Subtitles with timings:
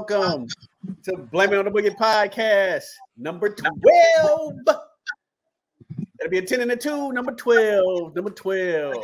[0.00, 0.46] Welcome, welcome,
[0.86, 2.84] welcome to Blame It on the Boogie podcast,
[3.18, 4.54] number 12.
[4.64, 4.80] That'll
[6.30, 8.16] be a 10 and a 2, number 12.
[8.16, 8.94] Number 12.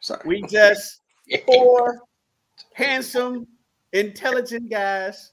[0.00, 0.20] Sorry.
[0.24, 1.00] We just
[1.44, 2.02] four
[2.74, 3.48] handsome,
[3.92, 5.32] intelligent guys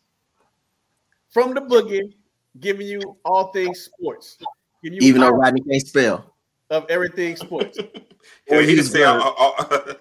[1.29, 2.15] from the boogie
[2.61, 4.37] giving you all things sports.
[4.83, 6.33] Giving you Even though our- Rodney can't spell.
[6.71, 7.77] of everything sports.
[7.77, 7.85] Or
[8.57, 9.95] Or he can use say all, verbs.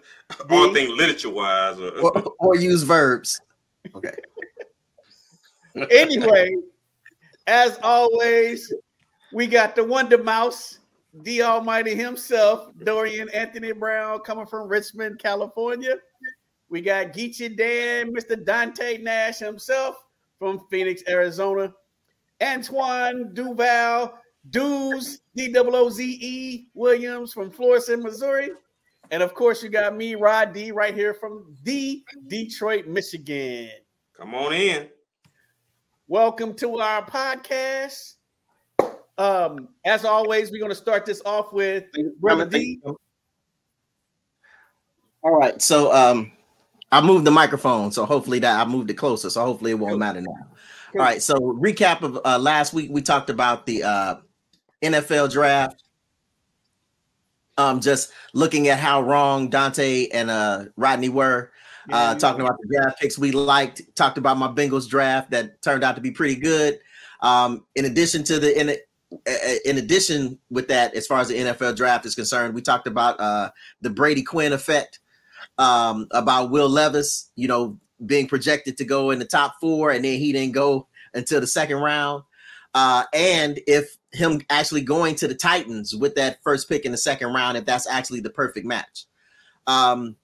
[0.51, 0.75] all, all, D.
[0.87, 1.79] things literature wise.
[1.79, 3.39] Or, or use verbs.
[3.95, 4.15] Okay.
[5.91, 6.55] anyway,
[7.47, 8.73] as always,
[9.33, 10.79] we got the Wonder Mouse,
[11.23, 15.97] the Almighty himself, Dorian Anthony Brown, coming from Richmond, California.
[16.69, 18.43] We got Geechee Dan, Mr.
[18.45, 19.97] Dante Nash himself
[20.39, 21.73] from Phoenix, Arizona.
[22.43, 28.51] Antoine Duval, Dues, D O O Z E Williams from Florissant, Missouri.
[29.11, 33.71] And of course, you got me, Rod D, right here from the Detroit, Michigan.
[34.17, 34.89] Come on in.
[36.07, 38.15] Welcome to our podcast.
[39.19, 41.85] Um, as always, we're going to start this off with
[42.21, 42.81] Brother D.
[45.23, 45.61] All right.
[45.61, 46.33] So um
[46.93, 49.99] I moved the microphone, so hopefully that I moved it closer, so hopefully it won't
[49.99, 50.49] matter now.
[50.95, 51.23] All right.
[51.23, 54.15] So recap of uh, last week, we talked about the uh,
[54.83, 55.83] NFL draft.
[57.61, 61.53] Um, just looking at how wrong Dante and uh, Rodney were.
[61.91, 63.83] Uh, talking about the draft picks we liked.
[63.97, 66.79] Talked about my Bengals draft that turned out to be pretty good.
[67.21, 68.77] Um, in addition to the in
[69.65, 73.19] in addition with that, as far as the NFL draft is concerned, we talked about
[73.19, 73.51] uh,
[73.81, 75.01] the Brady Quinn effect.
[75.59, 80.05] Um, about Will Levis, you know, being projected to go in the top four, and
[80.05, 82.23] then he didn't go until the second round.
[82.73, 86.99] Uh, and if him actually going to the Titans with that first pick in the
[86.99, 89.05] second round, if that's actually the perfect match.
[89.67, 90.17] Um,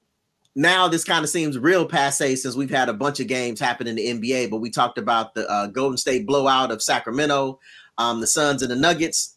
[0.54, 3.86] now this kind of seems real passe since we've had a bunch of games happen
[3.86, 7.60] in the NBA, but we talked about the uh, Golden State blowout of Sacramento,
[7.98, 9.36] um, the Suns and the Nuggets.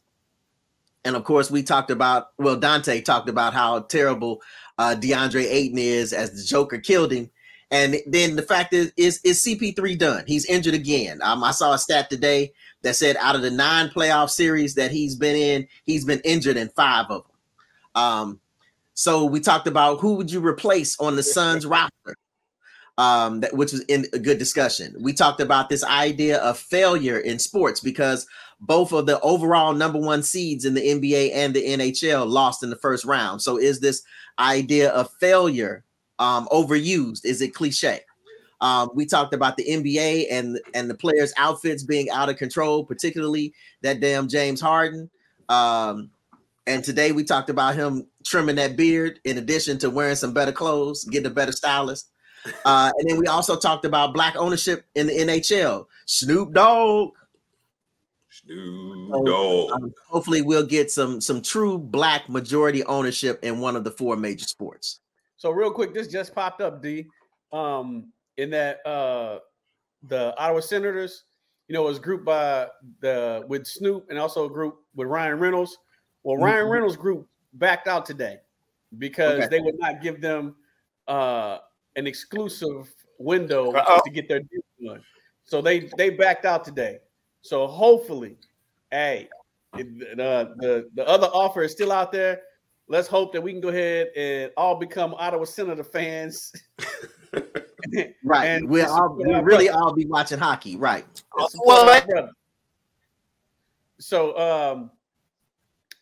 [1.06, 4.42] And of course, we talked about, well, Dante talked about how terrible
[4.78, 7.30] uh, DeAndre Ayton is as the Joker killed him.
[7.72, 10.24] And then the fact is, is, is CP3 done?
[10.26, 11.20] He's injured again.
[11.22, 14.92] Um, I saw a stat today that said out of the nine playoff series that
[14.92, 18.04] he's been in, he's been injured in five of them.
[18.04, 18.40] Um,
[18.94, 22.16] so we talked about who would you replace on the Suns roster,
[22.98, 24.96] um, that which was in a good discussion.
[25.00, 28.28] We talked about this idea of failure in sports because
[28.60, 32.70] both of the overall number one seeds in the NBA and the NHL lost in
[32.70, 33.42] the first round.
[33.42, 34.04] So is this
[34.38, 35.84] idea of failure
[36.20, 37.26] um, overused?
[37.26, 38.02] Is it cliche?
[38.62, 42.84] Um, we talked about the NBA and and the players' outfits being out of control,
[42.84, 45.10] particularly that damn James Harden.
[45.48, 46.10] Um,
[46.68, 50.52] and today we talked about him trimming that beard in addition to wearing some better
[50.52, 52.12] clothes, getting a better stylist.
[52.64, 55.86] Uh, and then we also talked about black ownership in the NHL.
[56.06, 57.12] Snoop Dogg.
[58.30, 59.72] Snoop So, Dogg.
[59.74, 64.16] um, hopefully, we'll get some some true black majority ownership in one of the four
[64.16, 65.00] major sports.
[65.38, 67.08] So real quick, this just popped up, D.
[67.52, 69.40] Um, in that uh
[70.04, 71.26] the Ottawa Senators,
[71.68, 72.68] you know, was grouped by
[73.02, 75.78] the with Snoop and also a group with Ryan Reynolds.
[76.24, 76.72] Well, Ryan Mhm.
[76.72, 78.40] Reynolds group backed out today
[78.98, 79.48] because Okay.
[79.48, 80.56] they would not give them
[81.08, 81.60] uh
[81.96, 84.02] an exclusive window Uh-oh.
[84.06, 85.04] to get their deal done.
[85.44, 87.00] So they they backed out today.
[87.42, 88.38] So hopefully,
[88.92, 89.28] hey,
[89.78, 92.42] it- the the the other offer is still out there.
[92.88, 96.52] Let's hope that we can go ahead and all become Ottawa Senator fans.
[98.24, 98.46] Right.
[98.46, 100.76] And we'll all, we I really all be watching hockey.
[100.76, 101.06] Right.
[101.38, 102.32] Let's well, our brother.
[104.00, 104.92] So um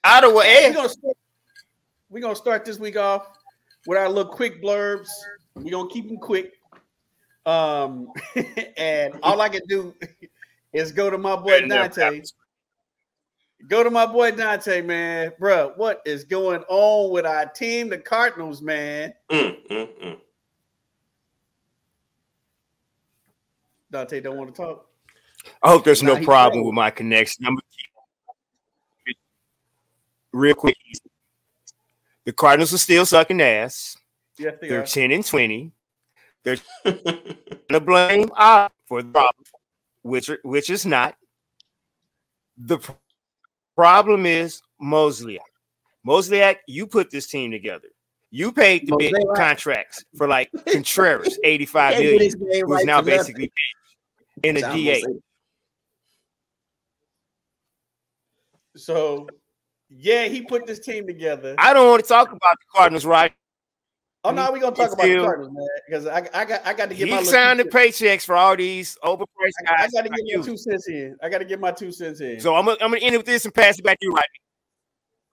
[0.04, 0.72] Ottawa we're eh?
[0.72, 1.18] gonna start,
[2.10, 3.28] we're gonna start this week off
[3.86, 5.08] with our little quick blurbs.
[5.56, 6.54] We're gonna keep them quick.
[7.46, 8.12] Um
[8.78, 9.94] and all I can do
[10.74, 12.22] is go to my boy And Dante.
[13.68, 15.32] Go to my boy Dante, man.
[15.40, 19.14] Bro, what is going on with our team, the Cardinals, man?
[19.32, 20.18] Mm, mm, mm.
[23.92, 24.86] Dante don't want to talk.
[25.62, 26.66] I hope there's Nah, no he problem trolling.
[26.68, 27.46] with my connection.
[27.46, 27.62] I'm gonna
[30.34, 30.76] real quick.
[32.26, 33.96] The Cardinals are still sucking ass.
[34.38, 34.86] Yes, they They're are.
[34.86, 35.72] 10 and 20.
[36.44, 36.58] They're
[37.70, 39.46] gonna blame I for the problem,
[40.02, 41.16] which which is not.
[42.58, 42.92] The pr-
[43.76, 45.40] problem is Mosley.
[46.06, 47.90] Mosliak, you put this team together.
[48.38, 49.36] You paid the big Mosaic.
[49.36, 53.52] contracts for like Contreras, 85 Can't get million, his name who's right now for basically
[54.44, 55.04] in a John DA.
[58.76, 59.28] So,
[59.90, 61.56] yeah, he put this team together.
[61.58, 63.34] I don't want to talk about the Cardinals right
[64.24, 66.74] Oh no, we're gonna talk It's about the Cardinals, man, because I, I got I
[66.74, 69.70] got to get He my little signed the two paychecks for all these overpriced cents.
[69.70, 70.40] I, I got to like get you.
[70.40, 71.16] my two cents in.
[71.24, 72.40] I got to get my two cents in.
[72.40, 74.12] So I'm gonna, I'm gonna end it with this and pass it back to you,
[74.12, 74.22] Rodney.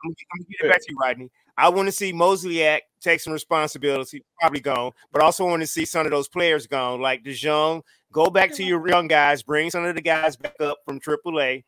[0.04, 1.30] I'm gonna, I'm gonna get it back to you, Rodney.
[1.56, 5.84] I want to see Mosliak take some responsibility, probably gone, but also want to see
[5.84, 7.82] some of those players gone, like DeJong.
[8.12, 11.64] Go back to your young guys, bring some of the guys back up from AAA.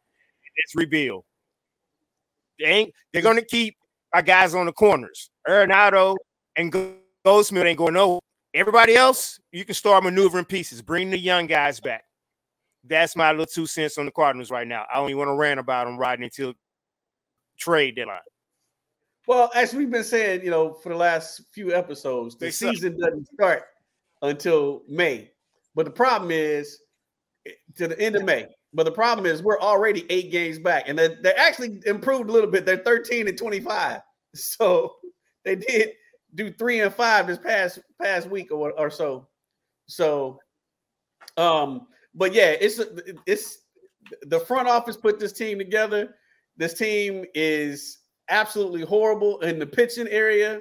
[0.58, 1.24] Let's rebuild.
[2.58, 3.76] They ain't, they're gonna keep
[4.12, 5.30] our guys on the corners.
[5.48, 6.16] Arenado
[6.56, 6.94] and Go-
[7.24, 8.20] Goldschmidt ain't going no.
[8.54, 10.80] Everybody else, you can start maneuvering pieces.
[10.80, 12.04] Bring the young guys back.
[12.84, 14.86] That's my little two cents on the Cardinals right now.
[14.92, 16.54] I don't want to rant about them riding until
[17.58, 18.20] trade deadline.
[19.26, 22.74] Well, as we've been saying, you know, for the last few episodes, the They suck.
[22.74, 23.64] season doesn't start
[24.22, 25.30] until May.
[25.74, 26.78] But the problem is
[27.46, 28.46] eh, to the end of May.
[28.72, 32.32] But the problem is we're already eight games back, and they they actually improved a
[32.32, 32.66] little bit.
[32.66, 34.00] They're 13 and 25.
[34.34, 34.96] So
[35.44, 35.92] they did
[36.34, 39.28] do three and five this past past week or, or so.
[39.86, 40.38] So
[41.36, 42.80] um, but yeah, it's
[43.26, 43.58] it's
[44.22, 46.16] the front office put this team together.
[46.56, 50.60] This team is absolutely horrible in the pitching area.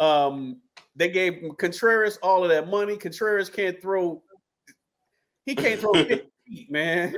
[0.00, 0.60] Um,
[0.96, 2.96] they gave Contreras all of that money.
[2.96, 4.22] Contreras can't throw.
[5.44, 7.14] He can't throw 50 feet, man.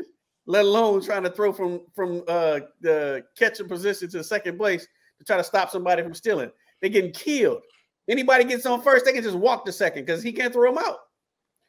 [0.47, 4.87] Let alone trying to throw from from uh, the catching position to second base
[5.19, 6.51] to try to stop somebody from stealing.
[6.81, 7.63] They're getting killed.
[8.09, 10.83] Anybody gets on first, they can just walk the second because he can't throw them
[10.85, 10.99] out.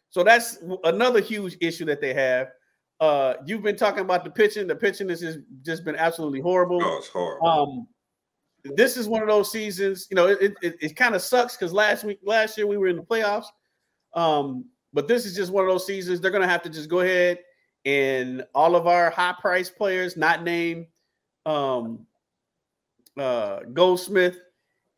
[0.10, 2.50] So that's another huge issue that they have.
[3.00, 4.68] Uh, you've been talking about the pitching.
[4.68, 6.80] The pitching has just, just been absolutely horrible.
[6.84, 7.48] Oh, it's horrible.
[7.48, 7.88] Um,
[8.64, 10.08] this is one of those seasons.
[10.10, 12.88] You know, it it, it kind of sucks because last week, last year we were
[12.88, 13.48] in the playoffs.
[14.14, 16.22] Um, but this is just one of those seasons.
[16.22, 17.40] They're gonna have to just go ahead
[17.86, 20.88] and all of our high price players, not named
[21.46, 22.06] um,
[23.18, 24.38] uh, Goldschmidt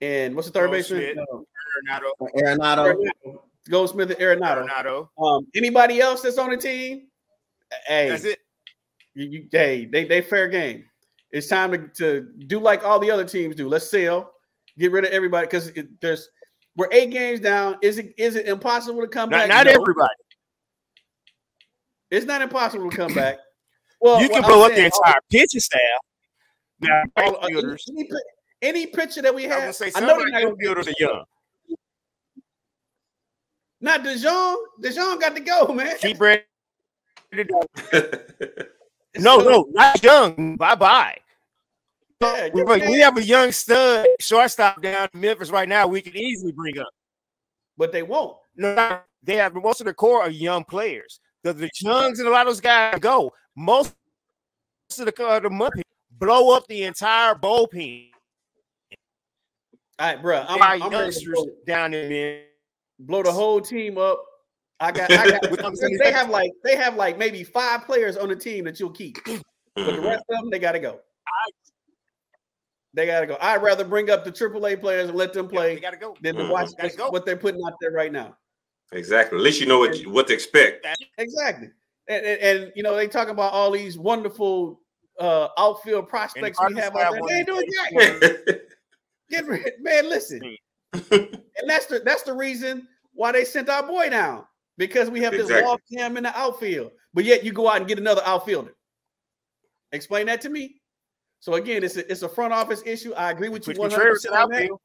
[0.03, 1.15] and what's the third baseman?
[1.15, 1.27] Goldschmidt.
[1.31, 2.95] Uh, Arenado, Arenado.
[3.25, 3.39] Arenado.
[3.69, 4.67] Goldschmidt and Arenado.
[4.67, 5.07] Arenado.
[5.17, 7.07] Um, anybody else that's on the team?
[7.87, 8.39] Hey, That's it.
[9.15, 10.85] you, you, hey, they they fair game.
[11.33, 13.67] It's time to, to do like all the other teams do.
[13.67, 14.31] Let's sell,
[14.77, 16.29] get rid of everybody because there's
[16.77, 17.77] we're eight games down.
[17.81, 19.49] Is it is it impossible to come Not, back?
[19.49, 19.71] not No.
[19.71, 20.13] everybody.
[22.11, 23.39] It's not impossible to come back.
[23.99, 25.79] Well, you can what blow I'm up the saying, entire pitching staff.
[26.79, 28.09] Now, all- right all- any,
[28.61, 30.55] any, pitcher that we I'm gonna have, say I some know of they're not young
[30.61, 31.23] gonna be young.
[33.81, 34.55] Not DeJong.
[34.81, 35.97] DeJong got to go, man.
[35.97, 36.45] Keep Brandon.
[39.19, 40.55] No, So, no, not young.
[40.57, 41.17] Bye bye.
[42.23, 45.87] Yeah, We, we have a young stud shortstop down in Memphis right now.
[45.87, 46.89] We can easily bring up.
[47.77, 48.37] but they won't.
[48.55, 51.19] No, they have most of the core are young players.
[51.43, 53.31] The, the Chungs and a lot of those guys go.
[53.55, 53.95] Most
[54.97, 58.09] of the uh, the money blow up the entire bullpen.
[59.99, 60.45] All right, bro.
[60.47, 62.43] I'm, I'm to youngsters down in there.
[62.99, 64.23] blow the whole team up.
[64.79, 65.41] I got, I got.
[66.03, 69.17] they have like they have like maybe five players on the team that you'll keep.
[69.25, 70.99] But the rest of them, they gotta go.
[72.93, 73.37] They gotta go.
[73.41, 76.15] I'd rather bring up the AAA players and let them They play gotta go.
[76.21, 76.49] than to Mhm.
[76.49, 77.09] watch Gotta what's- go.
[77.09, 78.37] what they're putting out there right now.
[78.91, 79.37] exactly.
[79.39, 80.85] At least you know what you, what to expect.
[81.17, 81.69] Exactly.
[82.07, 84.79] And, and, and, you know, they talk about all these wonderful
[85.19, 87.21] uh outfield prospects we have have out there.
[87.27, 88.39] They ain't doing those.
[88.47, 88.59] jack.
[89.29, 90.09] Get rid, man.
[90.09, 90.55] Listen,
[90.93, 94.45] and that's the that's the reason why they sent our boy down
[94.77, 95.67] because we have this Exactly.
[95.67, 98.73] log jam in the outfield, but yet you go out and get another outfielder.
[99.91, 100.81] Explain that to me.
[101.43, 103.11] So again, it's a, it's a front office issue.
[103.15, 104.61] I agree with you one hundred percent on that.
[104.61, 104.79] outfield.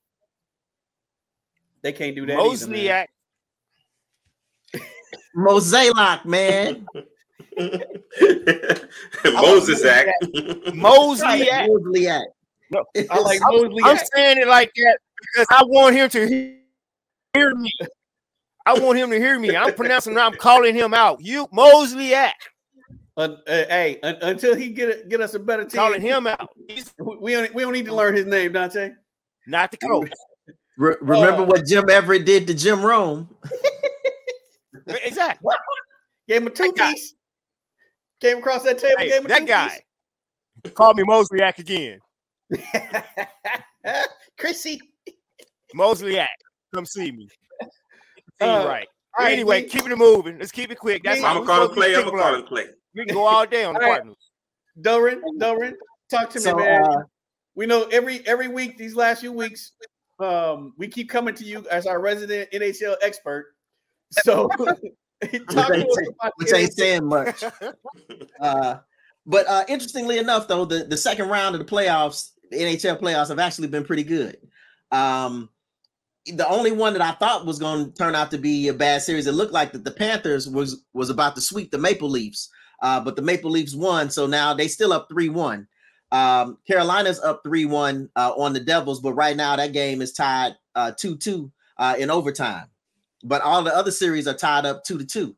[1.83, 2.37] They can't do that.
[2.37, 3.07] Either, man.
[5.37, 6.25] Mosliak.
[6.25, 6.85] Mosaic, man.
[9.25, 10.11] Moses Act.
[10.75, 11.69] Mosliak.
[11.69, 12.29] Mosaic.
[12.73, 13.83] No, I like I'm, Mosley.
[13.85, 14.99] I'm saying it like that
[15.33, 16.27] because I want him to
[17.35, 17.71] hear me.
[18.67, 19.57] I want him to hear me.
[19.57, 20.19] I'm pronouncing.
[20.19, 21.21] I'm calling him out.
[21.21, 22.33] You Mosliak.
[22.33, 22.58] Uh,
[23.19, 26.49] uh, hey, un- until he get it, get us a better team, Calling him out.
[26.69, 28.93] He's we we don't, we don't need to learn his name, Dante.
[29.47, 30.11] not the coach.
[30.79, 33.29] Re- remember Uh, what Jim Everett did to Jim Rome?
[35.05, 35.55] Exactly.
[36.29, 36.93] Gave him a two That guy.
[36.93, 37.15] piece.
[38.23, 38.95] Came across that table.
[38.99, 39.51] Hey, gave him that two-piece.
[40.65, 40.71] guy.
[40.71, 41.99] Call me Mosliak again.
[44.39, 44.81] Chrissy.
[45.77, 46.27] Mosliak.
[46.75, 47.29] Come see me.
[48.41, 48.87] See Uh, right.
[49.19, 50.39] all right, anyway, we- keep it moving.
[50.39, 51.03] Let's keep it quick.
[51.05, 51.95] That's I'm gonna call him supposed play.
[51.97, 52.67] I'm gonna call with him play.
[52.99, 53.93] We can go all day on the All right.
[53.99, 54.31] Cardinals.
[54.81, 55.77] Doran, Doran,
[56.11, 56.83] talk to So, me, man.
[56.83, 57.03] uh,
[57.55, 59.73] we know every every week these last few weeks,
[60.21, 63.55] um, we keep coming to you as our resident NHL expert.
[64.11, 64.91] So talk to
[65.33, 67.45] ain't us say- about which ain't saying much.
[68.41, 68.79] Uh,
[69.27, 73.29] but uh, interestingly enough, though, the, the second round of the playoffs, the NHL playoffs,
[73.29, 74.37] have actually been pretty good.
[74.93, 75.51] Um,
[76.27, 79.03] the only one that I thought was going to turn out to be a bad
[79.03, 79.27] series.
[79.27, 82.49] It looked like that the Panthers was was about to sweep the Maple Leafs,
[82.81, 85.67] uh, but the Maple Leafs won, so now they still up three one.
[86.11, 90.13] Um, Carolina's up three one uh, on the Devils, but right now that game is
[90.13, 92.67] tied uh, two two uh, in overtime.
[93.25, 95.37] But all the other series are tied up two to two.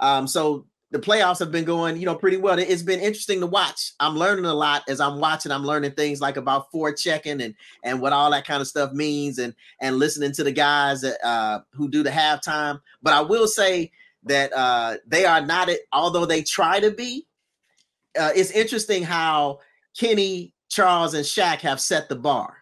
[0.00, 2.58] Um, so the playoffs have been going, you know, pretty well.
[2.58, 3.92] It's been interesting to watch.
[4.00, 5.52] I'm learning a lot as I'm watching.
[5.52, 7.54] I'm learning things like about forechecking and
[7.84, 11.24] and what all that kind of stuff means, and and listening to the guys that
[11.24, 12.80] uh, who do the halftime.
[13.02, 13.92] But I will say
[14.24, 17.26] that uh, they are not it, although they try to be.
[18.18, 19.60] Uh, it's interesting how
[19.98, 22.56] Kenny, Charles, and Shaq have set the bar,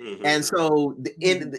[0.00, 0.24] mm-hmm.
[0.24, 1.56] and so in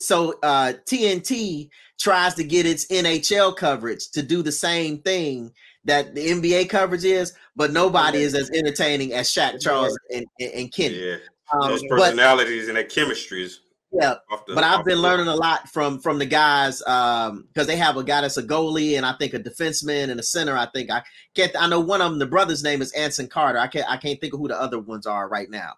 [0.00, 1.68] so uh, TNT
[1.98, 5.52] tries to get its NHL coverage to do the same thing
[5.84, 10.72] that the NBA coverage is, but nobody is as entertaining as Shaq, Charles, and, and
[10.72, 10.96] Kenny.
[10.96, 11.16] Yeah,
[11.52, 13.56] um, those personalities but, and their chemistries.
[14.00, 14.14] Yeah,
[14.46, 17.96] the, but I've been learning a lot from from the guys um because they have
[17.96, 20.56] a guy that's a goalie and I think a defenseman and a center.
[20.56, 21.02] I think I
[21.34, 21.52] can't.
[21.56, 22.18] I know one of them.
[22.18, 23.58] The brother's name is Anson Carter.
[23.58, 23.88] I can't.
[23.88, 25.74] I can't think of who the other ones are right now.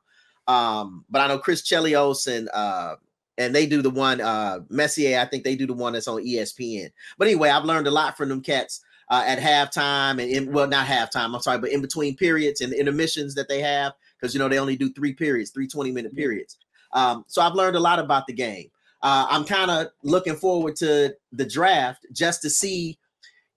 [0.48, 2.96] Um, but I know Chris Chelios and uh
[3.36, 5.18] and they do the one uh Messier.
[5.18, 6.90] I think they do the one that's on ESPN.
[7.18, 8.80] But anyway, I've learned a lot from them cats
[9.10, 11.34] uh, at halftime and in well, not halftime.
[11.34, 14.58] I'm sorry, but in between periods and intermissions that they have because you know they
[14.58, 16.56] only do three periods, three 20 minute periods.
[16.96, 18.70] Um, so I've learned a lot about the game.
[19.02, 22.98] Uh, I'm kind of looking forward to the draft just to see.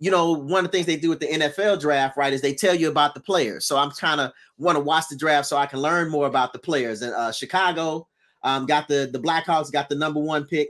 [0.01, 2.53] You know, one of the things they do with the NFL draft, right, is they
[2.53, 3.65] tell you about the players.
[3.65, 6.53] So I'm kind of want to watch the draft so I can learn more about
[6.53, 7.01] the players.
[7.01, 8.07] And uh, Chicago,
[8.43, 10.69] um, got the the Blackhawks got the number one pick,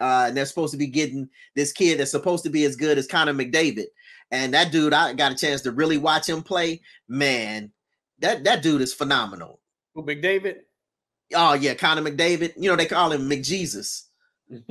[0.00, 2.98] uh, and they're supposed to be getting this kid that's supposed to be as good
[2.98, 3.86] as Connor McDavid.
[4.30, 6.80] And that dude, I got a chance to really watch him play.
[7.08, 7.70] Man,
[8.18, 9.60] that that dude is phenomenal.
[9.94, 10.60] Who McDavid?
[11.34, 12.54] Oh yeah, Connor McDavid.
[12.56, 14.04] You know they call him McJesus.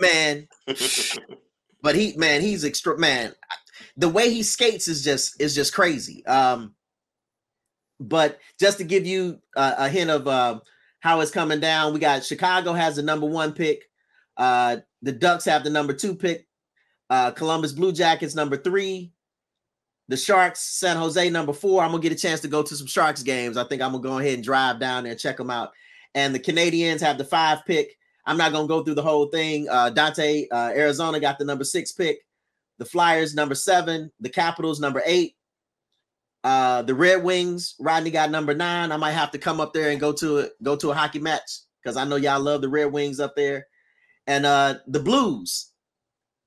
[0.00, 0.48] man,
[1.82, 3.34] but he man, he's extra man.
[3.96, 6.24] The way he skates is just is just crazy.
[6.26, 6.74] Um,
[8.00, 10.60] but just to give you uh, a hint of uh,
[11.00, 11.92] how it's coming down.
[11.92, 13.84] We got Chicago has the number one pick.
[14.36, 16.46] Uh, the Ducks have the number two pick.
[17.10, 19.12] Uh, Columbus Blue Jackets number three.
[20.08, 21.82] The Sharks, San Jose number four.
[21.82, 23.56] I'm gonna get a chance to go to some Sharks games.
[23.56, 25.72] I think I'm gonna go ahead and drive down there and check them out.
[26.14, 27.96] And the Canadiens have the five pick.
[28.26, 29.66] I'm not gonna go through the whole thing.
[29.68, 32.18] Uh, Dante, uh, Arizona got the number six pick.
[32.78, 34.10] The Flyers number seven.
[34.20, 35.36] The Capitals number eight.
[36.42, 38.92] Uh, the Red Wings, Rodney got number nine.
[38.92, 41.18] I might have to come up there and go to a go to a hockey
[41.18, 43.66] match because I know y'all love the Red Wings up there.
[44.26, 45.70] And uh the Blues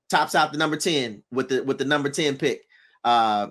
[0.08, 2.62] tops out the number 10 with the with the number 10 pick
[3.04, 3.48] uh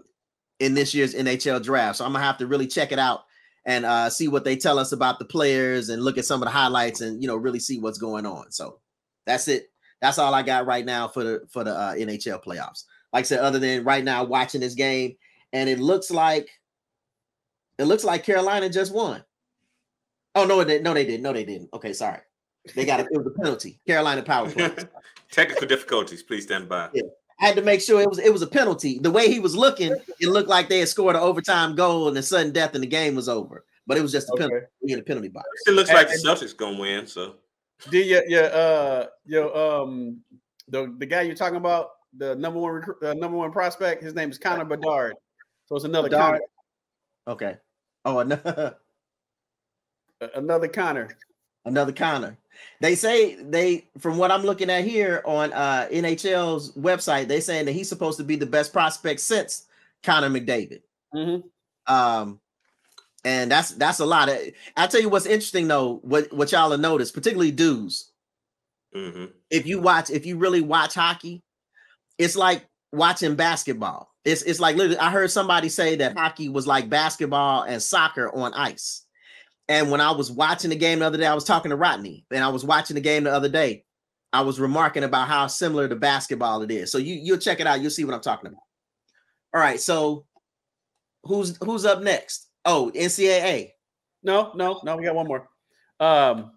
[0.60, 1.98] in this year's NHL draft.
[1.98, 3.22] So I'm gonna have to really check it out
[3.66, 6.46] and uh see what they tell us about the players and look at some of
[6.48, 8.52] the highlights and you know really see what's going on.
[8.52, 8.80] So
[9.26, 9.72] that's it.
[10.02, 12.84] That's all I got right now for the for the uh, NHL playoffs.
[13.14, 15.16] Like I said, other than right now watching this game
[15.54, 16.50] and it looks like
[17.78, 19.24] it looks like Carolina just won.
[20.36, 21.24] Oh no, they no they didn't.
[21.24, 21.70] No, they didn't.
[21.74, 22.20] Okay, sorry.
[22.76, 23.80] They got a, it was a penalty.
[23.88, 24.72] Carolina power play.
[25.32, 26.24] Technical difficulties.
[26.24, 26.90] Please stand by.
[26.94, 27.04] Yeah.
[27.40, 29.00] I had to make sure it was it was a penalty.
[29.00, 32.18] The way he was looking, it looked like they had scored an overtime goal and
[32.18, 33.64] a sudden death and the game was over.
[33.86, 34.44] But it was just a okay.
[34.44, 35.48] penalty in the penalty box.
[35.68, 37.06] It looks like and, the Celtics gonna win.
[37.06, 37.36] So
[37.90, 40.22] did your your uh your um
[40.68, 44.04] the the guy you're talking about the number one uh, number one prospect?
[44.04, 45.14] His name is Connor Bedard.
[45.68, 46.42] So it's another Connor.
[47.28, 47.58] Okay.
[48.04, 48.78] Oh, another
[50.36, 51.10] another Connor.
[51.66, 52.38] Another Connor.
[52.80, 57.66] They say they, from what I'm looking at here on uh, NHL's website, they saying
[57.66, 59.66] that he's supposed to be the best prospect since
[60.04, 60.82] Connor McDavid.
[61.14, 61.94] Mm-hmm.
[61.94, 62.40] Um,
[63.26, 64.30] and that's that's a lot.
[64.76, 68.12] I'll tell you what's interesting though, what what y'all have noticed, particularly dudes.
[68.96, 69.26] Mm-hmm.
[69.50, 71.44] If you watch, if you really watch hockey,
[72.18, 74.14] it's like watching basketball.
[74.24, 78.34] It's it's like literally, I heard somebody say that hockey was like basketball and soccer
[78.34, 79.04] on ice.
[79.70, 82.26] And when I was watching the game the other day, I was talking to Rodney,
[82.32, 83.84] and I was watching the game the other day.
[84.32, 86.92] I was remarking about how similar to basketball it is.
[86.92, 87.82] So you you'll check it out.
[87.82, 88.62] You'll see what I'm talking about.
[89.54, 89.80] All right.
[89.80, 90.26] So
[91.24, 92.48] who's who's up next?
[92.66, 93.72] Oh, NCAA.
[94.24, 94.98] No, no, no.
[94.98, 95.50] We got one more.
[96.00, 96.52] Um,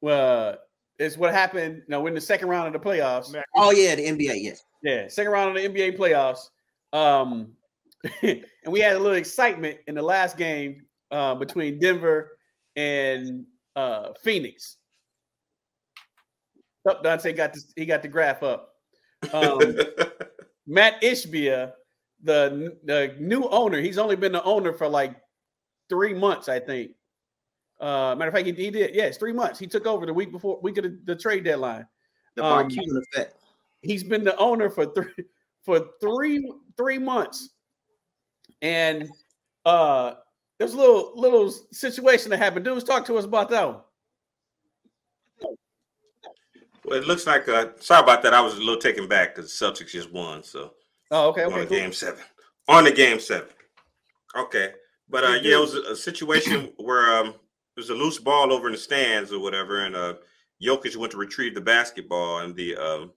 [0.00, 0.56] well,
[0.98, 1.76] it's what happened.
[1.76, 3.34] You know, we're in the second round of the playoffs.
[3.56, 4.42] Oh yeah, the NBA.
[4.42, 4.62] Yes.
[4.82, 6.48] Yeah, second round of the NBA playoffs.
[6.92, 7.52] Um,
[8.22, 12.38] and we had a little excitement in the last game uh, between Denver
[12.76, 13.44] and
[13.76, 14.76] uh, Phoenix.
[16.86, 18.74] Oh, Dante got this, he got the graph up.
[19.32, 19.76] Um,
[20.66, 21.72] Mat Ishbia,
[22.22, 25.14] the the new owner, he's only been the owner for like
[25.88, 26.92] three months, I think.
[27.80, 28.94] Uh, matter of fact, he, he did.
[28.94, 29.58] Yes, three months.
[29.58, 31.86] He took over the week before week of the, the trade deadline.
[32.36, 33.34] The Um, Cuban effect.
[33.82, 35.24] He's been the owner for three
[35.64, 37.50] for three three months,
[38.62, 39.08] and
[39.64, 40.14] uh,
[40.60, 42.64] there's a little little situation that happened.
[42.66, 43.80] Dudes, talk to us about that one.
[46.84, 48.34] Well, it looks like uh, sorry about that.
[48.34, 50.42] I was a little taken back because the Celtics just won.
[50.42, 50.74] So
[51.10, 51.78] Oh, okay, on okay, the cool.
[51.78, 52.22] game seven.
[52.68, 53.48] On the game seven.
[54.36, 54.72] Okay.
[55.08, 58.52] But uh yeah, it was a, a situation where um there was a loose ball
[58.52, 60.14] over in the stands or whatever, and uh
[60.62, 63.12] Jokic went to retrieve the basketball and the um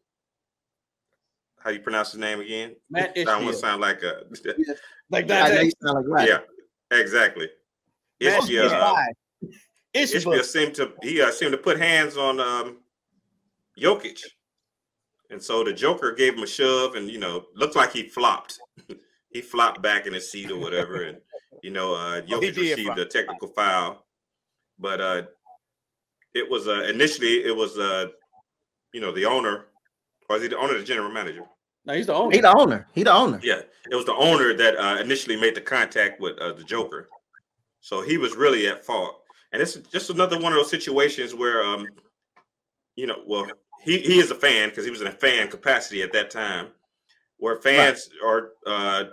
[1.60, 2.76] how do you pronounce his name again?
[2.90, 3.62] Matt I almost Ishmael.
[3.72, 4.24] sound like a
[5.10, 5.50] Like that.
[5.52, 5.70] know Dante.
[5.82, 6.28] sound like right.
[6.30, 6.40] yeah,
[6.98, 7.50] exactly.
[8.22, 8.96] Ishbia, uh.
[9.96, 12.78] Ishbia seemed to he uh, seemed to put hands on um
[13.80, 14.20] Jokic.
[15.30, 18.60] And so the Joker gave him a shove and you know, looked like he flopped.
[19.30, 21.04] he flopped back in his seat or whatever.
[21.04, 21.18] And
[21.62, 22.98] you know, uh Oh, Jokic did received flop.
[22.98, 24.06] a technical foul.
[24.80, 25.24] But uh
[26.34, 28.08] it was uh initially it was uh
[28.94, 29.66] you know the owner,
[30.30, 31.44] or is he the owner the general manager?
[31.86, 32.34] No, he's the owner.
[32.34, 32.88] He the owner.
[32.94, 33.40] He the owner.
[33.44, 33.62] Yeah,
[33.92, 37.10] it was the owner that uh, initially made the contact with uh, the Joker,
[37.82, 39.22] so he was really at fault.
[39.52, 41.86] And it's just another one of those situations where, um,
[42.96, 43.46] you know, well,
[43.84, 46.70] he, he is a fan because he was in a fan capacity at that time,
[47.38, 49.04] where fans are uh,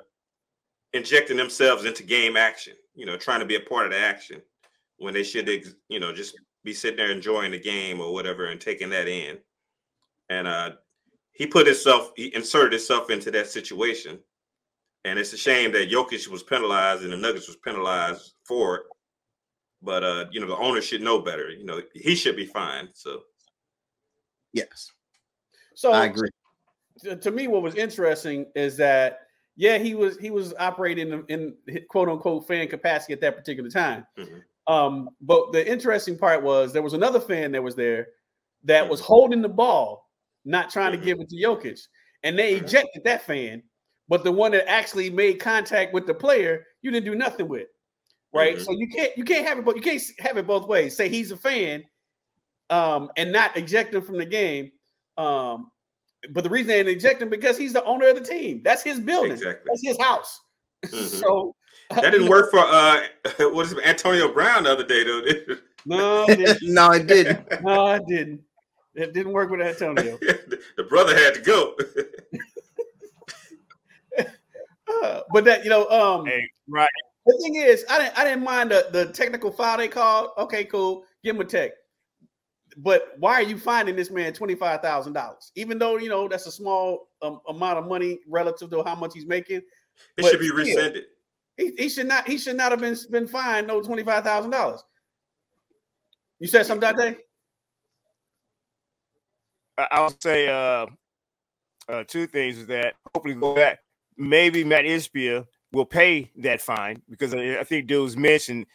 [0.92, 2.74] injecting themselves into game action.
[2.94, 4.40] You know, trying to be a part of the action
[4.98, 8.46] when they should, ex- you know, just be sitting there enjoying the game or whatever
[8.46, 9.38] and taking that in.
[10.28, 10.70] And uh,
[11.32, 14.18] he put himself, he inserted himself into that situation.
[15.04, 18.82] And it's a shame that Jokic was penalized and the Nuggets was penalized for it.
[19.82, 21.50] But uh, you know, the owner should know better.
[21.50, 22.88] You know, he should be fine.
[22.92, 23.22] So
[24.52, 24.90] Yes,
[25.74, 26.28] So I agree.
[27.04, 29.20] to, to me, what was interesting is that
[29.56, 33.70] yeah, he was he was operating in, in quote unquote fan capacity at that particular
[33.70, 34.06] time.
[34.18, 34.42] Mhm.
[34.66, 38.08] Um, but the interesting part was there was another fan that was there
[38.64, 39.04] that was Mhm.
[39.04, 40.09] holding the ball,
[40.44, 41.80] not trying to give it to Jokic,
[42.22, 43.62] and they ejected that fan.
[44.08, 47.68] But the one that actually made contact with the player, you didn't do nothing with,
[48.32, 48.56] right?
[48.56, 48.64] Mhm.
[48.64, 50.96] So you can't you can't have it, but you can't have it both ways.
[50.96, 51.84] Say he's a fan,
[52.70, 54.72] um, and not eject him from the game.
[55.16, 55.70] Um,
[56.30, 58.62] but the reason they didn't eject him because he's the owner of the team.
[58.64, 59.32] That's his building.
[59.32, 59.64] exactly.
[59.68, 60.40] That's his house.
[60.86, 61.20] Mhm.
[61.20, 61.54] So
[61.90, 63.02] That didn't work for uh
[63.52, 65.22] what is it, Antonio Brown the other day though.
[65.86, 66.72] No, it didn't.
[66.74, 67.62] no, it didn't.
[67.62, 68.40] no, it didn't.
[68.94, 70.18] It didn't work with Antonio.
[70.76, 71.74] the brother had to go.
[75.02, 76.88] Uh, but that you know, um, Hey, right.
[77.24, 80.30] the thing is, I didn't I didn't mind the, the technical foul they called.
[80.36, 81.70] Okay, cool, give him a tech.
[82.76, 85.52] But why are you finding this man twenty five thousand dollars?
[85.54, 89.12] Even though you know that's a small um, amount of money relative to how much
[89.14, 89.60] he's making,
[90.16, 90.56] It should be still.
[90.56, 91.04] rescinded.
[91.56, 94.50] he, he should not he should not have been been fined no twenty five thousand
[94.50, 94.82] dollars.
[96.40, 97.16] You said something, Dante?
[99.80, 100.86] I I would say uh,
[101.88, 103.80] uh, two things is that hopefully go back.
[104.16, 108.66] Maybe Matt Ishbia will pay that fine because I think dudes mentioned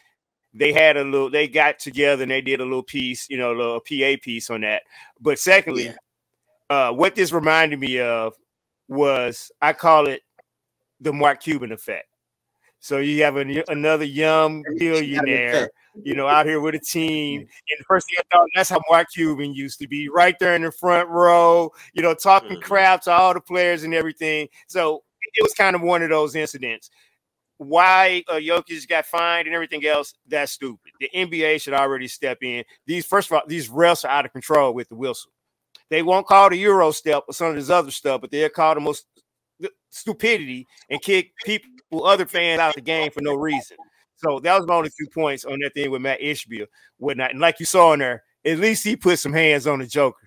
[0.54, 3.52] they had a little, they got together and they did a little piece, you know,
[3.52, 4.84] a little PA piece on that.
[5.20, 5.94] But secondly,
[6.70, 8.34] uh, what this reminded me of
[8.88, 10.22] was I call it
[11.02, 12.08] the Mark Cuban effect.
[12.80, 15.70] So you have a, another young billionaire,
[16.04, 17.42] you know, out here with a team.
[17.42, 20.56] And the first thing I thought, that's how Mark Cuban used to be, right there
[20.56, 22.62] in the front row, you know, talking Mhm.
[22.64, 24.50] crap to all the players and everything.
[24.68, 25.04] So
[25.34, 26.90] it was kind of one of those incidents.
[27.58, 30.92] Why uh, Jokic got fined and everything else, that's stupid.
[31.00, 32.66] The NBA should already step in.
[32.86, 35.32] These, first of all, these refs are out of control with the whistle.
[35.90, 38.74] They won't call the Euro step or some of this other stuff, but they'll call
[38.76, 39.06] the most
[39.90, 43.78] stupidity and kick people, other fans out of the game for no reason.
[44.18, 47.32] So that was my only two points on that thing with Matt Ishbia, whatnot.
[47.32, 50.18] And like you saw in there, at least he put some hands on the Joker.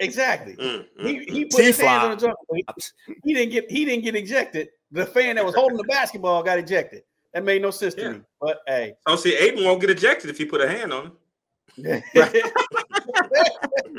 [0.00, 0.54] Exactly.
[0.56, 1.50] Mm, mm, He, he mm.
[1.50, 2.02] put his T-flop.
[2.02, 2.84] hands on the jump.
[3.06, 4.68] He, he didn't get he didn't get ejected.
[4.92, 7.02] The fan that was holding the basketball got ejected.
[7.34, 8.20] That made no sense to me.
[8.40, 11.12] But hey, Oh, see, Ayton won't get ejected if you put a hand on
[11.76, 12.02] him.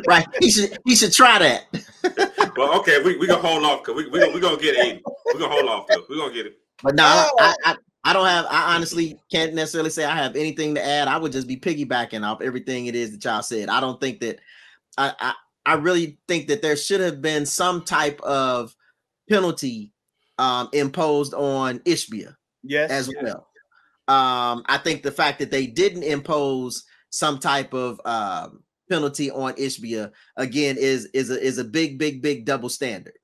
[0.08, 0.26] Right.
[0.40, 1.66] He should he should try that.
[2.58, 5.02] Well, okay, we we gonna hold off because we we gonna, we gonna get Ayton.
[5.32, 6.04] We gonna hold off though.
[6.10, 6.58] We gonna get it.
[6.82, 7.36] But no, Oh.
[7.40, 7.76] I, I
[8.08, 11.10] I don't have I honestly can't necessarily say I have anything to add.
[11.10, 13.68] I would just be piggybacking off everything it is that y'all said.
[13.68, 14.40] I don't think that
[14.98, 15.34] I I,
[15.66, 18.74] I really think that there should have been some type of
[19.30, 19.92] penalty
[20.38, 23.48] um imposed on Ishbia yes, as well.
[24.08, 29.52] Um, I think the fact that they didn't impose some type of um, penalty on
[29.56, 33.18] Ishbia again is is a is a big big big double standard.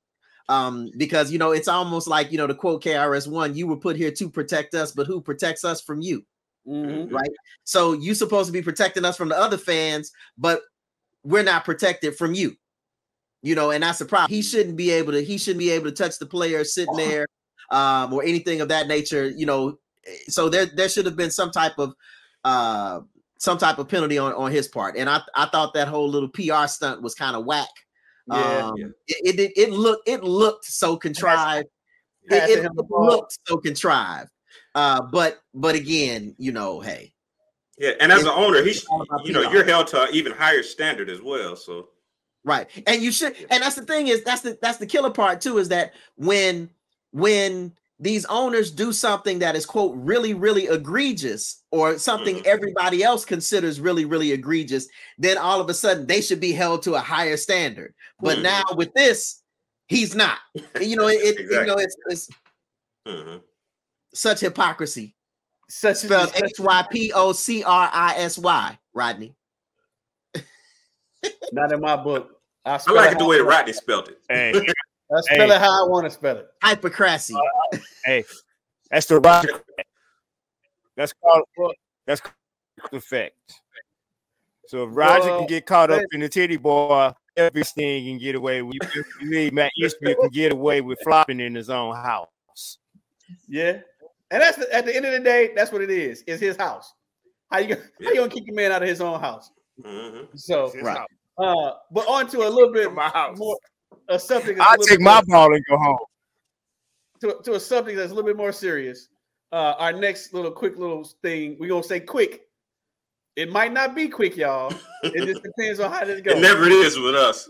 [0.49, 3.77] Um, because you know it's almost like you know to quote KRS One, you were
[3.77, 6.25] put here to protect us, but who protects us from you?
[6.67, 7.11] Mhm.
[7.11, 7.29] right?
[7.65, 10.61] So you're supposed to be protecting us from the other fans, but
[11.23, 12.55] we're not protected from you.
[13.41, 14.33] You know, and that's the problem.
[14.33, 15.23] He shouldn't be able to.
[15.23, 17.27] He shouldn't be able to touch the player sitting there,
[17.71, 19.29] um, or anything of that nature.
[19.29, 19.77] You know,
[20.27, 21.93] so there there should have been some type of
[22.45, 23.01] uh
[23.39, 24.95] some type of penalty on on his part.
[24.97, 27.67] And I I thought that whole little PR stunt was kind of whack.
[28.27, 28.35] Yeah,
[28.67, 28.85] um, yeah.
[29.07, 31.67] It, it it looked it looked so contrived.
[32.25, 33.05] It, it him the ball.
[33.05, 34.29] looked so contrived.
[34.75, 37.13] Uh, but but again, you know, hey,
[37.77, 38.85] Yeah, and as an owner, he's
[39.25, 39.53] you know PR.
[39.53, 41.55] you're held to an even higher standard as well.
[41.55, 41.89] So
[42.45, 42.67] right.
[42.87, 45.57] And you should, and that's the thing is that's the that's the killer part too,
[45.57, 46.69] is that when
[47.11, 52.45] when these owners do something that is quote really really egregious or something Mhm.
[52.45, 56.81] everybody else considers really really egregious then all of a sudden they should be held
[56.83, 58.43] to a higher standard but Mhm.
[58.43, 59.41] now with this
[59.87, 60.39] he's not
[60.81, 62.29] you know it, it you know it's, it's
[63.07, 63.41] mhm.
[64.13, 65.15] such hypocrisy
[65.69, 67.19] Such spelled h-y-p-o-c-r-i-s-y
[68.93, 69.35] rodney
[71.51, 72.41] not in my book.
[72.65, 74.19] I, I like it it the way Rodney spelled it.
[74.29, 74.51] Hey,
[75.15, 75.55] I spell Hey.
[75.55, 76.47] it how I want to spell it.
[76.63, 77.35] hypocrisy
[78.05, 78.23] hey,
[78.89, 79.49] that's the Roger.
[80.95, 81.43] That's called
[82.05, 82.33] that's called
[82.93, 83.35] effect.
[84.67, 86.05] So if Roger Well, can get caught up hey.
[86.13, 88.75] in the titty boy, everything can get away with.
[88.95, 92.77] You believe Matt Eastman can get away with flopping in his own house.
[93.47, 93.79] Yeah,
[94.31, 96.23] and that's the, at the end of the day, that's what it is.
[96.27, 96.93] It's his house.
[97.51, 99.51] How you gonna- how you gonna kick a man out of his own house?
[99.83, 100.27] Mhm.
[100.37, 100.97] So, Right.
[100.97, 101.07] house.
[101.37, 103.37] uh, but on to a little bit my house.
[103.37, 103.57] more
[104.09, 104.57] a subject.
[104.59, 105.97] that's a I'll take my more- ball and go home.
[107.21, 109.09] to, to a something that's a little bit more serious.
[109.51, 112.41] Uh, our next little quick little thing, we're gonna say quick.
[113.35, 114.73] It might not be quick, y'all.
[115.03, 116.35] It just depends on how this goes.
[116.37, 117.49] It never is with us.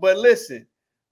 [0.00, 0.66] but listen,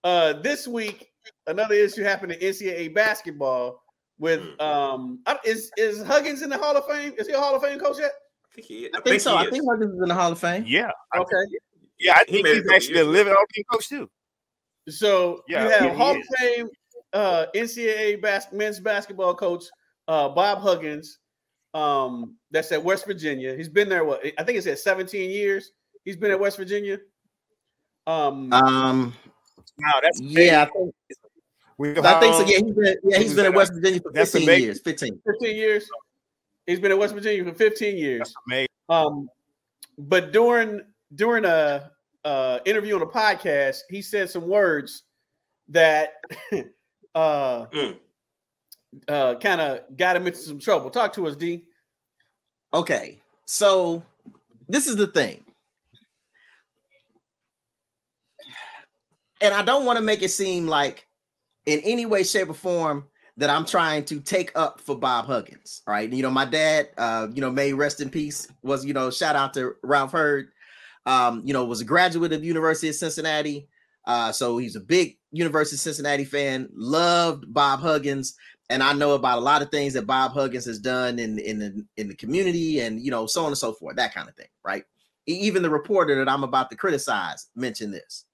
[0.04, 1.08] uh, this week
[1.46, 3.80] another issue happened in NCAA basketball
[4.18, 4.60] with Mm.
[4.62, 7.12] um is is Huggins in the Hall of Fame?
[7.16, 8.12] Is he a Hall of Fame coach yet?
[8.50, 10.38] I think he, i think so he i think Huggins is in the hall of
[10.38, 11.36] fame Yeah, I- Okay.
[11.98, 12.14] yeah.
[12.16, 14.10] I think made it a he's actually a living Hall of Fame coach too.
[14.88, 16.68] So Yeah, you have yeah, Hall of Fame
[17.12, 19.64] uh, NCAA bas- men's basketball coach
[20.08, 21.18] uh, Bob Huggins.
[21.74, 23.54] Um, that's at West Virginia.
[23.54, 24.04] He's been there.
[24.04, 25.72] What I think it's at 17 years.
[26.04, 26.98] He's been at West Virginia.
[28.06, 29.14] Um, um
[29.78, 30.94] Wow, that's yeah i think,
[31.78, 33.56] We I think so yeah he's been, yeah he's was been in that?
[33.56, 34.64] West Virginia for 15 amazing.
[34.64, 35.88] years 15 15 years.
[36.66, 38.18] He's been at West Virginia for 15 years.
[38.18, 38.68] That's amazing.
[38.88, 39.28] Um,
[39.98, 40.82] but during
[41.14, 41.91] during a
[42.24, 45.02] uh, interview on a podcast, he said some words
[45.68, 46.14] that
[47.14, 47.96] uh, Mm.
[49.08, 50.90] uh, kind of got him into some trouble.
[50.90, 51.64] Talk to us, D.
[52.74, 54.02] Okay, so
[54.68, 55.44] this is the thing,
[59.40, 61.06] and I don't want to make it seem like,
[61.66, 63.06] in any way, shape, or form,
[63.36, 65.82] that I'm trying to take up for Bob Huggins.
[65.86, 68.46] All right, you know, my dad, uh, you know, may rest in peace.
[68.62, 70.48] Was you know, shout out to Ralph Hurd.
[71.06, 73.68] Um, you know, was a graduate of University of Cincinnati.
[74.06, 76.68] Uh, so he's a big University of Cincinnati fan.
[76.72, 78.36] Loved Bob Huggins
[78.72, 81.58] and I know about a lot of things that Bob Huggins has done in in
[81.58, 84.34] the in the community, and you know, so on and so forth, that kind of
[84.34, 84.84] thing, right?
[85.26, 88.24] Even the reporter that I'm about to criticize mentioned this.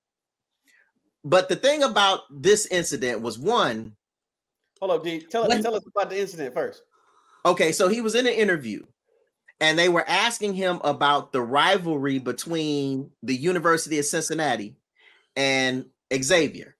[1.24, 3.96] But the thing about this incident was one,
[4.80, 5.20] Hold up, D.
[5.28, 6.82] Tell When- tell us about the incident first.
[7.44, 8.84] okay, so he was in an interview,
[9.60, 14.76] and they were asking him about the rivalry between the University of Cincinnati
[15.36, 16.76] and Xavier.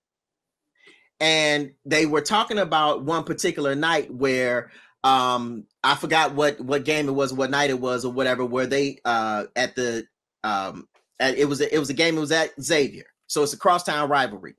[1.21, 4.71] And they were talking about one particular night where
[5.05, 8.67] um I forgot what what game it was, what night it was, or whatever, where
[8.67, 10.07] they uh at the
[10.45, 10.88] um
[11.21, 13.07] at, it was a, it was a game, it was at Xavier.
[13.27, 14.55] So it's a crosstown rivalry.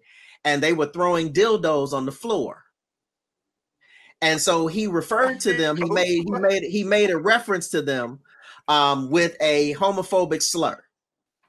[0.45, 2.63] And they were throwing dildos on the floor.
[4.21, 7.81] And so he referred to them, he made he made he made a reference to
[7.81, 8.19] them
[8.67, 10.83] um with a homophobic slur.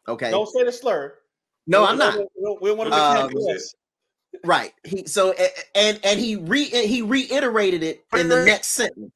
[0.08, 0.30] Okay.
[0.30, 1.14] Don't say the slur.
[1.66, 2.26] No, We I'm don't- not.
[2.60, 3.74] We we want to Um, make that
[4.44, 4.72] Right.
[4.84, 5.34] He so
[5.74, 9.12] and and he re he reiterated it in the next sentence.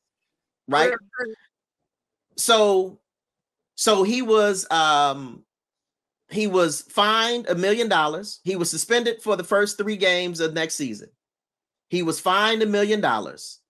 [0.69, 0.93] Right.
[2.37, 2.99] So
[3.77, 5.45] so he was um
[6.31, 8.40] he was fined a million dollars.
[8.45, 11.11] He was suspended for the first 3 games of next season.
[11.95, 13.61] He was fined a million dollars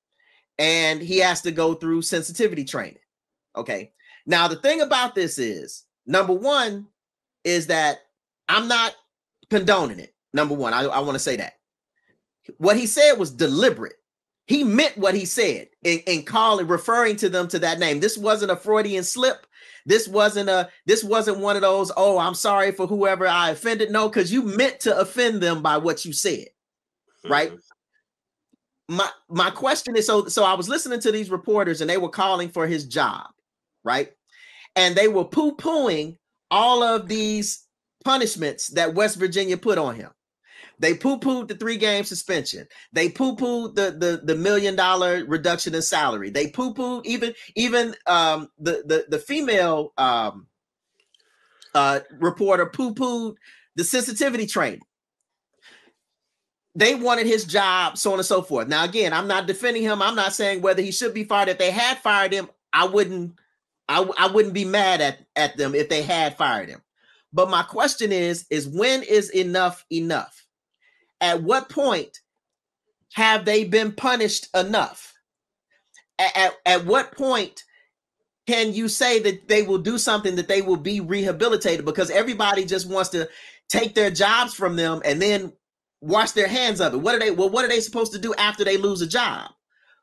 [0.58, 2.98] and he has to go through sensitivity training.
[3.56, 3.92] Okay.
[4.26, 6.86] Now the thing about this is number 1
[7.44, 7.98] is that
[8.48, 8.94] I'm not
[9.50, 10.14] condoning it.
[10.32, 11.54] Number one, I, I want to say that.
[12.58, 13.96] What he said was deliberate.
[14.46, 18.00] He meant what he said in, in calling, referring to them to that name.
[18.00, 19.46] This wasn't a Freudian slip.
[19.86, 23.90] This wasn't a, this wasn't one of those, oh, I'm sorry for whoever I offended.
[23.90, 26.46] No, because you meant to offend them by what you said.
[27.26, 27.50] Right.
[27.50, 27.73] Mm-hmm.
[28.88, 32.08] My my question is so so I was listening to these reporters and they were
[32.08, 33.26] calling for his job,
[33.82, 34.10] right?
[34.76, 36.16] And they were poo-pooing
[36.50, 37.66] all of these
[38.04, 40.10] punishments that West Virginia put on him.
[40.78, 42.66] They poo-pooed the three-game suspension.
[42.92, 46.30] They poo-pooed the, the the million dollar reduction in salary.
[46.30, 50.46] They poo-pooed even even um the the the female um
[51.74, 53.36] uh reporter poo-pooed
[53.76, 54.82] the sensitivity training.
[56.74, 58.66] They wanted his job, so on and so forth.
[58.68, 60.02] Now, again, I'm not defending him.
[60.02, 61.48] I'm not saying whether he should be fired.
[61.48, 63.38] If they had fired him, I wouldn't
[63.88, 66.82] I, I wouldn't be mad at, at them if they had fired him.
[67.32, 70.46] But my question is, is when is enough enough?
[71.20, 72.20] At what point
[73.12, 75.12] have they been punished enough?
[76.18, 77.64] At, at, at what point
[78.46, 81.84] can you say that they will do something that they will be rehabilitated?
[81.84, 83.28] Because everybody just wants to
[83.68, 85.52] take their jobs from them and then
[86.04, 86.98] wash their hands of it.
[86.98, 87.30] What are they?
[87.30, 89.50] Well, what are they supposed to do after they lose a job?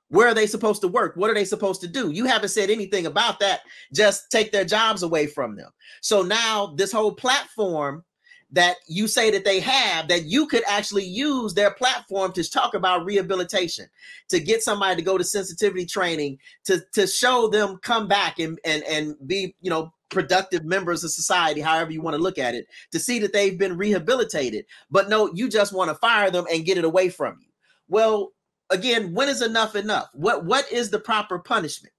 [0.10, 1.16] Where are they supposed to work?
[1.16, 2.12] What are they supposed to do?
[2.12, 3.62] You haven't said anything about that.
[3.94, 5.70] Just take their jobs away from them.
[6.02, 8.04] So now this whole platform
[8.52, 12.74] that you say that they have that you could actually use their platform to talk
[12.74, 13.86] about rehabilitation
[14.28, 18.60] to get somebody to go to sensitivity training to to show them come back and
[18.66, 22.54] and and be you know productive members of society however you want to look at
[22.54, 26.46] it to see that they've been rehabilitated but no you just want to fire them
[26.52, 27.48] and get it away from you
[27.88, 28.34] well
[28.72, 30.10] again, when is enough enough?
[30.14, 31.94] What what is the proper punishment?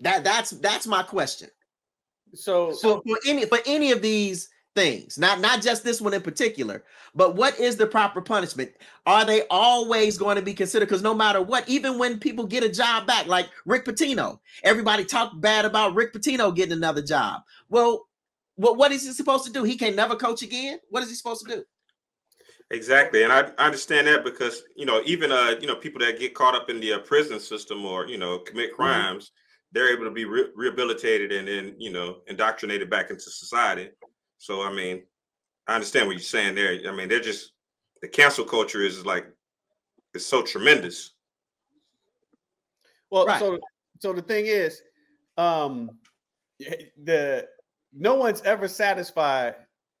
[0.00, 1.48] That that's that's my question.
[2.34, 6.22] So, so for any for any of these things, not not just this one in
[6.22, 6.84] particular,
[7.14, 8.72] but what is the proper punishment?
[9.06, 10.86] Are they always going to be considered?
[10.86, 15.04] Because no matter what, even when people get a job back, like Rick Pitino, everybody
[15.04, 17.42] talked bad about Rick Pitino getting another job.
[17.68, 18.06] Well,
[18.56, 19.64] what what is he supposed to do?
[19.64, 20.78] He can never coach again.
[20.90, 21.64] What is he supposed to do?
[22.70, 26.18] Exactly, and I, I understand that because you know even uh you know people that
[26.18, 29.02] get caught up in the uh, prison system or you know commit Mm-hmm.
[29.02, 29.32] crimes,
[29.72, 33.90] they're able to be re- rehabilitated and then you know indoctrinated back into society.
[34.44, 35.02] So I mean,
[35.66, 36.78] I understand what you're saying there.
[36.86, 37.52] I mean, they're just
[38.02, 39.26] the cancel culture is like
[40.12, 41.12] it's so tremendous.
[43.08, 43.38] well, Right.
[43.40, 43.58] so
[44.00, 44.82] so the thing is,
[45.38, 45.92] um,
[46.58, 47.48] the
[47.94, 49.54] no one's ever satisfied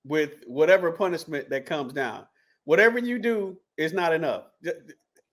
[0.04, 2.26] with whatever punishment that comes down.
[2.64, 4.42] Whatever you do is not enough.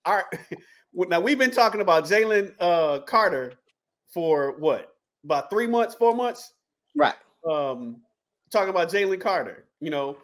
[0.06, 0.24] Our
[0.94, 3.56] now we've been talking about Jalen uh, Carter
[4.14, 4.96] for what
[5.26, 6.54] about three months, four months.
[6.96, 7.16] Right.
[7.50, 7.98] um
[8.52, 10.18] talking about Jalen Carter, you know,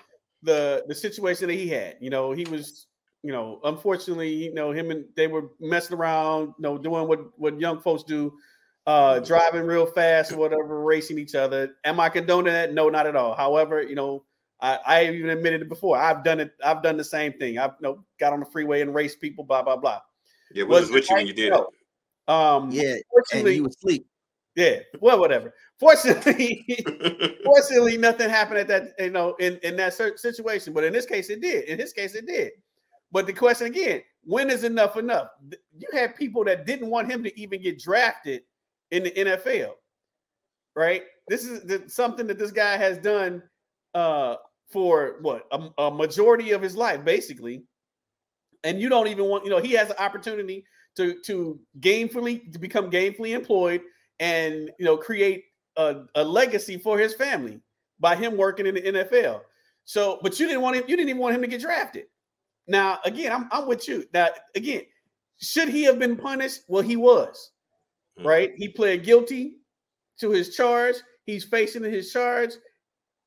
[0.43, 1.97] the the situation that he had.
[1.99, 2.87] You know, he was,
[3.23, 7.37] you know, unfortunately, you know, him and they were messing around, you know, doing what
[7.39, 8.33] what young folks do,
[8.85, 11.75] uh driving real fast or whatever, racing each other.
[11.83, 12.73] Am I condoning that?
[12.73, 13.33] No, not at all.
[13.35, 14.23] However, you know,
[14.59, 15.97] I, I even admitted it before.
[15.97, 17.57] I've done it, I've done the same thing.
[17.57, 20.01] I've you know got on the freeway and raced people, blah, blah, blah.
[20.51, 21.59] Yeah, we was Was with you when you did it.
[22.27, 22.93] Um Yeah.
[22.93, 24.07] And fortunately, you asleep.
[24.57, 25.53] Yeah, well, whatever.
[25.79, 26.65] Fortunately,
[27.45, 30.73] Fortunately, nothing happened at that, you know, in, in that situation.
[30.73, 31.65] But in this case, it did.
[31.65, 32.51] In his case, it did.
[33.11, 35.29] But the question again, when is enough enough?
[35.77, 38.41] You had people that didn't want him to even get drafted
[38.89, 39.73] in the NFL,
[40.75, 41.03] right?
[41.27, 43.43] This is something that this guy has done
[43.93, 44.37] uh,
[44.71, 47.63] for what a, a majority of his life, basically.
[48.63, 50.65] And you don't even want, you know, he has an opportunity
[50.95, 53.81] to to gainfully to become gainfully employed
[54.19, 55.45] and you know create
[55.77, 57.59] a, a legacy for his family
[57.99, 59.41] by him working in the NFL.
[59.85, 62.05] So, but you didn't want him, you didn't even want him to get drafted.
[62.67, 64.05] Now, again, I'm, I'm with you.
[64.13, 64.81] Now, again,
[65.41, 66.61] should he have been punished?
[66.67, 67.51] Well, he was,
[68.19, 68.25] Mhm.
[68.25, 68.53] right?
[68.57, 69.57] He pled guilty
[70.19, 70.95] to his charge.
[71.25, 72.51] He's facing his charge.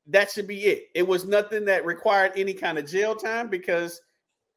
[0.07, 0.89] That should be it.
[0.93, 3.99] It was nothing that required any kind of jail time because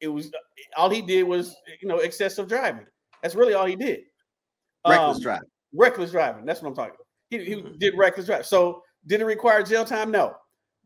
[0.01, 0.31] it was
[0.77, 2.85] all he did was, you know, excessive driving.
[3.23, 4.01] That's really all he did.
[4.87, 5.49] Reckless Um, driving.
[5.75, 6.45] Reckless driving.
[6.45, 7.07] That's what I'm talking about.
[7.29, 7.79] He, he Mhm.
[7.79, 8.45] did reckless drive.
[8.45, 10.11] So did it require jail time?
[10.11, 10.35] No.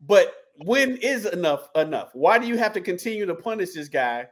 [0.06, 2.10] But when is enough enough?
[2.14, 4.26] Why do you have to continue to punish this guy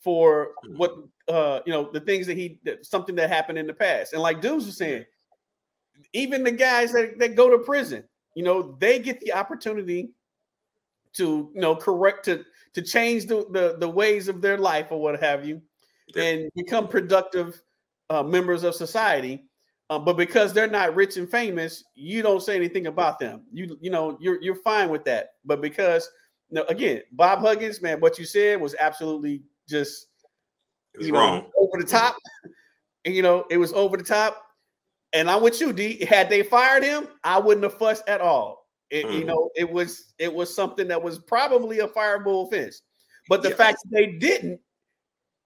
[0.00, 0.94] for what
[1.28, 4.12] uh you know the things that he that, something that happened in the past?
[4.12, 5.04] And like dudes was saying,
[6.12, 10.10] even the guys that, that go to prison, you know, they get the opportunity
[11.14, 15.00] to you know correct to to change the the, the ways of their life or
[15.00, 15.62] what have you
[16.14, 16.22] Yeah.
[16.24, 17.60] and become productive
[18.10, 19.44] uh, members of society.
[19.94, 23.42] Um, but because they're not rich and famous, you don't say anything about them.
[23.52, 25.34] You you know you're you're fine with that.
[25.44, 26.08] But because
[26.50, 30.06] you know, again, Bob Huggins, man, what you said was absolutely just
[30.96, 31.46] was you know wrong.
[31.58, 32.16] over the top.
[33.06, 34.42] And you know it was over the top.
[35.12, 36.06] And I'm with you, D.
[36.06, 38.66] Had they fired him, I wouldn't have fussed at all.
[38.88, 39.26] It, You Mhm.
[39.26, 42.80] know, it was it was something that was probably a fireable offense.
[43.28, 43.56] But the Yeah.
[43.56, 44.58] fact that they didn't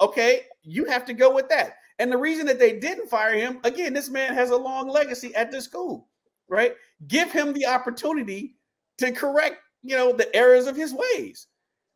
[0.01, 1.78] okay, you have to go with that.
[1.99, 5.35] And the reason that they didn't fire him, again, this man has a long legacy
[5.35, 6.09] at the school,
[6.49, 6.75] right?
[7.09, 8.55] Give him the opportunity
[8.99, 11.49] to correct, you know, the errors of his ways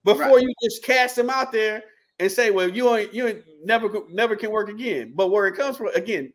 [0.05, 0.43] before right.
[0.43, 1.85] you just cast him out there
[2.19, 5.57] and say, "Well, you ain't, you ain't never never can work again." But where it
[5.57, 6.33] comes from, again,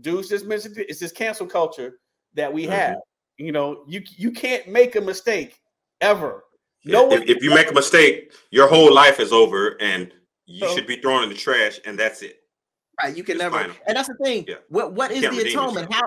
[0.00, 1.98] Deuce just mentioned it, it's this cancel culture
[2.34, 2.72] that we mm-hmm.
[2.72, 2.96] have.
[3.36, 5.60] You know, you you can't make a mistake
[6.00, 6.44] ever.
[6.84, 10.12] No, if, if you make a mistake, your whole life is over, and
[10.46, 12.39] you so, should be thrown in the trash, and that's it.
[13.02, 13.76] Right, you can it's never, final.
[13.86, 14.44] and that's the thing.
[14.48, 14.56] Yeah.
[14.68, 15.92] What what is the atonement?
[15.92, 16.02] How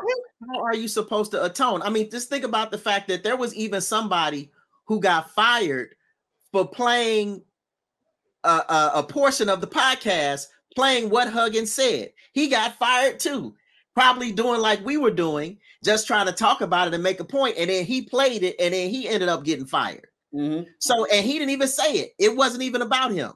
[0.53, 1.81] how are you supposed to atone?
[1.81, 4.51] I mean, just think about the fact that there was even somebody
[4.85, 5.95] who got fired
[6.51, 7.41] for playing
[8.43, 12.11] a, a, a portion of the podcast, playing what Huggins said.
[12.33, 13.55] He got fired too,
[13.95, 17.25] probably doing like we were doing, just trying to talk about it and make a
[17.25, 20.07] point, and then he played it, and then he ended up getting fired.
[20.33, 20.63] Mm-hmm.
[20.79, 22.13] So, and he didn't even say it.
[22.19, 23.33] It wasn't even about him.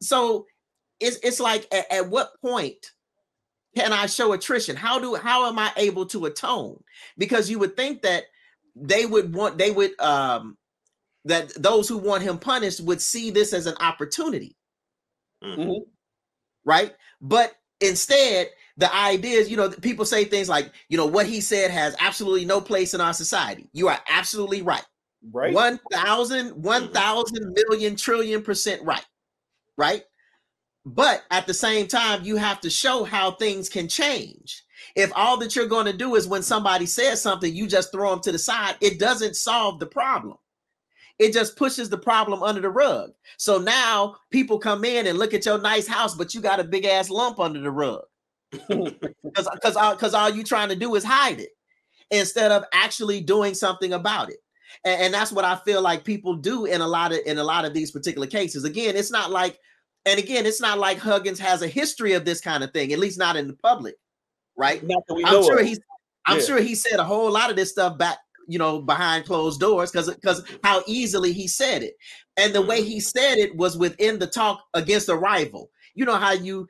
[0.00, 0.46] So,
[1.00, 2.92] it's it's like at, at what point
[3.76, 4.74] can I show attrition?
[4.74, 6.82] How do how am I able to atone?
[7.18, 8.24] Because you would think that
[8.74, 10.56] they would want they would um
[11.26, 14.56] that those who want him punished would see this as an opportunity.
[15.44, 15.82] Mm-hmm.
[16.64, 16.94] Right?
[17.20, 21.40] But instead, the idea is, you know, people say things like, you know, what he
[21.40, 23.68] said has absolutely no place in our society.
[23.72, 24.84] You are absolutely right.
[25.32, 25.52] Right.
[25.52, 29.04] 1,000, 1,000 million trillion percent right.
[29.76, 30.04] Right.
[30.86, 34.62] But at the same time, you have to show how things can change.
[34.94, 38.10] If all that you're going to do is when somebody says something, you just throw
[38.10, 40.38] them to the side, it doesn't solve the problem.
[41.18, 43.10] It just pushes the problem under the rug.
[43.36, 46.64] So now people come in and look at your nice house, but you got a
[46.64, 48.02] big ass lump under the rug.
[48.68, 51.50] Because because all, cause all you trying to do is hide it
[52.10, 54.38] instead of actually doing something about it.
[54.84, 57.44] And, and that's what I feel like people do in a lot of in a
[57.44, 58.64] lot of these particular cases.
[58.64, 59.58] Again, it's not like,
[60.06, 62.98] and again, it's not like Huggins has a history of this kind of thing, at
[62.98, 63.96] least not in the public,
[64.56, 64.82] right?
[65.24, 65.80] I'm sure he's
[66.26, 66.44] I'm yeah.
[66.44, 69.90] sure he said a whole lot of this stuff back you know, behind closed doors
[69.90, 71.94] because because how easily he said it.
[72.36, 75.70] And the way he said it was within the talk against a rival.
[75.94, 76.68] You know how you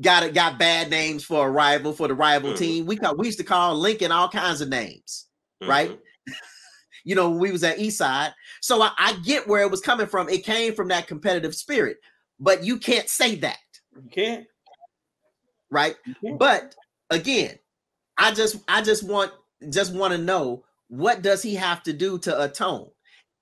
[0.00, 2.58] got it got bad names for a rival for the rival mm-hmm.
[2.58, 2.86] team.
[2.86, 5.26] We call, we used to call Lincoln all kinds of names,
[5.62, 5.70] mm-hmm.
[5.70, 6.00] right?
[7.04, 8.32] you know, we was at East Side.
[8.60, 10.28] So I, I, get where it was coming from.
[10.28, 11.96] It came from that competitive spirit,
[12.38, 13.58] but you can't say that.
[13.94, 14.46] You can't.
[15.70, 15.96] Right.
[16.04, 16.38] You can't.
[16.38, 16.74] But
[17.10, 17.58] again,
[18.18, 19.32] I just I just want
[19.70, 22.88] just want to know what does he have to do to atone?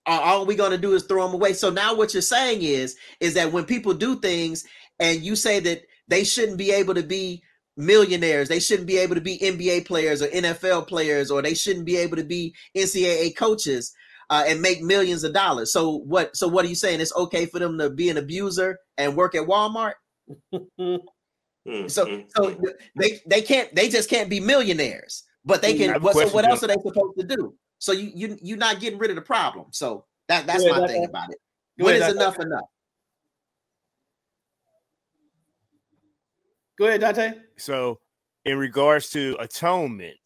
[0.06, 1.54] Are all we going to do is throw him away?
[1.54, 4.64] So now what you're saying is is that when people do things
[4.98, 7.42] and you say that they shouldn't be able to be
[7.76, 11.86] millionaires, they shouldn't be able to be NBA players or NFL players, or they shouldn't
[11.86, 13.94] be able to be NCAA coaches
[14.30, 15.72] uh, and make millions of dollars.
[15.72, 16.36] So what?
[16.36, 17.00] So what are you saying?
[17.00, 19.94] It's okay for them to be an abuser and work at Walmart?
[21.66, 22.64] Hmm, so hmm, so hmm.
[22.96, 25.24] they they can't they just can't be millionaires.
[25.46, 26.00] But they can.
[26.02, 27.54] What, so what else are they supposed to do?
[27.78, 29.66] So you you you're not getting rid of the problem.
[29.70, 31.38] So that that's my thing about it.
[31.76, 32.64] When is enough enough?
[36.78, 37.32] Go ahead, Dante.
[37.56, 38.00] So,
[38.44, 40.16] in regards to atonement,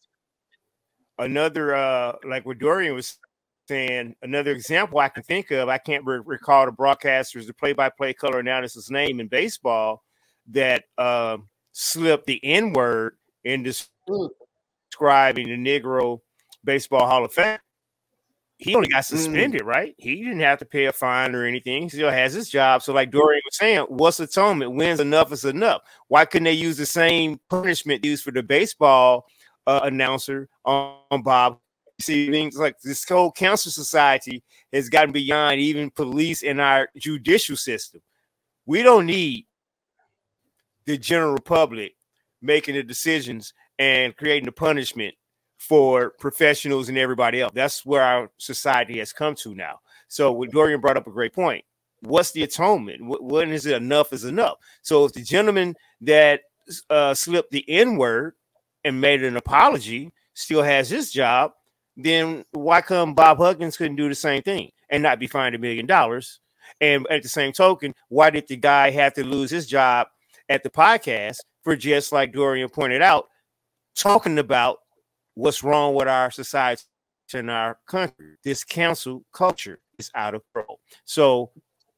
[1.19, 3.17] another uh like what Dorian was
[3.69, 8.13] saying, another example I can think of, I can't re- recall the broadcasters, the play-by-play
[8.13, 10.03] color analysis name in baseball
[10.49, 11.37] that uh,
[11.71, 14.29] slipped the N word in mm
[14.91, 16.19] describing the Negro
[16.63, 17.59] Baseball Hall of Fame,
[18.57, 19.05] he only got mm.
[19.05, 19.65] suspended, mm.
[19.65, 19.95] right?
[19.97, 21.83] He didn't have to pay a fine or anything.
[21.83, 22.81] He still has his job.
[22.81, 24.73] So, like Dorian was saying, what's atonement?
[24.73, 25.81] When's enough is enough?
[26.07, 29.27] Why couldn't they use the same punishment used for the baseball
[29.65, 31.59] uh, announcer on, on Bob?
[32.01, 34.41] See, things like this whole cancer society
[34.71, 38.01] has gotten beyond even police and our judicial system.
[38.65, 39.47] We don't need
[40.85, 41.95] the general public
[42.41, 45.13] making the decisions and creating the punishment
[45.57, 47.51] for professionals and everybody else.
[47.53, 49.79] That's where our society has come to now.
[50.07, 51.63] So, what Dorian brought up a great point.
[52.01, 53.01] What's the atonement?
[53.03, 54.57] When is it enough is enough?
[54.81, 56.41] So, if the gentleman that
[56.89, 58.35] uh, slipped the N word
[58.85, 61.51] and made an apology still has his job,
[62.03, 65.59] then why come Bob Huggins couldn't do the same thing and not be fined a
[65.59, 66.39] million dollars?
[66.81, 70.07] And at the same token, why did the guy have to lose his job
[70.49, 73.27] at the podcast for just like Dorian pointed out,
[73.95, 74.77] talking about
[75.35, 76.83] what's wrong with our society
[77.33, 78.37] and our country.
[78.43, 80.79] This cancel culture is out of control.
[81.05, 81.51] So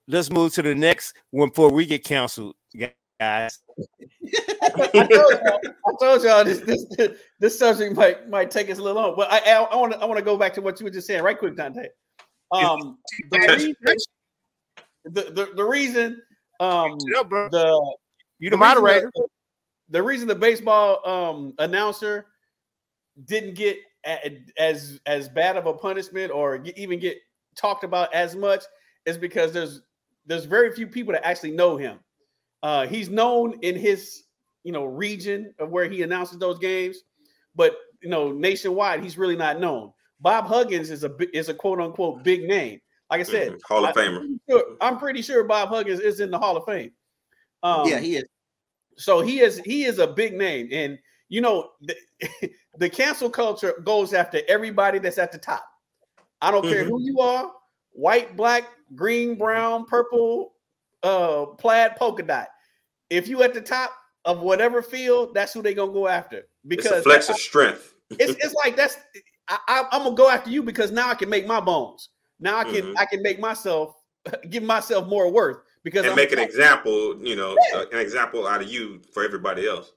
[0.08, 2.56] let's move to the next one before we get canceled,
[3.22, 3.60] guys.
[4.64, 6.86] I, told I told y'all this, this
[7.40, 10.06] this subject might might take us a little long, but I I want to I
[10.06, 11.88] want to go back to what you were just saying right quick, Dante.
[12.52, 12.98] Um,
[13.30, 13.76] the reason,
[15.06, 16.22] the, the, the reason
[16.60, 17.92] um the
[18.40, 19.12] You the, The moderator.
[19.14, 19.28] The,
[19.90, 22.26] the reason the baseball um, announcer
[23.26, 23.78] didn't get
[24.58, 27.18] as as bad of a punishment or get, even get
[27.56, 28.64] talked about as much
[29.06, 29.82] is because there's
[30.26, 32.00] there's very few people that actually know him.
[32.64, 34.24] Uh, he's known in his
[34.64, 36.98] you know region of where he announces those games,
[37.56, 39.92] but you know nationwide he's really not known.
[40.20, 42.80] Bob Huggins is a is a quote unquote big name.
[43.10, 43.60] Like I said, Mhm.
[43.68, 44.26] Hall of I- Famer.
[44.50, 46.92] sure- I'm pretty sure Bob Huggins is in the Hall of Fame.
[47.64, 48.26] Um, yeah, he is.
[48.98, 50.98] so he is he is a big name, and
[51.30, 51.96] you know the,
[52.78, 55.66] the cancel culture goes after everybody that's at the top.
[56.42, 56.88] I don't care Mhm.
[56.88, 57.52] who you are,
[57.92, 58.64] white, black,
[58.96, 60.51] green, brown, purple,
[61.04, 62.48] uh, plaid, polka dot.
[63.10, 63.92] If you at the top
[64.26, 67.96] of whatever field, that's who they gonna go after It's because flex of strength.
[68.12, 68.98] it's, it's like that's
[69.48, 72.10] I, I'm gonna go after you because now I can make my bones.
[72.40, 72.94] Now I can Mhm.
[72.98, 73.96] I can make myself
[74.50, 77.80] give myself more worth because and I'm make an example, you know, Yeah.
[77.80, 79.92] uh, an example out of you for everybody else.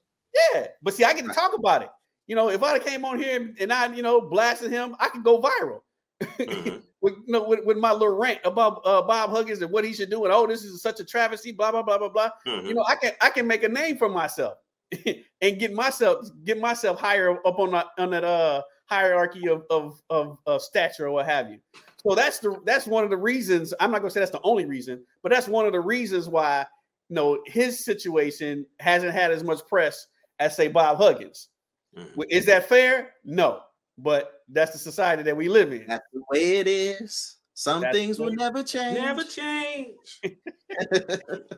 [0.52, 1.90] Yeah, but see, I get to talk about it.
[2.26, 5.22] You know, if I came on here and I, you know, blasted him, I could
[5.22, 5.80] go viral.
[6.22, 6.82] Mhm.
[7.04, 9.92] with, you know, with, with my little rant about uh, Bob Huggins and what he
[9.92, 12.30] should do, and oh, this is such a travesty, blah blah blah blah blah.
[12.46, 12.66] Mhm.
[12.66, 14.54] You know, I can I can make a name for myself
[15.42, 20.00] and get myself get myself higher up on that on that uh hierarchy of of
[20.08, 21.58] of, of stature or what have you.
[21.98, 23.74] So that's the that's one of the reasons.
[23.80, 26.64] I'm not gonna say that's the only reason, but that's one of the reasons why
[27.10, 30.06] you know his situation hasn't had as much press
[30.38, 31.50] as say Bob Huggins.
[31.94, 32.24] Mhm.
[32.30, 33.12] Is that fair?
[33.26, 33.60] No,
[33.98, 35.86] but that's the society that we live in.
[35.86, 37.36] That's the way it is.
[37.54, 38.98] Some That's things will never change.
[38.98, 40.20] Never change.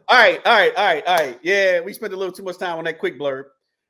[0.09, 1.39] All right, all right, all right, all right.
[1.43, 3.45] Yeah, we spent a little too much time on that quick blurb.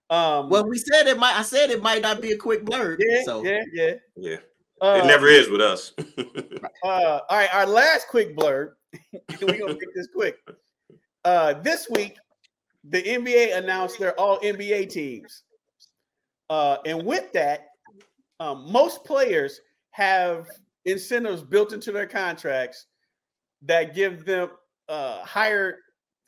[0.09, 1.37] Um, well, we said it might.
[1.37, 2.99] I said it might not be a quick blurb.
[3.01, 3.95] yeah, so yeah, yeah.
[4.15, 4.37] Yeah,
[4.81, 5.93] Uh, it never is with us.
[6.19, 8.75] uh, all right, our last quick blurb.
[9.43, 10.39] We're gonna get this quick.
[11.25, 12.17] Uh, this week,
[12.85, 15.43] the NBA announced their all NBA teams.
[16.49, 17.71] Uh, and with that,
[18.41, 19.61] um, most players
[19.91, 20.47] have
[20.85, 22.87] incentives built into their contracts
[23.63, 24.51] that give them
[24.89, 25.79] uh, higher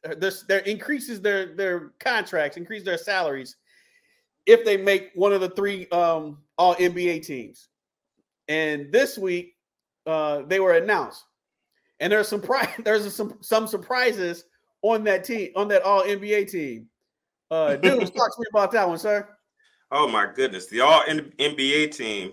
[0.08, 3.56] uh, this their increases their their contracts, increase their salaries
[4.46, 7.68] if they make one of the three um, all NBA teams.
[8.48, 9.56] And this week,
[10.06, 11.24] uh, they were announced,
[12.00, 14.44] and there's some pri- there's some some surprises
[14.82, 16.88] on that team on that all NBA team.
[17.50, 19.28] Uh, dude, talk to me about that one, sir.
[19.90, 22.32] Oh my goodness, the All NBA team.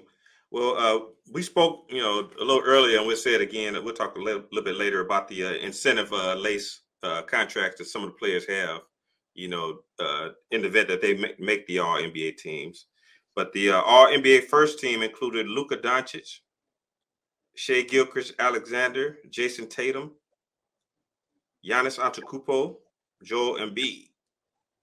[0.51, 3.73] Well, uh, we spoke, you know, a little earlier, and we'll say it again.
[3.83, 7.77] We'll talk a little, little bit later about the uh, incentive uh, lace uh, contracts
[7.79, 8.81] that some of the players have.
[9.33, 12.87] You know, uh, in the event that they make, make the All NBA teams.
[13.35, 16.39] But the uh, All NBA first team included Luka Doncic,
[17.55, 20.11] Shea Gilchrist Alexander, Jayson Tatum,
[21.65, 22.75] Giannis Antetokounmpo,
[23.23, 24.09] Joel Embiid.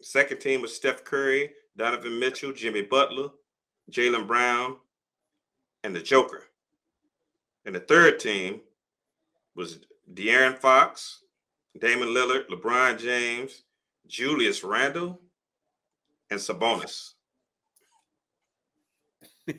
[0.03, 3.29] Second team was Steph Curry, Donovan Mitchell, Jimmy Butler,
[3.91, 4.77] Jaylen Brown,
[5.85, 6.45] and the Joker.
[7.65, 8.61] And the third team
[9.55, 9.81] was
[10.13, 11.21] De'Aaron Fox,
[11.79, 13.63] Damian Lillard, LeBron James,
[14.07, 15.21] Julius Randle,
[16.31, 17.13] and Sabonis.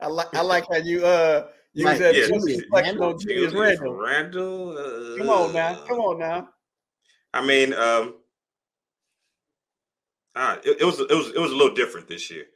[0.00, 3.18] I like I like how you uh use Right, that yeah, Julius reflecting Randle.
[3.18, 3.94] Julius Julius Randle.
[3.96, 4.78] Randle.
[4.78, 6.48] uh, Come on now, come on now.
[7.34, 8.16] I mean, um,
[10.34, 12.46] uh, it, it was it was it was a little different this year.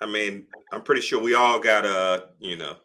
[0.00, 2.76] I mean, I'm pretty sure we all got uh, you know,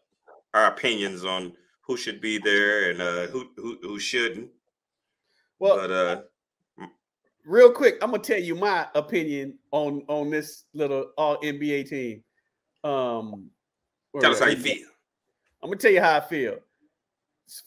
[0.53, 4.49] our opinions on who should be there and uh who who, who shouldn't.
[5.59, 6.21] Well, But uh
[7.45, 12.23] real quick, I'm gonna tell you my opinion on on this little all NBA team.
[12.83, 13.49] Um,
[14.19, 14.88] tell us how you feel.
[15.61, 16.57] I'm gonna tell you how I feel.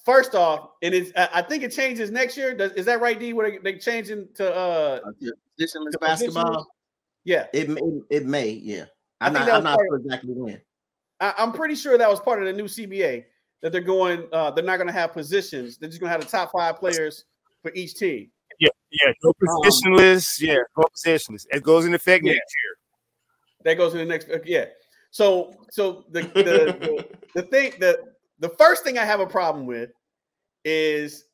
[0.04, 2.54] First off, and it's I I think it changes next year.
[2.54, 3.32] Does, is that right, D?
[3.32, 5.00] Where they, they changing to uh
[5.60, 6.66] Positionless to basketball.
[7.24, 7.46] yeah.
[7.52, 7.80] It may,
[8.10, 8.84] it may, yeah.
[9.20, 9.54] I I'm think not.
[9.56, 10.60] I'm not sure exactly when.
[11.20, 13.24] I, I'm pretty sure that was part of the new CBA
[13.62, 14.26] that they're going.
[14.32, 15.76] Uh, they're not going to have positions.
[15.78, 17.24] They're just going to have the top five players
[17.62, 18.30] for each team.
[18.60, 19.12] Yeah, yeah.
[19.24, 20.40] No positionless.
[20.40, 21.46] Yeah, no positionless.
[21.50, 22.32] It goes in effect Yeah.
[22.34, 22.76] next year.
[23.64, 24.30] That goes to the next.
[24.30, 24.66] uh, yeah.
[25.10, 27.98] So, so the the, the the thing the
[28.38, 29.90] the first thing I have a problem with
[30.64, 31.24] is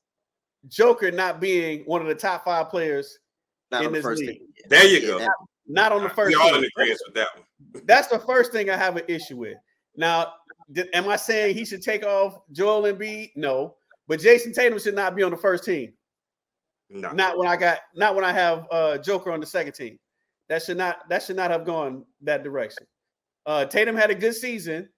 [0.69, 3.19] Joker not being one of the top five players,
[3.75, 4.39] Not In on the this first league.
[4.39, 4.49] team.
[4.69, 5.19] There you yeah, go.
[5.19, 5.31] that-
[5.67, 6.29] not on the first.
[6.29, 6.59] we all team.
[6.59, 7.83] in agreement with that one.
[7.87, 9.57] That's the first thing I have an issue with.
[9.97, 10.35] Now,
[10.73, 13.31] did, am I saying he should take off Joel Embiid?
[13.35, 13.75] No,
[14.07, 15.93] but Jayson Tatum should not be on the first team.
[16.91, 17.11] No.
[17.13, 19.99] Not when I got, not when I have uh, Joker on the second team.
[20.49, 22.87] That should not, that should not have gone that direction.
[23.47, 24.89] Uh, Tatum had a good season,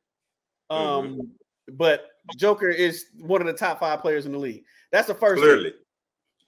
[0.69, 1.31] um,
[1.75, 2.07] but
[2.37, 4.65] Joker is one of the top five players in the league.
[4.91, 5.41] That's the first.
[5.41, 5.73] Clearly.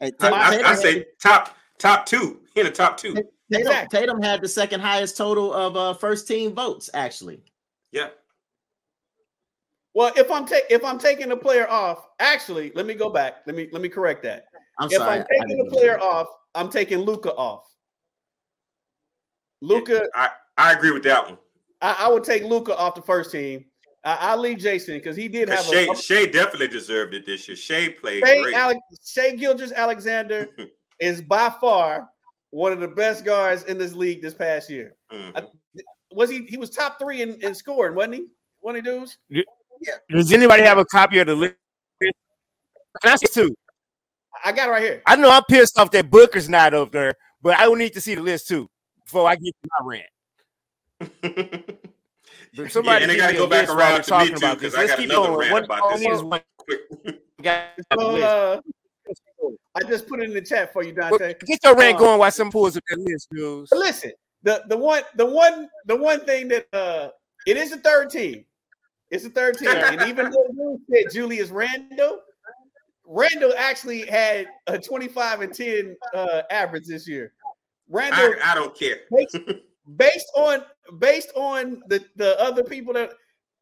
[0.01, 2.41] Hey, I, I, I say top top two.
[2.55, 3.15] He in the top two.
[3.15, 3.99] Tatum, Exactly.
[3.99, 7.43] Tatum had the second highest total of uh, first team votes, actually.
[7.93, 8.09] Yeah.
[9.95, 13.39] Well, if I'm taking if I'm taking a player off, actually, let me go back.
[13.47, 14.45] Let me let me correct that.
[14.79, 15.41] I'm sorry if sorry.
[15.41, 16.03] I'm taking didn't a player that.
[16.03, 17.65] off, I'm taking Luka off.
[19.61, 21.39] Luka, I, I agree with that one.
[21.81, 23.65] I, I would take Luka off the first team.
[24.05, 27.49] I, I'll leave Jayson because he did have Shai, a, Shai definitely deserved it this
[27.49, 27.57] year.
[27.57, 28.55] Shai played Shai, great.
[28.55, 30.49] Alex, Shai Gilgeous-Alexander
[31.01, 32.09] is by far
[32.51, 34.95] one of the best guards in this league this past year.
[35.13, 35.49] Mhm.
[36.13, 36.45] Was he?
[36.47, 38.27] He was top three in, in scoring, wasn't he?
[38.61, 39.19] One of the dudes.
[40.11, 41.55] Does anybody have a copy of the list?
[42.03, 43.55] Can I say two?
[44.45, 45.03] I got it right here.
[45.07, 48.01] I know I'm pissed off that Booker's not up there, but I will need to
[48.01, 48.69] see the list too
[49.05, 49.87] before I get to my
[51.01, 51.65] rant.
[52.57, 54.73] But Somebody and they gotta go back around we're to me talking too, about 'cause
[54.73, 54.75] this.
[54.75, 55.39] I got keep another going.
[55.41, 56.01] rant One, about all this.
[56.01, 56.81] we need is one Quick.
[57.43, 58.25] guy on the So, list.
[58.25, 58.61] uh,
[59.75, 61.35] I just put it in the chat for you, Dante.
[61.47, 63.71] Get your rant uh, going while some pulls up that list, dudes.
[63.73, 64.13] Listen,
[64.43, 67.11] the the one the one the one thing that uh
[67.47, 68.45] it is a third team.
[69.11, 72.21] It's a third team, and even though you said Julius Randle,
[73.07, 77.33] Randle actually had a 25 and 10 uh average this year.
[77.89, 78.99] Randle I, I don't care.
[79.11, 79.39] based,
[79.97, 80.63] based on
[80.99, 83.13] based on the the other people that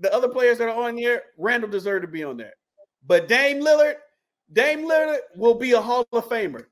[0.00, 2.54] the other players that are on here, Randle deserved to be on there.
[3.06, 3.94] But Dame Lillard,
[4.52, 6.66] Dame Lillard will be a Hall of Famer.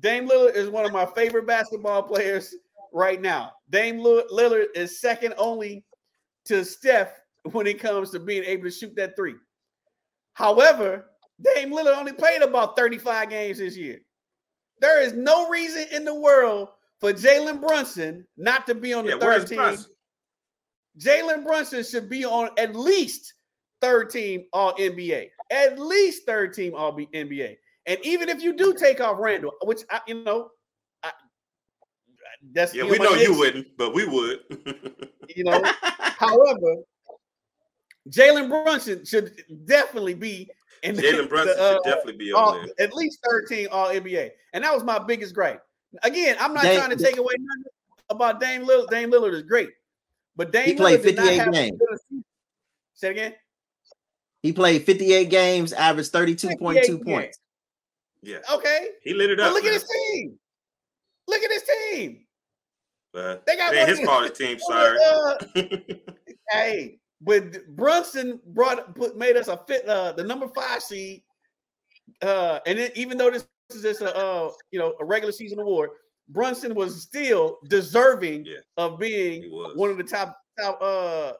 [0.00, 2.54] Dame Lillard is one of my favorite basketball players
[2.92, 3.52] right now.
[3.70, 5.84] Dame Lillard is second only
[6.46, 7.20] to Steph
[7.52, 9.34] when it comes to being able to shoot that three.
[10.32, 11.06] However,
[11.42, 14.00] Dame Lillard only played about 35 games this year.
[14.80, 16.68] There is no reason in the world
[17.00, 19.58] for Jalen Brunson not to be on the Yeah, third team.
[19.58, 19.90] Brunson?
[20.98, 23.34] Jalen Brunson should be on at least
[23.80, 27.56] third team All NBA, at least third team All B- NBA.
[27.86, 30.50] And even if you do take off Randle, which I, you know,
[31.02, 31.10] I,
[32.52, 34.40] that's Yeah, we my know you Knicks, wouldn't, but we would.
[35.34, 36.76] You know, however,
[38.08, 39.32] Jalen Brunson should
[39.66, 40.50] definitely be
[40.82, 42.66] in Jalen Brunson the, uh, should definitely be all, there.
[42.78, 44.30] at least 13 all NBA.
[44.52, 45.62] And that was my biggest gripe.
[46.02, 47.72] Again, I'm not Dame- trying to take away nothing
[48.10, 48.90] about Dame Lillard.
[48.90, 49.70] Dame Lillard is great.
[50.36, 51.78] But Dame He played Lillard did not 58 have a games.
[51.78, 52.24] good season.
[52.94, 53.34] Say it again.
[54.44, 57.38] He played 58 games, averaged 32.2 points.
[58.20, 58.88] Yeah, Okay.
[59.02, 59.54] he lit it But up.
[59.54, 60.38] look at his team.
[61.26, 62.26] Look at his team.
[63.10, 64.98] But They got it ain't one his of the- team, one sorry.
[65.54, 66.00] the-
[66.50, 71.22] hey, but Brunson brought put made us a fit uh the number five seed.
[72.20, 75.58] Uh, and then even though this is just a uh you know a regular season
[75.58, 75.88] award,
[76.28, 78.58] Brunson was still deserving Yeah.
[78.76, 81.32] of being one of the top top uh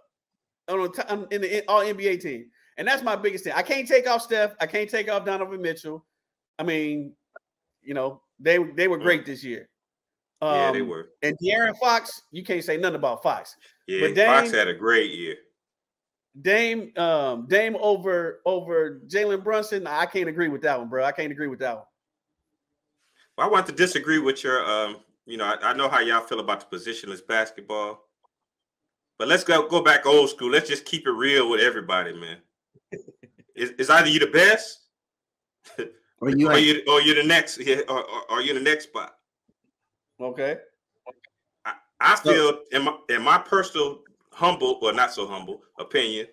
[0.68, 2.50] on the top, in the all NBA team.
[2.76, 3.52] And that's my biggest thing.
[3.54, 4.54] I can't take off Steph.
[4.60, 6.04] I can't take off Donovan Mitchell.
[6.58, 7.12] I mean,
[7.82, 9.68] you know, they they were great this year.
[10.42, 11.10] Um, yeah, they were.
[11.22, 13.56] And De'Aaron Fox, you can't say nothing about Fox.
[13.86, 15.36] Yeah, but Fox had a great year.
[16.40, 19.86] Dame, um, Dame over over Jalen Brunson.
[19.86, 21.04] I can't agree with that one, bro.
[21.04, 21.84] I can't agree with that one.
[23.38, 24.64] Well, I want to disagree with your.
[24.64, 24.96] Um,
[25.26, 28.00] you know, I, I know how y'all feel about the positionless basketball,
[29.18, 30.50] but let's go go back old school.
[30.50, 32.38] Let's just keep it real with everybody, man.
[33.54, 34.80] It's, it's either you the best,
[36.20, 38.84] Or you or, you or you're the next, yeah, or, or, or you're the next
[38.84, 39.14] spot.
[40.20, 40.56] Okay.
[42.00, 44.00] I So- feel, in my in my personal
[44.32, 46.26] humble, or not so humble opinion,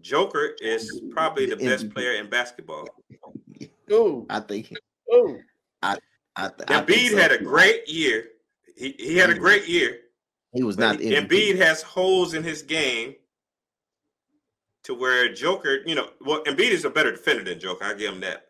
[0.00, 2.88] Joker is probably the best player in basketball.
[3.90, 4.72] Ooh, I think.
[5.12, 5.38] ooh.
[5.82, 6.00] I, th-
[6.36, 7.16] I think Embiid so.
[7.18, 8.24] had a great year.
[8.76, 9.98] He he had a great year.
[10.54, 11.28] He was not the MVP.
[11.28, 13.14] Embiid has holes in his game
[14.84, 17.84] to where Joker, you know, well, Embiid is a better defender than Joker.
[17.84, 18.46] I give him that.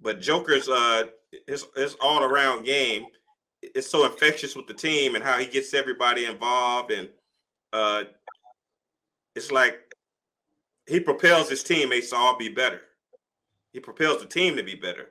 [0.00, 1.04] But Joker's uh
[1.46, 3.06] his his all around game
[3.74, 7.08] is so infectious with the team and how he gets everybody involved and
[7.72, 8.04] uh
[9.34, 9.94] it's like
[10.86, 12.80] he propels his teammates to all be better.
[13.72, 15.10] He propels the team to be better.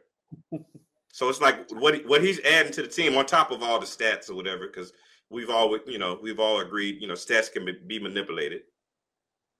[1.11, 3.85] So it's like what what he's adding to the team on top of all the
[3.85, 4.91] stats or whatever, because
[5.29, 8.63] we've all you know we've all agreed you know stats can be, be manipulated,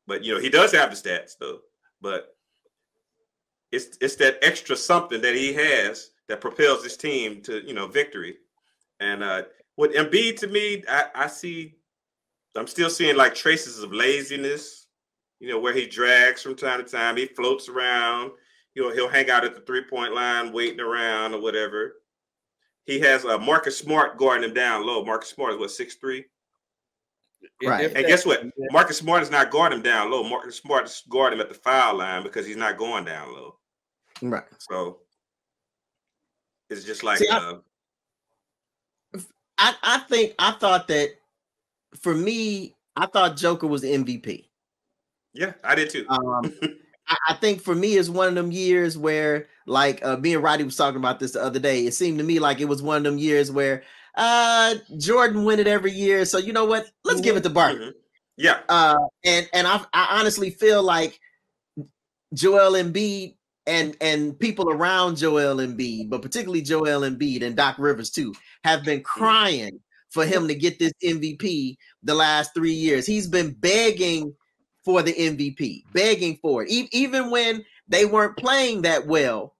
[0.08, 1.60] but you know he does have the stats though.
[2.02, 2.36] But
[3.72, 7.88] it's it's that extra something that he has that propels his team to you know
[7.88, 8.38] victory.
[9.00, 9.44] And uh
[9.78, 11.76] with Embiid to me, I, I see
[12.56, 14.88] I'm still seeing like traces of laziness,
[15.40, 18.32] you know, where he drags from time to time, he floats around
[18.76, 21.96] he'll he'll hang out at the three point line, waiting around or whatever.
[22.86, 25.04] He has uh, Marcus Smart guarding him down low.
[25.04, 26.26] Marcus Smart is what six three.
[27.64, 27.86] Right.
[27.86, 28.44] If And guess what?
[28.72, 30.24] Marcus Smart is not guarding him down low.
[30.24, 33.56] Marcus Smart is guarding him at the foul line because he's not going down low.
[34.22, 34.44] Right.
[34.60, 35.00] So
[36.70, 37.58] It's just like See, I- uh,
[39.58, 41.12] I, I think I thought that
[42.02, 44.46] for me, I thought Joker was the MVP.
[45.34, 46.06] yeah, I did too.
[46.10, 46.54] Um,
[47.08, 50.44] I, I think for me, it's one of them years where, like, uh, me and
[50.44, 51.86] Roddy was talking about this the other day.
[51.86, 53.84] It seemed to me like it was one of them years where
[54.18, 56.26] uh Jordan win it every year.
[56.26, 56.86] So you know what?
[57.04, 57.88] Let's give it to Barkley.
[57.88, 57.94] Mhm.
[58.38, 61.20] Yeah, Uh, and and I, I honestly feel like
[62.34, 63.36] Joel Embiid
[63.68, 68.84] and and people around Joel Embiid, but particularly Joel Embiid and Doc Rivers too, have
[68.84, 73.06] been crying for him to get this MVP the last three years.
[73.06, 74.34] He's been begging
[74.84, 76.70] for the MVP, begging for it.
[76.72, 79.55] E- even when they weren't playing that well,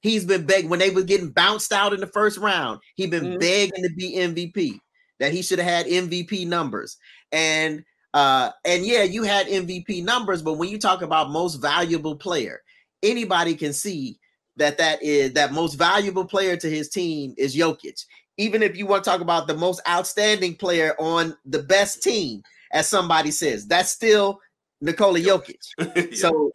[0.00, 0.70] he's been begging.
[0.70, 3.40] When they were getting bounced out in the first round, he's been Mhm.
[3.40, 4.80] begging to be MVP.
[5.20, 6.96] That he should have had MVP numbers.
[7.32, 7.84] And
[8.14, 12.62] uh and yeah, you had MVP numbers, but when you talk about most valuable player,
[13.02, 14.18] anybody can see
[14.56, 18.04] that that is that most valuable player to his team is Jokic.
[18.38, 22.42] Even if you want to talk about the most outstanding player on the best team,
[22.72, 24.40] as somebody says, that's still
[24.80, 25.58] Nikola Jokic.
[25.96, 26.04] Yeah.
[26.12, 26.52] So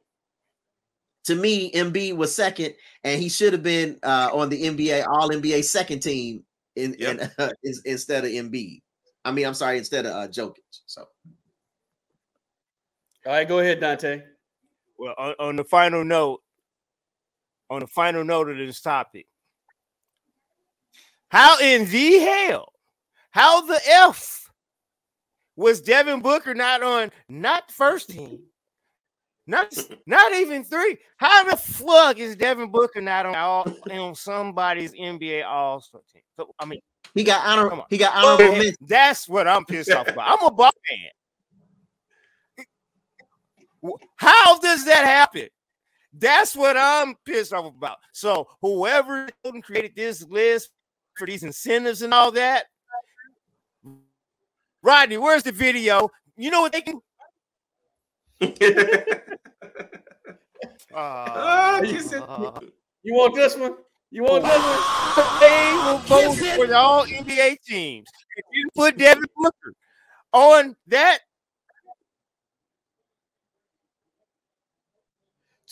[1.26, 5.30] to me, Embiid was second, and he should have been uh, on the NBA All
[5.30, 6.44] NBA second team
[6.76, 7.20] in, in
[7.64, 8.82] in- instead of Embiid.
[9.26, 10.58] I mean, I'm sorry, instead of uh, Jokic.
[10.86, 11.06] So
[13.26, 14.22] All right, go ahead, Dante.
[14.98, 16.42] Well, on, on the final note,
[17.70, 19.28] on the final note of this topic,
[21.30, 22.74] how in the hell,
[23.32, 24.52] how the F
[25.56, 28.42] was Devin Booker not on not first team,
[29.46, 29.74] not
[30.06, 30.98] not even three?
[31.18, 36.22] How the fuck is Devin Booker not on all on somebody's NBA All Star team?
[36.38, 36.80] So I mean,
[37.14, 37.84] he got honor.
[37.90, 38.76] He got honorable mention.
[38.82, 40.40] that's what I'm pissed off about.
[40.40, 41.10] I'm a ball fan.
[44.16, 45.50] How does that happen?
[46.14, 47.98] That's what I'm pissed off about.
[48.14, 49.28] So whoever
[49.62, 50.70] created this list
[51.18, 52.66] for these incentives and all that,
[54.82, 56.10] Rodney, where's the video?
[56.38, 57.02] You know what they can?
[58.52, 58.84] Kiss
[62.14, 62.24] it.
[63.04, 63.76] You want this one?
[64.12, 64.80] You want this one?
[65.40, 68.08] they will vote for the all NBA teams.
[68.36, 69.74] If you put Devin Booker
[70.32, 71.20] on that,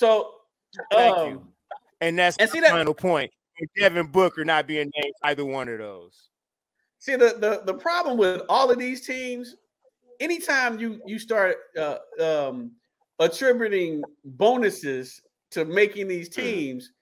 [0.01, 0.31] So,
[0.91, 1.47] thank um, you.
[2.01, 3.31] And that's and the see that- final point.
[3.77, 6.29] Devin Booker not being named either one of those.
[6.97, 9.55] See the, the the problem with all of these teams,
[10.21, 12.71] anytime you you start uh, um,
[13.19, 15.19] attributing bonuses
[15.51, 16.93] to making these teams,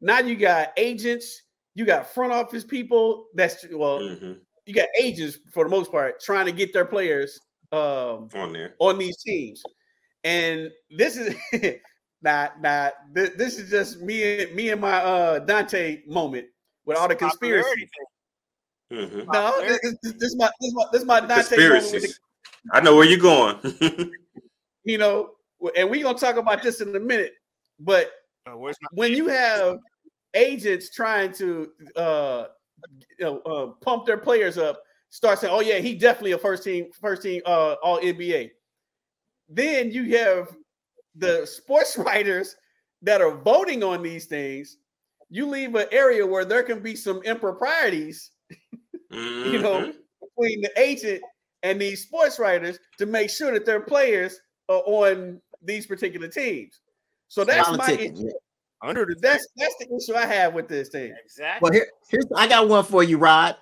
[0.00, 1.42] now you got agents,
[1.74, 3.26] you got front office people.
[3.34, 4.38] That's well, Mhm.
[4.64, 7.38] you got agents for the most part trying to get their players
[7.72, 8.76] um, On there.
[8.78, 9.62] on these teams,
[10.24, 11.34] and this is
[12.22, 16.46] not not th- this is just me and me and my uh Dante moment
[16.86, 17.88] with all the conspiracy.
[18.92, 19.26] Mhm.
[19.32, 22.02] No, this, this, this is my this is my this is my Dante moment with
[22.02, 22.20] the Conspiracies.
[22.70, 23.58] I know where you're going.
[24.84, 25.30] you know,
[25.76, 27.32] and we're gonna talk about this in a minute.
[27.80, 28.12] But
[28.46, 29.78] Uh, my- when you have
[30.34, 32.46] agents trying to uh,
[33.18, 36.64] you know, uh, pump their players up, start saying, "Oh yeah, he definitely a first
[36.64, 38.50] team, first team, uh, All NBA."
[39.48, 40.56] Then you have
[41.14, 42.56] the sports writers
[43.02, 44.78] that are voting on these things.
[45.28, 48.30] You leave an area where there can be some improprieties
[49.10, 49.94] you know, Mhm.
[50.20, 51.22] between the agent
[51.62, 56.80] and these sports writers to make sure that their players are on these particular teams.
[57.28, 58.24] So that's my Politicking, issue.
[58.26, 58.88] yeah.
[58.88, 61.14] under the that's that's the issue I have with this thing.
[61.24, 61.64] exactly.
[61.66, 63.56] Well, here, here's I got one for you, Rod.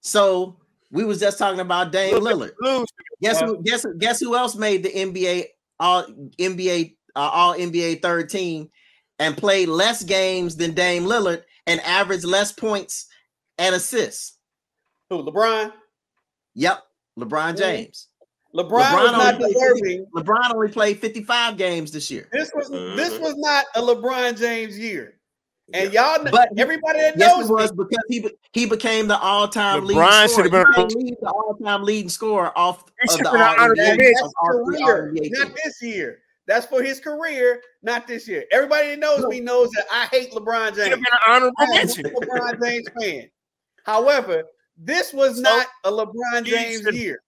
[0.00, 0.56] So
[0.90, 2.52] we was just talking about Dame Lillard.
[2.60, 2.86] Lose.
[3.22, 3.62] Guess who?
[3.62, 5.44] Guess guess who else made the NBA
[5.80, 6.04] all
[6.38, 8.70] NBA uh, all NBA third team
[9.18, 13.06] and played less games than Dame Lillard and averaged less points
[13.58, 14.38] and assists?
[15.08, 15.72] Who LeBron?
[16.54, 16.82] Yep,
[17.18, 18.08] LeBron James.
[18.54, 20.06] LeBron, LeBron was not only played deserving.
[20.16, 22.28] LeBron only played 55 games this year.
[22.32, 23.20] This was this Mhm.
[23.20, 25.14] was not a LeBron James year.
[25.74, 29.08] And y'all, know, But- everybody that Yes, knows it was me, because he he became
[29.08, 30.28] the all-time LeBron leading scorer.
[30.28, 33.32] should have been- He can't lead the all-time leading scorer off He of the have
[33.32, 36.22] been an honorable All-NBA that's of our career, not this year.
[36.46, 38.44] That's for his career, not this year.
[38.52, 40.90] Everybody that knows me knows that I hate LeBron James.
[40.90, 42.04] been an honorable I am a mention.
[42.04, 43.30] LeBron James fan.
[43.82, 44.44] However,
[44.76, 47.20] this was So, not a LeBron James should- year.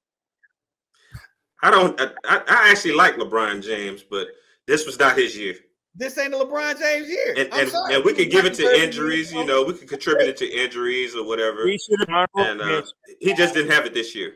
[1.62, 2.00] I don't.
[2.00, 4.28] I, I I actually like LeBron James, but
[4.68, 5.54] this was not his year.
[5.96, 7.34] This ain't a LeBron James year.
[7.36, 9.32] And and, and we He could give it to injuries.
[9.32, 11.66] You know, we could contribute it to injuries or whatever.
[11.66, 12.82] He should have And uh,
[13.18, 14.34] he just didn't have it this year.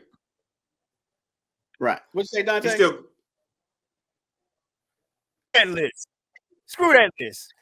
[1.79, 2.01] Right.
[2.11, 2.69] What you say, He Dante?
[2.69, 2.99] still.
[5.53, 6.07] that list.
[6.65, 7.53] Screw that list.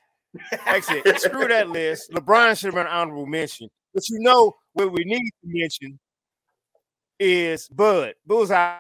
[0.66, 2.10] Actually, screw that list.
[2.14, 3.68] LeBron should have been an honorable mention.
[3.94, 6.00] But you know what we need to mention
[7.20, 8.16] is Bud.
[8.26, 8.78] Bullseye.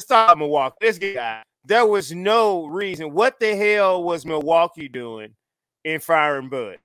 [0.00, 0.76] Stop Milwaukee.
[0.80, 1.42] This guy.
[1.64, 3.12] There was no reason.
[3.12, 5.34] What the hell was Milwaukee doing
[5.84, 6.78] in firing Bud?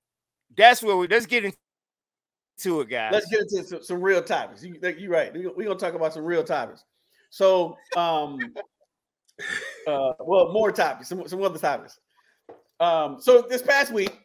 [0.56, 3.14] That's where we let's get into it, guys.
[3.14, 4.64] Let's get into some, some real topics.
[4.64, 5.34] You, you're right.
[5.34, 6.84] We're gonna talk about some real topics.
[7.30, 8.38] So, um,
[9.88, 12.00] uh, well, more topics, some, some other topics.
[12.80, 14.25] Um, so this past week,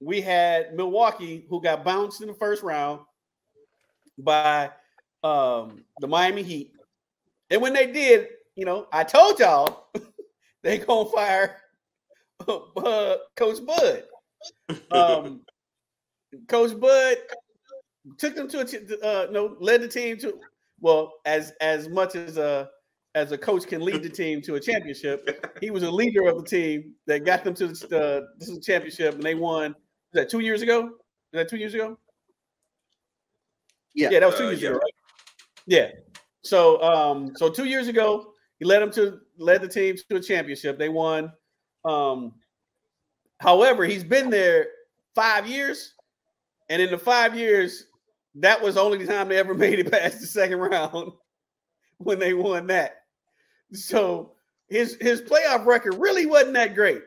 [0.00, 3.00] we had Milwaukee who got bounced in the first round
[4.18, 4.70] by
[5.22, 6.72] um, the Miami Heat.
[7.50, 9.88] And when they did, you know, I told y'all
[10.62, 11.56] they gonna fire
[12.46, 14.04] Coach Bud.
[14.90, 15.42] Um,
[16.48, 17.16] Coach Bud
[18.18, 20.38] took them to a uh, no led the team to
[20.80, 22.68] well as as much as a
[23.14, 25.48] as a coach can lead the team to a championship.
[25.60, 29.22] He was a leader of the team that got them to the uh, championship, and
[29.22, 29.74] they won.
[30.16, 30.82] That two years ago?
[30.82, 30.92] Was
[31.34, 31.98] that two years ago?
[33.94, 34.68] Yeah, yeah, that was two uh, years yeah.
[34.70, 34.94] ago, right?
[35.66, 35.90] Yeah.
[36.42, 40.20] So, um, so two years ago, he led them to led the team to a
[40.20, 40.78] championship.
[40.78, 41.32] They won.
[41.84, 42.34] Um,
[43.40, 44.68] however, he's been there
[45.14, 45.94] five years,
[46.70, 47.86] and in the five years,
[48.36, 51.12] that was the only the time they ever made it past the second round
[51.98, 53.02] when they won that.
[53.72, 54.32] So
[54.68, 57.02] his his playoff record really wasn't that great.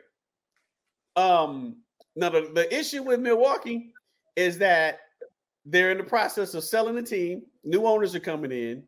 [1.16, 1.76] Um,
[2.16, 3.92] now the, the issue with Milwaukee
[4.36, 5.00] is that
[5.64, 7.42] they're in the process of selling the team.
[7.64, 8.82] New owners are coming in.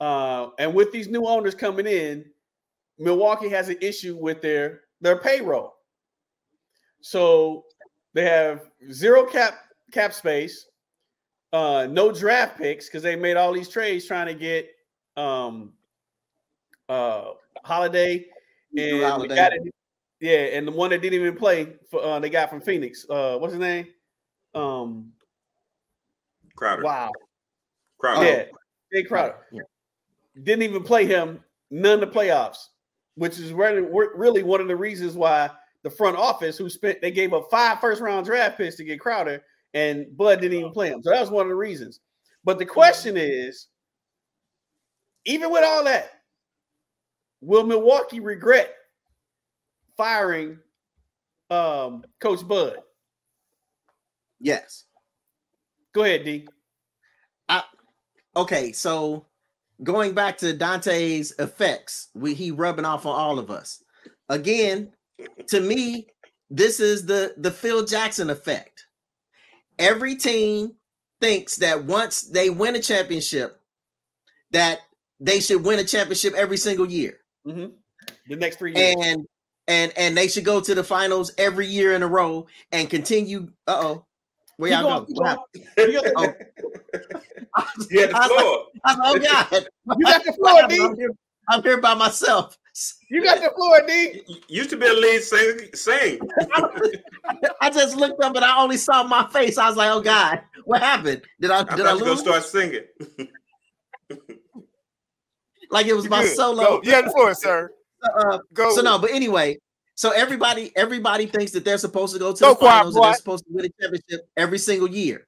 [0.00, 2.24] Uh, and with these new owners coming in,
[2.98, 5.74] Milwaukee has an issue with their their payroll.
[7.00, 7.64] So
[8.14, 9.58] they have zero cap
[9.92, 10.66] cap space,
[11.52, 14.70] uh, no draft picks because they made all these trades trying to get
[15.16, 15.72] um,
[16.88, 17.32] uh,
[17.64, 18.26] Holiday
[18.76, 19.58] and Holiday.
[20.20, 23.06] Yeah, and the one that didn't even play for uh, they got from Phoenix.
[23.08, 23.86] Uh, what's his name?
[24.54, 25.12] Um,
[26.56, 26.82] Crowder.
[26.82, 27.10] Wow.
[27.98, 28.26] Crowder.
[28.26, 28.44] Yeah,
[28.94, 29.36] Jae Crowder.
[29.52, 29.62] Yeah.
[30.42, 32.58] Didn't even play him none of the playoffs,
[33.14, 35.50] which is really, really one of the reasons why
[35.82, 39.00] the front office, who spent, they gave up five first round draft picks to get
[39.00, 39.42] Crowder,
[39.72, 41.02] and Bud didn't even play him.
[41.02, 42.00] So that was one of the reasons.
[42.44, 43.68] But the question is,
[45.24, 46.10] even with all that,
[47.40, 48.74] will Milwaukee regret
[50.00, 50.58] firing
[51.50, 52.78] um, Coach Bud?
[54.40, 54.84] Yes.
[55.94, 56.48] Go ahead, D.
[57.50, 57.64] I,
[58.34, 59.26] okay, so
[59.82, 63.84] going back to Dante's effects, we he rubbing off on all of us.
[64.30, 64.90] Again,
[65.48, 66.06] to me,
[66.48, 68.86] this is the the Phil Jackson effect.
[69.78, 70.76] Every team
[71.20, 73.60] thinks that once they win a championship,
[74.52, 74.78] that
[75.18, 77.18] they should win a championship every single year.
[77.46, 77.74] Mm-hmm.
[78.28, 78.96] The next three years.
[78.98, 79.26] And
[79.70, 83.48] and and they should go to the finals every year in a row and continue.
[83.68, 84.06] Uh oh.
[84.56, 85.06] Where y'all go?
[85.16, 86.34] oh.
[87.88, 88.66] You had the floor.
[88.84, 89.68] Like, oh God!
[89.96, 90.84] You got the floor, D.
[90.84, 91.10] I'm here,
[91.48, 92.58] I'm here by myself.
[93.10, 94.22] You got the floor, D.
[94.48, 95.60] used to be a lead sing.
[95.74, 96.20] Sing.
[97.60, 99.56] I just looked up and I only saw my face.
[99.56, 101.22] I was like, "Oh God, what happened?
[101.40, 101.62] Did I?
[101.62, 102.02] Did I, I lose?
[102.02, 102.82] Go start singing.
[105.70, 106.36] like it was You're my good.
[106.36, 106.62] solo.
[106.64, 106.80] Go.
[106.82, 107.70] You had the floor, sir.
[108.02, 108.74] Uh, go.
[108.74, 109.58] So no, but anyway,
[109.94, 113.14] so everybody, everybody thinks that they're supposed to go to go the finals and they're
[113.14, 115.26] supposed to win a championship every single year.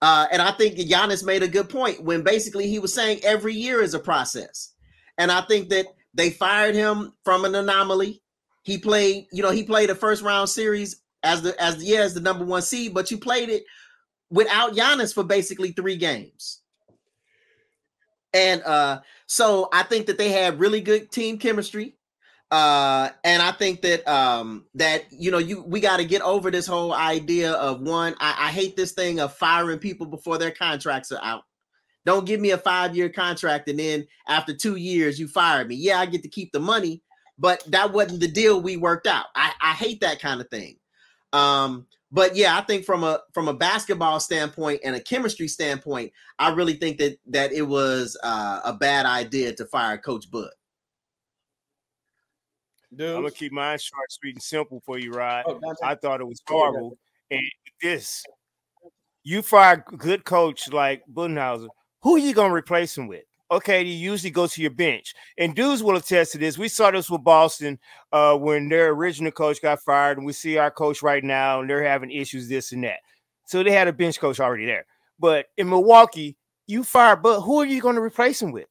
[0.00, 3.54] Uh, and I think Giannis made a good point when basically he was saying every
[3.54, 4.74] year is a process.
[5.18, 8.22] And I think that they fired him from an anomaly.
[8.62, 12.00] He played, you know, he played a first round series as the as the yeah
[12.00, 13.64] as the number one seed, but you played it
[14.30, 16.60] without Giannis for basically three games.
[18.34, 19.00] And uh,
[19.32, 21.96] so I think that they had really good team chemistry.
[22.50, 26.50] Uh, and I think that um, that you know you we got to get over
[26.50, 28.14] this whole idea of one.
[28.20, 31.44] I, I hate this thing of firing people before their contracts are out.
[32.04, 35.76] Don't give me a five year contract and then after two years you fire me.
[35.76, 37.00] Yeah, I get to keep the money,
[37.38, 39.26] but that wasn't the deal we worked out.
[39.34, 40.76] I, I hate that kind of thing.
[41.32, 46.12] Um, but yeah, I think from a from a basketball standpoint and a chemistry standpoint,
[46.38, 50.50] I really think that that it was uh, a bad idea to fire Coach Bud.
[52.94, 53.08] Dude.
[53.08, 55.44] I'm gonna keep mine short, sweet, and simple for you, Rod.
[55.48, 56.98] Oh, I thought it was horrible.
[57.30, 57.40] And
[57.80, 58.22] this,
[59.24, 61.68] you fire a good coach like Budenholzer,
[62.02, 63.24] who are you gonna replace him with?
[63.52, 66.56] Okay, you usually go to your bench, and dudes will attest to this.
[66.56, 67.78] We saw this with Boston
[68.10, 71.68] uh, when their original coach got fired, and we see our coach right now, and
[71.68, 73.00] they're having issues, this and that.
[73.46, 74.86] So they had a bench coach already there.
[75.18, 78.68] But in Milwaukee, you fire, but who are you going to replace him with?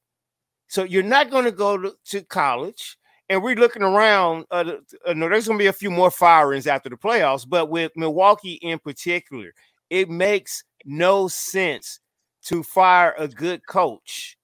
[0.67, 2.97] So you're not going to go to college
[3.29, 4.45] and we're looking around.
[4.49, 7.69] Uh, uh, no, there's going to be a few more firings after the playoffs, but
[7.69, 9.53] with Milwaukee in particular,
[9.89, 11.99] it makes no sense
[12.45, 14.37] to fire a good coach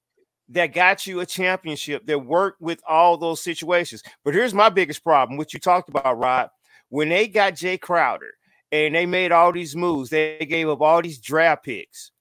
[0.49, 4.03] that got you a championship that worked with all those situations.
[4.23, 6.49] But here's my biggest problem, which you talked about, Rod.
[6.89, 8.33] When they got Jae Crowder
[8.71, 12.11] and they made all these moves, they gave up all these draft picks.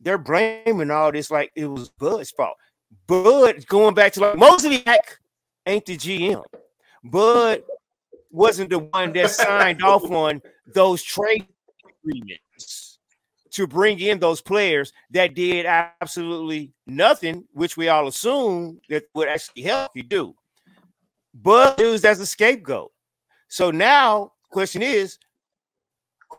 [0.00, 2.56] They're blaming all this like it was Bud's fault.
[3.06, 4.84] Bud going back to like Mosley
[5.66, 6.44] ain't the GM.
[7.04, 7.62] Bud
[8.30, 10.40] wasn't the one that signed off on
[10.74, 11.46] those trade
[12.02, 12.42] agreements
[13.58, 19.28] to bring in those players that did absolutely nothing, which we all assume that would
[19.28, 20.32] actually help you do.
[21.34, 22.92] But used as a scapegoat.
[23.48, 25.18] So now, question is,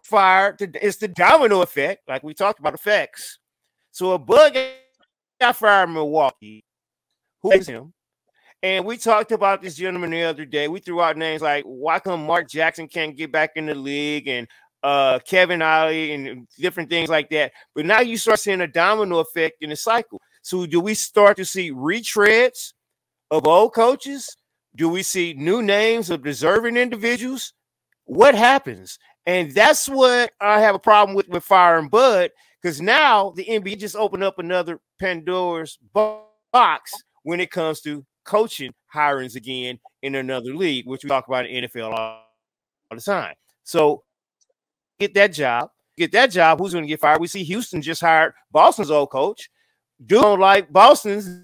[0.03, 0.61] fired.
[0.81, 3.37] It's the domino effect, like we talked about effects.
[3.91, 4.57] So a bug
[5.41, 6.63] got fired in Milwaukee.
[7.41, 7.93] Who is him?
[8.63, 10.69] And we talked about this gentleman the other day.
[10.69, 14.27] We threw out names like why come Mark Jackson can't get back in the league
[14.29, 14.47] and
[14.83, 17.51] uh, Kevin Ollie and different things like that.
[17.75, 20.21] But now you start seeing a domino effect in the cycle.
[20.41, 22.73] So do we start to see retreads
[23.31, 24.35] of old coaches?
[24.75, 27.53] Do we see new names of deserving individuals?
[28.05, 28.97] What happens?
[29.25, 33.79] And that's what I have a problem with with firing Bud because now the NBA
[33.79, 36.91] just opened up another Pandora's box
[37.23, 41.63] when it comes to coaching hirings again in another league, which we talk about in
[41.63, 42.23] NFL all,
[42.91, 43.35] all the time.
[43.63, 44.03] So
[44.99, 46.59] get that job, get that job.
[46.59, 47.21] Who's going to get fired?
[47.21, 49.49] We see Houston just hired Boston's old coach.
[50.05, 51.43] Do don't like Boston's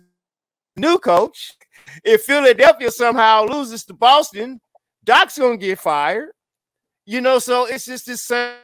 [0.76, 1.54] new coach.
[2.04, 4.60] If Philadelphia somehow loses to Boston,
[5.04, 6.30] Doc's going to get fired.
[7.06, 8.56] You know, so it's just this same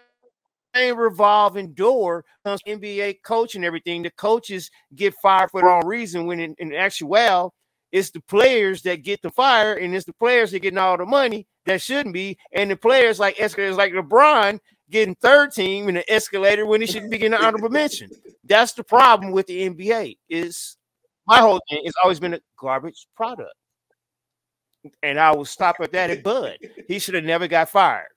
[0.75, 4.03] same revolving door comes NBA coach and everything.
[4.03, 7.53] The coaches get fired for the wrong reason when in, in actual
[7.91, 11.05] it's the players that get the fire and it's the players that getting all the
[11.05, 12.37] money that shouldn't be.
[12.53, 14.59] And the players like escalators like LeBron
[14.91, 18.09] getting third team in an escalator when he shouldn't be getting an honorable mention.
[18.43, 20.17] That's the problem with the NBA.
[20.29, 20.77] Is
[21.27, 23.53] my whole thing has always been a garbage product.
[25.03, 26.57] And I will stop at that at Bud.
[26.87, 28.07] He should have never got fired.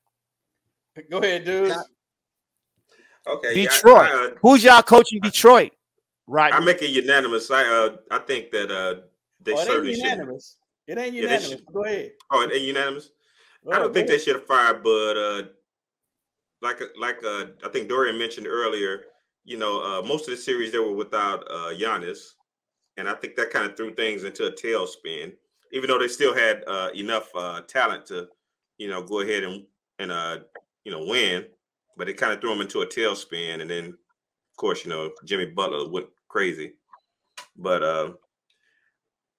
[1.10, 1.72] Go ahead, dude.
[3.26, 4.08] Okay, Detroit.
[4.08, 5.72] Yeah, I, uh, Who's y'all coaching Detroit?
[6.26, 6.52] Right.
[6.52, 7.50] I make it unanimous.
[7.50, 9.02] I uh I think that uh
[9.42, 10.04] they oh, certainly should.
[10.04, 10.56] Unanimous.
[10.86, 11.50] It ain't unanimous.
[11.50, 12.12] Yeah, Go ahead.
[12.30, 13.10] Oh, it ain't unanimous.
[13.70, 15.16] I don't think they should have fired, Bud.
[15.16, 15.42] uh,
[16.64, 19.02] like like uh, I think Dorian mentioned earlier,
[19.44, 22.18] you know, uh, most of the series they were without uh, Giannis,
[22.96, 25.34] and I think that kind of threw things into a tailspin.
[25.72, 28.28] Even though they still had uh, enough uh, talent to,
[28.78, 29.64] you know, go ahead and
[29.98, 30.38] and uh,
[30.84, 31.44] you know win,
[31.96, 33.60] but it kind of threw them into a tailspin.
[33.60, 36.72] And then, of course, you know, Jimmy Butler went crazy.
[37.56, 38.12] But uh,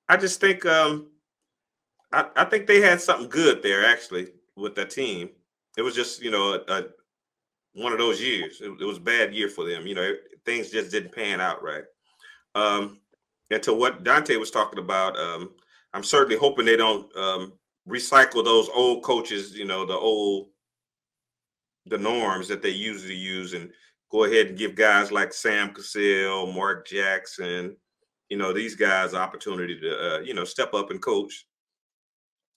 [0.08, 1.08] I just think um,
[2.14, 5.30] I, I think they had something good there actually with that team.
[5.76, 6.84] It was just you know a
[7.76, 8.62] one of those years.
[8.62, 9.86] It, it, was a bad year for them.
[9.86, 10.14] You know,
[10.46, 11.84] things just didn't pan out right.
[12.56, 13.00] Um,
[13.52, 15.52] and to what Dante was talking about, um,
[15.94, 17.54] I'm certainly hoping they don't um,
[17.88, 19.54] recycle those old coaches.
[19.56, 20.48] You know, the old
[21.86, 23.70] the norms that they usually use and
[24.10, 27.76] go ahead and give guys like Sam Cassell, Mark Jackson,
[28.30, 31.46] you know, these guys opportunity to, uh, you know, step up and coach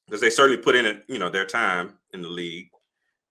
[0.06, 2.70] because they certainly put in, you know, their time in the league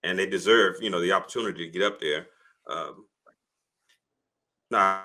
[0.04, 2.28] and they deserve, you know, the opportunity to get up there.
[2.70, 3.06] Um,
[4.70, 5.02] nah.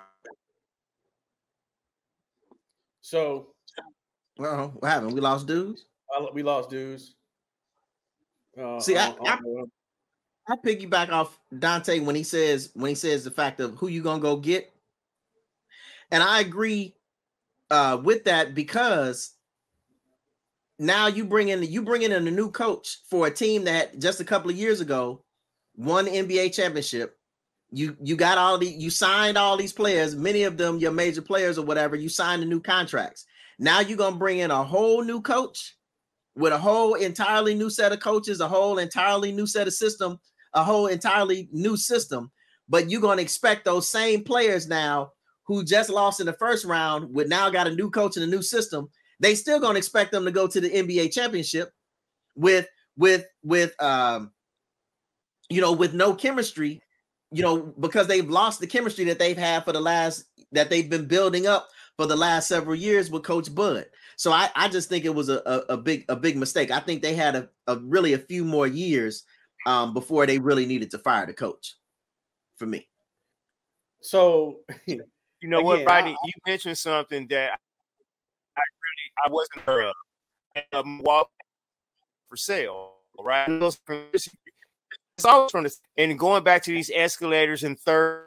[3.01, 3.49] So,
[4.39, 5.13] well, what happened?
[5.13, 5.85] We lost dudes.
[6.33, 7.15] We lost dudes.
[8.59, 9.39] Uh, See, I, I,
[10.49, 14.03] I piggyback off Dante when he says when he says the fact of who you
[14.03, 14.73] gonna go get,
[16.11, 16.95] and I agree
[17.71, 19.33] uh, with that because
[20.83, 24.21] now you bring in you bring in a new coach for a team that just
[24.21, 25.25] a couple of years ago
[25.77, 27.17] won NBA championship.
[27.71, 31.23] You you got all the you signed all these players, many of them your major
[31.23, 31.97] players or whatever.
[31.97, 33.25] You signed the new contracts.
[33.59, 35.77] Now you're gonna bring in a whole new coach
[36.35, 40.19] with a whole entirely new set of coaches, a whole entirely new set of system
[40.55, 42.31] a whole entirely new system.
[42.69, 45.13] But you're to expect those same players now
[45.47, 48.29] who just lost in the first round with now got a new coach and a
[48.29, 48.89] new system.
[49.21, 51.73] They still going to expect them to go to the NBA championship
[52.37, 54.33] with with with um
[55.49, 56.81] you know with no chemistry
[57.31, 60.91] you know because they've lost the chemistry that they've had for the last that they've
[60.91, 63.87] been building up for the last several years with coach bud.
[64.17, 66.71] So i i just think it was a, a, a big a big mistake.
[66.71, 69.25] I think they had a, a really a few more years
[69.67, 71.77] um, before they really needed to fire the coach
[72.57, 72.89] for me.
[74.01, 75.05] So, you
[75.43, 77.59] know again, what, Rodney, you mentioned something that
[79.25, 79.93] I wasn't Milwaukee
[80.73, 81.25] um,
[82.29, 83.49] for sale, right?
[83.49, 88.27] It's always from the and going back to these escalators and third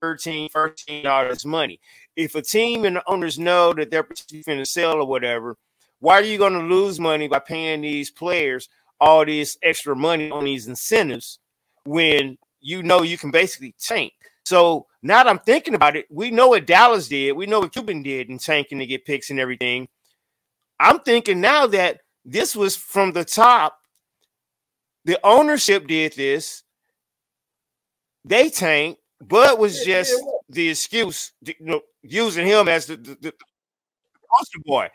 [0.00, 0.48] 13
[1.02, 1.80] dollars money.
[2.16, 4.06] If a team and the owners know that they're
[4.46, 5.56] going to sell or whatever,
[6.00, 8.68] why are you going to lose money by paying these players
[9.00, 11.38] all this extra money on these incentives
[11.84, 14.12] when you know you can basically tank?
[14.44, 17.72] So now that I'm thinking about it, we know what Dallas did, we know what
[17.72, 19.88] Cuban did in tanking to get picks and everything.
[20.80, 23.78] I'm thinking now that this was from the top.
[25.04, 26.62] The ownership did this.
[28.24, 30.14] They tanked Bud was just
[30.48, 33.32] the excuse, you know, using him as the, the, the
[34.30, 34.88] poster boy.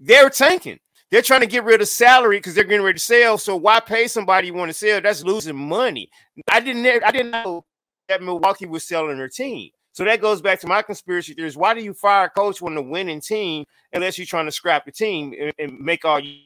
[0.00, 0.80] They're tanking.
[1.10, 3.38] They're trying to get rid of salary because they're getting ready to sell.
[3.38, 5.00] So why pay somebody you want to sell?
[5.00, 6.10] That's losing money.
[6.50, 7.04] I didn't.
[7.04, 7.64] I didn't know
[8.08, 9.70] that Milwaukee was selling their team.
[9.96, 11.56] So that goes back to my conspiracy theories.
[11.56, 14.84] Why do you fire a coach when the winning team unless you're trying to scrap
[14.84, 16.36] the team and, and make all you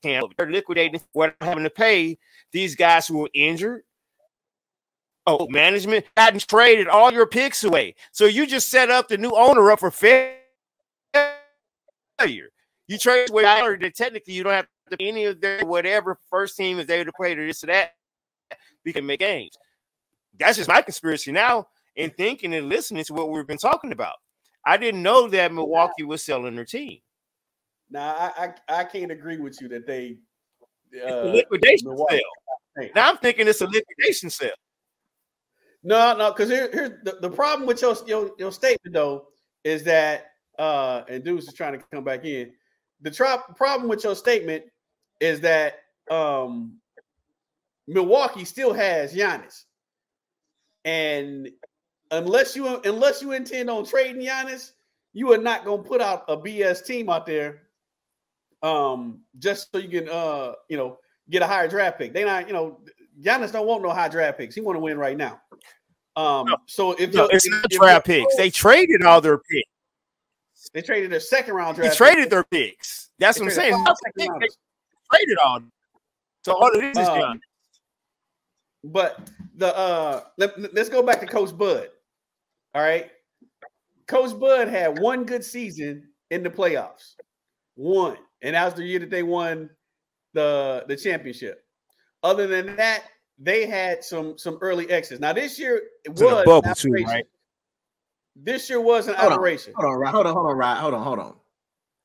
[0.00, 0.22] can?
[0.38, 2.18] They're liquidating what having to pay
[2.52, 3.82] these guys who were injured
[5.26, 7.96] Oh, management hadn't traded all your picks away.
[8.12, 10.38] So you just set up the new owner up for failure.
[12.86, 16.78] You trade away that technically you don't have to any of their whatever first team
[16.78, 17.92] is able to play to this or that.
[18.84, 19.56] We can make games.
[20.38, 21.66] That's just my conspiracy now
[21.96, 24.14] and thinking and listening to what we've been talking about.
[24.64, 26.98] I didn't know that Milwaukee was selling their team.
[27.90, 30.18] Now I I, I can't agree with you that they
[31.00, 32.22] uh, liquidation Milwaukee.
[32.76, 32.90] sale.
[32.94, 34.50] Now I'm thinking it's a liquidation sale.
[35.84, 39.26] No, no, because here, here's the, the problem with your, your your statement though
[39.64, 40.26] is that
[40.58, 42.52] uh and Deuce is trying to come back in.
[43.00, 44.64] The tro- problem with your statement
[45.20, 45.80] is that
[46.10, 46.78] um
[47.88, 49.64] Milwaukee still has Giannis.
[50.84, 51.50] And
[52.12, 54.72] unless you unless you intend on trading Giannis,
[55.12, 57.62] you are not gonna put out a BS team out there
[58.62, 60.98] um just so you can uh you know
[61.30, 62.12] get a higher draft pick.
[62.12, 62.78] They not, you know,
[63.20, 64.54] Giannis don't want no high draft picks.
[64.54, 65.40] He want to win right now.
[66.14, 70.70] Um, no, so if no, it's not draft picks, they traded all their picks.
[70.74, 71.92] They traded their second round draft.
[71.92, 72.30] They traded picks.
[72.30, 73.10] their picks.
[73.18, 73.84] That's they what I'm saying.
[74.16, 74.48] They
[75.10, 75.60] traded all.
[76.44, 77.40] So all of this is um,
[78.84, 81.88] But the uh, let, let's go back to Coach Bud.
[82.74, 83.10] All right,
[84.06, 87.14] Coach Bud had one good season in the playoffs,
[87.74, 89.70] one, and that was the year that they won
[90.34, 91.64] the the championship.
[92.22, 93.04] Other than that,
[93.38, 95.20] they had some some early exits.
[95.20, 97.26] Now this year it was a bubble too, right?
[98.36, 99.74] This year was an hold operation.
[99.76, 100.14] On, hold on, right?
[100.14, 100.78] Hold on, hold on, right?
[100.78, 101.34] Hold on, hold on.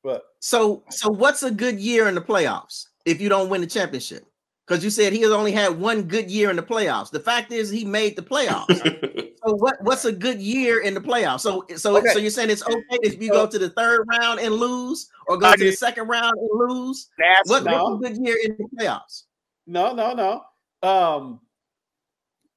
[0.02, 3.66] But so so what's a good year in the playoffs if you don't win the
[3.66, 4.24] championship?
[4.66, 7.10] Because you said he has only had one good year in the playoffs.
[7.10, 9.24] The fact is he made the playoffs.
[9.48, 11.40] so what what's a good year in the playoffs?
[11.40, 12.08] So so okay.
[12.08, 15.38] so you're saying it's okay if you go to the third round and lose, or
[15.38, 17.08] go to the second round and lose?
[17.18, 17.84] That's what, no.
[17.84, 19.24] what's a good year in the playoffs?
[19.66, 20.42] No, no, no.
[20.86, 21.40] Um,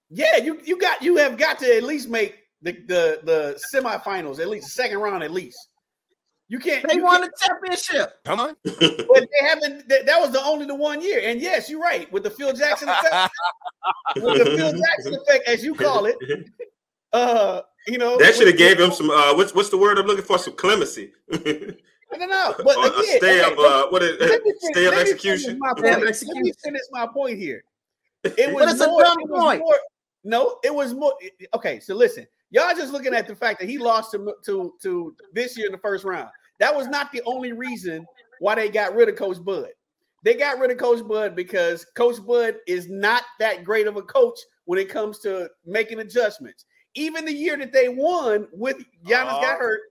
[0.09, 4.39] yeah, you you got you have got to at least make the the the semifinals,
[4.39, 5.69] at least second round, at least.
[6.49, 6.85] You can't.
[6.89, 7.31] They you won can't.
[7.31, 8.19] a championship.
[8.25, 8.55] Come on.
[8.63, 9.87] but they haven't.
[9.87, 11.21] That, that, was the only the one year.
[11.23, 13.31] And yes, you're right with the Phil Jackson effect.
[14.17, 16.17] with the Phil Jackson effect, as you call it.
[17.13, 19.09] Uh, you know, that should have gave him some.
[19.09, 20.37] Uh, what's what's the word I'm looking for?
[20.37, 21.11] Some clemency.
[21.33, 24.17] I don't know, but again, a stay okay, of uh, what is
[24.59, 25.59] stay of execution.
[25.61, 27.63] Let me finish my point here.
[28.23, 29.61] It was but more, a dumb point.
[29.61, 29.79] More,
[30.23, 31.13] no, it was more.
[31.55, 35.15] Okay, so listen, y'all just looking at the fact that he lost to to to
[35.33, 36.29] this year in the first round.
[36.59, 38.05] That was not the only reason
[38.39, 39.69] why they got rid of Coach Bud.
[40.23, 44.03] They got rid of Coach Bud because Coach Bud is not that great of a
[44.03, 46.65] coach when it comes to making adjustments.
[46.95, 49.81] Even the year that they won with Giannis uh, got hurt,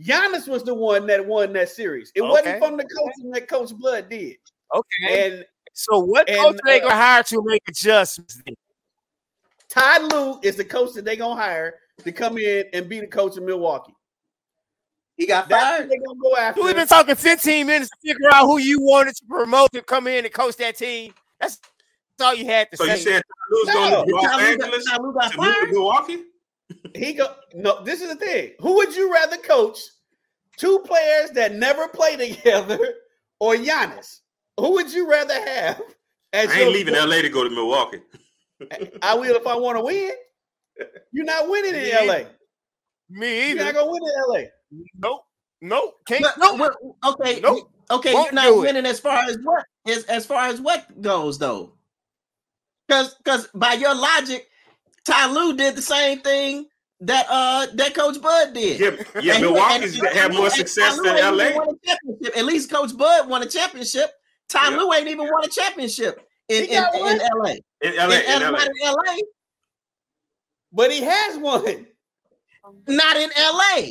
[0.00, 2.12] Giannis was the one that won that series.
[2.14, 2.30] It okay.
[2.30, 4.36] wasn't from the coaching that Coach Bud did.
[4.74, 5.26] Okay.
[5.26, 8.40] And so what and, coach they gonna uh, hire to make adjustments?
[9.68, 11.74] Ty Lue is the coach that they gonna hire
[12.04, 13.94] to come in and be the coach of Milwaukee.
[15.16, 15.88] He got fired.
[15.88, 16.62] They gonna go after.
[16.62, 20.06] We've been talking 15 minutes to figure out who you wanted to promote to come
[20.06, 21.14] in and coach that team.
[21.40, 21.58] That's,
[22.16, 22.96] that's all you had to so say.
[22.96, 26.18] So you said Lue's no, going to Los Angeles to move to Milwaukee?
[26.94, 27.82] He go no.
[27.84, 28.52] This is the thing.
[28.60, 29.78] Who would you rather coach?
[30.58, 32.78] Two players that never play together,
[33.40, 34.20] or Giannis?
[34.58, 35.80] Who would you rather have?
[36.34, 38.00] I ain't leaving LA to go to Milwaukee.
[39.02, 40.12] I will if I want to win.
[41.12, 42.20] You're not winning in LA.
[43.10, 43.64] Me either.
[43.64, 44.84] You're not gonna win in LA.
[44.98, 45.24] Nope.
[45.60, 45.94] Nope.
[46.06, 46.22] Can't.
[46.22, 46.72] But, no,
[47.04, 47.40] okay.
[47.40, 47.70] Nope.
[47.90, 48.14] Okay.
[48.14, 48.88] Won't you're not winning it.
[48.88, 51.74] as far as what as, as far as what goes though.
[52.88, 54.48] Because because by your logic,
[55.04, 56.66] Ty Lue did the same thing
[57.00, 58.78] that uh that Coach Bud did.
[58.80, 59.40] Yeah, yeah.
[59.40, 61.44] Milwaukee's and- had more success than LA.
[61.48, 62.36] even won a championship.
[62.36, 64.10] At least Coach Bud won a championship.
[64.48, 64.76] Ty Yeah.
[64.76, 67.18] Lue ain't even won a championship in, He in, in.
[67.36, 67.54] LA.
[67.80, 68.58] In LA, in, in LA.
[68.62, 69.16] In LA.
[70.72, 71.86] But he has one.
[72.86, 73.82] Not in LA.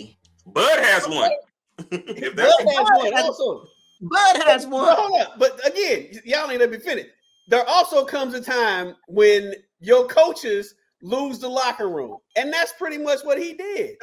[0.48, 1.32] Bud has one.
[1.92, 3.66] if Bud has one also.
[4.02, 4.96] Bud has But one.
[4.96, 5.34] hold up.
[5.38, 7.08] But again, y'all ain't let me finish.
[7.50, 12.98] There also comes a time when your coaches lose the locker room, and that's pretty
[12.98, 13.98] much what he did.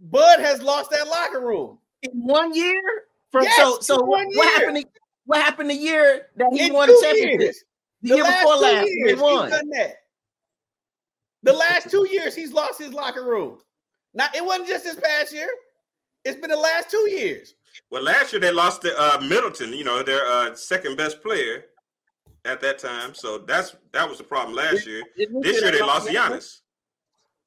[0.00, 1.78] Bud has lost that locker room.
[2.02, 2.80] In one year?
[3.30, 4.54] From Yes, so so in one what year.
[4.68, 4.76] happened?
[4.78, 7.40] To, what happened the year that he In won two a championship?
[7.40, 7.64] years.
[8.02, 9.42] The, The year last before two last, years, he won.
[9.48, 9.94] he's done that.
[11.44, 13.58] The last two years, he's lost his locker room.
[14.14, 15.48] Now, it wasn't just this past year.
[16.24, 17.54] It's been the last two years.
[17.90, 19.72] well, last year they lost to uh, Middleton.
[19.72, 21.64] You know, their uh, second best player
[22.44, 23.14] at that time.
[23.14, 25.02] So that's that was the problem last year.
[25.16, 26.60] This year they lost Giannis.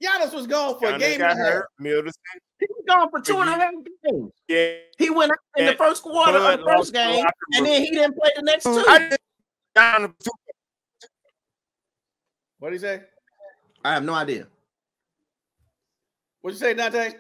[0.03, 1.53] Giannis was gone for a Giannis game got and a half.
[1.53, 1.67] hurt.
[1.79, 2.11] Middleton.
[2.59, 3.71] He was gone for two and a half
[4.03, 4.31] games.
[4.47, 4.73] Yeah.
[4.97, 8.17] He went out in the first quarter of the first game, and then he didn't
[8.17, 8.83] play the next two.
[8.87, 8.99] I
[9.75, 10.15] didn't-
[12.59, 13.03] What did he say?
[13.83, 14.47] I have no idea.
[16.41, 17.13] What'd you say, Dante?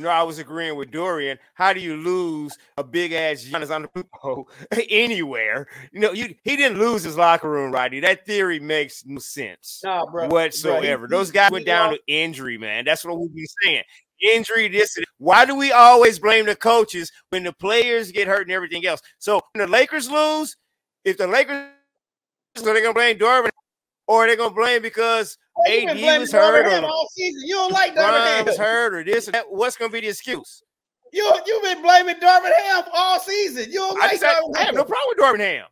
[0.00, 1.38] No, I was agreeing with Dorian.
[1.54, 5.68] How do you lose a big ass Giannis on the anywhere?
[5.92, 8.00] You know, you, he didn't lose his locker room, Rodney.
[8.00, 10.28] That theory makes no sense Nah, bro.
[10.28, 11.06] whatsoever.
[11.06, 12.84] Bro, he- Those guys went down to injury, man.
[12.84, 13.82] That's what we've been saying.
[14.34, 14.96] Injury, this.
[14.96, 18.86] and- Why do we always blame the coaches when the players get hurt and everything
[18.86, 19.00] else?
[19.18, 20.56] So when the Lakers lose,
[21.04, 21.66] if the Lakers,
[22.56, 23.50] are they're gonna blame Darvin,
[24.08, 25.36] or are they're gonna blame because
[25.66, 27.42] AD blaming was hurt Darvin Ham or all season.
[27.44, 28.66] You don't like Darvin was Ham.
[28.66, 29.50] hurt or this or that.
[29.50, 30.62] What's gonna be the excuse?
[31.12, 33.66] You you've been blaming Darvin Ham all season.
[33.70, 34.66] You don't I, like Darvin Ham.
[34.66, 35.66] have no problem with Darvin Ham.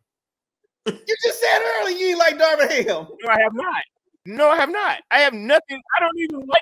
[0.85, 3.07] You just said earlier you like Darvin Ham.
[3.21, 3.83] No, I have not.
[4.25, 4.99] No, I have not.
[5.11, 5.81] I have nothing.
[5.97, 6.61] I don't even like.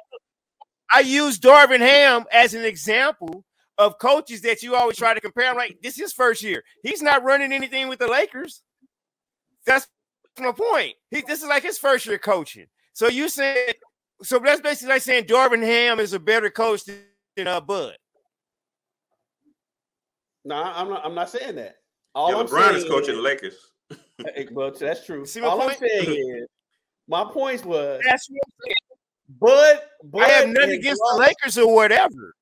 [0.92, 3.44] I use Darvin Ham as an example
[3.78, 5.50] of coaches that you always try to compare.
[5.50, 6.64] I'm like, this is his first year.
[6.82, 8.64] He's not running anything with the Lakers.
[9.66, 9.88] That's
[10.40, 10.96] my point.
[11.12, 12.68] He, this is like his first year coaching.
[12.98, 13.76] So you said,
[14.24, 16.98] so that's basically like saying Darvin Ham is a better coach than,
[17.36, 17.96] than uh, Bud.
[20.44, 21.06] No, I'm not.
[21.06, 21.76] I'm not saying that.
[22.16, 23.54] All Yeah, I'm LeBron saying is coaching the Lakers.
[24.36, 25.28] Hey, Well, that's true.
[25.28, 25.78] See my All point?
[25.80, 26.48] I'm saying is,
[27.08, 28.74] my points was That's what I'm.
[29.40, 29.80] Bud.
[30.06, 32.34] Bud I have nothing against lost- the Lakers or whatever.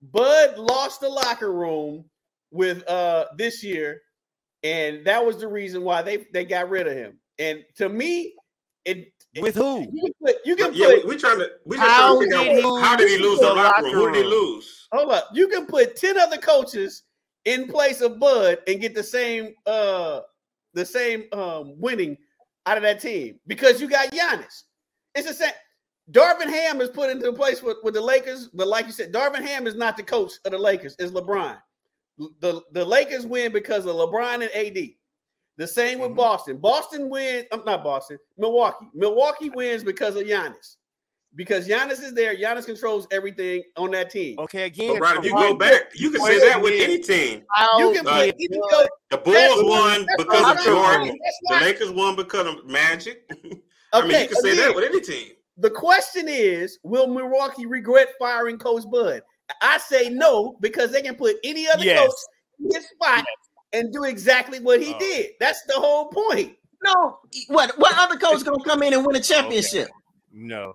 [0.00, 2.04] Bud lost the locker room
[2.52, 4.00] with uh this year,
[4.62, 7.18] and that was the reason why they they got rid of him.
[7.40, 8.36] And to me,
[8.84, 9.80] it With who?
[9.92, 12.18] you can put you can Yeah, put we, we trying to we just How trying
[12.18, 13.94] to figure did out he how did he lose lose the the locker room?
[13.94, 14.88] Who did he lose?
[14.92, 15.28] hold up.
[15.32, 17.02] You can put 10 other coaches
[17.44, 20.20] in place of Bud and get the same uh
[20.74, 22.16] the same um winning
[22.66, 24.62] out of that team because you got Giannis.
[25.14, 25.52] It's the same.
[26.10, 29.12] Darvin Ham is put into the place with, with the Lakers, but like you said,
[29.12, 31.56] Darvin Ham is not the coach of the Lakers, it's LeBron.
[32.40, 34.90] The, the Lakers win because of LeBron and AD.
[35.56, 36.16] The same with Mhm.
[36.16, 36.56] Boston.
[36.56, 38.86] Boston wins, I'm not Boston, Milwaukee.
[38.92, 40.76] Milwaukee wins because of Giannis.
[41.36, 44.38] Because Giannis is there, Giannis controls everything on that team.
[44.38, 44.92] Okay, again.
[44.92, 47.44] But Brian, if you go back, you can say that with any team.
[47.78, 50.74] You can Uh, put you can go The Bulls That's- won that's because of true.
[50.74, 51.06] Jordan.
[51.08, 53.24] The not- Lakers won because of Magic.
[53.92, 55.32] I Okay, mean, you can say again, that with any team.
[55.56, 59.22] the question is, will Milwaukee regret firing Coach Bud?
[59.60, 62.06] I say no because they can put any other Yes.
[62.08, 62.16] coach
[62.60, 63.24] in his spot
[63.74, 64.98] and do exactly what he Oh.
[64.98, 65.32] did.
[65.40, 66.56] That's the whole point.
[66.82, 67.18] No,
[67.48, 69.88] what what other coach gonna come in and win a championship?
[70.32, 70.74] No.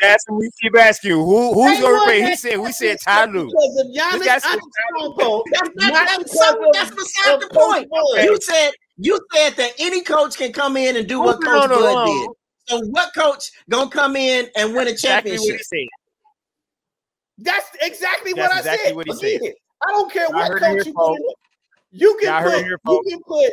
[0.00, 1.12] That's what we keep asking.
[1.12, 2.28] Who who's They gonna won repay?
[2.30, 3.46] He said we said championship Ty Lue.
[3.46, 7.88] Because of Giannis Antetokounmpo, That's, not not, that's, some- that's beside of the point.
[7.90, 8.24] Bud.
[8.24, 11.62] You said you said that any coach can come in and do what Moving Coach
[11.62, 12.06] on Bud along.
[12.06, 12.30] did.
[12.68, 15.66] So what coach gonna come in and win a Exactly what championship?
[15.72, 15.88] he.
[17.38, 18.96] That's exactly That's what exactly I said.
[18.96, 19.52] what he said.
[19.86, 21.20] I don't care I what heard it here, coach you folks.
[21.92, 21.94] Put.
[21.94, 22.00] in.
[22.00, 22.62] You can heard put.
[22.62, 23.10] here, You folks.
[23.10, 23.52] can put.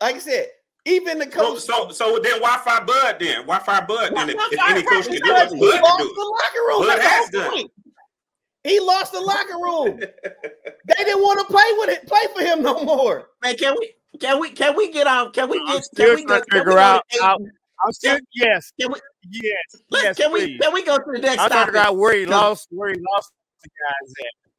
[0.00, 0.46] Like I said,
[0.86, 1.60] even the So, coach.
[1.60, 3.46] so, so then why fire Bud then?
[3.46, 4.30] Why fire Bud then?
[4.30, 6.68] If, Why if fire any coach can do it, he Bud lost do the locker
[6.68, 6.80] room.
[6.86, 7.50] Bud That's has done.
[7.50, 7.70] point.
[8.64, 9.98] He lost the locker room.
[10.00, 13.28] they didn't want to play with it, play for him no more.
[13.42, 15.32] Man, can we can we can we get off?
[15.32, 17.22] Can we I'm get still can we go, trying to can figure go out to
[17.22, 17.52] how- Ayton?
[17.82, 19.54] I'm still yes, Can we yes,
[19.90, 20.16] let- yes.
[20.18, 21.66] can we can we go to the next I'm topic?
[21.68, 23.32] figure out where he lost, where he lost
[23.62, 24.49] the guys at.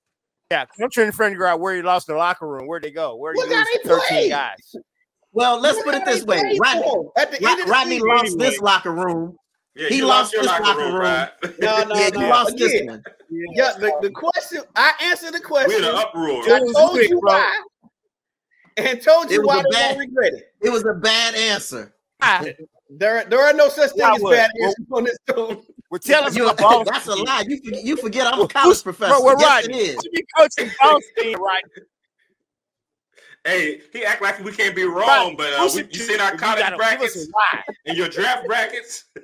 [0.52, 2.68] Yeah, 'cause I'm trying to figure out where he lost the locker room.
[2.68, 3.15] Where'd they go?
[3.15, 4.30] Where did Look he lose 13 played.
[4.32, 4.76] guys?
[5.32, 6.41] Well, let's Look put it this way.
[6.41, 6.91] played Rodney.
[7.18, 8.49] At the end Rod- Rodney lost anyway.
[8.49, 9.38] this locker room.
[9.76, 11.02] Yeah, He you lost this locker locker room, room.
[11.03, 11.32] Rod.
[11.61, 12.19] No, no, yeah, no.
[12.19, 13.02] he lost this one.
[13.30, 15.69] Yeah, the, the question I answered the question.
[15.69, 15.86] We're question.
[15.86, 16.53] in an uproar.
[16.53, 17.32] I It was told quick, you bro.
[17.32, 17.61] why,
[18.76, 20.53] and told you why a they bad- won't regret it.
[20.60, 21.94] It was a bad answer.
[22.22, 22.44] Ah,
[22.90, 25.64] There, there are no such thing Yeah, as bad answers on this show.
[25.92, 27.44] Well, tell us You- what Boston that's a lie.
[27.48, 29.12] You forget, you forget I'm a Well, college who's- professor.
[29.12, 29.66] Well, well, yes, right.
[29.66, 29.98] it is.
[30.04, 31.64] You be coaching Boston, right?
[33.44, 35.38] Hey, he act like we can't be wrong, Right.
[35.38, 38.46] but uh, we, the- you seen our college gotta give us brackets and your draft
[38.48, 39.06] brackets.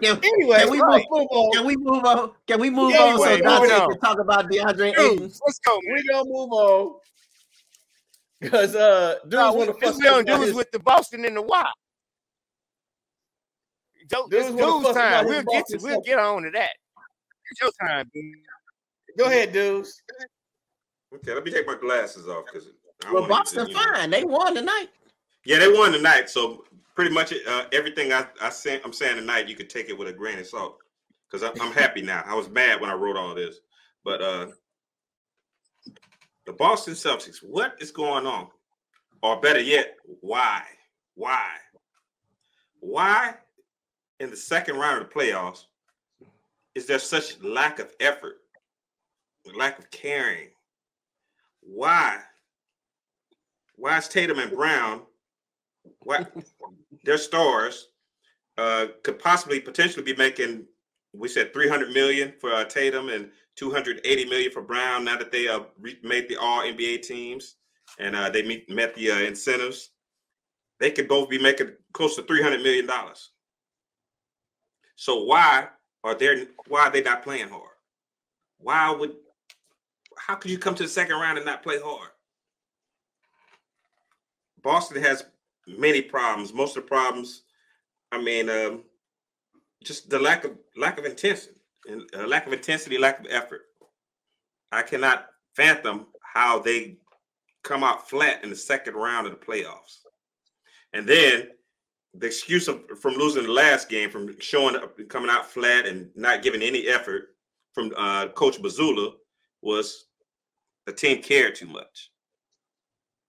[0.00, 1.04] Can, Anyway, can we right.
[1.10, 1.52] move, move on.
[1.52, 2.30] can we move on?
[2.46, 3.90] Can we move Anyway, on so Dante moving on.
[3.90, 5.22] can talk about DeAndre Ayton?
[5.44, 5.76] Let's go.
[5.82, 5.94] man.
[5.96, 6.94] we gonna move on
[8.40, 10.70] because uh, dudes No, want to we, fuss we don't about do his- is with
[10.70, 11.68] the Boston and the why.
[14.08, 15.26] Don't, Dudes it's wanna dude's fuss about time.
[15.26, 16.70] We'll get to we'll get on to that.
[17.50, 18.34] It's your time, dude.
[19.18, 20.02] Go ahead, dudes.
[21.14, 22.68] Okay, let me take my glasses off because
[23.12, 24.10] Well, Boston fine.
[24.10, 24.88] They won tonight.
[25.44, 26.64] Yeah, they won tonight, so
[26.94, 30.08] pretty much uh, everything I, I say, I'm saying tonight, you could take it with
[30.08, 30.78] a grain of salt
[31.30, 32.22] because I'm, I'm happy now.
[32.26, 33.60] I was mad when I wrote all this,
[34.04, 34.48] but uh,
[36.44, 38.48] the Boston Celtics, what is going on?
[39.22, 40.62] Or better yet, why?
[41.14, 41.48] Why?
[42.80, 43.34] Why
[44.20, 45.64] in the second round of the playoffs
[46.74, 48.36] is there such lack of effort,
[49.56, 50.48] lack of caring?
[51.60, 52.18] Why?
[53.74, 55.02] Why is Tatum and Brown?
[56.00, 56.26] Why
[57.04, 57.88] their stars
[58.56, 60.66] uh, could possibly potentially be making?
[61.12, 65.04] We said 300 million for uh, Tatum and 280 million for Brown.
[65.04, 67.56] Now that they uh, re- made the All NBA teams
[67.98, 69.90] and uh, they meet, met the uh, incentives,
[70.78, 73.30] they could both be making close to 300 million dollars.
[74.98, 75.68] So why
[76.02, 77.76] are they why are they not playing hard?
[78.58, 79.14] Why would
[80.16, 82.08] how could you come to the second round and not play hard?
[84.60, 85.24] Boston has
[85.68, 86.52] many problems.
[86.52, 87.42] Most of the problems,
[88.10, 88.82] I mean, um,
[89.84, 93.66] just the lack of lack of intensity and uh, lack of intensity, lack of effort.
[94.72, 96.96] I cannot fathom how they
[97.62, 99.98] come out flat in the second round of the playoffs.
[100.92, 101.50] And then
[102.18, 106.10] the excuse of, from losing the last game, from showing up, coming out flat and
[106.16, 107.34] not giving any effort
[107.72, 109.12] from uh, Coach Mazzulla
[109.62, 110.06] was
[110.86, 112.10] the team cared too much.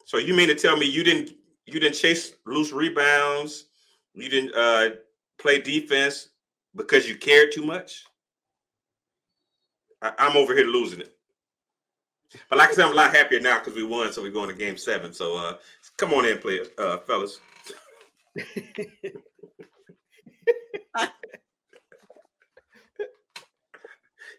[0.06, 1.32] So you mean to tell me you didn't
[1.66, 3.66] you didn't chase loose rebounds,
[4.16, 4.96] you didn't uh,
[5.38, 6.30] play defense
[6.76, 8.06] because you cared too much?
[10.02, 11.16] I, I'm over here losing it.
[12.50, 14.50] But like I said, I'm a lot happier now because we won, so we're going
[14.50, 15.14] to game seven.
[15.14, 15.58] So uh,
[15.98, 17.40] come on in, play, uh, fellas.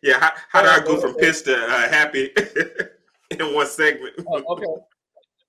[0.02, 2.30] yeah, how, how did I go from pissed to uh, happy
[3.30, 4.14] in one segment?
[4.26, 4.66] Oh, okay.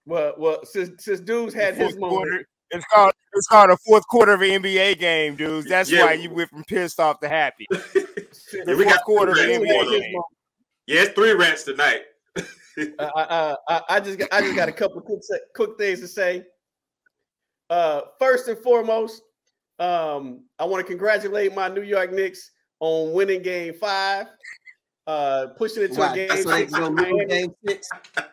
[0.05, 2.45] Well, well, since since dudes had his moment, quarter.
[2.71, 5.67] It's called it's called a fourth quarter of an NBA game, dudes.
[5.67, 6.05] That's Yeah.
[6.05, 7.67] why you went from pissed off to happy.
[8.53, 10.11] Yeah, we got fourth quarter of three the dudes rants had going his on.
[10.11, 10.25] moment,
[10.87, 12.01] Yeah, it's three rants tonight.
[12.37, 12.43] I,
[12.99, 15.19] I, I, I just got, I just got a couple quick
[15.55, 16.43] quick things to say.
[17.71, 19.21] Uh, first and foremost,
[19.79, 24.27] um, I want to congratulate my New York Knicks on winning Game Five,
[25.07, 26.73] uh, pushing it to Wow, a Game that's why Six.
[26.73, 27.89] they game six.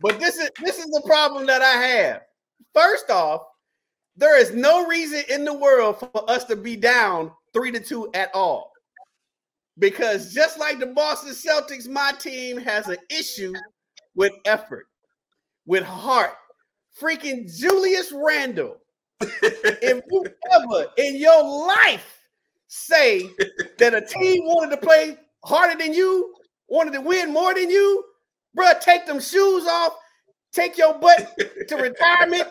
[0.00, 2.22] But this is this is the problem that I have.
[2.74, 3.42] First off,
[4.16, 8.10] there is no reason in the world for us to be down three to two
[8.14, 8.72] at all.
[9.78, 13.52] Because just like the Boston Celtics, my team has an issue
[14.14, 14.86] with effort,
[15.66, 16.32] with heart.
[17.00, 18.76] Freaking Julius Randle.
[19.20, 22.20] if you ever in your life
[22.68, 23.28] say
[23.78, 26.34] that a team wanted to play harder than you,
[26.68, 28.04] wanted to win more than you,
[28.56, 29.94] bruh, take them shoes off,
[30.52, 31.36] take your butt
[31.68, 32.48] to retirement,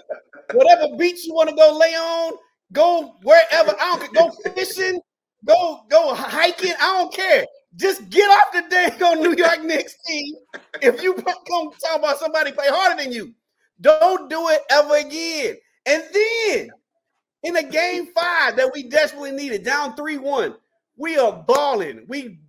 [0.54, 2.34] whatever beach you want to go lay on,
[2.72, 3.76] go wherever.
[3.80, 5.00] I don't go fishing,
[5.46, 6.74] go go hiking.
[6.80, 7.46] I don't care.
[7.76, 10.36] Just get off the dang on New York Knicks team.
[10.82, 11.14] If you
[11.48, 13.34] come talk about somebody play harder than you,
[13.82, 15.56] don't do it ever again.
[15.86, 16.70] And then
[17.44, 20.56] in a game five that we desperately needed, down 3-1,
[20.98, 22.06] we are balling.
[22.08, 22.40] We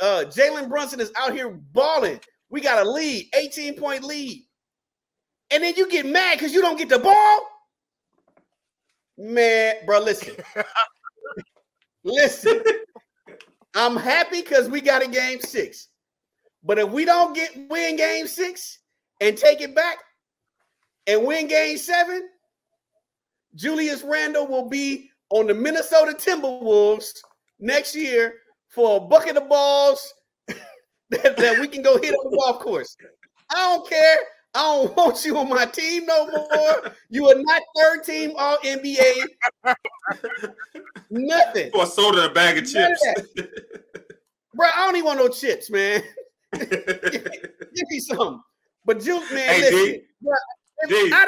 [0.00, 2.20] uh Jalen Brunson is out here balling.
[2.50, 4.44] We got a lead, 18 point lead.
[5.50, 7.40] And then you get mad because you don't get the ball.
[9.16, 10.36] Man, bro, listen.
[12.04, 12.62] listen.
[13.74, 15.88] I'm happy because we got a game six.
[16.62, 18.78] But if we don't get win game six
[19.20, 19.98] and take it back
[21.08, 22.28] and win game seven,
[23.54, 27.14] Julius Randle will be on the Minnesota Timberwolves
[27.58, 28.34] next year
[28.68, 30.14] for a bucket of balls
[31.10, 32.96] that, that we can go hit on the golf course.
[33.50, 34.18] I don't care.
[34.54, 36.92] I don't want you on my team no more.
[37.08, 39.24] You are not third team all NBA.
[41.10, 41.70] Nothing.
[41.74, 43.02] Or soda and a bag of chips.
[44.54, 46.02] Bro, I don't even want no chips, man.
[46.58, 48.42] Give me some.
[48.84, 50.02] But Juke, man, Hey, listen.
[50.86, 51.12] Bruh, if D.
[51.12, 51.26] I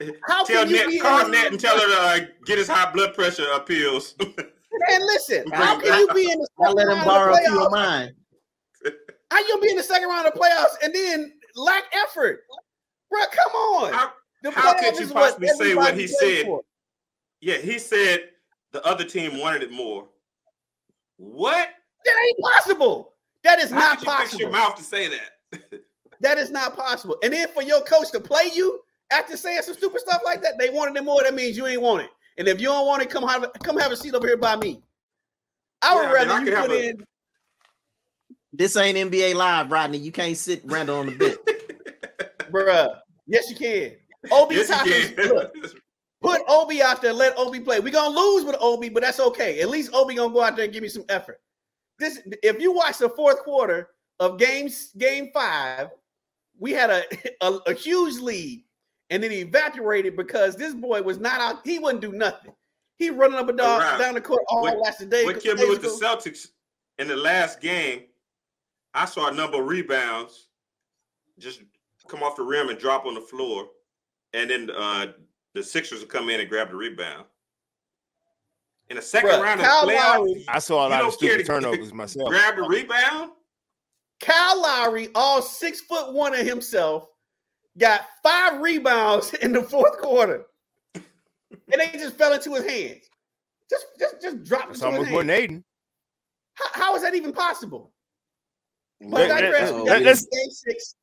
[0.00, 2.26] didn't How Tell can you Net, be call in- Net and tell her to uh,
[2.44, 4.14] get his high blood pressure appeals.
[4.20, 7.38] Man, listen, how can you be in the I second let him round borrow of
[7.38, 7.70] a of playoffs?
[7.72, 8.14] mine.
[9.32, 12.40] How you gonna be in the second round of playoffs and then lack effort?
[13.10, 13.92] Bro, come on.
[13.92, 14.12] How-
[14.42, 16.44] The how could you is what possibly say what he said?
[16.46, 16.62] for.
[17.40, 18.28] yeah, he said
[18.72, 20.06] the other team wanted it more.
[21.16, 21.68] What?
[22.04, 23.14] That ain't possible.
[23.42, 25.80] That is How not could you fix your mouth to say that?
[26.20, 27.16] That is not possible.
[27.22, 28.80] And then for your coach to play you
[29.10, 31.22] after saying some stupid stuff like that, they wanted it more.
[31.22, 32.10] That means you ain't want it.
[32.38, 34.36] And if you don't want it, come have a, come have a seat over here
[34.36, 34.80] by me.
[35.82, 37.04] I would Yeah, I mean, I rather you could put a- in.
[38.52, 39.98] This ain't NBA Live, Rodney.
[39.98, 41.38] You can't sit Randle on the bit.
[42.50, 43.00] Bruh.
[43.26, 43.92] Yes, you can.
[44.30, 45.28] Obi yes, Toppins, you can.
[45.28, 45.54] look,
[46.22, 47.80] put Obi out there, let Obi play.
[47.80, 49.60] We're gonna lose with Obi, but that's okay.
[49.60, 51.40] At least Obi gonna go out there and give me some effort.
[51.98, 55.90] This if you watch the fourth quarter of games game five,
[56.58, 57.02] we had a,
[57.42, 58.64] a, a huge lead
[59.10, 62.52] and then he evaporated because this boy was not out, he wouldn't do nothing.
[62.98, 63.98] He running up a dog Right.
[63.98, 65.24] down the court all What- last day.
[65.24, 66.48] what killed me with the Celtics
[66.98, 68.04] in the last game,
[68.94, 70.48] I saw a number of rebounds
[71.38, 71.60] just
[72.08, 73.68] come off the rim and drop on the floor,
[74.32, 75.12] and then uh,
[75.52, 77.26] the Sixers would come in and grab the rebound.
[78.88, 81.12] In the second Bruh, round of Kyle the playoffs, Lowry- I saw a lot of
[81.12, 82.28] stupid turnovers myself.
[82.30, 83.32] grab the rebound.
[84.20, 87.08] Kyle Lowry, all six foot one of himself,
[87.78, 90.44] got five rebounds in the fourth quarter,
[90.94, 91.04] and
[91.76, 93.02] they just fell into his hands.
[93.68, 95.28] Just, just, just dropped It's into his almost more hands.
[95.32, 95.64] than Ayton.
[96.54, 97.92] How, how is that even possible?
[99.00, 99.70] But Let- digress.
[99.72, 100.94] let- We got let's- game six.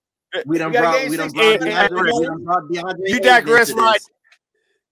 [0.47, 1.33] We done We got brought we done six.
[1.33, 4.01] brought Yeah, DeAndre, we done brought DeAndre You digress, right?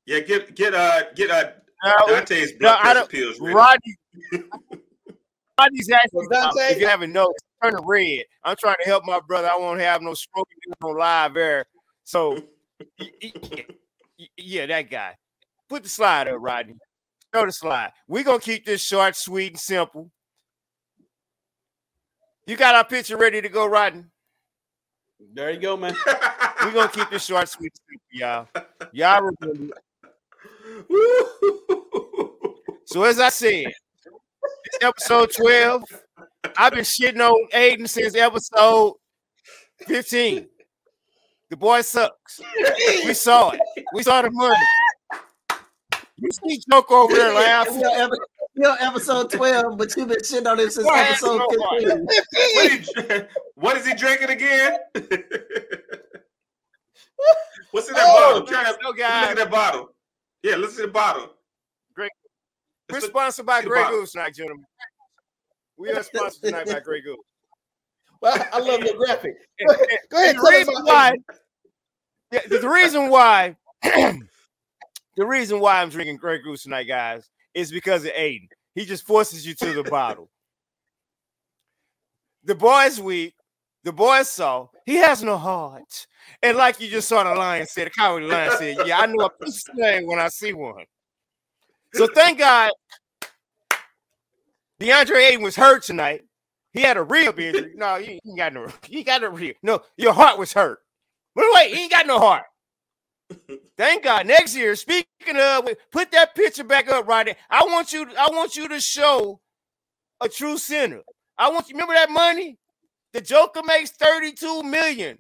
[0.05, 1.51] Yeah, get get uh get uh
[1.83, 3.55] Now, Dante's no, blood I pressure don't- pills ready.
[3.55, 3.97] Rodney,
[5.59, 8.25] Rodney's asking Well, Dante- if you haven't noticed, turn to red.
[8.43, 9.49] I'm trying to help my brother.
[9.49, 10.47] I won't have no stroke
[10.83, 11.65] on live air.
[12.03, 12.38] So,
[14.38, 15.15] yeah, that guy.
[15.69, 16.75] Put the slide up, Rodney.
[17.33, 17.91] Show the slide.
[18.07, 20.11] We're gonna keep this short, sweet, and simple.
[22.45, 24.03] You got our picture ready to go, Rodney?
[25.33, 25.95] There you go, man.
[26.63, 28.47] We're gonna keep this short, sweet, and simple, y'all.
[28.91, 29.75] Y'all remember.
[32.85, 33.71] So as I said,
[34.65, 35.83] it's episode 12.
[36.57, 38.95] I've been shitting on Ayton since episode
[39.88, 40.48] 15.
[41.49, 42.39] The boy sucks.
[43.06, 43.60] We saw it.
[43.93, 44.56] We saw the money.
[46.18, 47.80] You see Joke over there laughing.
[47.81, 51.03] You're epi- episode 12, but you've been shitting on it since Why?
[51.03, 51.80] episode Why?
[51.80, 52.85] 15.
[53.07, 54.77] what, what is he drinking again?
[57.72, 58.48] What's in that Oh, bottle?
[58.48, 59.89] Try to, no, look at that bottle.
[60.43, 61.30] Yeah, listen to the bottle.
[61.95, 62.11] Great.
[62.91, 63.88] We're sponsored by see the Grey.
[63.89, 64.65] Goose tonight, gentlemen.
[65.81, 67.17] We are sponsored tonight by Grey Goose.
[68.21, 69.33] Well, I love your graphic.
[69.67, 70.35] Go ahead, go ahead.
[70.35, 71.15] the reason why,
[72.31, 78.05] yeah, the reason why, the reason why I'm drinking Grey Goose tonight, guys, is because
[78.05, 78.47] of Ayton.
[78.75, 80.29] He just forces you to the bottle.
[82.43, 83.33] The boys weak.
[83.83, 86.05] The boys saw he has no heart,
[86.43, 89.25] and like you just saw the lion said, the cowardly lion said, "Yeah, I know
[89.25, 90.85] a piece of thing when I see one."
[91.95, 92.69] So thank God,
[94.81, 96.23] DeAndre Ayton was hurt tonight.
[96.73, 97.73] He had a real injury.
[97.75, 98.67] No, you ain't got no.
[98.89, 99.53] You got no real.
[99.61, 100.79] No, your heart was hurt.
[101.35, 102.45] But wait, he ain't got no heart.
[103.77, 104.27] Thank God.
[104.27, 107.35] Next year, speaking of, put that picture back up there.
[107.49, 108.07] I want you.
[108.17, 109.39] I want you to show
[110.21, 111.01] a true sinner.
[111.37, 111.75] I want you.
[111.75, 112.57] Remember that money?
[113.13, 115.19] The Joker makes thirty-two million.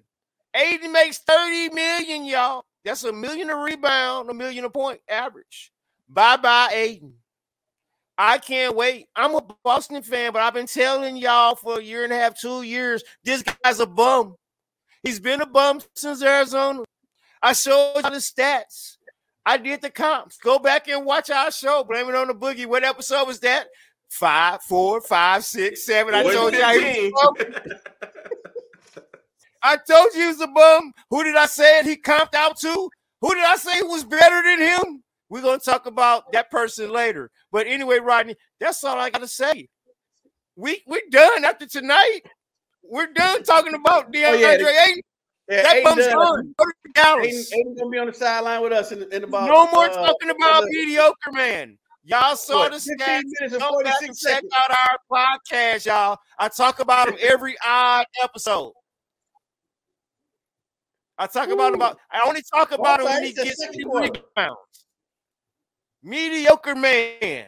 [0.55, 2.65] Ayton makes thirty million, y'all.
[2.83, 5.71] That's a million a rebound, a million a point average.
[6.09, 7.13] Bye bye, Ayton.
[8.17, 9.07] I can't wait.
[9.15, 12.39] I'm a Boston fan, but I've been telling y'all for a year and a half,
[12.39, 14.35] two years, this guy's a bum.
[15.03, 16.83] He's been a bum since Arizona.
[17.41, 18.97] I showed you the stats.
[19.45, 20.37] I did the comps.
[20.37, 21.83] Go back and watch our show.
[21.83, 22.67] Blame it on the boogie.
[22.67, 23.67] What episode was that?
[24.09, 26.13] Five, four, five, six, seven.
[26.13, 26.61] I told you.
[26.61, 27.79] I, was a bum.
[29.63, 30.93] I told you he was a bum.
[31.09, 32.89] Who did I say he comped out to?
[33.21, 35.03] Who did I say was better than him?
[35.31, 37.31] We're gonna talk about that person later.
[37.53, 39.69] But anyway, Rodney, that's all I gotta say.
[40.57, 42.19] We we're done after tonight.
[42.83, 44.49] We're done talking about DeAndre Oh, yeah.
[44.51, 45.01] Ayton.
[45.49, 46.53] Yeah, That bum's gone.
[46.57, 47.53] Go Dallas.
[47.53, 50.31] Ayton gonna be on the sideline with us in, in about No more uh, talking
[50.31, 51.77] about mediocre, man.
[52.03, 53.57] Y'all saw the stats.
[53.57, 54.51] Come back and check seconds.
[54.53, 54.97] out our
[55.49, 56.17] podcast, y'all.
[56.39, 58.73] I talk about them every odd episode.
[61.17, 61.75] I talk about Ooh.
[61.75, 61.99] about.
[62.11, 64.09] I only talk about him when he the gets second three quarter.
[66.03, 67.47] Mediocre man.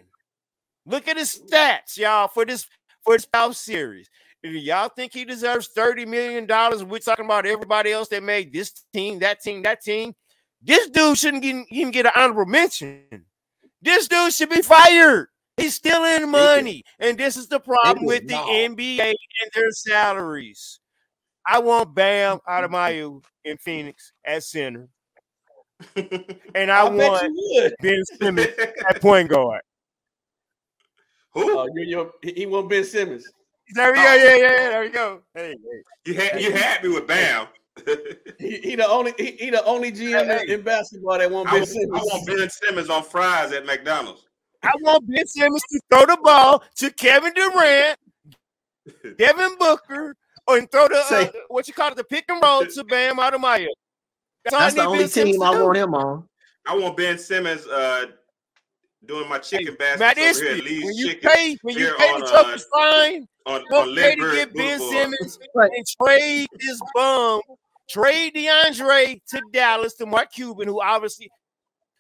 [0.86, 2.68] Look at his stats, y'all, for this
[3.04, 4.10] for this playoff series.
[4.42, 8.52] If y'all think he deserves thirty million dollars, we're talking about everybody else that made
[8.52, 10.14] this team, that team, that team.
[10.62, 13.26] This dude shouldn't get, even get an honorable mention.
[13.82, 15.28] This dude should be fired.
[15.58, 16.84] He's stealing money.
[17.00, 20.80] And this is the problem with the NBA and their salaries.
[21.46, 24.88] I want Bam Adebayo in Phoenix at center.
[26.55, 27.77] and I, I want.
[27.81, 28.47] Ben Simmons
[28.89, 29.61] at point guard.
[31.34, 31.57] Who?
[31.57, 33.26] Oh, you, you, he want Ben Simmons.
[33.73, 34.03] There we go.
[34.03, 34.69] Yeah, yeah, yeah.
[34.69, 35.22] There we go.
[35.34, 36.11] Hey, hey.
[36.11, 37.47] You had you had me with Bam.
[38.38, 40.53] He, he the only he, he the only GM Hey, hey.
[40.53, 42.03] in basketball that want I, Ben want- I Simmons.
[42.03, 44.27] want Ben Simmons on fries at McDonald's.
[44.61, 47.97] I want Ben Simmons to throw the ball to Kevin Durant,
[49.18, 50.15] Devin Booker,
[50.47, 53.18] or and throw the uh, what you call it, the pick and roll to Bam
[53.18, 53.68] Adebayo.
[54.45, 56.28] That's, That's the only Ben team to I want him on.
[56.65, 58.06] I want Ben Simmons uh,
[59.06, 61.78] doing my chicken Hey, baskets Matt over here at Lee's when you Chicken pay when
[61.78, 65.11] you pay on, the uh, toughest fine, on, don't on pay to get Ben Boulevard.
[65.11, 67.41] Simmons and trade this bum,
[67.90, 71.30] trade DeAndre to Dallas to Mark Cuban, who obviously,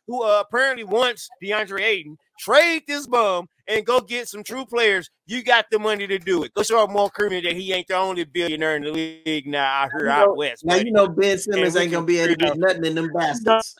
[0.07, 2.17] who uh, apparently wants DeAndre Ayton.
[2.39, 5.09] Trade this bum and go get some true players.
[5.27, 6.53] You got the money to do it.
[6.53, 9.89] Go show Mark Cuban that he ain't the only billionaire in the league now out
[9.97, 10.65] here You out know- west.
[10.65, 10.85] Now buddy.
[10.87, 13.75] you know Ben Simmons ain't gonna be able to figure get nothing in them baskets.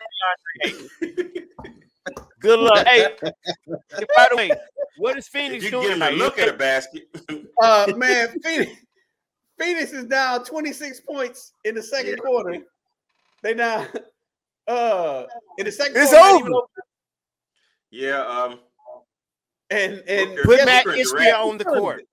[2.39, 2.85] Good luck.
[2.87, 3.07] hey,
[4.17, 4.51] by the way,
[4.97, 5.87] what is If Phoenix you doing?
[5.87, 7.03] get him to look at a basket,
[7.61, 8.71] Uh man, Phoenix,
[9.57, 12.57] Phoenix is down 26 points in the second quarter.
[13.41, 13.85] They now
[14.67, 15.23] uh
[15.57, 16.67] in the second It's quarter not over.
[17.93, 18.59] Yeah, um,
[19.69, 21.35] and and Booker- Put guess Matt and Ishbia Durant.
[21.35, 22.03] on the court.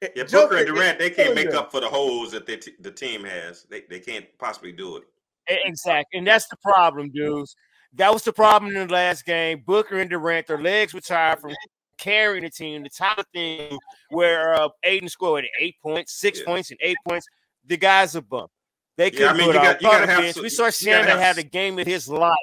[0.00, 0.12] what?
[0.16, 2.72] yeah, Joker Booker and Durant, they can't make up for the holes that they t-
[2.80, 3.64] the team has.
[3.70, 5.02] They they can't possibly do it.
[5.48, 6.18] Exactly.
[6.18, 7.54] And that's the problem, dudes.
[7.94, 9.62] That was the problem in the last game.
[9.66, 11.52] Booker and Durant, their legs were tired from
[11.98, 12.82] carrying the team.
[12.82, 13.76] The type of thing
[14.08, 16.46] where uh, Ayton scored eight points, six Yeah.
[16.46, 17.26] points, and eight points.
[17.66, 18.50] The guy's a bump.
[18.96, 20.34] They couldn't I mean, put you out got- you gotta have bench.
[20.36, 22.34] some- We saw you gotta Shannon have have s- a game of his life.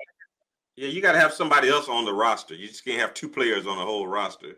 [0.80, 2.56] Yeah, you got to have somebody else on the roster.
[2.56, 4.56] You just can't have two players on the whole roster.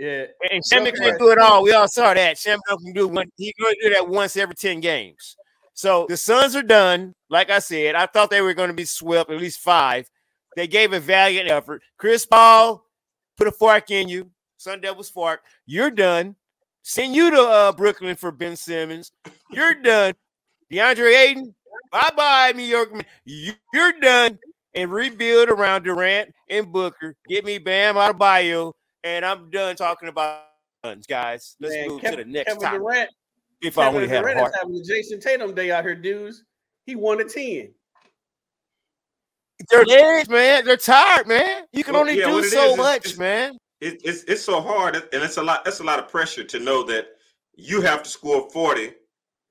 [0.00, 0.96] Yeah, And Shannon Okay.
[0.96, 1.62] couldn't do it all.
[1.62, 2.36] We all saw that.
[2.36, 3.30] Shannon can do one.
[3.36, 5.36] He going to do that once every 10 games.
[5.72, 7.12] So the Suns are done.
[7.30, 10.10] Like I said, I thought they were going to be swept at least five.
[10.56, 11.82] They gave a valiant effort.
[11.98, 12.84] Chris Paul
[13.36, 14.32] put a fork in you.
[14.56, 15.42] Sun Devils fork.
[15.66, 16.34] You're done.
[16.82, 19.12] Send you to uh, Brooklyn for Ben Simmons.
[19.52, 20.14] You're done.
[20.72, 21.54] DeAndre Ayton,
[21.92, 22.90] bye bye, New York.
[23.24, 24.40] You're done.
[24.74, 27.14] And rebuild around Durant and Booker.
[27.28, 28.72] Get me Bam Adebayo.
[29.04, 30.42] And I'm done talking about
[30.82, 31.56] guns, guys.
[31.60, 32.80] Let's man, move Kevin, to the next Kevin topic.
[32.80, 33.10] Durant,
[33.62, 34.52] if I Kevin only had a Durant heart.
[34.52, 36.42] is having a Jayson Tatum day out here, dudes.
[36.86, 37.70] He won a 10.
[39.70, 41.62] Their legs, man, they're tired, man.
[41.72, 43.56] You can Well, only yeah, do so is, is- much, is- man.
[43.80, 45.64] It, it's it's so hard, and it's a lot.
[45.64, 47.08] That's a lot of pressure to know that
[47.54, 48.92] you have to score forty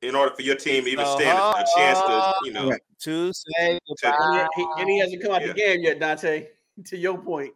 [0.03, 2.69] in order for your team to even uh-huh, stand a, a chance to, you know.
[2.69, 2.81] Right.
[3.01, 4.47] To say And goodbye.
[4.55, 5.47] he, he- and he hasn't come out Yeah.
[5.47, 6.47] the game yet, Dante.
[6.85, 7.53] To your point.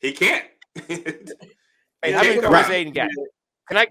[0.00, 0.44] He can't.
[2.02, 2.50] Hey, how many Right.
[2.50, 3.08] points Ayton got?
[3.68, 3.86] Can I?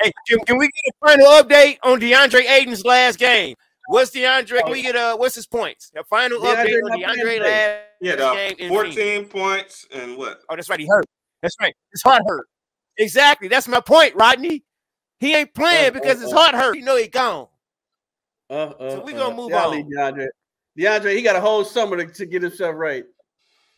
[0.00, 3.56] Hey, can, can we get a final update on DeAndre Ayton's last game?
[3.88, 4.60] What's DeAndre?
[4.62, 5.90] Can we get a what's his points?
[5.96, 9.86] A final DeAndre update on playing DeAndre last yeah, uh, game the in fourteen points
[9.92, 10.40] and what?
[10.48, 10.78] Oh, that's right.
[10.78, 11.06] He hurt.
[11.42, 11.74] That's right.
[11.90, 12.46] His heart hurt.
[12.98, 13.48] Exactly.
[13.48, 14.62] That's my point, Rodney.
[15.20, 16.76] He ain't playing Uh, because uh, his heart hurt.
[16.76, 17.48] You know he gone.
[18.50, 19.82] Uh, uh, So we gonna uh, move y'all on.
[19.90, 20.26] DeAndre.
[20.78, 23.04] DeAndre, he got a whole summer to, to get himself right.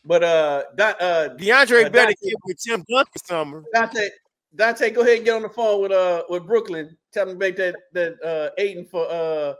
[0.05, 3.63] But uh, Don, uh, DeAndre Uh, better get with Tim Duncan summer.
[3.73, 4.09] Dante,
[4.55, 6.95] Dante, go ahead and get on the phone with uh with Brooklyn.
[7.13, 9.53] Tell them to make that that uh Ayton for uh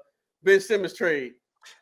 [0.44, 1.34] Ben Simmons trade.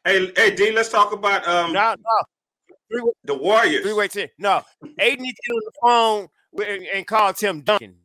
[0.03, 3.13] Hey, hey, Dean, let's talk about um No, no.
[3.23, 3.83] The Warriors.
[3.83, 4.27] three way ten.
[4.37, 4.63] No.
[4.99, 7.95] Ayton needs to get on the phone with, and, and call Tim Duncan.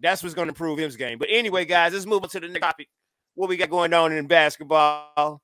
[0.00, 1.18] That's what's going to improve his game.
[1.18, 2.88] But anyway, guys, let's move on to the next topic.
[3.34, 5.40] What we got going on in basketball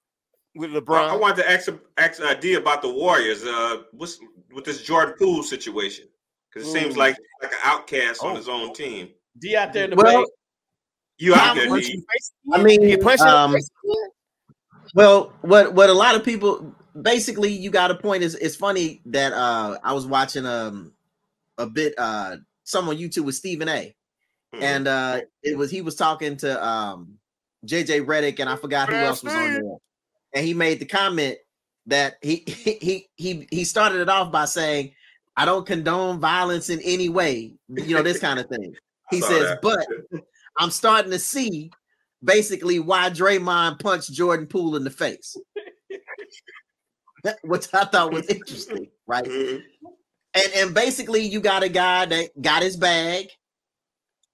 [0.55, 1.09] with LeBron?
[1.10, 3.44] I wanted to ask, ask uh, D about the Warriors.
[3.44, 4.18] Uh, what's
[4.52, 6.06] with this Jordan Poole situation?
[6.52, 8.36] Because it seems like like an outcast on Oh.
[8.36, 9.09] his own team.
[9.39, 10.28] D out there in the Well, paint.
[11.18, 11.93] You out there, Punch D?
[11.94, 13.56] in I mean, You punch um.
[14.94, 19.02] Well, what what a lot of people basically you got a point is it's funny
[19.06, 20.93] that uh I was watching um
[21.59, 23.94] a bit uh some on YouTube with Stephen A.
[24.60, 27.18] And uh it was he was talking to um
[27.66, 29.76] JJ Redick and I forgot who else was on there.
[30.35, 31.39] And he made the comment
[31.86, 34.93] that he he he he started it off by saying,
[35.36, 38.74] I don't condone violence in any way, you know, this kind of thing.
[39.10, 39.60] He says, that.
[39.60, 39.86] but
[40.59, 41.70] I'm starting to see
[42.24, 45.36] basically why Draymond punched Jordan Poole in the face.
[47.43, 49.26] Which I thought was interesting, right?
[49.26, 49.62] Mhm.
[50.32, 53.28] And and basically you got a guy that got his bag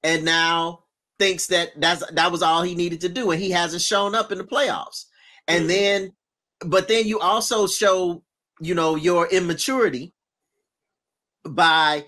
[0.03, 0.85] and now
[1.19, 4.33] thinks that that's that was all he needed to do and he hasn't shown up
[4.33, 5.05] in the playoffs.
[5.47, 5.69] And Mhm.
[5.69, 6.13] then
[6.65, 8.23] but then you also show
[8.61, 10.13] you know, your immaturity
[11.45, 12.05] by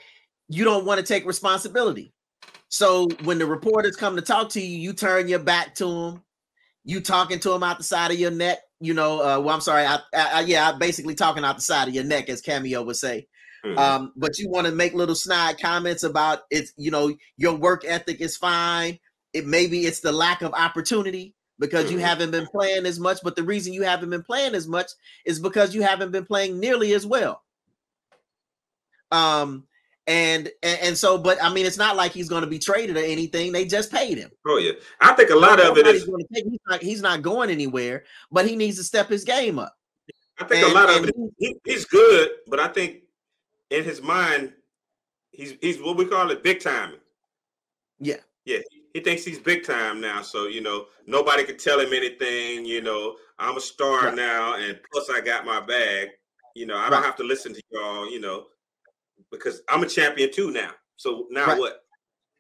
[0.49, 2.13] you don't want to take responsibility.
[2.69, 6.23] So when the reporters come to talk to you, you turn your back to them.
[6.85, 8.59] You talking to them out the side of your neck.
[8.81, 9.87] You know, uh, well, I'm sorry.
[9.87, 12.97] I, I, yeah, I basically talking out the side of your neck, as Cameo would
[12.97, 13.29] say.
[13.65, 13.79] Mm-hmm.
[13.79, 17.85] Um, but you want to make little snide comments about it's, you know, your work
[17.87, 18.99] ethic is fine.
[19.33, 21.95] It maybe it's the lack of opportunity because mm-hmm.
[21.95, 23.19] you haven't been playing as much.
[23.23, 24.91] But the reason you haven't been playing as much
[25.25, 27.43] is because you haven't been playing nearly as well.
[29.13, 29.65] Um,
[30.07, 32.97] and, and and so, but I mean, it's not like he's going to be traded
[32.97, 33.53] or anything.
[33.53, 34.31] They just paid him.
[34.47, 37.51] Oh yeah, I think a lot of it is take, he's, not, he's not going
[37.51, 39.77] anywhere, but he needs to step his game up.
[40.39, 43.03] I think and, a lot of it, he, he's good, but I think
[43.73, 44.53] in his mind,
[45.31, 46.95] he's he's what we call it big time.
[47.99, 48.59] Yeah, yeah,
[48.93, 50.23] he thinks he's big time now.
[50.23, 52.65] So you know, nobody could tell him anything.
[52.65, 54.15] You know, I'm a star right.
[54.15, 56.09] now, and plus I got my bag.
[56.55, 58.11] You know, I don't have to listen to y'all.
[58.11, 58.47] You know,
[59.31, 60.71] because I'm a champion too now.
[60.97, 61.59] So now right.
[61.59, 61.85] what?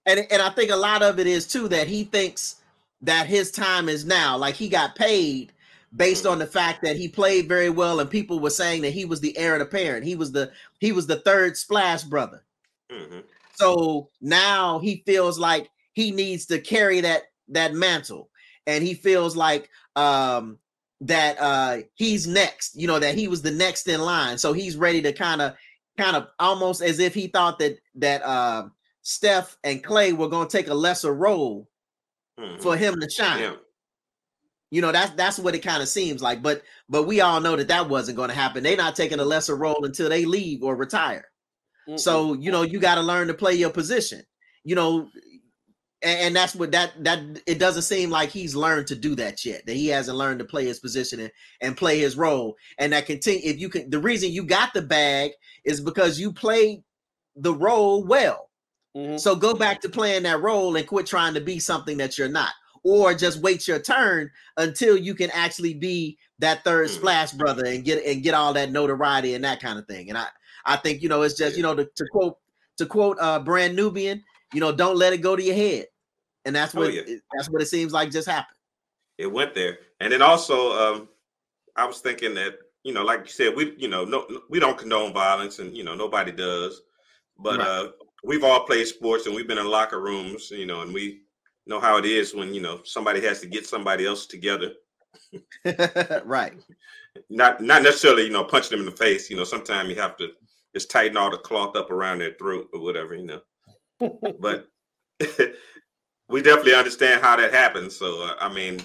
[0.07, 2.57] And and I think a lot of it is too that he thinks
[3.01, 4.37] that his time is now.
[4.37, 5.53] Like he got paid
[5.95, 9.05] based on the fact that he played very well, and people were saying that he
[9.05, 10.05] was the heir apparent.
[10.05, 10.51] He was the
[10.81, 12.45] he was the third splash brother.
[12.91, 13.21] Mm-hmm.
[13.55, 18.31] So now he feels like he needs to carry that that mantle,
[18.67, 20.59] and he feels like um
[21.03, 22.77] that uh he's next.
[22.77, 24.39] You know that he was the next in line.
[24.39, 25.55] So he's ready to kind of
[25.99, 28.69] kind of almost as if he thought that that uh,
[29.03, 31.69] Steph and Clay were going to take a lesser role
[32.39, 32.61] mm-hmm.
[32.61, 33.41] for him to shine.
[33.41, 33.55] Yeah.
[34.73, 37.57] You know that's that's what it kind of seems like, but but we all know
[37.57, 38.63] that that wasn't going to happen.
[38.63, 41.27] They're not taking a lesser role until they leave or retire.
[41.87, 41.99] Mm-hmm.
[41.99, 44.23] So you know you got to learn to play your position.
[44.65, 45.11] You know
[46.03, 49.45] and, and, that's what that that it doesn't seem like he's learned to do that
[49.45, 49.67] yet.
[49.67, 51.31] That he hasn't learned to play his position and,
[51.61, 52.57] and play his role.
[52.79, 55.33] And that continue if you can the reason you got the bag
[55.67, 56.83] is because you played
[57.37, 58.49] the role well.
[58.97, 59.19] Mm-hmm.
[59.19, 62.29] So go back to playing that role and quit trying to be something that you're
[62.29, 62.55] not.
[62.85, 66.91] Or just wait your turn until you can actually be that third mm.
[66.91, 70.09] splash brother and get and get all that notoriety and that kind of thing.
[70.09, 70.27] And I
[70.65, 72.39] I think you know it's just you know to, to quote
[72.79, 75.87] to quote uh Brand Nubian, you know, don't let it go to your head
[76.45, 77.17] and that's oh, what oh, yeah.
[77.37, 78.57] that's what it seems like just happened.
[79.19, 81.09] It went there, and then also, um,
[81.77, 84.79] I was thinking that you know, like you said, we you know, no, we don't
[84.79, 86.83] condone violence, and you know, nobody does,
[87.39, 87.67] but right.
[87.67, 87.89] uh,
[88.25, 91.22] we've all played sports, and we've been in locker rooms, you know, and we
[91.67, 94.73] know how it is when you know somebody has to get somebody else together.
[96.25, 96.55] right.
[97.29, 99.31] Not not necessarily, you know, punch them in the face.
[99.31, 100.29] You know, sometimes you have to
[100.75, 103.41] just tighten all the cloth up around their throat or whatever, you know.
[104.41, 104.69] but
[106.29, 107.97] we definitely understand how that happens.
[107.97, 108.81] So uh, I mean,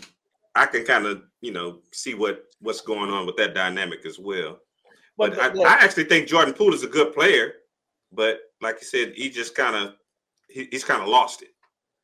[0.55, 4.19] I can kind of you know see what what's going on with that dynamic as
[4.19, 4.59] well.
[5.17, 7.53] But, but I, I, actually think Jordan Poole is a good player,
[8.11, 9.95] but like you said, he just kind of
[10.47, 11.49] he, he's kind of lost it.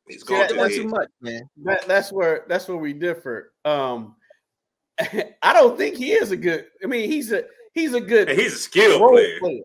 [0.08, 1.48] He's going yeah, that's too much, man.
[1.64, 3.52] That, that's where that's where we differ.
[3.64, 4.16] Um,
[5.42, 6.66] I don't think he is a good.
[6.82, 8.28] I mean, he's a he's a good.
[8.28, 9.38] And he's a skilled player.
[9.40, 9.62] player.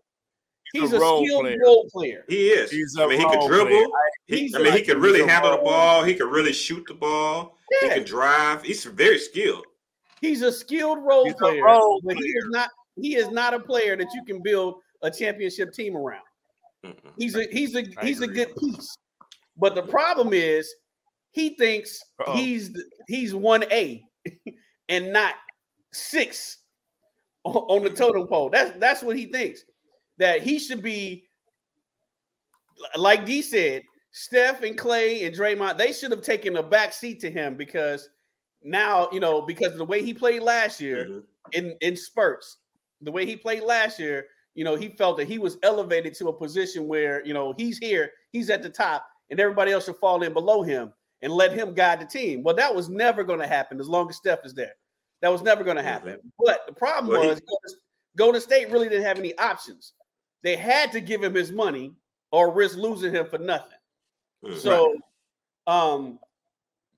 [0.72, 1.58] He's, a, a skilled player.
[1.62, 2.24] role player.
[2.28, 2.70] He is.
[2.70, 3.92] He's I mean, he can dribble.
[4.26, 6.04] He, I mean, he can really handle the ball.
[6.04, 7.58] He can really shoot the ball.
[7.82, 7.88] Yeah.
[7.88, 8.62] He can drive.
[8.62, 9.64] He's very skilled.
[10.20, 12.24] He's a skilled role he's player, role but player.
[12.24, 12.70] he is not.
[12.96, 16.22] He is not a player that you can build a championship team around.
[16.84, 18.42] mm He's a he's a I he's agree.
[18.42, 18.96] a good piece.
[19.60, 20.72] But the problem is,
[21.32, 22.32] he thinks Uh-oh.
[22.34, 22.76] he's
[23.06, 24.02] he's one A
[24.88, 25.34] and not
[25.92, 26.58] six
[27.44, 28.50] on the totem pole.
[28.50, 29.64] That's that's what he thinks
[30.20, 31.24] that he should be,
[32.96, 33.82] like D said,
[34.12, 38.08] Steph and Clay and Draymond, they should have taken a back seat to him because
[38.62, 41.20] now, you know, because of the way he played last year mm-hmm.
[41.52, 42.58] in, in spurts,
[43.00, 46.28] the way he played last year, you know, he felt that he was elevated to
[46.28, 49.96] a position where, you know, he's here, he's at the top, and everybody else should
[49.96, 50.92] fall in below him
[51.22, 52.42] and let him guide the team.
[52.42, 54.74] Well, that was never going to happen as long as Steph is there.
[55.22, 56.14] That was never going to happen.
[56.14, 56.28] Mm-hmm.
[56.44, 57.74] But the problem well, was he-
[58.16, 59.92] Golden State really didn't have any options.
[60.42, 61.92] They had to give him his money
[62.32, 63.78] or risk losing him for nothing.
[64.44, 64.58] Mm-hmm.
[64.58, 64.96] So,
[65.66, 66.18] um,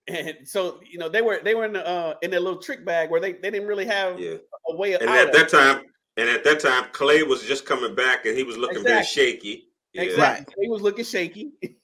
[0.09, 2.85] and so you know they were they were in the, uh, in their little trick
[2.85, 4.37] bag where they, they didn't really have yeah.
[4.69, 5.01] a way of.
[5.01, 5.85] And at that time,
[6.17, 8.93] and at that time, Clay was just coming back and he was looking exactly.
[8.93, 9.69] very shaky.
[9.93, 10.03] Yeah.
[10.03, 11.51] Exactly, he was looking shaky,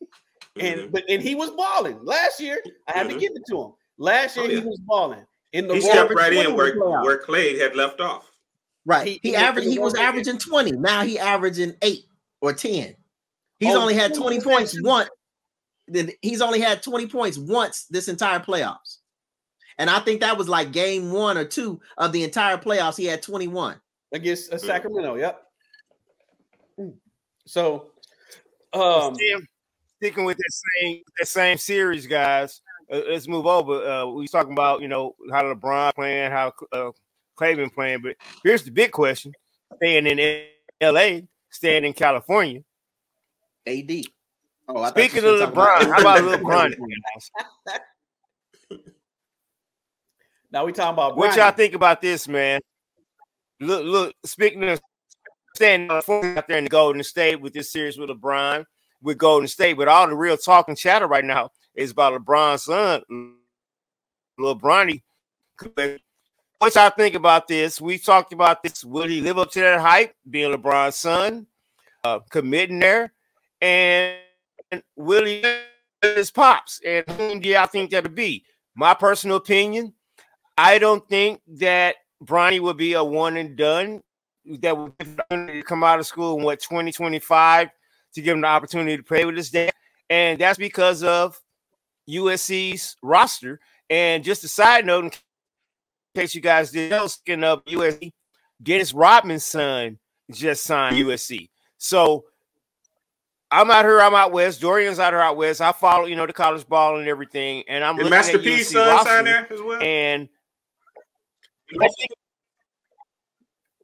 [0.60, 2.62] and but and he was balling last year.
[2.86, 3.14] I had mm-hmm.
[3.14, 3.72] to give it to him.
[3.98, 4.60] Last year oh, yeah.
[4.60, 5.24] he was balling.
[5.52, 8.30] In the he stepped right in where, where Clay had left off.
[8.85, 9.06] Right.
[9.06, 9.68] He, he, he averaged.
[9.68, 10.72] He was averaging twenty.
[10.72, 12.05] Now he averaging eight
[12.40, 12.94] or ten.
[13.59, 15.09] He's oh, only had twenty points once.
[16.22, 18.98] He's only had twenty points once this entire playoffs,
[19.78, 22.97] and I think that was like game one or two of the entire playoffs.
[22.97, 23.80] He had twenty one.
[24.12, 25.16] against uh, Sacramento.
[25.16, 25.43] Yep.
[27.47, 27.90] So,
[28.72, 29.16] um,
[29.99, 32.61] sticking with that same that same series, guys.
[32.91, 33.87] Uh, let's move over.
[33.87, 36.91] Uh, we was talking about you know how LeBron playing, how uh,
[37.37, 39.33] Clayton playing, but here's the big question:
[39.77, 40.47] staying in
[40.81, 42.62] L.A., staying in California.
[43.66, 44.03] AD.
[44.70, 46.75] Oh, Speaking of LeBron, how about LeBron?
[50.53, 52.61] now we talking about what y'all think about this, man?
[53.61, 54.15] Look, look.
[54.25, 54.81] Speaking of
[55.57, 58.65] standing out there in the Golden State with this series with LeBron,
[59.03, 62.65] with Golden State, but all the real talk and chatter right now is about LeBron's
[62.65, 63.03] son,
[64.39, 65.03] LeBronny.
[66.59, 67.81] What y'all think about this?
[67.81, 68.85] We talked about this.
[68.85, 71.47] Will he live up to that hype, being LeBron's son,
[72.05, 73.12] uh, committing there,
[73.61, 74.16] and
[74.97, 75.43] will he
[76.03, 76.81] his pops?
[76.85, 78.45] And whom do y'all think that'll be?
[78.75, 79.95] My personal opinion,
[80.57, 84.03] I don't think that Bronny will be a one and done.
[84.61, 84.95] That will
[85.65, 87.69] come out of school in what 2025
[88.19, 89.73] to give him the opportunity to play with his dad,
[90.11, 91.40] and that's because of
[92.09, 93.61] USC's roster.
[93.90, 95.11] And just a side note, in
[96.15, 98.12] case you guys didn't know, speaking of USC,
[98.62, 99.99] Dennis Rodman's son
[100.31, 101.49] just signed USC.
[101.78, 102.24] So
[103.51, 104.01] I'm out here.
[104.01, 104.61] I'm out west.
[104.61, 105.61] Dorian's out here out west.
[105.61, 107.65] I follow, you know, the college ball and everything.
[107.69, 109.81] And I'm Did Master P's son sign there as well.
[109.81, 110.28] And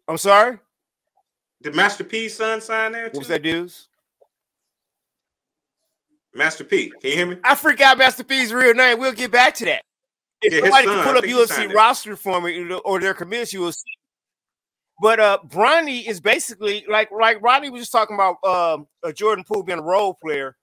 [0.06, 0.58] I'm sorry.
[1.62, 3.08] Did Master P's son sign there?
[3.08, 3.16] Too?
[3.16, 3.88] What's that, dudes?
[6.34, 6.90] Master P.
[7.00, 7.36] Can you hear me?
[7.44, 8.98] I forgot Master P's real name.
[8.98, 9.82] We'll get back to that.
[10.42, 13.60] If yeah, somebody son, can pull up USC roster for me or their committees, you
[13.60, 13.82] will see.
[15.00, 19.44] But uh Bronny is basically like like Rodney was just talking about um uh, Jordan
[19.44, 20.56] Poole being a role player.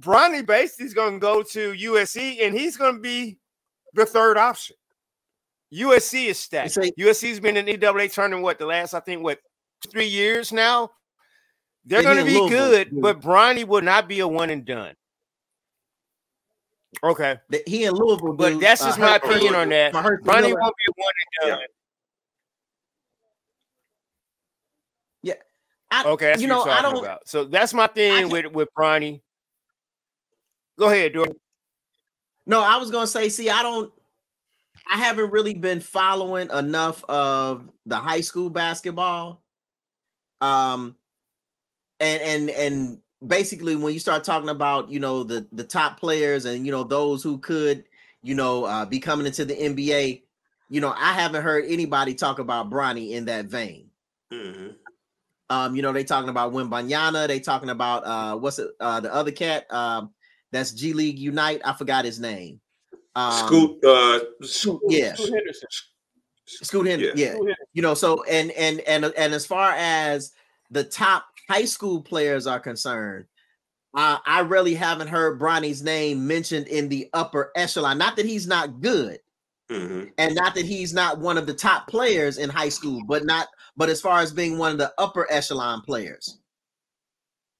[0.00, 3.38] Bronny basically is going to go to USC and he's going to be
[3.94, 4.76] the third option.
[5.72, 6.76] USC is stacked.
[6.76, 9.38] USC's been in the NCAA tournament what the last I think what
[9.90, 10.90] three years now.
[11.86, 14.94] They're going to be good, but Bronny will not be a one and done.
[17.02, 19.92] Okay, he and Louisville, but that's just uh, my opinion on that.
[19.92, 21.12] Bronny won't be a one
[21.42, 21.60] and done.
[25.22, 25.34] Yeah.
[25.90, 26.98] I, okay, you know I don't.
[26.98, 27.28] About.
[27.28, 29.20] So that's my thing with with Bronny.
[30.78, 31.26] Go ahead, do
[32.46, 33.92] No, I was gonna say, see, I don't.
[34.90, 39.42] I haven't really been following enough of the high school basketball.
[40.40, 40.96] Um,
[42.00, 46.44] and and and basically when you start talking about you know the the top players
[46.44, 47.84] and you know those who could
[48.22, 50.22] you know uh, be coming into the NBA,
[50.68, 53.90] you know I haven't heard anybody talk about Bronny in that vein.
[54.32, 54.68] Mm-hmm.
[55.50, 59.12] Um, you know they talking about Wembanyama, they talking about uh, what's it uh, the
[59.12, 60.10] other cat um,
[60.52, 61.60] that's G League Ignite.
[61.64, 62.60] I forgot his name.
[63.16, 65.68] Um, Scoot, uh, Scoot, yeah, Scoot Henderson.
[66.46, 67.36] Scoot Henderson, yeah.
[67.42, 67.54] yeah.
[67.72, 70.32] You know, so and and and and as far as
[70.70, 73.26] the top high school players are concerned,
[73.96, 77.98] uh, I really haven't heard Bronny's name mentioned in the upper echelon.
[77.98, 79.18] Not that he's not good,
[79.70, 80.08] mm-hmm.
[80.18, 83.48] and not that he's not one of the top players in high school, but not
[83.76, 86.38] but as far as being one of the upper echelon players.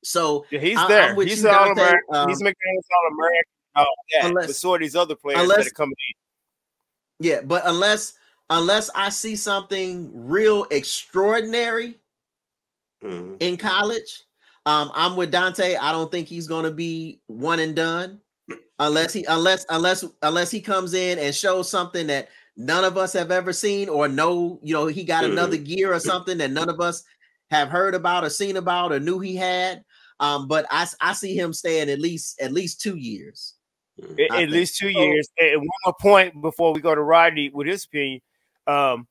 [0.02, 1.14] So yeah, he's I, there.
[1.14, 2.00] He's all American.
[2.12, 3.42] Um, he's McDonald's all American.
[3.76, 4.26] Oh, yeah.
[4.28, 5.96] Unless, but so are these other players unless, that are coming
[7.20, 7.26] in.
[7.26, 8.14] Yeah, but unless
[8.50, 11.98] unless I see something real extraordinary
[13.04, 13.34] mm-hmm.
[13.40, 14.24] in college.
[14.66, 15.76] Um, I'm with Dante.
[15.76, 18.20] I don't think he's going to be one and done
[18.78, 23.12] unless he unless unless unless he comes in and shows something that none of us
[23.12, 24.58] have ever seen or know.
[24.62, 25.32] You know, he got mm-hmm.
[25.32, 27.04] another gear or something that none of us
[27.50, 29.84] have heard about or seen about or knew he had.
[30.18, 33.54] Um, but I I see him staying at least at least two years.
[34.30, 35.28] At, at least two years.
[35.38, 38.20] And one more point before we go to Rodney with his opinion.
[38.66, 39.06] Um,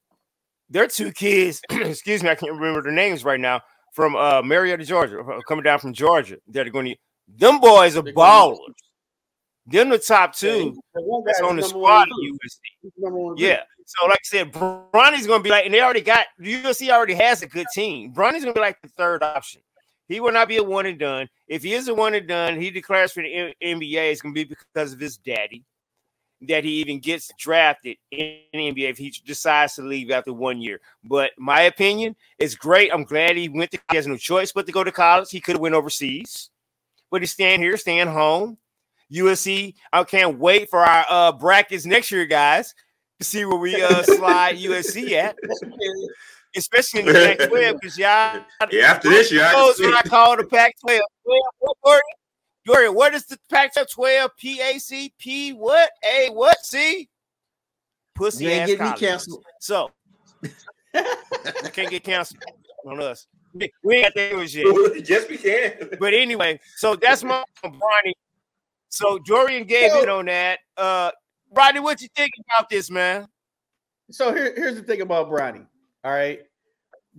[0.70, 1.62] there are two kids.
[1.70, 3.62] excuse me, I can't remember their names right now
[3.94, 6.38] from uh, Marietta, Georgia, uh, coming down from Georgia.
[6.50, 6.96] That are going to
[7.28, 8.58] them boys are ballers.
[9.66, 13.34] Them the top two yeah, that's on the squad USC.
[13.38, 13.62] Yeah.
[13.86, 17.42] So like I said, Bronny's gonna be like, and they already got USC already has
[17.44, 18.12] a good team.
[18.12, 19.62] Bronny's gonna be like the third option.
[20.10, 21.30] He will not be a one and done.
[21.48, 24.12] If he is a one and done, he declares for the NBA.
[24.12, 25.64] It's gonna be because of his daddy
[26.48, 30.60] that he even gets drafted in the NBA if he decides to leave after one
[30.60, 30.80] year.
[31.04, 32.92] But my opinion is great.
[32.94, 35.30] I'm glad he went to he has no choice but to go to college.
[35.30, 36.50] He could have went overseas,
[37.12, 38.58] but he's staying here, staying home.
[39.12, 42.74] USC, I can't wait for our uh, brackets next year, guys,
[43.20, 45.36] to see where we uh, slide USC at.
[46.56, 48.42] Especially in the Pac-12, because y'all.
[48.72, 51.00] Yeah, after this year, I knows what I call the Pac-12.
[52.66, 55.56] Dorian, what is the Pac-12 12 PACP?
[55.56, 55.90] What?
[56.06, 56.64] A what?
[56.66, 57.10] C?
[58.16, 59.44] Pussy ass canceled.
[59.60, 59.90] So
[60.42, 62.44] we can't get canceled
[62.86, 63.28] on us.
[63.54, 64.66] We we ain't got that news yet.
[65.10, 65.90] yes, we can.
[66.00, 68.14] But anyway, so that's my Bronny.
[68.90, 70.60] So Dorian gave So- it on that.
[70.78, 71.12] Uh
[71.56, 73.28] Rodney, what you think about this, man?
[74.10, 75.66] So here, here's the thing about Bronny.
[76.04, 76.42] All right,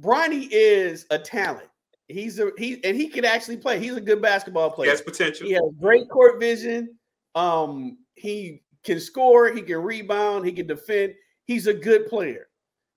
[0.00, 1.68] Bronny is a talent.
[2.08, 3.78] He's a he and he can actually play.
[3.78, 4.90] He's a good basketball player.
[4.90, 5.46] Yes, potential.
[5.46, 6.96] He has great court vision.
[7.34, 9.50] Um, he can score.
[9.50, 10.44] He can rebound.
[10.44, 11.14] He can defend.
[11.46, 12.48] He's a good player.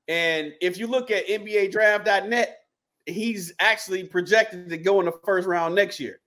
[0.07, 2.59] And if you look at NBA Draft.net,
[3.05, 6.19] he's actually projected to go in the first round next year.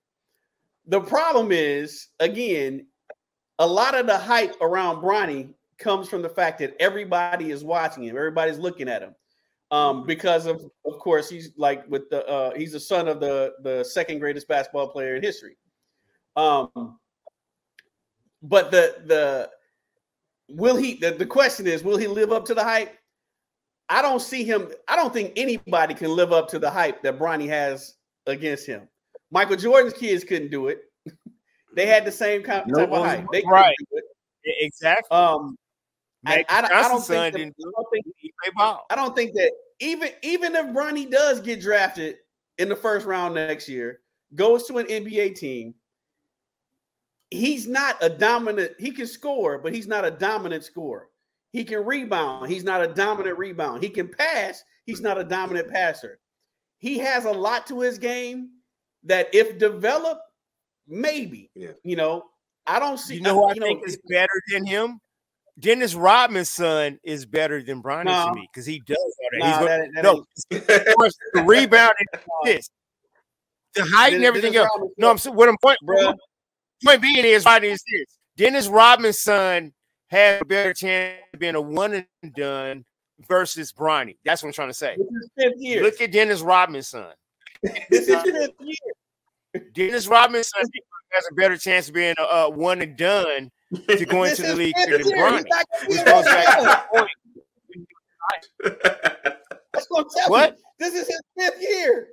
[0.87, 2.87] The problem is, again,
[3.59, 8.03] a lot of the hype around Bronny comes from the fact that everybody is watching
[8.03, 9.15] him, everybody's looking at him.
[9.71, 13.53] Um, because of, of course, he's like with the uh, he's the son of the
[13.63, 15.55] the second greatest basketball player in history.
[16.35, 16.99] Um,
[18.43, 19.49] but the the
[20.49, 22.97] will he the, the question is will he live up to the hype?
[23.87, 24.69] I don't see him.
[24.87, 27.95] I don't think anybody can live up to the hype that Bronny has
[28.25, 28.87] against him.
[29.31, 30.83] Michael Jordan's kids couldn't do it.
[31.75, 33.25] they had the same kind No type of hype.
[33.31, 33.75] They Right.
[33.91, 34.03] do it.
[34.43, 35.15] Exactly.
[35.17, 35.57] Um,
[36.25, 38.85] I, I, I don't think son that, didn't do I don't think He play ball.
[38.89, 42.17] I don't think that even even if Bronny does get drafted
[42.57, 44.01] in the first round next year,
[44.35, 45.73] goes to an NBA team,
[47.29, 48.73] he's not a dominant.
[48.79, 51.09] He can score, but he's not a dominant scorer.
[51.51, 52.49] He can rebound.
[52.49, 53.83] He's not a dominant rebound.
[53.83, 54.63] He can pass.
[54.85, 56.19] He's not a dominant passer.
[56.77, 58.49] He has a lot to his game
[59.03, 60.21] that, if developed,
[60.87, 61.71] maybe Yeah.
[61.83, 62.25] you know.
[62.67, 63.15] I don't see.
[63.15, 64.99] You know who I you think is better than him?
[65.61, 68.29] Dennis Rodman's son is better than Bronny No.
[68.29, 69.39] to me because he does all that.
[69.39, 70.25] Nah, He's that- that no,
[71.33, 72.69] the rebound and this,
[73.75, 74.91] the height and everything Dennis else.
[74.97, 76.15] No, I'm saying what I'm point, Bruh.
[76.83, 78.17] point being is Rodney is this.
[78.37, 79.71] Dennis Rodman's son
[80.09, 81.93] has a better chance of being a one
[82.23, 82.83] and done
[83.29, 84.17] versus Bronny.
[84.25, 84.97] That's what I'm trying to say.
[85.37, 85.83] Fifth year.
[85.83, 87.13] Look at Dennis Rodman's son.
[87.61, 89.63] this is fifth year.
[89.73, 90.63] Dennis Rodman's son
[91.11, 93.51] has a better chance of being a, a one and done
[93.87, 95.17] to go into the league fifth than year.
[95.17, 95.43] Bronny.
[95.87, 96.63] He's gonna Which goes the back to NFL.
[96.63, 97.09] the point.
[99.73, 100.57] That's what I'm telling What?
[100.57, 100.63] you.
[100.79, 102.07] This is his fifth year.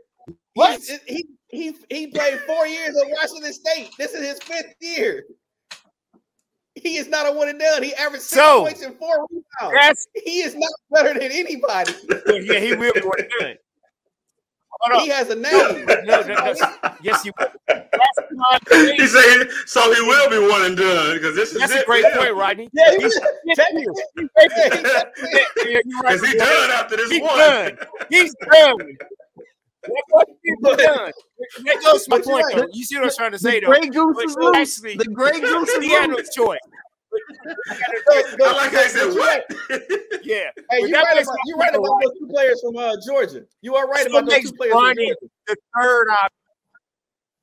[0.55, 0.81] What?
[1.07, 3.91] He, he, he played four years at Washington State.
[3.99, 5.25] This is his fifth year.
[6.75, 7.83] He is not a one and done.
[7.83, 10.09] He averaged six So, points and four rebounds.
[10.15, 11.93] He is not better than anybody.
[12.45, 13.57] yeah, he will go and done.
[14.81, 15.87] Hold He has a name.
[16.05, 16.55] No, no, no.
[17.03, 17.49] Yes, he will.
[17.67, 18.59] That's my
[18.97, 22.05] he said so he will be one and done because this is That's a great
[22.15, 22.69] point, Rodney.
[22.73, 23.21] Yeah, he- He's
[23.57, 26.11] technically, He's yeah, he- Yeah, you're.
[26.13, 27.39] Is he done after this He's one?
[27.39, 27.79] done.
[28.11, 28.77] He's done.
[30.11, 30.77] What he's done.
[31.65, 32.57] That goes to my point, right.
[32.57, 32.67] though.
[32.73, 33.73] You see what I'm trying to say, The though?
[33.73, 34.57] gray goose But is loose.
[34.57, 36.59] actually- The gray goose is He had no choice.
[38.43, 39.43] I like how he said But you're right.
[39.49, 39.83] what?
[40.25, 40.51] Yeah.
[40.71, 43.45] Hey, you that right about my you right about those two players from uh, Georgia.
[43.63, 44.73] You are right So about those two players.
[44.75, 45.15] From Georgia.
[45.47, 46.29] the third option.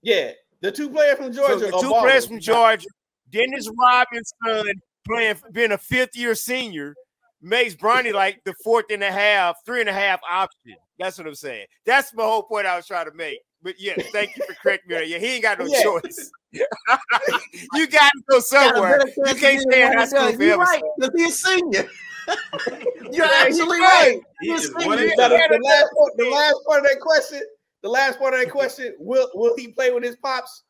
[0.02, 0.32] Yeah,
[0.62, 1.66] the two players from So Georgia.
[1.66, 2.02] the two ballers.
[2.02, 2.88] players from Georgia,
[3.32, 4.74] Dennis Robinson
[5.08, 6.96] playing being a fifth year senior
[7.42, 10.76] makes Bronny like the fourth and a half, three and a half option.
[11.00, 11.66] That's what I'm saying.
[11.86, 13.40] That's my whole point I was trying to make.
[13.62, 15.04] But yeah, thank you for correcting me.
[15.04, 15.10] on.
[15.10, 15.84] Yeah, he ain't got no Yeah.
[15.84, 16.32] choice.
[17.74, 19.02] you got to go somewhere.
[19.26, 20.62] You can't stay in high school You're forever.
[20.62, 21.90] right, because he's a senior.
[23.12, 24.20] You're Yeah, actually he's right.
[24.42, 24.96] He He's is senior.
[24.98, 27.42] the, the last part, the last part of that question,
[27.84, 30.64] the last part of that question, will will he play with his pops?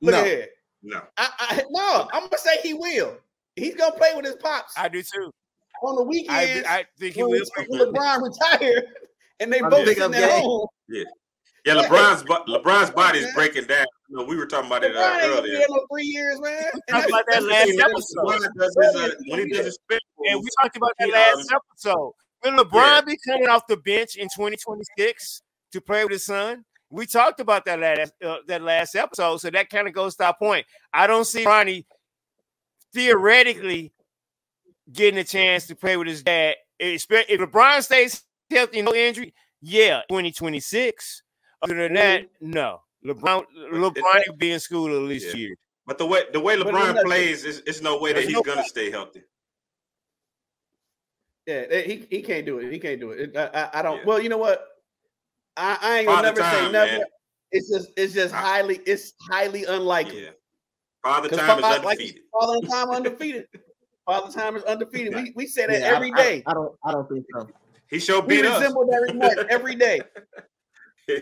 [0.00, 0.20] Look No.
[0.20, 0.46] at here.
[0.82, 1.00] No.
[1.18, 3.16] I, I, no, I'm gonna say he will.
[3.56, 5.30] He's gonna play with his pops I do too.
[5.82, 6.66] on the I, weekends.
[6.68, 7.46] I think he when, will.
[7.68, 8.82] when LeBron retire,
[9.40, 10.42] and they On the both big sitting up at game.
[10.42, 10.66] home.
[10.88, 11.02] Yeah,
[11.66, 11.74] Yeah.
[11.82, 13.86] LeBron's bo- LeBron's body is breaking down.
[14.10, 15.58] You know, we were talking about it uh, LeBron ain't gonna earlier.
[15.58, 16.64] there no three years, man.
[16.74, 18.52] And Talked about that the last episode.
[18.58, 19.78] Does his, uh, when he does his
[20.26, 22.12] And we talked about that last episode.
[22.42, 23.00] Will LeBron yeah.
[23.02, 25.42] be coming off the bench in 2026
[25.72, 26.64] to play with his son?
[26.90, 30.24] We talked about that last uh, that last episode, so that kind of goes to
[30.24, 30.66] our point.
[30.92, 31.84] I don't see Bronny
[32.92, 33.92] theoretically
[34.92, 36.56] getting a chance to play with his dad.
[36.80, 39.32] If LeBron stays healthy, no injury,
[39.62, 41.22] yeah, 2026.
[41.62, 42.80] Other than that, no.
[43.04, 45.40] LeBron, LeBron will be in school at least Yeah.
[45.40, 45.54] year.
[45.86, 48.42] but the way the way LeBron look- plays, is it's no way that he's no
[48.42, 48.66] gonna way.
[48.66, 49.22] stay healthy.
[51.46, 52.70] Yeah, he, he can't do it.
[52.72, 53.36] He can't do it.
[53.36, 53.98] I, I, I don't.
[53.98, 54.04] Yeah.
[54.04, 54.64] Well, you know what?
[55.56, 56.92] I, I ain't gonna Father never say time, never.
[56.98, 57.04] man.
[57.52, 60.24] It's just it's just highly it's highly unlikely.
[60.24, 60.30] Yeah,
[61.02, 62.22] Father 'Cause Time is Fa- like undefeated.
[62.32, 63.46] Father Time undefeated.
[64.06, 65.14] Father Time is undefeated.
[65.14, 66.42] We, we say that Yeah, every I, day.
[66.46, 66.76] I, I don't.
[66.84, 67.48] I don't think so.
[67.88, 68.60] He showed we us.
[68.60, 70.00] resemble that remark every day.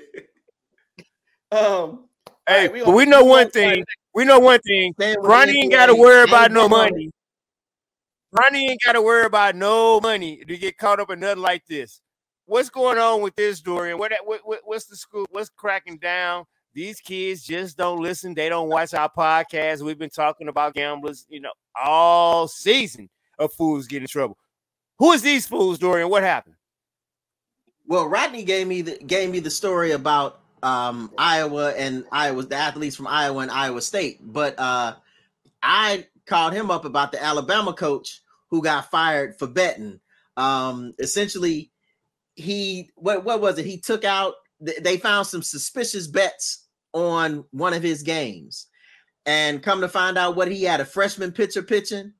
[1.50, 2.04] Um,
[2.46, 3.84] Hey, right, we but we know one gonna- thing.
[4.14, 4.94] We know one thing.
[4.94, 7.10] Bronny ain't got to worry about no going- money.
[8.34, 11.64] Bronny ain't got to worry about no money to get caught up in nothing like
[11.66, 12.00] this.
[12.46, 13.98] what's going on with this, Dorian?
[13.98, 15.26] What, what, what what's the school?
[15.30, 16.44] What's cracking down?
[16.72, 18.32] These kids just don't listen.
[18.34, 19.82] They don't watch our podcast.
[19.82, 24.38] We've been talking about gamblers, you know, all season of fools get in trouble.
[24.98, 26.08] Who is these fools, Dorian?
[26.08, 26.54] What happened?
[27.86, 32.56] Well, Rodney gave me the gave me the story about um, Iowa and Iowa, the
[32.56, 34.18] athletes from Iowa and Iowa State.
[34.20, 34.96] But uh,
[35.62, 38.20] I called him up about the Alabama coach
[38.50, 40.00] who got fired for betting.
[40.36, 41.70] Um, essentially,
[42.34, 43.66] he what what was it?
[43.66, 44.34] He took out.
[44.60, 48.66] They found some suspicious bets on one of his games,
[49.26, 52.12] and come to find out, what he had a freshman pitcher pitching,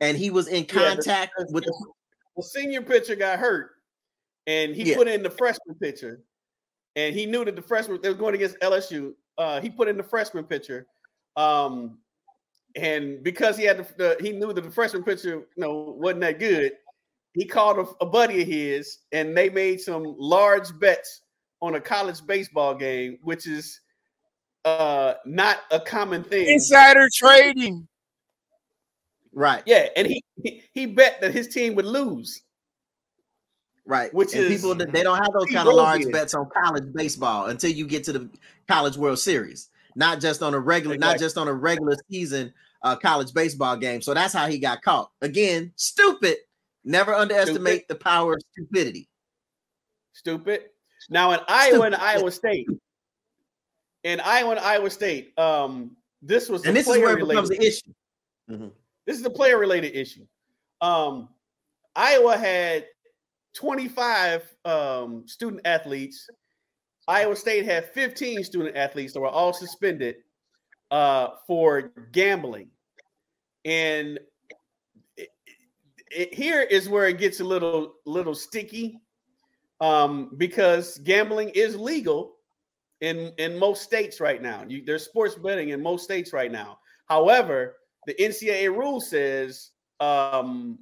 [0.00, 1.86] and he was in contact yeah, the, with the,
[2.36, 3.70] the senior pitcher got hurt,
[4.46, 4.96] and he yeah.
[4.96, 6.20] put in the freshman pitcher,
[6.96, 9.12] and he knew that the freshman they were going against LSU.
[9.38, 10.86] Uh, he put in the freshman pitcher,
[11.36, 11.98] um,
[12.76, 16.20] and because he had the, the, he knew that the freshman pitcher you know wasn't
[16.20, 16.72] that good,
[17.34, 21.22] he called a, a, buddy of his, and they made some large bets
[21.60, 23.80] on a college baseball game, which is
[24.64, 26.48] uh not a common thing.
[26.48, 27.88] Insider trading.
[29.32, 29.62] Right.
[29.64, 32.42] Yeah, and he he, he bet that his team would lose.
[33.84, 34.14] Right.
[34.14, 37.46] Which and is people they don't have those kind of large bets on college baseball
[37.46, 38.30] until you get to the
[38.68, 39.68] college world series.
[39.96, 41.14] Not just on a regular, exactly.
[41.14, 42.52] not just on a regular season
[42.82, 44.00] uh, college baseball game.
[44.00, 45.10] So that's how he got caught.
[45.20, 46.36] Again, stupid.
[46.84, 47.88] Never underestimate stupid.
[47.88, 49.08] the power of stupidity.
[50.12, 50.62] Stupid.
[51.10, 51.86] Now in Iowa stupid.
[51.86, 52.68] and Iowa State,
[54.04, 57.60] in Iowa and Iowa State, um, this was and this is where it becomes an
[57.60, 57.92] issue.
[58.50, 58.68] Mm-hmm.
[59.06, 60.26] This is a player related issue.
[60.80, 61.28] Um,
[61.94, 62.86] Iowa had
[63.54, 66.28] 25 um, student athletes.
[67.08, 70.16] Iowa State had 15 student athletes that were all suspended
[70.90, 72.68] uh, for gambling.
[73.64, 74.18] And
[75.16, 75.28] it,
[76.10, 79.00] it, here is where it gets a little little sticky
[79.80, 82.34] um, because gambling is legal
[83.00, 84.64] in in most states right now.
[84.66, 86.78] You, there's sports betting in most states right now.
[87.06, 87.76] However,
[88.06, 89.70] the NCAA rule says
[90.00, 90.78] um,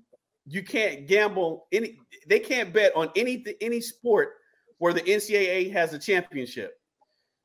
[0.46, 4.34] you can't gamble any they can't bet on any any sport
[4.78, 6.80] where the NCAA has a championship.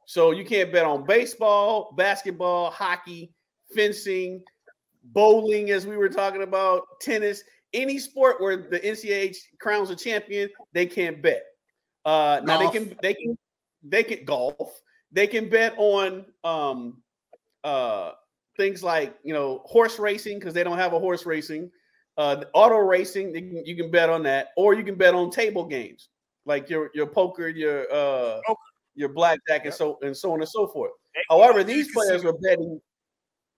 [0.05, 3.33] So you can't bet on baseball, basketball, hockey,
[3.73, 4.41] fencing,
[5.03, 7.43] bowling, as we were talking about, tennis,
[7.73, 11.43] any sport where the NCAA crowns a champion, they can't bet.
[12.05, 13.37] Uh, now they can they can
[13.83, 14.81] they can golf.
[15.11, 17.01] They can bet on um,
[17.63, 18.11] uh,
[18.57, 21.71] things like you know horse racing because they don't have a horse racing.
[22.17, 25.29] Uh, auto racing, you can, you can bet on that, or you can bet on
[25.29, 26.09] table games
[26.45, 28.39] like your your poker, your uh,
[28.95, 30.91] your blackjack, and so and so on and so forth.
[31.29, 32.79] However, these players were betting;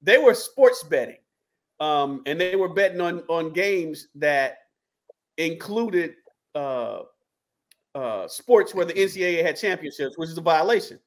[0.01, 1.17] they were sports betting,
[1.79, 4.59] um, and they were betting on on games that
[5.37, 6.15] included
[6.55, 7.01] uh,
[7.93, 10.99] uh, sports where the NCAA had championships, which is a violation.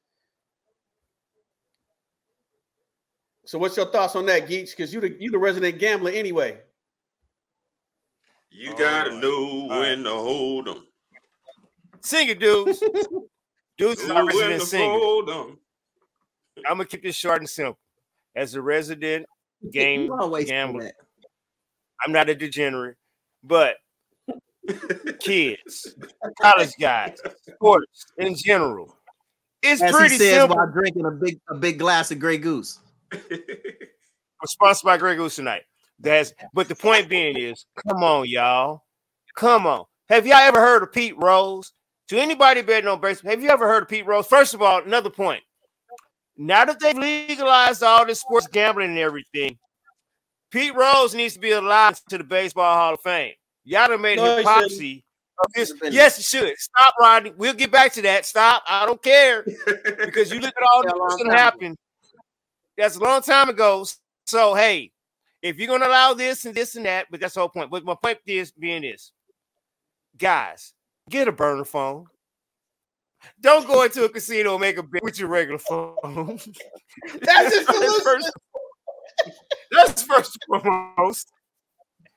[3.45, 4.71] So, what's your thoughts on that, Geeks?
[4.71, 6.59] Because you the you the resident gambler anyway.
[8.51, 10.85] You oh, gotta know when to hold them.
[12.01, 12.79] Sing it, dudes.
[13.77, 15.55] dudes is a resident singer.
[16.67, 17.79] I'm gonna keep this short and simple.
[18.35, 19.25] As a resident
[19.71, 20.11] game
[20.45, 20.91] gambler,
[22.05, 22.97] I'm not a degenerate,
[23.43, 23.77] but
[25.19, 25.95] kids,
[26.41, 27.17] college guys,
[27.55, 28.97] sports in general,
[29.61, 30.57] it's As pretty he says simple.
[30.57, 32.79] While drinking a big a big glass of Grey Goose.
[33.11, 35.63] We're sponsored by Grey Goose tonight.
[36.01, 38.83] That's but the point being is, come on, y'all.
[39.35, 39.85] Come on.
[40.09, 41.71] Have y'all ever heard of Pete Rose?
[42.09, 44.27] To anybody betting on baseball, have you ever heard of Pete Rose?
[44.27, 45.43] First of all, another point.
[46.35, 49.57] Now that they've legalized all this sports gambling and everything,
[50.51, 53.33] Pete Rose needs to be allowed to the Baseball Hall of Fame.
[53.63, 55.05] Y'all done made no, hypocrisy
[55.41, 55.73] of this.
[55.89, 56.57] Yes, it should.
[56.57, 57.31] Stop, Rodney.
[57.37, 58.25] We'll get back to that.
[58.25, 58.63] Stop.
[58.67, 59.45] I don't care
[60.05, 61.77] because you look at all that's going to happen.
[62.77, 63.85] That's a long time ago.
[64.25, 64.91] So, hey,
[65.41, 67.71] if you're going to allow this and this and that, but that's the whole point.
[67.71, 69.11] But my point is being this,
[70.17, 70.73] guys,
[71.09, 72.05] get a burner phone.
[73.39, 75.95] Don't go into a casino and make a bet with your regular phone.
[77.21, 78.31] that's just that's first,
[79.71, 81.31] that's first and foremost.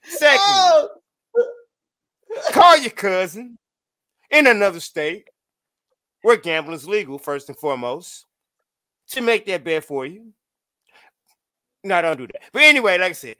[0.05, 0.89] Second, oh.
[2.53, 3.59] call your cousin
[4.31, 5.29] in another state
[6.23, 8.27] where gambling is legal, first and foremost,
[9.11, 10.33] to make that bet for you.
[11.85, 12.43] No, don't do that.
[12.53, 13.37] But anyway, like I said,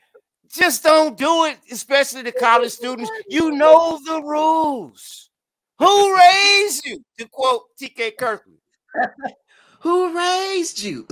[0.55, 3.11] just don't do it, especially the college students.
[3.29, 5.31] You know the rules.
[5.79, 7.03] Who raised you?
[7.19, 8.59] To quote TK Kirkland.
[9.81, 11.07] Who raised you?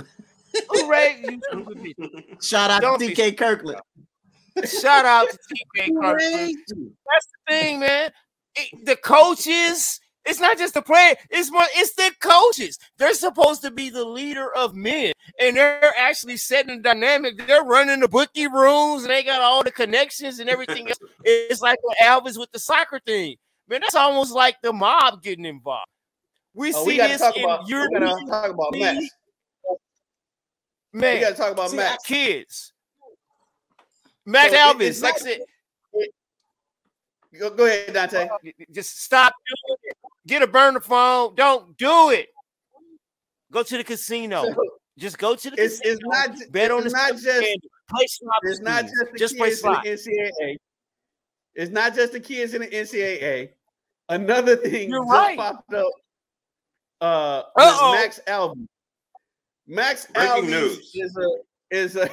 [0.69, 2.05] Who raised you?
[2.43, 3.81] Shout out don't to TK Kirkland.
[4.65, 6.57] Shout out to TK Kirkland.
[6.69, 8.11] That's the thing, man.
[8.55, 12.79] It, the coaches It's not just the player, it's more it's the coaches.
[12.97, 17.45] They're supposed to be the leader of men, and they're actually setting the dynamic.
[17.47, 20.99] They're running the bookie rooms and they got all the connections and everything else.
[21.25, 23.37] It's like what Alves with the soccer thing.
[23.69, 25.87] Man, that's almost like the mob getting involved.
[26.55, 27.65] We Oh, see we this talk in about.
[27.65, 27.93] We Europe.
[27.95, 29.05] to talk about Max.
[30.93, 32.05] Man, We got to talk about see, Max.
[32.05, 32.73] kids.
[34.27, 35.41] Max So it- Alves, it's like I not- said,
[37.41, 38.29] Go, go ahead, Dante.
[38.71, 39.97] just stop doing it.
[40.27, 41.35] Get a burner phone.
[41.35, 42.29] Don't do it.
[43.53, 44.45] Go to the casino.
[44.45, 44.55] So
[44.99, 45.93] Just go to the it's casino.
[45.95, 47.69] it's not ju- bet on it's the not just handle.
[47.91, 49.63] play slot it's not just the just play kids
[50.07, 50.57] in the NCAA.
[51.55, 53.51] It's not just the kids in the NCAA.
[54.09, 55.37] Another thing You're just right.
[55.39, 55.91] popped up.
[57.01, 57.93] Uh, Uh-oh.
[57.95, 58.67] Max Alves.
[59.67, 60.93] Max Breaking Alves news.
[60.95, 61.29] is a
[61.71, 62.09] is a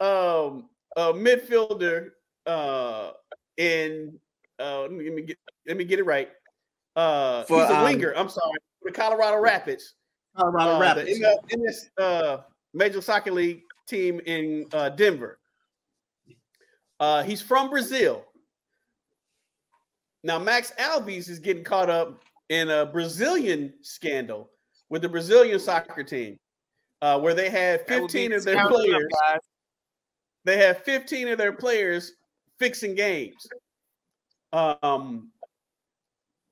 [0.04, 2.10] um a midfielder
[2.46, 3.12] uh
[3.56, 4.18] in
[4.58, 6.30] uh let me get let me get it right.
[6.96, 8.12] Uh For, he's a um, winger.
[8.16, 9.94] I'm sorry, for the Colorado Rapids.
[10.36, 11.10] Colorado Uh, Rapids.
[11.10, 12.38] in, the- in this uh,
[12.74, 15.38] Major Soccer League team in uh, Denver.
[16.98, 18.24] Uh, he's from Brazil.
[20.22, 24.50] Now, Max Alves is getting caught up in a Brazilian scandal
[24.90, 26.38] with the Brazilian soccer team,
[27.00, 29.06] uh, where they had That would be 15 of their players.
[29.26, 29.38] guys.
[30.44, 32.12] They have 15 of their players
[32.58, 33.46] fixing games.
[34.52, 35.30] Um,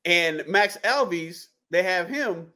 [0.09, 2.47] and Max Alves, they have him,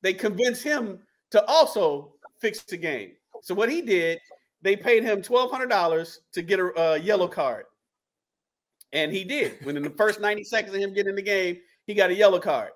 [0.00, 0.98] they convince him
[1.30, 3.12] to also fix the game.
[3.42, 4.18] So what he did,
[4.62, 7.66] they paid him $1,200 to get a, a yellow card.
[8.94, 9.62] And he did.
[9.64, 12.70] Within the first 90 seconds of him getting the game, he got a yellow card.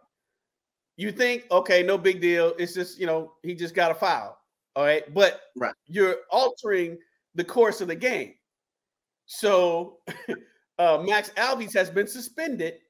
[0.99, 2.53] You think, okay, no big deal.
[2.59, 4.39] It's just, you know, he just got a foul.
[4.75, 5.13] All right.
[5.15, 5.75] But Right.
[5.87, 6.99] you're altering
[7.35, 8.35] the course of the game.
[9.25, 9.99] So
[10.79, 12.81] uh, Max Alves has been suspended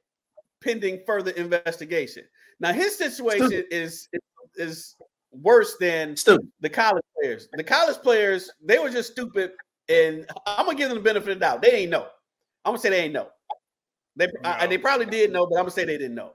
[0.66, 2.24] pending further investigation.
[2.60, 4.08] Now his situation is
[4.56, 4.96] is
[5.32, 6.48] worse than Stupid.
[6.60, 7.48] the college players.
[7.52, 9.52] The college players, they were just stupid,
[9.88, 11.62] and I'm gonna give them the benefit of the doubt.
[11.62, 12.06] They ain't know.
[12.64, 13.28] I'm gonna say they ain't know.
[14.16, 16.32] They I- they probably did know, but I'm gonna say they didn't know.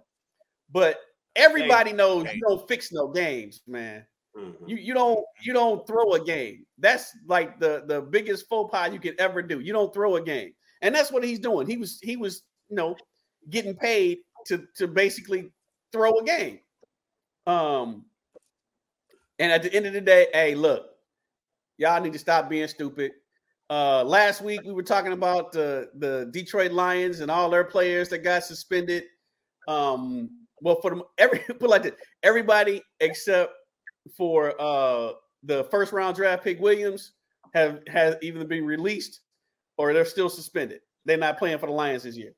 [0.71, 0.99] But
[1.35, 2.35] everybody knows hey.
[2.35, 4.05] you don't fix no games, man.
[4.37, 4.55] Mhm.
[4.67, 6.65] You you don't you don't throw a game.
[6.77, 9.59] That's like the the biggest faux pas you can ever do.
[9.59, 11.67] You don't throw a game, and that's what he's doing.
[11.67, 12.95] He was he was you know
[13.49, 15.51] getting paid to to basically
[15.91, 16.59] throw a game.
[17.47, 18.05] Um,
[19.39, 20.91] and at the end of the day, hey, look,
[21.77, 23.11] y'all need to stop being stupid.
[23.69, 28.09] Uh, last week we were talking about the the Detroit Lions and all their players
[28.09, 29.03] that got suspended.
[29.67, 30.29] Um,
[30.61, 31.93] well, for them, every put like this,
[32.23, 33.53] everybody except
[34.17, 35.13] for uh
[35.43, 37.13] the first round draft pick Williams
[37.53, 39.21] have has either been released
[39.77, 40.81] or they're still suspended.
[41.05, 42.33] They're not playing for the Lions this year.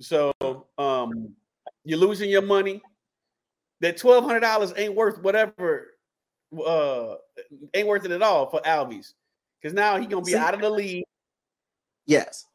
[0.00, 0.32] So
[0.78, 1.34] um
[1.84, 2.82] you're losing your money.
[3.80, 5.88] That twelve hundred dollars ain't worth whatever
[6.64, 7.14] uh
[7.74, 9.12] ain't worth it at all for Alves.
[9.60, 10.38] Because now he's gonna be See?
[10.38, 11.04] out of the league.
[12.06, 12.46] Yes.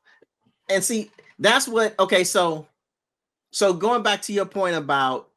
[0.69, 2.67] And see, that's what okay, so
[3.51, 5.29] so going back to your point about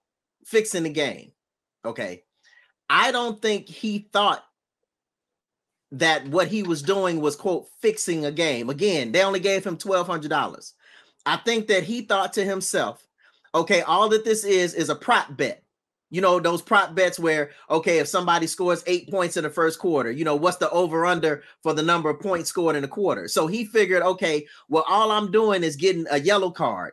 [0.45, 1.33] fixing the game.
[1.85, 2.23] Okay.
[2.91, 4.45] I don't think he thought
[5.93, 8.71] that what he was doing was quote fixing a game.
[8.71, 10.73] Again, they only gave him $1200.
[11.27, 13.07] I think that he thought to himself,
[13.55, 15.63] okay, all that this is is a prop bet.
[16.11, 19.79] You know, those prop bets where, okay, if somebody scores eight points in the first
[19.79, 22.89] quarter, you know, what's the over under for the number of points scored in a
[22.89, 23.29] quarter?
[23.29, 26.93] So he figured, okay, well, all I'm doing is getting a yellow card.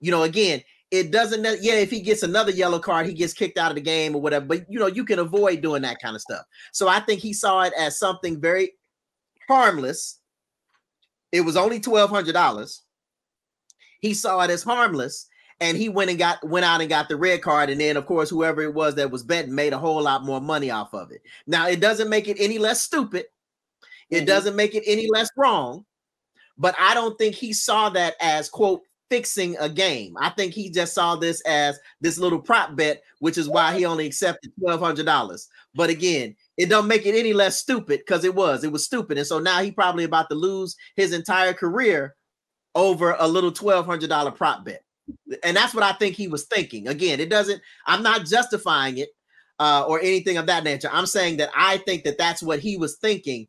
[0.00, 0.60] You know, again,
[0.90, 3.80] it doesn't, yeah, if he gets another yellow card, he gets kicked out of the
[3.80, 6.44] game or whatever, but you know, you can avoid doing that kind of stuff.
[6.72, 8.72] So I think he saw it as something very
[9.48, 10.18] harmless.
[11.30, 12.80] It was only $1,200.
[14.02, 15.28] He saw it as harmless
[15.60, 18.04] and he went and got went out and got the red card and then of
[18.06, 21.10] course whoever it was that was betting made a whole lot more money off of
[21.12, 21.22] it.
[21.46, 23.26] Now it doesn't make it any less stupid.
[24.10, 24.26] It Mhm.
[24.26, 25.86] doesn't make it any less wrong
[26.58, 30.14] but i don't think he saw that as quote fixing a game.
[30.20, 33.84] I think he just saw this as this little prop bet which is why he
[33.86, 38.64] only accepted $1200 but again it don't make it any less stupid because it was
[38.64, 42.14] it was stupid and so now he probably about to lose his entire career
[42.74, 44.82] over a little $1200 prop bet
[45.42, 46.88] and that's what I think he was thinking.
[46.88, 47.60] Again, it doesn't.
[47.86, 49.10] I'm not justifying it
[49.58, 50.88] uh, or anything of that nature.
[50.92, 53.48] I'm saying that I think that that's what he was thinking.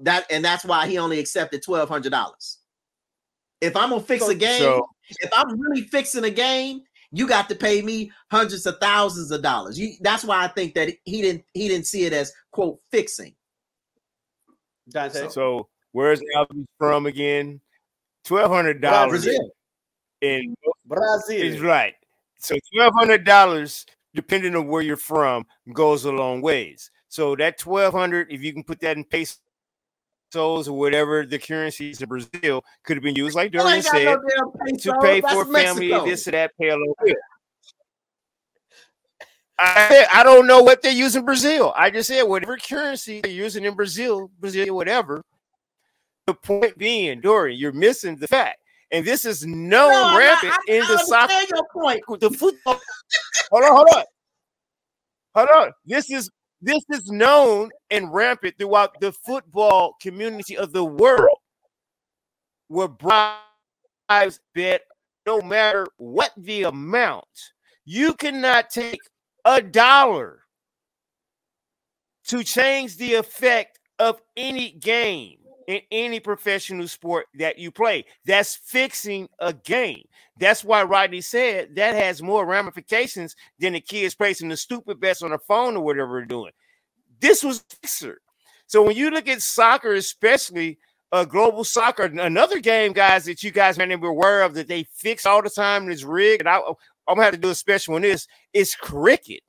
[0.00, 2.58] That and that's why he only accepted twelve hundred dollars.
[3.60, 4.88] If I'm gonna fix a game, So
[5.20, 6.82] if I'm really fixing a game,
[7.12, 9.78] you got to pay me hundreds of thousands of dollars.
[9.78, 13.34] You, that's why I think that he didn't he didn't see it as quote fixing.
[14.88, 15.28] Dante.
[15.28, 17.60] so where's Alvin from again?
[18.24, 19.26] Twelve hundred dollars
[20.20, 20.54] in
[20.86, 21.36] Brazil.
[21.42, 21.94] is right.
[22.38, 26.90] So twelve hundred dollars, depending on where you're from, goes a long ways.
[27.08, 29.38] So that twelve hundred, if you can put that in pesos
[30.34, 33.92] or whatever the currencies in Brazil, could have been used, like Well, Dorian ain't got
[33.92, 36.06] said, no to pay for family, Mexico.
[36.06, 37.16] this or that, pay a little bit.
[39.58, 41.72] I I don't know what they use in Brazil.
[41.76, 45.22] I just said whatever currency they're using in Brazil, Brazil, whatever.
[46.32, 48.58] The point being, Dorian, you're missing the fact,
[48.90, 52.02] and this is known No, rampant I- in I the soccer your point.
[52.20, 52.80] the football.
[53.50, 54.04] hold on, hold on,
[55.34, 55.72] hold on.
[55.84, 56.30] This is
[56.62, 61.36] this is known and rampant throughout the football community of the world,
[62.68, 64.80] where bribes bet
[65.26, 67.26] no matter what the amount.
[67.84, 69.00] You cannot take
[69.44, 70.44] a dollar
[72.28, 78.04] to change the effect of any game in any professional sport that you play.
[78.24, 80.04] That's fixing a game.
[80.38, 85.22] That's why Rodney said that has more ramifications than the kids placing the stupid bets
[85.22, 86.52] on the phone or whatever they're doing.
[87.20, 88.20] This was fixer.
[88.66, 90.78] So when you look at soccer, especially
[91.12, 94.66] uh, global soccer, another game, guys, that you guys may not be aware of that
[94.66, 96.42] they fix all the time and is rigged.
[96.42, 98.26] And I, I'm gonna have to do a special on this.
[98.52, 99.42] It's cricket.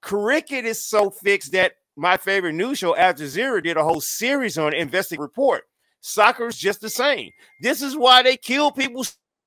[0.00, 4.58] Cricket is so fixed that my favorite news show, Al Jazeera, did a whole series
[4.58, 5.64] on Investing Report.
[6.00, 7.30] Soccer is just the same.
[7.62, 9.04] This is why they kill people,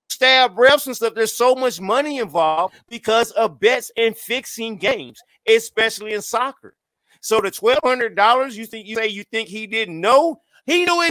[0.09, 1.13] stab refs and stuff.
[1.15, 6.76] There's so much money involved because of bets and fixing games, especially in soccer.
[7.21, 10.41] So the twelve hundred dollars, you think you say you think he didn't know?
[10.65, 11.09] He knew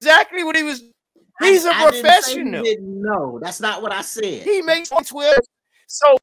[0.00, 0.82] exactly what he was.
[1.40, 2.64] He's a I- I didn't professional.
[2.64, 3.38] didn't know.
[3.42, 4.42] That's not what I said.
[4.42, 5.36] He makes 12.
[5.86, 6.16] So,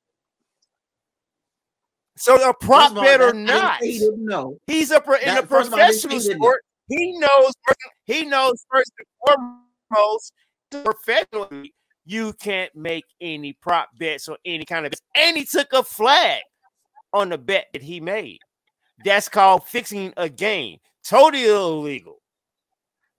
[2.18, 4.58] so a prop all, bet or that- I didn't not, He didn't know.
[4.68, 6.40] he's a pro- in That- a first of all, I didn't say professional he didn't
[6.40, 6.46] know.
[6.46, 6.62] sport.
[6.90, 7.54] He knows.
[8.06, 9.62] He knows first and
[9.92, 10.34] foremost,
[10.72, 11.74] professionally,
[12.06, 15.02] you can't make any prop bets or any kind of bets.
[15.16, 16.42] And he took a flag
[17.14, 18.40] on the bet that he made.
[19.04, 20.80] That's called fixing a game.
[21.04, 22.22] Totally illegal.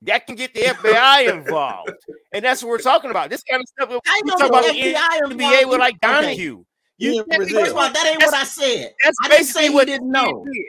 [0.03, 1.91] That can get the FBI involved,
[2.33, 3.31] and that's what we're talking about.
[3.31, 3.91] This kind of stuff.
[3.91, 6.35] We I know talk about the the FBI NBA with like Okay.
[6.99, 7.61] You in Brazil.
[7.61, 8.93] First of all, that ain't what I said.
[9.05, 10.45] That's I didn't say he what didn't know.
[10.45, 10.67] did.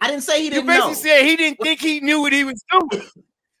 [0.00, 0.72] I didn't say he didn't know.
[0.72, 1.16] You basically know.
[1.16, 3.02] said he didn't think he knew what he was doing.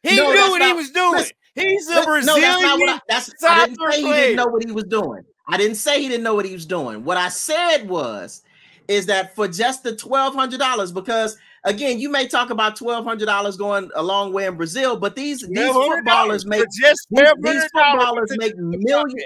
[0.02, 1.24] He No, knew that's what he was doing.
[1.54, 2.24] He's a Brazilian.
[2.24, 4.84] No, that's not what I, that's, I didn't say he didn't know what he was
[4.84, 5.22] doing.
[5.46, 7.04] I didn't say he didn't know what he was doing.
[7.04, 8.42] What I said was,
[8.88, 13.04] is that for just the twelve hundred dollars, because again, you may talk about twelve
[13.04, 17.62] hundred dollars going a long way in Brazil, but these these footballers make just these,
[17.74, 19.24] footballers make millions.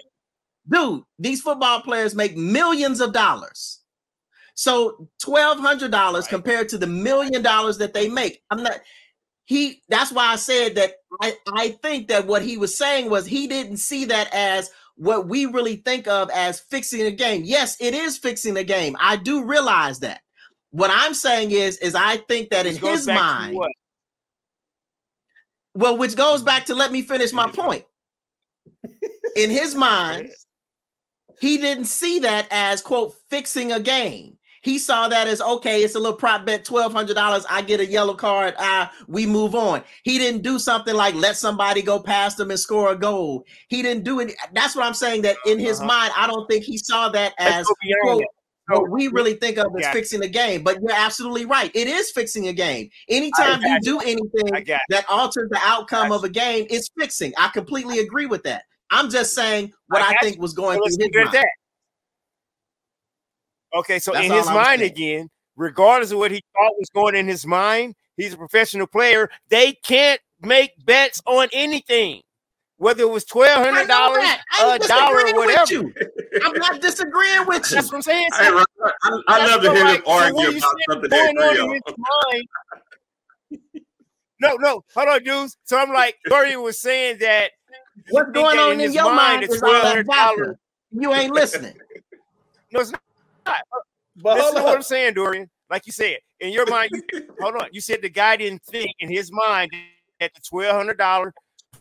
[0.68, 3.80] Dude, these football players make millions of dollars.
[4.54, 6.30] So twelve hundred dollars Right.
[6.30, 8.42] compared to the million dollars that they make.
[8.50, 8.78] I'm not.
[9.44, 9.82] He.
[9.88, 10.92] That's why I said that.
[11.20, 15.28] I I think that what he was saying was he didn't see that as what
[15.28, 17.42] we really think of as fixing a game.
[17.44, 18.96] Yes, it is fixing a game.
[19.00, 20.20] I do realize that.
[20.70, 23.56] What I'm saying is, is I think that in This his mind,
[25.74, 27.84] well, which goes back to let me finish my point.
[29.36, 30.30] In his mind,
[31.40, 34.38] he didn't see that as quote fixing a game.
[34.62, 37.44] He saw that as okay, it's a little prop bet, twelve hundred dollars.
[37.50, 38.54] I get a yellow card.
[38.58, 39.82] Ah, we move on.
[40.04, 43.44] He didn't do something like let somebody go past him and score a goal.
[43.68, 44.34] He didn't do it.
[44.54, 45.20] That's what I'm saying.
[45.22, 45.88] That in his Uh-huh.
[45.88, 47.66] mind, I don't think he saw that as
[48.02, 48.22] quote.
[48.70, 50.62] So, what we really think of as fixing a game.
[50.62, 51.70] But you're absolutely right.
[51.74, 52.88] It is fixing a game.
[53.10, 57.34] Anytime you do anything that alters the outcome of a game, it's fixing.
[57.36, 58.62] I completely agree with that.
[58.90, 61.34] I'm just saying what I I, got think was going So let's through his mind.
[61.34, 61.48] that.
[63.78, 64.92] Okay, so That's in his I was mind saying.
[64.92, 69.28] again, regardless of what he thought was going in his mind, he's a professional player.
[69.48, 72.22] They can't make bets on anything,
[72.76, 74.24] whether it was twelve I hundred know dollars.
[74.52, 75.72] I ain't a dollar, or disagreeing with whatever.
[75.72, 75.94] you.
[76.44, 77.76] I'm not disagreeing with you.
[77.76, 78.28] That's what I'm saying.
[78.32, 81.10] I, I, I, I That's love to hear like, him argue you about saying something
[81.10, 82.44] they going on in his mind.
[84.40, 85.56] No, no, hold on, dudes.
[85.64, 87.52] So I'm like, Dorian was saying that
[88.10, 90.06] What's going on in in your mind, mind it's is all that $1,200.
[90.06, 90.58] vodka.
[90.92, 91.74] You ain't listening.
[92.72, 93.00] no, it's not.
[94.16, 94.76] But Listen hold to what.
[94.76, 95.50] I'm saying, Dorian.
[95.70, 97.68] Like you said, in your mind, you, hold on.
[97.72, 99.72] You said the guy didn't think in his mind
[100.20, 101.32] that the twelve hundred dollar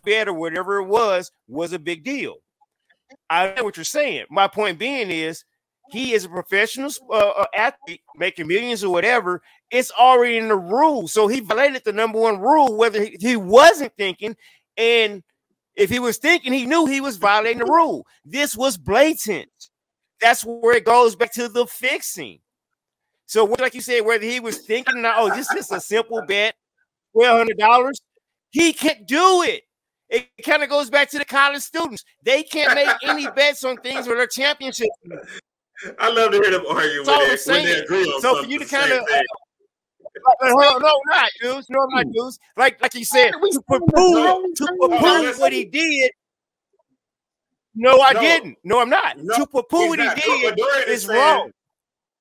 [0.03, 2.35] bet or whatever it was was a big deal.
[3.29, 4.25] I know what you're saying.
[4.29, 5.43] My point being is
[5.91, 9.41] he is a professional uh, uh, athlete making millions or whatever.
[9.69, 13.35] It's already in the rule, so he violated the number one rule, whether he, he
[13.35, 14.35] wasn't thinking,
[14.77, 15.23] and
[15.75, 18.05] if he was thinking, he knew he was violating the rule.
[18.25, 19.49] This was blatant.
[20.21, 22.39] That's where it goes back to the fixing.
[23.25, 26.55] So, like you said, whether he was thinking, not, oh, this is a simple bet,
[27.13, 27.99] twelve hundred dollars,
[28.51, 29.63] he can't do it.
[30.09, 32.03] It kind of goes back to the college students.
[32.21, 34.95] They can't make any bets on things where they're championships.
[35.99, 38.49] I love to hear them argue all when they, when they agree on So for
[38.49, 39.03] you to kind same
[40.15, 40.55] of thing.
[40.57, 41.69] no, no, not dudes.
[41.69, 42.39] No, I'm not dudes.
[42.57, 44.77] Like like you said, to saying poo-poo, to thing.
[44.79, 46.11] poo-poo what he did.
[47.75, 48.21] No, I No.
[48.21, 48.57] didn't.
[48.63, 49.17] No, I'm not.
[49.17, 51.51] No, to poo-poo what he did What is saying- wrong.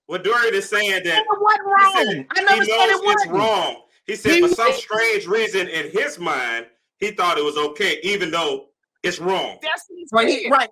[0.06, 1.92] What Dorian is saying that What he wrong?
[2.06, 3.32] said I never he said it it's wasn't.
[3.32, 3.82] wrong.
[4.06, 6.66] He said He for some strange reason in his mind,
[6.98, 8.68] he thought it was okay, even though
[9.02, 9.58] it's wrong.
[9.62, 10.50] That's what he Right, said.
[10.50, 10.70] right.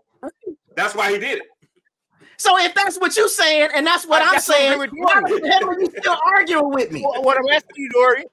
[0.76, 1.44] That's why he did it.
[2.40, 4.86] So if that's what you're saying, and that's what I- I'm that's what saying, we
[5.02, 7.02] why the hell are you still arguing with me?
[7.02, 8.24] What what I'm asking you, Dory.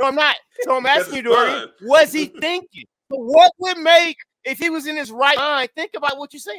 [0.00, 0.34] No, I'm not.
[0.62, 2.84] So I'm asking you, Dory, was he thinking?
[3.08, 5.68] What would make if he was in his right mind?
[5.76, 6.56] Think about what you said.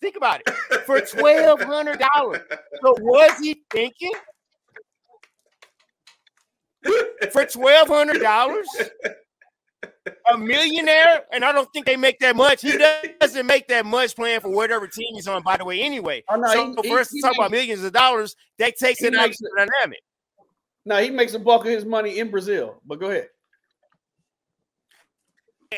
[0.00, 0.82] Think about it.
[0.86, 2.42] For twelve hundred dollars.
[2.80, 4.12] So was he thinking
[7.32, 8.68] for twelve hundred dollars?
[10.32, 12.62] A millionaire, and I don't think they make that much.
[12.62, 12.76] He
[13.20, 16.22] doesn't make that much playing for whatever team he's on, by the way, anyway.
[16.28, 19.02] Oh, no, so he- for us to talk he about millions of dollars, that takes
[19.02, 20.00] it out of makes the dynamic.
[20.84, 22.80] Now he makes a bulk of his money in Brazil.
[22.86, 23.28] But go ahead.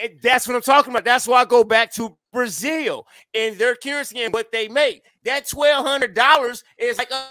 [0.01, 1.05] And that's what I'm talking about.
[1.05, 5.03] That's why I go back to Brazil and their currency and what they make.
[5.25, 7.27] That twelve hundred dollars is like a,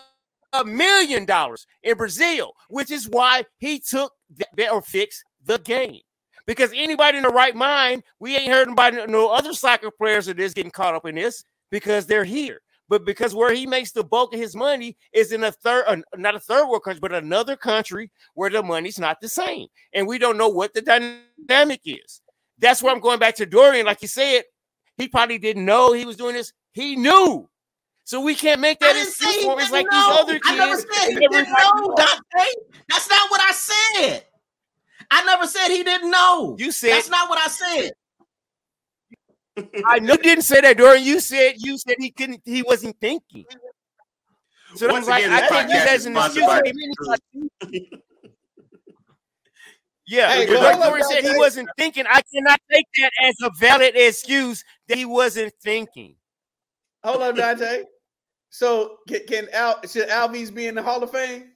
[0.59, 4.11] a million dollars in Brazil, which is why he took
[4.57, 6.01] that or fixed the game.
[6.49, 10.39] Because anybody in the right mind, we ain't heard about no other soccer players that
[10.39, 12.61] is getting caught up in this because they're here.
[12.87, 16.33] But because where he makes the bulk of his money is in a third, not
[16.33, 20.17] a third world country, but another country where the money's not the same, and we
[20.17, 22.21] don't know what the dynamic is.
[22.57, 23.85] That's where I'm going back to Dorian.
[23.85, 24.41] Like you said,
[24.97, 26.51] he probably didn't know he was doing this.
[26.73, 27.47] He knew.
[28.05, 29.61] So we can't make that excuse for.
[29.61, 29.97] It's like know.
[29.99, 31.93] these other I never said he didn't know.
[31.95, 32.49] Dante.
[32.89, 34.25] That's not what I said.
[35.11, 36.55] I never said he didn't know.
[36.59, 37.91] You said That's not what I said.
[39.85, 41.03] I know you didn't say that, Dorian.
[41.03, 42.41] You said you said he couldn't.
[42.45, 43.45] He wasn't thinking.
[44.75, 46.17] So Once Once like, again, I can't use podcast that is as an
[47.67, 47.89] excuse.
[50.09, 52.05] Yeah, Hey, because like hold Dorian said, he wasn't thinking.
[52.09, 56.15] I cannot take that as a valid excuse that he wasn't thinking.
[57.03, 57.83] Hold on, Dante.
[58.49, 61.51] So can, can Al should Alves be in the Hall of Fame?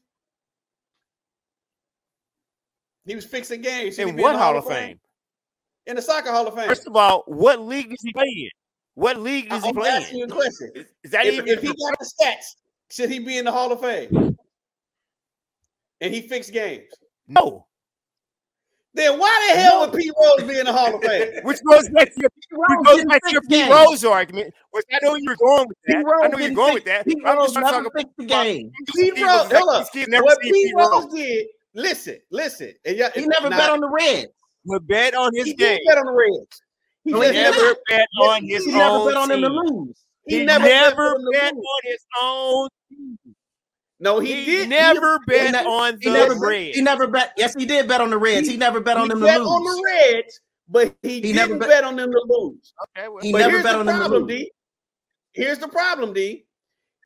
[3.05, 3.95] He was fixing games.
[3.95, 4.99] Should In what the Hall of Fame?
[5.85, 6.67] In the soccer Hall of Fame.
[6.67, 8.49] First of all, what league does he play in?
[8.95, 10.71] What league does he I'm play asking you a question.
[10.75, 11.47] Is, is that If, even?
[11.49, 12.55] if he got the stats,
[12.91, 14.37] should he be in the Hall of Fame?
[16.01, 16.91] And he fixed games.
[17.27, 17.65] no.
[18.95, 21.27] Then why the hell would Pete Rose be in the Hall of Fame?
[21.41, 23.71] Which goes back to your, which Rose goes back to your fix Pete.
[23.71, 24.53] Rose argument.
[24.69, 26.03] Which I know you're going with that.
[26.05, 27.03] Rose I know you're going with that.
[27.07, 28.71] Pete I'm Rose just to never talk fixed the about- game.
[28.95, 29.81] Pete These Rose, was like hold up.
[29.81, 31.03] these kids never What seen Pete Pete Rose.
[31.05, 32.73] Rose did, listen, listen.
[32.85, 34.27] And y'all- He never now, bet on the Reds.
[34.65, 35.77] Would bet on his he game.
[35.77, 36.61] did bet on the Reds.
[37.03, 40.05] He he never, Never bet on his He never bet on them to lose.
[40.25, 42.69] he, He never, never bet on bet on his own.
[43.99, 44.69] No, He, he, did.
[44.69, 46.75] never bet ne- on He the never, Reds.
[46.77, 47.33] he never bet.
[47.37, 48.47] Yes, he did bet on the Reds.
[48.47, 49.47] He, never bet on them to lose.
[49.47, 50.39] on the Reds,
[50.69, 52.73] but he, He never didn't bet- bet on them to lose.
[52.97, 54.29] Okay, well, He But never here's bet the on them to problem, lose.
[54.31, 54.51] D.
[55.33, 56.45] Here's the problem, D.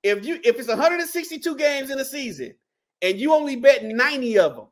[0.04, 2.54] If you if it's 162 games in a season
[3.02, 4.68] and you only bet 90 of them,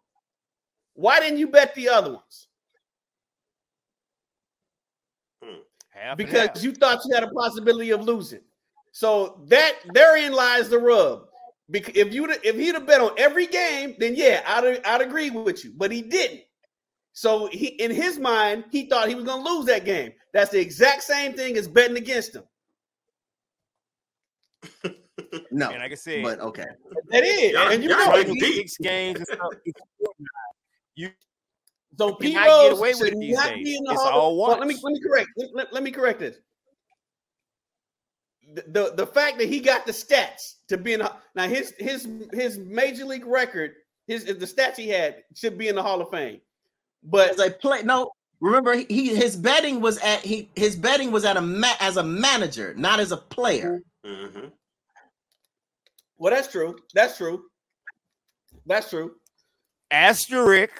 [0.93, 2.47] why didn't you bet the other ones?
[5.43, 8.41] Hmm, half Because you thought you had a possibility of losing.
[8.91, 11.25] So that therein lies the rub.
[11.69, 15.31] Because if you if he'd have bet on every game, then yeah, I'd I'd agree
[15.31, 15.73] with you.
[15.75, 16.41] But he didn't.
[17.13, 20.13] So he in his mind, he thought he was gonna lose that game.
[20.31, 22.43] That's the exact same thing as betting against him.
[25.51, 26.65] No, and like I said, but okay.
[27.09, 29.53] That is, Y'all- and you y'all know like six games and stuff.
[30.95, 31.09] You
[31.97, 33.63] So Pete cannot get Rose away with should it these not days.
[33.63, 35.73] be in the It's Hall of- all well, let me let me correct let, let-
[35.73, 36.37] let me correct this.
[38.53, 41.73] The, the the fact that he got the stats to be in the, now his
[41.79, 43.73] his his major league record
[44.07, 46.39] his the stats he had should be in the Hall of Fame,
[47.03, 48.11] but As a play, no.
[48.41, 51.97] Remember, he- he his betting was at he his betting was at a ma- as
[51.97, 53.81] a manager, not as a player.
[54.05, 54.51] Mhm.
[56.17, 57.43] Well that's true that's true
[58.65, 59.15] that's true.
[59.91, 60.71] asterisk.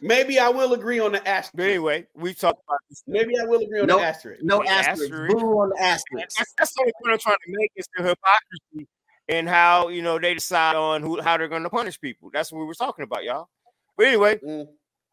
[0.00, 1.68] Maybe I will agree on the But asterisk.
[1.68, 3.04] anyway, we talked about this.
[3.06, 4.00] Maybe I will agree on Nope.
[4.00, 4.42] the asterisk.
[4.42, 5.12] No The asterisk.
[5.12, 5.32] asterisk.
[5.38, 6.36] Boo on the asterisk.
[6.36, 8.88] That's, that's the only point I'm trying to make is the hypocrisy
[9.28, 12.30] and how you know they decide on who how they're going to punish people.
[12.32, 13.48] That's what we were talking about, y'all.
[13.96, 14.66] But anyway, Mm.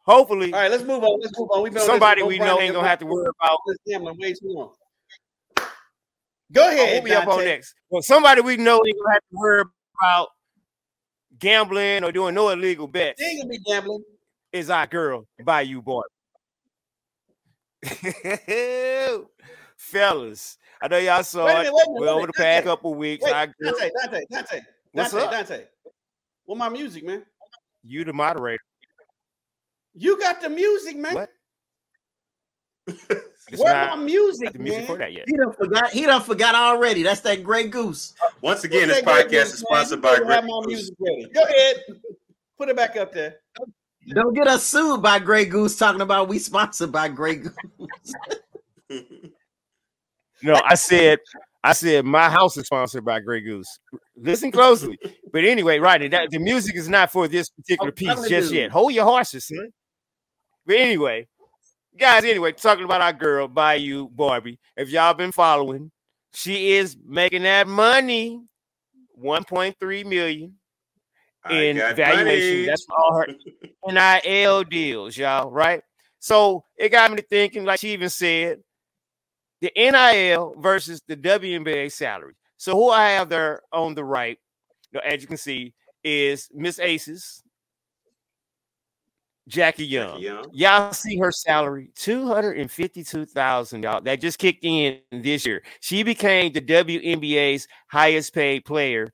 [0.06, 1.20] hopefully All right, let's move on.
[1.22, 1.62] Let's move on.
[1.62, 4.34] We've been somebody with we know ain't gonna have to worry about this gambling way
[4.34, 4.74] too long.
[6.52, 6.96] Go ahead.
[6.96, 7.76] What we up on next?
[7.90, 9.64] Well, somebody we know ain't gonna have to worry
[10.02, 10.30] about
[11.38, 14.04] gambling or doing no illegal bets They ain't gonna be gambling.
[14.52, 16.02] is our girl by you, Boy.
[19.78, 22.94] Fellas, I know y'all saw Wait a it minute, minute, well, over the past couple
[22.96, 23.24] weeks.
[23.24, 23.54] Wait, agree.
[23.72, 24.62] Dante, Dante, Dante,
[24.92, 25.32] What's Dante, up?
[25.32, 25.66] Dante.
[26.46, 27.24] Well, my music, man.
[27.84, 28.60] You the moderator.
[29.94, 31.28] You got the music, man.
[33.52, 33.54] What?
[33.54, 34.88] It's Where my music, the music man?
[34.88, 35.26] for that yet.
[35.28, 35.92] He done forgot.
[35.92, 37.04] He done forgot already.
[37.04, 38.14] That's that Grey Goose.
[38.24, 40.42] Uh, once again, Put this podcast Goose, is sponsored by better Grey
[40.76, 40.92] Goose.
[41.00, 41.28] ready.
[41.34, 41.76] Go ahead.
[42.58, 43.38] Put it back up there.
[44.14, 47.54] Don't get us sued by Grey Goose talking about we sponsored by Grey Goose.
[50.42, 51.20] No, I said,
[51.66, 53.78] I said my house is sponsored by Grey Goose.
[54.16, 54.98] Listen closely.
[55.34, 58.62] But anyway, right, that, the music is not for this particular I'm piece just you.
[58.62, 58.72] yet.
[58.72, 59.70] Hold your horses, son.
[60.66, 61.28] But anyway,
[61.98, 64.60] guys, anyway, talking about our girl Bayou Barbie.
[64.76, 65.92] If y'all been following,
[66.34, 68.42] she is making that money,
[69.22, 70.56] 1.3 million
[71.44, 72.26] I in valuation.
[72.26, 72.66] money.
[72.66, 73.28] That's all her
[74.24, 75.82] NIL deals, y'all, right?
[76.20, 78.60] So it got me to thinking, like she even said,
[79.62, 82.36] the NIL versus the WNBA salary.
[82.58, 84.38] So who I have there on the right,
[85.04, 87.44] as you can see, is Miss Aces,
[89.50, 90.20] Jackie Young.
[90.20, 90.46] Young.
[90.54, 93.84] Y'all see her salary, two hundred and fifty-two thousand.
[93.84, 95.64] Y'all that just kicked in this year.
[95.82, 99.12] She became the WNBA's highest paid player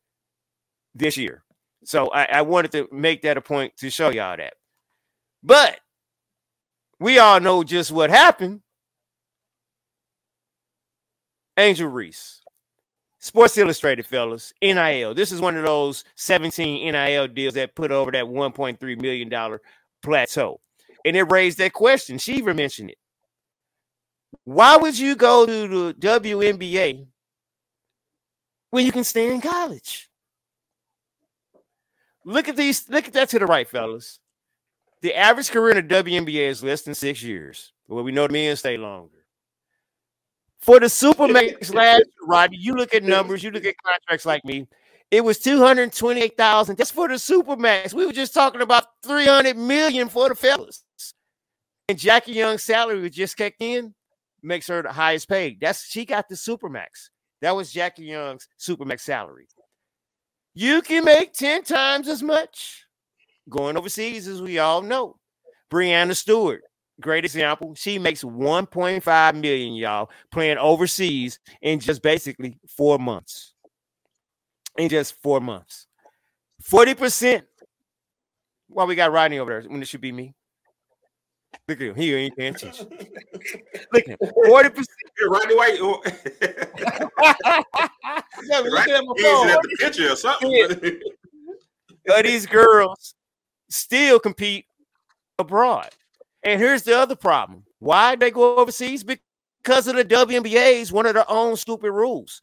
[0.93, 1.43] this year.
[1.85, 4.55] So I, I wanted to make that a point to show y'all that.
[5.41, 5.79] But
[6.99, 8.61] we all know just what happened.
[11.57, 12.41] Angel Reese,
[13.19, 15.13] Sports Illustrated, fellas, NIL.
[15.13, 19.59] This is one of those 17 NIL deals that put over that $1.3 million
[20.05, 20.61] plateau.
[21.03, 22.17] And it raised that question.
[22.17, 22.97] She even mentioned it.
[24.43, 27.07] Why would you go to the WNBA
[28.69, 30.09] when you can stay in college?
[32.23, 34.19] Look at these, look at that to the right, fellas.
[35.01, 37.73] The average career in the WNBA is less than six years.
[37.87, 39.25] Well, we know the men stay longer.
[40.59, 44.67] For the Supermax last Rodney, you look at numbers, you look at contracts like me.
[45.11, 46.77] It was 228,000.
[46.77, 47.93] That's for the Supermax.
[47.93, 50.83] We were just talking about 300 million for the fellas.
[51.87, 53.93] And Jackie Young's salary was just kicked in,
[54.41, 55.59] makes her the highest paid.
[55.59, 57.09] That's she got the Supermax.
[57.41, 59.47] That was Jackie Young's Supermax salary.
[60.55, 62.85] You can make 10 times as much
[63.49, 65.17] going overseas, as we all know.
[65.71, 66.61] Breanna Stewart,
[67.01, 67.75] great example.
[67.75, 73.54] She makes 1.5 million, y'all, playing overseas in just basically four months.
[74.77, 75.87] In just four months.
[76.63, 77.43] 40%.
[78.67, 80.33] Why we got Rodney over there when it should be me?
[81.67, 81.95] Look at him.
[81.95, 82.87] He ain't paying attention.
[83.93, 84.17] Look at him.
[84.21, 84.85] 40%.
[85.29, 85.77] Rodney White.
[85.81, 86.21] oh, Yeah,
[88.49, 89.49] but look at my phone.
[89.49, 90.69] at the picture or something.
[92.09, 93.15] of these girls
[93.69, 94.65] still compete
[95.39, 95.89] abroad.
[96.43, 97.63] And here's the other problem.
[97.79, 99.03] Why they go overseas?
[99.03, 102.41] Because of the WNBA's one of their own stupid rules.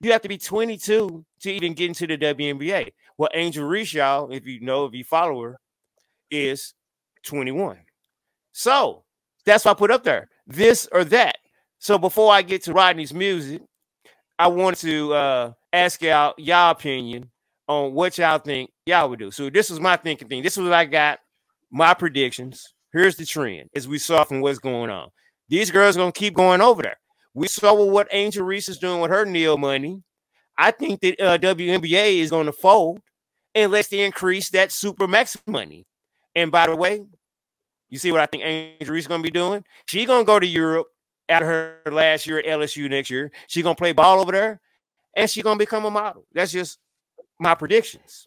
[0.00, 2.92] You have to be 22 to even get into the WNBA.
[3.18, 5.58] Well, Angel Reese, y'all, if you know, if you follow her,
[6.30, 6.74] is
[7.24, 7.78] 21.
[8.52, 9.04] So
[9.44, 11.36] that's why I put up there this or that.
[11.78, 13.62] So before I get to Rodney's music,
[14.38, 17.30] I want to uh, ask y'all y'all opinion
[17.68, 19.30] on what y'all think y'all would do.
[19.30, 20.42] So this was my thinking thing.
[20.42, 21.20] This was what I got.
[21.70, 22.74] My predictions.
[22.92, 25.08] Here's the trend as we saw from what's going on.
[25.48, 26.98] These girls gonna keep going over there.
[27.34, 30.02] We saw what Angel Reese is doing with her NIL money.
[30.56, 33.00] I think that uh, WNBA is going to fold
[33.54, 35.86] unless they increase that super max money.
[36.34, 37.02] And by the way,
[37.90, 39.64] you see what I think Angel Reese is going to be doing?
[39.86, 40.86] She's going to go to Europe
[41.28, 41.46] after
[41.84, 43.30] her last year at LSU next year.
[43.48, 44.60] She's going to play ball over there
[45.14, 46.24] and she's going to become a model.
[46.32, 46.78] That's just
[47.38, 48.26] my predictions.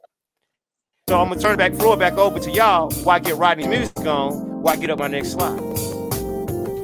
[1.07, 3.67] So I'm going to turn back floor back over to y'all while I get Rodney
[3.67, 5.59] music on while I get up my next slide.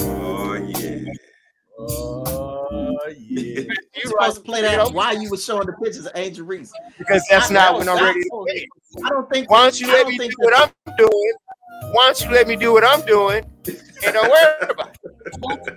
[0.01, 1.11] oh yeah.
[1.79, 3.63] Oh, yeah.
[4.03, 6.71] You're supposed to play that while you were showing the pictures of Angel Reese.
[6.97, 8.67] Because that's I- not that when was- I'm ready to don't- play.
[9.05, 9.49] I don't think.
[9.49, 11.33] Why don't you let me do think what I'm doing?
[11.93, 15.75] Why don't you let me do what I'm doing and don't worry about it?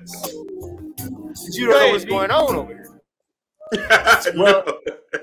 [0.99, 2.91] 'Cause You don't know what's going on over here.
[4.35, 4.63] no.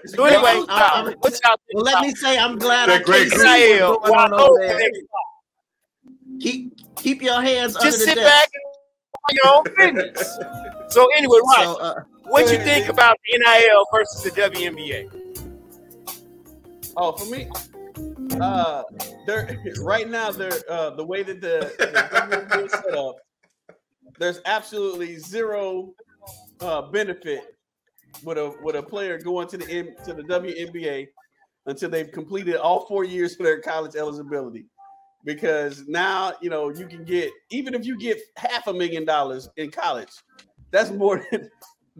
[0.05, 3.03] So anyway, Well, I- I- what's y'all Well, let me say I'm glad That I
[3.03, 4.89] great can't see what's going on over there.
[6.39, 8.27] Keep keep your hands under Just the sit desk.
[8.27, 8.70] back and do
[9.29, 10.37] your own business.
[10.89, 15.09] So anyway, right, So, uh, what you think about the NIL versus the WNBA?
[16.97, 17.49] Oh, for me,
[18.41, 18.83] uh,
[19.25, 20.31] they're right now.
[20.31, 23.15] They're uh, the way that the, the WNBA is set up.
[24.19, 25.93] There's absolutely zero
[26.59, 27.55] uh, benefit
[28.23, 31.07] with a with a player going to the M, to the WNBA
[31.65, 34.65] until they've completed all four years of their college eligibility.
[35.23, 39.49] Because now you know you can get even if you get half a million dollars
[39.57, 40.11] in college,
[40.71, 41.49] that's more than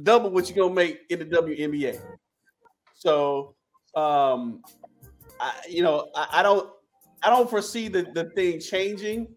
[0.03, 1.99] double what you're gonna make in the WNBA.
[2.93, 3.55] So,
[3.95, 4.61] um,
[5.39, 6.69] I, you know, I, I don't,
[7.23, 9.27] I don't foresee the the thing changing,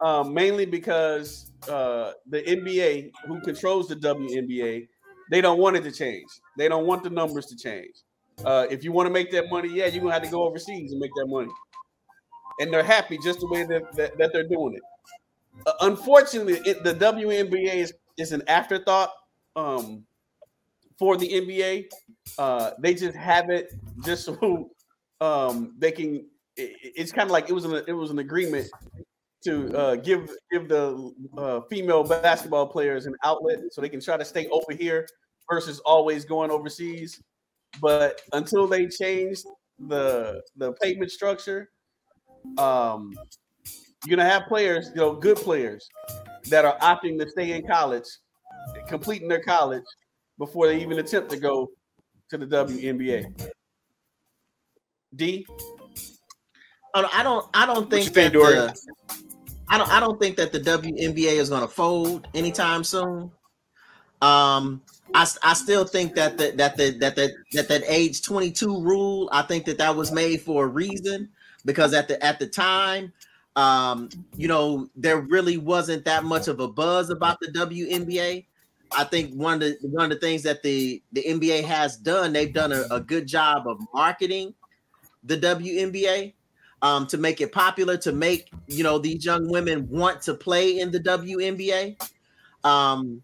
[0.00, 4.88] um, mainly because uh, the NBA, who controls the WNBA,
[5.30, 6.28] they don't want it to change.
[6.56, 7.94] They don't want the numbers to change.
[8.44, 10.92] Uh, if you want to make that money, yeah, you're gonna have to go overseas
[10.92, 11.50] and make that money.
[12.60, 14.82] And they're happy just the way that, that, that they're doing it.
[15.66, 19.10] Uh, unfortunately, it, the WNBA is, is an afterthought
[19.56, 20.04] um,
[20.98, 21.86] for the NBA.
[22.38, 23.72] Uh, they just have it
[24.04, 24.70] just so
[25.20, 26.26] um, they can.
[26.56, 28.68] It, it's kind of like it was an it was an agreement
[29.44, 34.16] to uh, give give the uh, female basketball players an outlet so they can try
[34.16, 35.06] to stay over here
[35.50, 37.22] versus always going overseas.
[37.80, 39.40] But until they change
[39.78, 41.70] the the payment structure,
[42.56, 43.12] um,
[44.06, 45.88] you're gonna have players, you know, good players
[46.50, 48.06] that are opting to stay in college,
[48.88, 49.84] completing their college
[50.38, 51.68] before they even attempt to go
[52.30, 53.50] to the WNBA.
[55.14, 55.46] D.
[56.94, 57.46] I don't.
[57.54, 58.74] I don't think, think, that the,
[59.68, 59.90] I don't.
[59.90, 63.30] I don't think that the WNBA is going to fold anytime soon.
[64.20, 64.82] Um,
[65.14, 69.28] I, I still think that the, that the that the that that age 22 rule.
[69.32, 71.28] I think that that was made for a reason
[71.68, 73.12] because at the at the time,
[73.54, 78.46] um, you know, there really wasn't that much of a buzz about the WNBA.
[78.96, 82.32] I think one of the one of the things that the the NBA has done,
[82.32, 84.54] they've done a, a good job of marketing
[85.24, 86.32] the WNBA
[86.80, 90.78] um, to make it popular, to make you know these young women want to play
[90.78, 92.00] in the WNBA.
[92.64, 93.22] Um,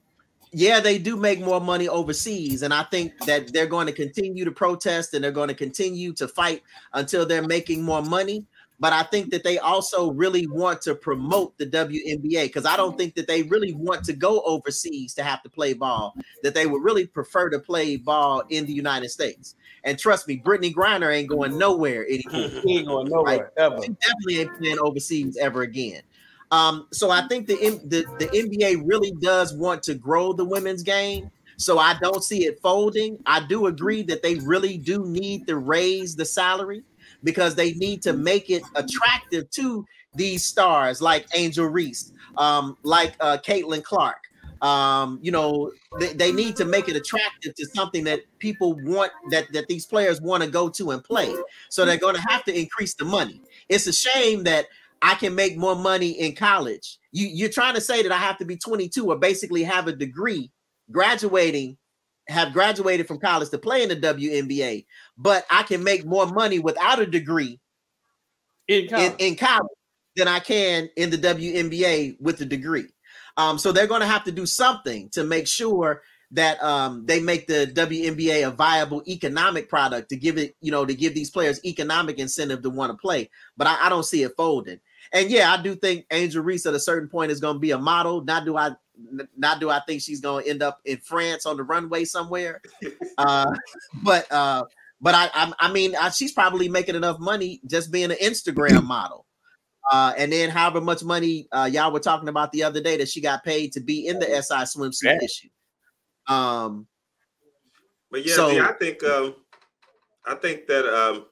[0.54, 4.44] yeah, they do make more money overseas, and I think that they're going to continue
[4.44, 6.62] to protest and they're going to continue to fight
[6.92, 8.46] until they're making more money.
[8.78, 12.96] But I think that they also really want to promote the WNBA because I don't
[12.96, 16.14] think that they really want to go overseas to have to play ball.
[16.42, 19.56] That they would really prefer to play ball in the United States.
[19.84, 22.50] And trust me, Brittney Griner ain't going nowhere anymore.
[22.68, 23.64] Ain't going nowhere right?
[23.64, 23.82] ever.
[23.82, 26.02] She definitely ain't playing overseas ever again.
[26.54, 30.84] Um, so I think the, the the NBA really does want to grow the women's
[30.84, 31.30] game.
[31.56, 33.18] So I don't see it folding.
[33.26, 36.84] I do agree that they really do need to raise the salary
[37.24, 43.14] because they need to make it attractive to these stars like Angel Reese, um, like
[43.18, 44.18] uh, Caitlin Clark.
[44.62, 49.10] Um, you know, they, they need to make it attractive to something that people want
[49.30, 51.34] that that these players want to go to and play.
[51.68, 53.40] So they're going to have to increase the money.
[53.68, 54.66] It's a shame that
[55.04, 56.98] I can make more money in college.
[57.12, 59.92] You, you're trying to say that I have to be 22 or basically have a
[59.92, 60.50] degree,
[60.90, 61.76] graduating
[62.26, 64.86] have graduated from college to play in the WNBA,
[65.18, 67.60] but I can make more money without a degree
[68.66, 69.68] in college, in, in college
[70.16, 72.86] than I can in the WNBA with a degree.
[73.36, 76.00] Um, so they're going to have to do something to make sure
[76.30, 80.86] that um, they make the WNBA a viable economic product to give it, you know,
[80.86, 83.28] to give these players economic incentive to want to play.
[83.56, 84.80] But I, I don't see it folding.
[85.14, 87.70] And yeah, I do think Angel Reese at a certain point is going to be
[87.70, 88.22] a model.
[88.22, 88.72] Not do I,
[89.36, 92.60] not do I think she's going to end up in France on the runway somewhere.
[93.18, 93.52] uh,
[94.02, 94.64] but uh,
[95.00, 98.84] but I, I, I mean, I, she's probably making enough money just being an Instagram
[98.86, 99.24] model.
[99.92, 103.08] Uh, and then however much money uh, y'all were talking about the other day that
[103.08, 105.18] she got paid to be in the SI swimsuit yeah.
[105.22, 105.48] issue.
[106.26, 106.86] Um,
[108.10, 109.34] but yeah, so, I think um,
[110.26, 111.26] I think that um,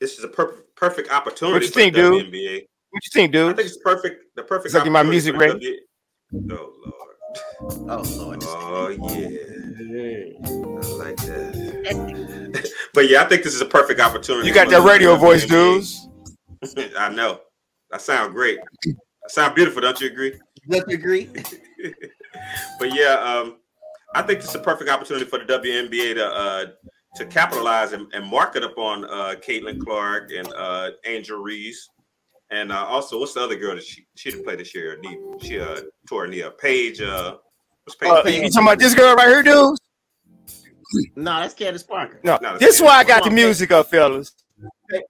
[0.00, 1.54] this is a per- perfect opportunity.
[1.54, 2.32] What you think, dude?
[2.32, 2.66] NBA.
[2.96, 3.52] What you think, dude?
[3.52, 4.34] I think it's perfect.
[4.36, 4.74] The perfect.
[4.74, 5.80] Like my music ready.
[6.32, 7.82] W- oh lord.
[7.90, 8.42] Oh lord.
[8.46, 9.28] Oh yeah.
[10.40, 12.72] I like that.
[12.94, 14.48] but yeah, I think this is a perfect opportunity.
[14.48, 16.08] You got that radio voice, dudes.
[16.98, 17.40] I know.
[17.92, 18.60] I sound great.
[18.86, 18.94] I
[19.28, 20.32] sound beautiful, don't you agree?
[20.70, 21.28] Don't you agree?
[22.78, 23.58] but yeah, um,
[24.14, 26.66] I think this is a perfect opportunity for the WNBA to uh,
[27.16, 31.90] to capitalize and, and market upon uh, Caitlin Clark and uh, Angel Reese.
[32.50, 35.00] And uh, also, what's the other girl that she she didn't play this year?
[35.40, 36.58] She uh, tore her knee up.
[36.60, 37.00] Paige.
[37.00, 37.36] Uh,
[37.84, 38.10] what's Paige?
[38.10, 38.42] Uh, Paige?
[38.42, 39.76] You talking about this girl right here, dude?
[41.16, 42.20] No, that's Candace Parker.
[42.22, 44.32] No, no this is why I got the music up, fellas.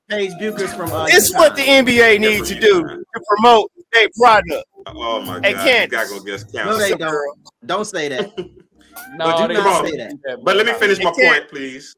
[0.08, 0.90] Paige Bueckers from.
[0.90, 4.64] Uh, this is what the NBA needs to do to promote their product.
[4.86, 5.44] Oh my god!
[5.44, 5.90] Hey, Candace.
[5.90, 7.38] gotta go get No, they don't.
[7.66, 8.38] Don't say that.
[9.14, 10.40] no, do not say that.
[10.42, 11.94] But let me finish my point, please.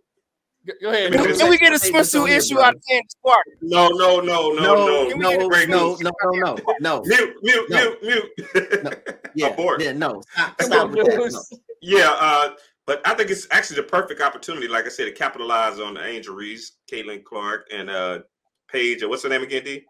[0.83, 1.13] Go ahead.
[1.13, 3.43] Can we get a swimsuit issue out of Candace Parker?
[3.63, 7.03] No, no, no, no, no, no, no, no, no, no, no.
[7.05, 8.85] Mute, mute, mute, mute.
[8.85, 8.91] No.
[9.35, 9.81] Yeah, Abort.
[9.83, 10.21] yeah, no.
[10.33, 11.31] Stop, stop with that.
[11.33, 11.59] No.
[11.81, 12.51] Yeah, uh,
[12.87, 16.05] but I think it's actually the perfect opportunity, like I said, to capitalize on the
[16.05, 18.21] Angel Reese, Caitlin Clark, and uh
[18.69, 19.05] Paige.
[19.05, 19.85] What's her name again, D?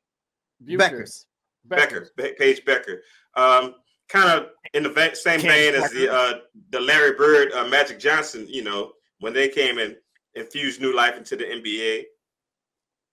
[0.65, 1.25] Bueckers.
[1.65, 3.03] Becker, Be- Paige Becker.
[3.37, 3.75] Um,
[4.09, 6.33] kind of in the va- same vein as the uh,
[6.71, 8.47] the Larry Bird, uh, Magic Johnson.
[8.49, 9.97] You know, when they came and
[10.39, 12.05] infused new life into the NBA,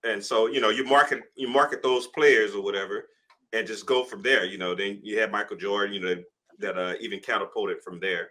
[0.04, 3.08] and so you know you market you market those players or whatever,
[3.54, 4.46] and just go from there.
[4.46, 5.94] You know, then you have Michael Jordan.
[5.94, 6.16] You know
[6.60, 8.30] that uh, even catapulted from there.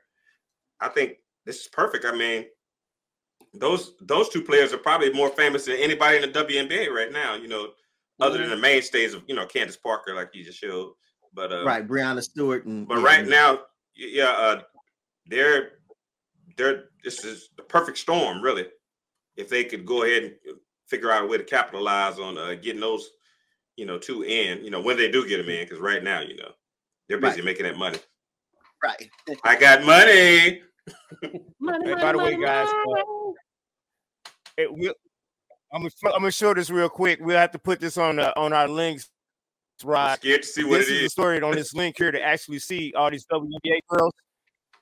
[0.80, 2.04] I think this is perfect.
[2.04, 2.46] I mean,
[3.52, 7.34] those those two players are probably more famous than anybody in the WNBA right now.
[7.34, 7.68] You know,
[8.20, 10.92] other than the mainstays of you know Candace Parker, like you just showed.
[11.32, 13.60] But uh, right, Breanna Stewart, and but yeah, right now,
[13.96, 14.62] yeah, uh,
[15.26, 15.72] they're
[16.56, 18.66] they're this is the perfect storm, really.
[19.36, 20.32] If they could go ahead and
[20.86, 23.11] figure out a way to capitalize on uh, getting those,
[23.77, 26.20] you know, two in, you know, when they do get them in, because right now,
[26.20, 26.51] you know,
[27.09, 27.44] they're busy Right.
[27.47, 27.98] making that money.
[28.82, 29.11] right.
[29.44, 30.62] I got money.
[31.23, 33.32] Hey, by the way, guys, uh,
[34.56, 34.94] it will-
[35.73, 37.19] I'm gonna, I'm gonna show this real quick.
[37.20, 39.09] We'll have to put this on the, on our links,
[39.82, 40.19] I'm Rod.
[40.20, 42.61] scared to see what This it is the story on this link here to actually
[42.61, 44.12] see all these WNBA girls.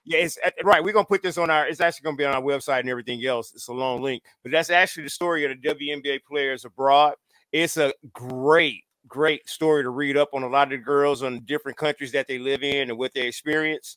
[0.04, 0.82] Yeah, it's uh, right.
[0.82, 1.66] We're gonna put this on our.
[1.66, 3.52] It's actually gonna be on our website and everything else.
[3.54, 7.14] It's a long link, but that's actually the story of the WNBA players abroad.
[7.52, 11.44] It's a great, great story to read up on a lot of the girls on
[11.44, 13.96] different countries that they live in and what they experience.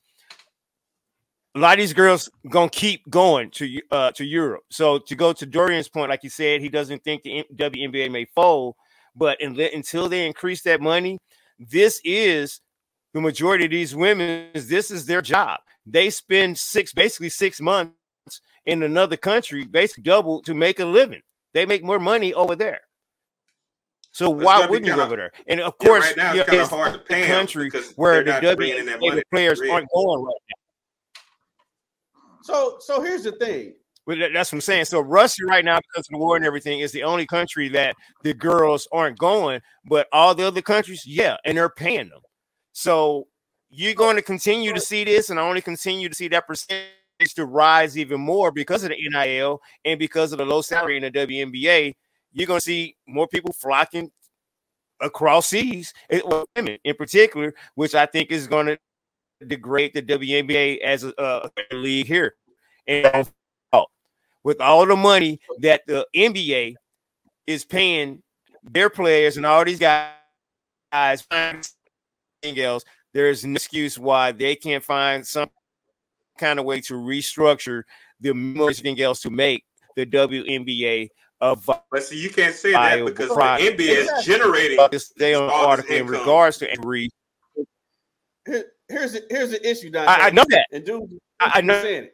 [1.56, 4.64] A lot of these girls gonna keep going to uh, to Europe.
[4.70, 8.26] So to go to Dorian's point, like you said, he doesn't think the WNBA may
[8.36, 8.76] fold,
[9.16, 11.18] but in, until they increase that money,
[11.58, 12.62] this is
[13.16, 14.50] the majority of these women.
[14.54, 15.62] This is their job.
[15.86, 17.94] They spend six, basically six months
[18.66, 21.22] in another country, basically double to make a living.
[21.54, 22.82] They make more money over there.
[24.12, 25.32] So It's why wouldn't you kinda- go over there?
[25.48, 27.04] And of Yeah, course, right now you it's know, kind of it's hard to the
[27.06, 29.22] pay 'em country where the not bringing in that money.
[29.22, 31.22] WNBA players aren't going right now.
[32.44, 33.76] So so here's the thing.
[34.06, 34.86] But that- that's what I'm saying.
[34.86, 37.96] So Russia right now, because of the war and everything, is the only country that
[38.24, 39.62] the girls aren't going.
[39.86, 42.20] But all the other countries, yeah, and they're paying them.
[42.78, 43.28] So
[43.70, 46.90] you're going to continue to see this, and I only continue to see that percentage
[47.36, 51.04] to rise even more because of the NIL and because of the low salary in
[51.04, 51.96] the WNBA.
[52.34, 54.12] You're going to see more people flocking
[55.00, 56.20] across seas, eh,
[56.58, 58.78] women in particular, which I think is going to
[59.48, 61.14] degrade the WNBA as a,
[61.72, 62.36] a league here.
[62.88, 63.32] And
[64.44, 66.76] with all the money that the NBA
[67.48, 68.22] is paying
[68.64, 70.12] their players and all these guys,
[72.54, 75.50] guys else, there's no excuse why they can't find some
[76.38, 77.84] kind of way to restructure
[78.20, 79.64] the everything else to make
[79.96, 81.10] the WNBA
[81.42, 83.36] a But see, you can't say that viable because the.
[83.36, 87.10] NBA is generating This day on all this article in regards to every.
[88.46, 90.10] Here, here's the, here's the issue, Dante.
[90.10, 90.68] I, I know that.
[90.72, 92.14] And dude, I, I know, saying it.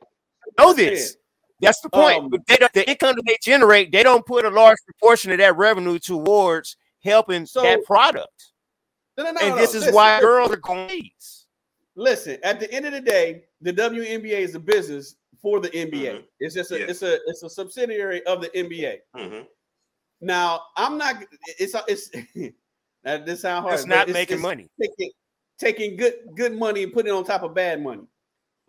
[0.57, 1.17] know this.
[1.59, 2.17] That's the point.
[2.17, 5.55] Um, they the income that they generate, they don't put a large proportion of that
[5.55, 8.50] revenue towards helping So- that product.
[9.23, 11.09] No, no, no, and this is Listen, why girls are going.
[11.95, 16.13] Listen, at the end of the day, the WNBA is a business for the NBA.
[16.13, 16.23] Mhm.
[16.39, 16.85] It's just a Yeah.
[16.89, 18.99] it's a it's a subsidiary of the NBA.
[19.15, 19.45] Mhm.
[20.21, 21.23] Now, I'm not
[21.59, 22.09] it's it's
[23.03, 23.75] that this sound hard.
[23.75, 24.69] It's not making it's money.
[24.81, 25.11] Taking,
[25.59, 28.03] taking good good money and putting it on top of bad money.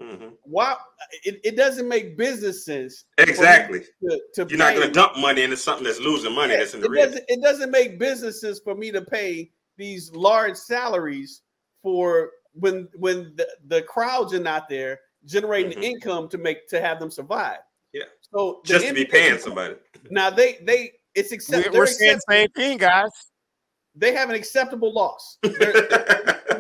[0.00, 0.32] Mhm.
[0.42, 0.76] Why
[1.24, 3.80] it, it doesn't make business sense Exactly.
[4.02, 6.74] to, to You're not going to dump money into something that's losing money Yeah, that's
[6.74, 7.04] in the it red.
[7.06, 11.42] doesn't, it doesn't make businesses for me to pay these large salaries
[11.82, 15.82] for when when the, the crowds are not there generating Mhm.
[15.82, 17.58] income to make to have them survive.
[17.92, 18.04] Yeah.
[18.20, 19.74] So the Just to be NBA paying somebody.
[20.10, 23.10] Now they they it's We're, accept, we're they're saying same thing, guys.
[23.94, 25.38] they have an acceptable loss.
[25.42, 25.72] They're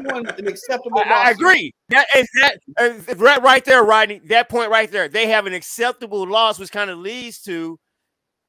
[0.02, 1.26] doing an acceptable I, loss.
[1.26, 1.72] I agree.
[1.88, 4.20] That is that uh, right, right there, Rodney.
[4.26, 5.08] That point right there.
[5.08, 7.78] They have an acceptable loss, which kind of leads to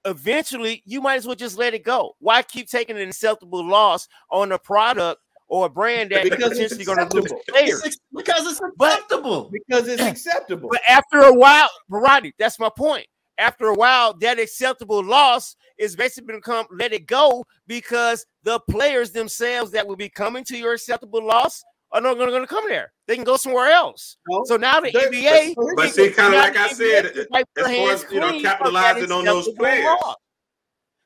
[0.06, 2.16] eventually you might as well just let it go.
[2.20, 6.74] Why keep taking an acceptable loss on a product or a brand that Because it's
[6.74, 7.42] potentially going to lose acceptable.
[7.60, 7.86] players?
[7.86, 9.50] It's because it's But- acceptable.
[9.52, 10.70] because it's acceptable.
[10.72, 13.08] But after a while, but Rodney, that's my point.
[13.38, 19.12] After a while, that acceptable loss is basically become let it go because the players
[19.12, 21.64] themselves that will be coming to your acceptable loss
[21.94, 22.92] Oh, are not going to come there.
[23.08, 24.18] They can go somewhere else.
[24.28, 27.92] No, So now the NBA, but- But see, kind of like I said, as far
[27.92, 29.86] as you know, clean of that capitalizing on those players,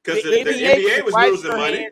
[0.04, 1.90] because the, The the NBA NBA was losing money.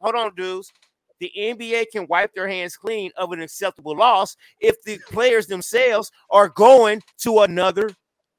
[0.00, 0.70] Hold on, dudes.
[1.18, 6.10] The NBA can wipe their hands clean of an acceptable loss if the players themselves
[6.30, 7.90] are going to another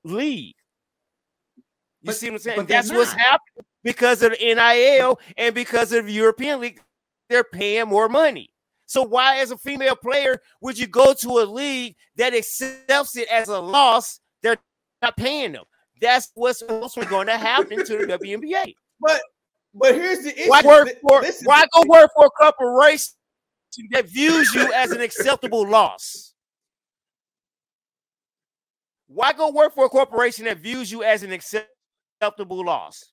[0.04, 0.56] league.
[1.58, 1.64] You
[2.08, 2.66] But- see what I'm saying?
[2.68, 6.82] That's what's happening because of NIL and because of European League.
[7.30, 8.51] They're paying more money.
[8.92, 13.30] So why, as a female player, would you go to a league that accepts it
[13.30, 14.20] as a loss?
[14.44, 14.58] They're
[15.02, 15.64] not paying them.
[16.02, 18.76] That's what's also going to happen to the WNBA.
[19.00, 19.22] But
[19.74, 20.50] But here's the issue.
[20.50, 23.14] Why work for This why go work for a corporation
[23.92, 26.34] that views you as an acceptable loss?
[29.08, 33.06] Why go work for a corporation that views you as an acceptable loss?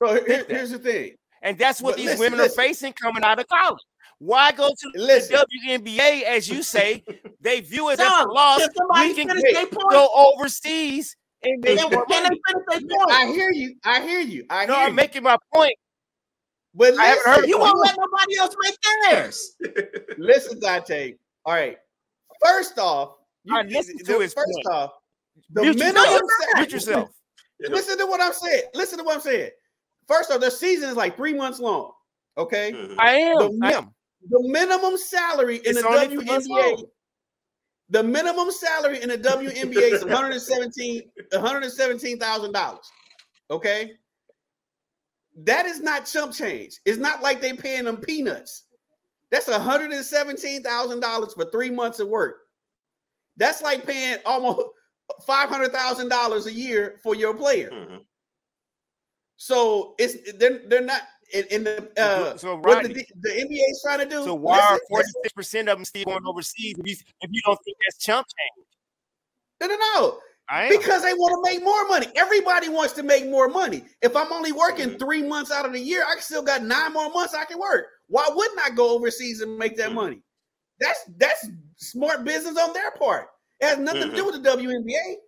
[0.00, 1.16] So here- here's the thing.
[1.42, 2.52] And that's what But these listen, women listen.
[2.60, 3.82] are facing coming out of college.
[4.20, 7.02] Why go to Listen, the WNBA, as you say,
[7.40, 8.60] they view it as a Dog, loss.
[9.00, 9.90] We can finish wait, their point?
[9.90, 12.06] go overseas and Can, make can money.
[12.06, 13.10] they finish their point?
[13.10, 13.74] I hear you.
[13.82, 14.44] I hear you.
[14.50, 14.96] I No, hear I'm you.
[14.96, 15.72] making my point.
[16.74, 18.76] but I haven't listen, heard You won't let nobody else make
[19.10, 19.56] theirs.
[20.18, 21.14] listen, Dante.
[21.46, 21.78] All right.
[22.44, 24.66] First off, you, I listened to the- his first point.
[24.66, 24.90] off,
[25.50, 26.20] the Mute minimum yourself.
[26.52, 27.10] sa- Mute yourself.
[27.60, 28.62] Listen to what I'm saying.
[28.74, 29.50] Listen to what I'm saying.
[30.08, 31.92] First off, the season is like three months long.
[32.38, 32.72] Okay.
[32.98, 33.38] I am.
[33.38, 33.94] The I am.
[34.28, 36.84] The minimum salary in It's the WNBA,
[37.88, 42.78] the minimum salary in the WNBA is 117 $117,000.
[43.50, 43.92] Okay.
[45.44, 46.80] That is not chump change.
[46.84, 48.64] It's not like they're paying them peanuts.
[49.30, 52.36] That's $117,000 for three months of work.
[53.36, 54.60] That's like paying almost
[55.28, 57.70] $500,000 a year for your player.
[57.70, 58.04] Mhm.
[59.36, 63.80] So it's they're, they're not in, in the uh, so what the, the NBA is
[63.82, 64.24] trying to do.
[64.24, 65.20] so why are listen, forty listen.
[65.24, 68.26] six percent of them still going overseas if you, if you don't think that's chump
[68.26, 68.66] change?
[69.60, 70.18] No, no, no.
[70.48, 70.68] I.
[70.68, 72.06] Because they want to make more money.
[72.16, 73.84] Everybody wants to make more money.
[74.02, 74.98] If I'm only working Mhm.
[74.98, 77.86] three months out of the year, I still got nine more months I can work.
[78.08, 79.94] Why wouldn't I go overseas and make that Mhm.
[79.94, 80.22] money?
[80.80, 83.28] That's that's smart business on their part.
[83.60, 85.18] It has nothing to do with the WNBA.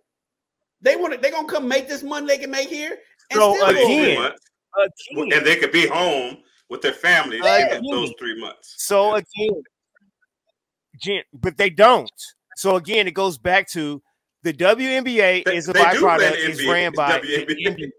[0.81, 1.19] They want to.
[1.19, 2.97] They're gonna come make this money they can make here.
[3.31, 4.27] And So, still again, over.
[4.27, 4.37] Again.
[5.15, 6.37] And they could be home
[6.69, 8.75] with their families in those three months.
[8.77, 9.61] So again,
[10.95, 12.09] again, but they don't.
[12.55, 14.01] So again, it goes back to
[14.43, 16.43] the WNBA They- is a they do play byproduct.
[16.45, 17.89] in Is ran by the NBA.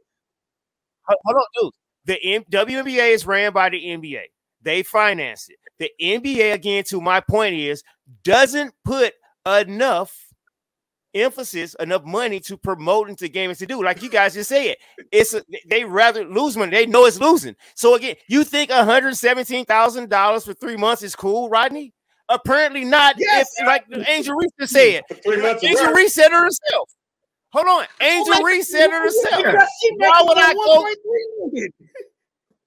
[1.07, 1.73] Hold hold on, dude.
[2.07, 4.23] The M- WNBA is ran by the NBA.
[4.63, 5.59] They finance it.
[5.79, 7.83] The NBA, again, to my point, is
[8.23, 9.13] doesn't put
[9.47, 10.24] enough
[11.15, 13.83] emphasis, enough money to promote into gaming to do.
[13.83, 14.77] Like you guys just said,
[15.13, 16.71] it's a, they rather lose money.
[16.71, 17.55] They know it's losing.
[17.75, 21.93] So again, you think one hundred seventeen thousand dollars for three months is cool, Rodney?
[22.29, 23.17] Apparently not.
[23.19, 23.49] Yes.
[23.59, 25.93] If, like Angel Reese just said, Three Angel.
[25.93, 26.91] Reese said it herself.
[27.53, 29.69] Hold on, Angel Reese said it herself.
[29.83, 30.95] She Why would I go- 1.3
[31.53, 31.71] million.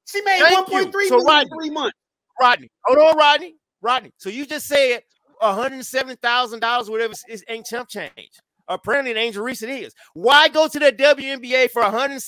[0.05, 0.63] She made you.
[0.63, 1.97] 1.3 million So, in Rodney, three months.
[2.39, 3.55] Rodney, hold on, Rodney.
[3.81, 4.11] Rodney.
[4.17, 5.01] So you just said
[5.39, 8.31] one hundred seven thousand dollars, whatever is, is ain't chump change.
[8.67, 9.93] Apparently, in Angel Reese it is.
[10.13, 12.21] Why go to the WNBA for hundred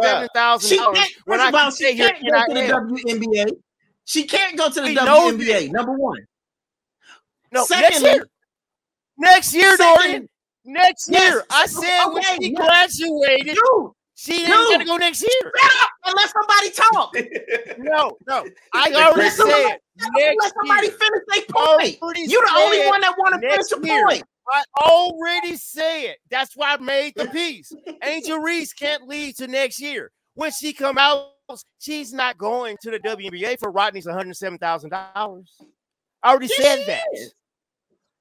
[0.00, 0.98] seven thousand dollars?
[0.98, 3.12] can't, when I can she stay here can't go to the?
[3.12, 3.50] WNBA.
[4.06, 5.72] She can't go to the WNBA.
[5.72, 6.18] Number one.
[7.52, 8.26] No, next year.
[9.16, 10.28] Next year, Second- Dorian.
[10.66, 11.44] Next Yes, year.
[11.50, 12.98] I said when she yes.
[12.98, 15.52] graduated, Dude, she get to go next year.
[15.60, 17.16] shut up and let somebody talk.
[17.78, 18.46] No, no.
[18.72, 19.80] I already said let
[20.14, 20.96] next somebody year.
[20.96, 21.98] finish their point.
[22.02, 24.06] Already You're the only one that want to finish the year.
[24.06, 24.24] point.
[24.52, 27.72] I already said that's why I made the piece.
[28.02, 30.10] Angel Reese can't lead to next year.
[30.34, 31.30] When she come out,
[31.78, 35.50] she's not going to the WNBA for Rodney's one hundred seven thousand dollars.
[36.22, 37.02] I already Yes, said that.
[37.14, 37.34] is.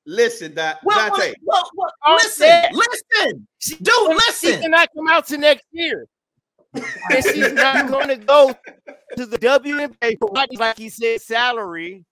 [0.06, 1.34] Listen, Da- Well, Dante.
[1.44, 4.62] well, well, I listen, said- listen, She, dude, she listen.
[4.62, 6.08] cannot come out to next year.
[6.74, 8.54] and she's not going to go
[9.16, 12.04] to the WNBA for like he said, salary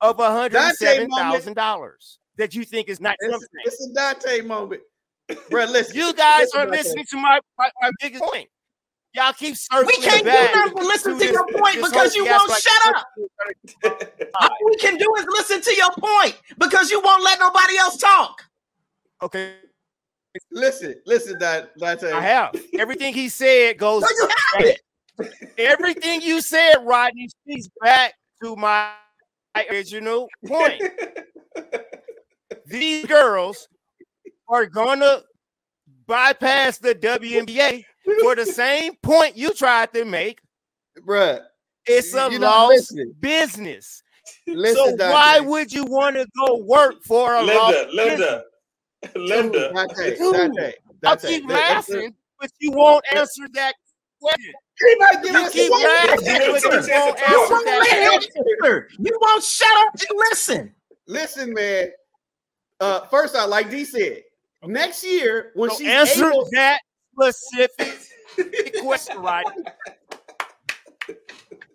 [0.00, 3.48] of one hundred seven thousand dollars that you think is not It's, something.
[3.64, 4.82] it's a Dante moment.
[5.48, 5.94] Bro, listen.
[5.96, 6.78] You guys Listen, are Dante.
[6.78, 8.48] listening to my, my, my biggest point.
[9.12, 12.14] Y'all keep circling We can't do back nothing but listen to this- your point because
[12.14, 13.06] you won't gaslight- shut up.
[14.40, 17.96] All we can do is listen to your point because you won't let nobody else
[17.96, 18.44] talk.
[19.22, 19.54] Okay,
[20.52, 22.12] Listen, listen, Da- Dante.
[22.12, 24.02] I have everything he said goes.
[24.08, 24.80] So you have it.
[25.58, 28.92] Everything you said, Rodney, speaks back to my
[29.70, 30.80] original point.
[32.66, 33.66] These girls
[34.48, 35.22] are gonna
[36.06, 37.84] bypass the WNBA
[38.22, 40.40] for the same point you tried to make.
[41.06, 41.40] Bruh,
[41.86, 44.02] It's a lost business.
[44.46, 45.12] listen, so Dante.
[45.12, 48.42] why would you want to go work for a lost Linda, business?
[49.16, 49.72] Linda, Linda.
[49.72, 50.72] Dante, Dante,
[51.04, 53.74] I keep Let- laughing, but you won't answer that
[54.20, 54.52] question.
[54.78, 59.04] He not giving You keep laughing, but you won't chance to You answer that question.
[59.04, 60.74] You won't shut up and listen.
[61.06, 61.88] Listen, man.
[62.80, 64.22] Uh, first out, like D said,
[64.64, 66.80] next year when So she's answer able, that
[67.30, 69.46] specific question, right?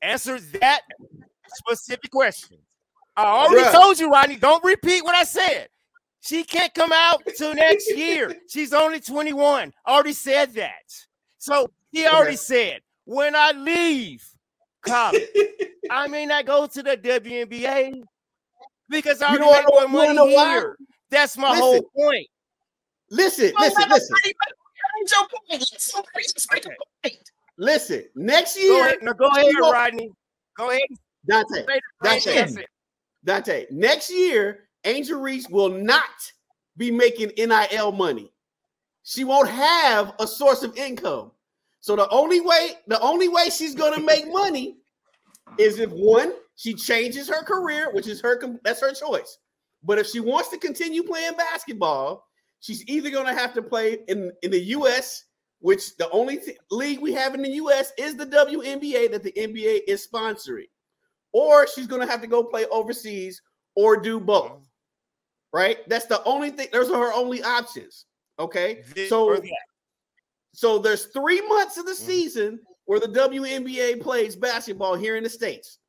[0.01, 0.81] Answer that
[1.47, 2.57] specific question.
[3.17, 3.71] I already Bruh.
[3.71, 4.35] told you, Rodney.
[4.35, 5.69] Don't repeat what I said.
[6.21, 8.35] She can't come out till next year.
[8.49, 9.71] She's only 21.
[9.85, 10.73] I already said that.
[11.37, 12.35] So he already Okay.
[12.37, 14.23] said, when I leave,
[14.81, 15.21] college.
[15.89, 18.01] I may not go to the WNBA
[18.89, 20.49] because I You already know make what- more money know why?
[20.53, 20.77] here.
[21.11, 21.61] That's my Listen.
[21.63, 22.27] whole point.
[23.11, 24.15] Listen, listen, listen,
[25.11, 25.61] your point.
[25.71, 26.69] Let somebody just make a
[27.03, 27.29] point.
[27.57, 28.05] listen.
[28.15, 30.11] Next Go year, ahead, no, go ahead, you know- Rodney.
[30.57, 30.81] Go ahead.
[30.89, 32.41] and Dante, say the That's right it.
[32.41, 32.65] answer.
[33.23, 36.31] Dante, next year, Angel Reese will not
[36.77, 38.31] be making NIL money.
[39.03, 41.31] She won't have a source of income.
[41.79, 44.77] So the only way, the only way she's gonna make money
[45.57, 49.37] is if one, she changes her career, which is her that's her choice.
[49.83, 52.27] But if she wants to continue playing basketball,
[52.59, 55.25] she's either gonna have to play in, in the US,
[55.59, 59.31] which the only th- league we have in the US is the WNBA that the
[59.33, 60.67] NBA is sponsoring
[61.35, 63.41] or she's going to have to go play overseas
[63.75, 64.65] or do both.
[65.51, 65.79] Right?
[65.89, 66.69] That's the only thing.
[66.71, 68.05] Those are her only options.
[68.39, 68.83] Okay.
[69.09, 69.41] So,
[70.53, 71.95] so there's three months of the Mhm.
[71.95, 75.79] season where the WNBA plays basketball here in the states,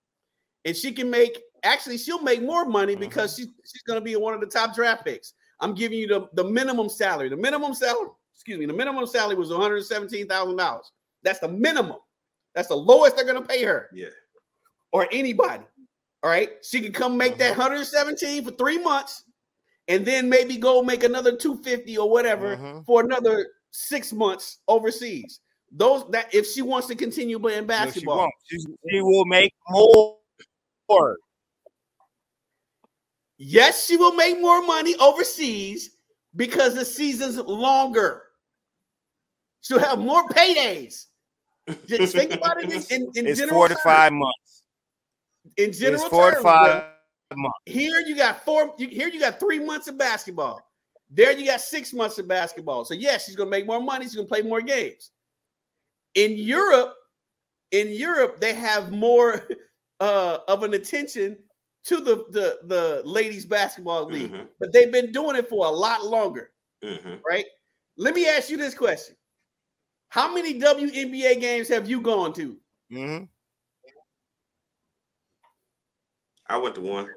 [0.65, 1.41] and she can make.
[1.63, 4.75] Actually, she'll make more money because she's she's going to be one of the top
[4.75, 5.35] draft picks.
[5.61, 7.29] I'm giving you the the minimum salary.
[7.29, 8.11] The minimum salary.
[8.35, 8.67] Excuse me.
[8.67, 10.93] The minimum salary was 117 thousand dollars.
[11.23, 11.97] That's the minimum.
[12.55, 14.09] That's the lowest they're going to pay her Yeah.
[14.93, 15.65] or anybody.
[16.23, 16.51] All right.
[16.65, 19.25] She can come make that 117 for three months
[19.89, 22.85] and then maybe go make another 250 or whatever Mhm.
[22.87, 25.41] for another six months overseas.
[25.73, 28.33] Those that if she wants to continue playing No, she basketball, won't.
[28.49, 28.59] She,
[28.91, 30.17] she will make more.
[33.39, 35.91] Yes, she will make more money overseas
[36.35, 38.23] because the season's longer.
[39.63, 41.07] She'll have more paydays.
[41.87, 43.83] Just think about it in, in, in It's general four to terms.
[43.85, 44.63] five months.
[45.57, 46.83] In general It's four to terms, bro.
[47.37, 47.59] months.
[47.67, 48.75] Here you got four.
[48.79, 50.61] You, here you got three months of basketball.
[51.11, 52.85] There you got six months of basketball.
[52.85, 54.05] So yes, she's gonna make more money.
[54.05, 55.11] She's gonna play more games.
[56.15, 56.95] In Europe,
[57.73, 59.47] in Europe, they have more
[60.01, 61.37] uh, of an attention
[61.87, 64.49] to the the the ladies basketball league, Mhm.
[64.59, 67.21] but they've been doing it for a lot longer, Mhm.
[67.29, 67.47] right?
[67.97, 69.17] Let me ask you this question:
[70.09, 72.57] How many WNBA games have you gone to?
[72.91, 73.25] hmm
[76.49, 77.09] I went to one.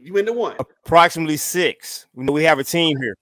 [0.00, 0.56] You went to one.
[0.58, 2.06] Approximately six.
[2.16, 3.14] You know, we have a team here.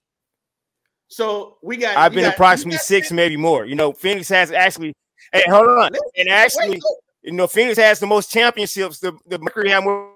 [1.09, 1.97] So we got.
[1.97, 3.67] I've been got- approximately got six, maybe more.
[3.67, 4.95] You know, Phoenix has actually.
[5.33, 5.93] Hey, hold on.
[5.93, 6.83] Listen, And actually, wait.
[7.23, 8.99] you know, Phoenix has the most championships.
[8.99, 10.14] The the Mercury have more Let-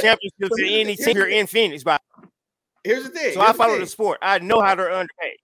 [0.00, 1.82] championships so than here's- any team here the- in Phoenix.
[1.84, 2.00] But
[2.84, 3.32] Here's the thing.
[3.34, 3.80] so here's I follow thing.
[3.80, 4.18] the sport.
[4.22, 5.36] I know how they're underpaid.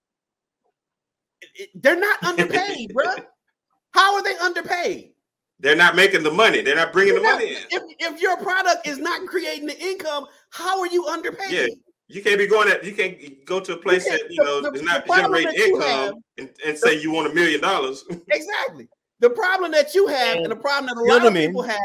[1.74, 3.06] They're not underpaid, bro.
[3.92, 5.12] How are they underpaid?
[5.58, 6.62] They're not making the money.
[6.62, 7.62] They're not bringing the You're not- money in.
[7.70, 11.50] If, if your product is not creating the income, how are you underpaid?
[11.50, 11.66] Yeah.
[12.08, 12.82] You can't be going at.
[12.84, 15.56] You can't go to a place can't- that you know the- is not generating that
[15.56, 18.04] you income and, and say you want a million dollars.
[18.28, 18.88] Exactly.
[19.20, 21.78] The problem that you have and, And the problem that a lot of people have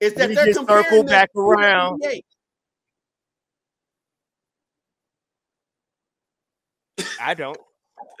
[0.00, 2.02] is that they're just comparing circle back to around.
[2.02, 2.20] NBA.
[7.20, 7.58] I don't.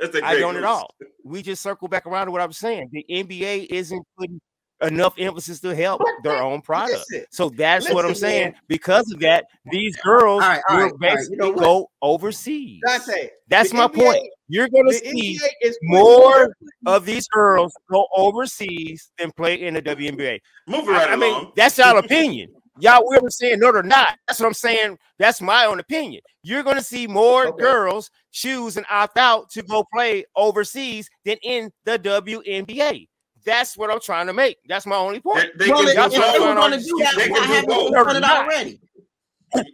[0.00, 0.94] That's a I great don't at all.
[1.24, 2.90] We just circle back around to what I'm saying.
[2.92, 4.40] The NBA isn't putting
[4.82, 7.04] enough emphasis to help But their own product.
[7.10, 8.52] Listen, So that's what I'm saying.
[8.52, 8.54] man.
[8.68, 11.10] Because of that, these girls All right, all will right, all right.
[11.10, 12.82] You basically know go overseas.
[12.86, 14.22] Dante, That's my NBA point.
[14.48, 16.54] You're gonna see is more
[16.86, 20.38] of these girls go overseas than play in the WNBA.
[20.68, 21.52] Moving right I, I mean, along.
[21.56, 22.50] that's y'all opinion.
[22.78, 24.18] Y'all were saying no, they're not.
[24.28, 24.98] That's what I'm saying.
[25.18, 26.20] That's my own opinion.
[26.42, 27.62] You're gonna see more Okay.
[27.62, 33.08] girls choose and opt out to go play overseas than in the WNBA.
[33.46, 34.58] That's what I'm trying to make.
[34.68, 35.46] That's my only point.
[35.56, 37.14] They, they Well, can if, do y'all if they trying to going to do that,
[37.16, 37.86] They why can do haven't both.
[37.86, 38.80] they They're done it already?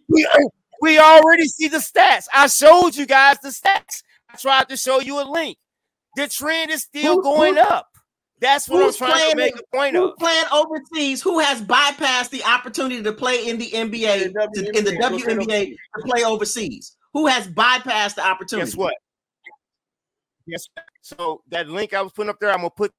[0.09, 0.29] We,
[0.83, 2.27] we already see the stats.
[2.35, 4.03] I showed you guys the stats.
[4.31, 5.57] I tried to show you a link.
[6.17, 7.89] The trend is still Who- going who- up.
[8.41, 10.17] That's what I'm who's trying to make a point Who's of.
[10.19, 11.23] playing overseas?
[11.23, 14.91] Who has bypassed the opportunity to play in the NBA, In the to- in the
[14.97, 16.97] WNBA, play WNBA to play overseas?
[17.15, 18.67] Who has bypassed the opportunity?
[18.69, 18.95] Guess what?
[20.47, 20.67] Yes.
[21.03, 22.93] So that link I was putting up there, I'm gonna put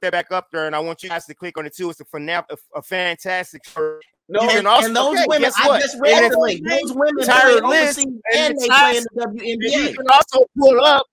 [0.00, 1.90] that back up there, and I want you guys to click on it too.
[1.90, 3.64] It's a, fana- a, a fantastic.
[3.66, 4.02] shirt.
[4.28, 6.66] no, And, also- and those okay, women, I just read And the link.
[6.68, 10.44] Those women entire list overseas and and they play in the And you can also
[10.58, 11.06] pull up,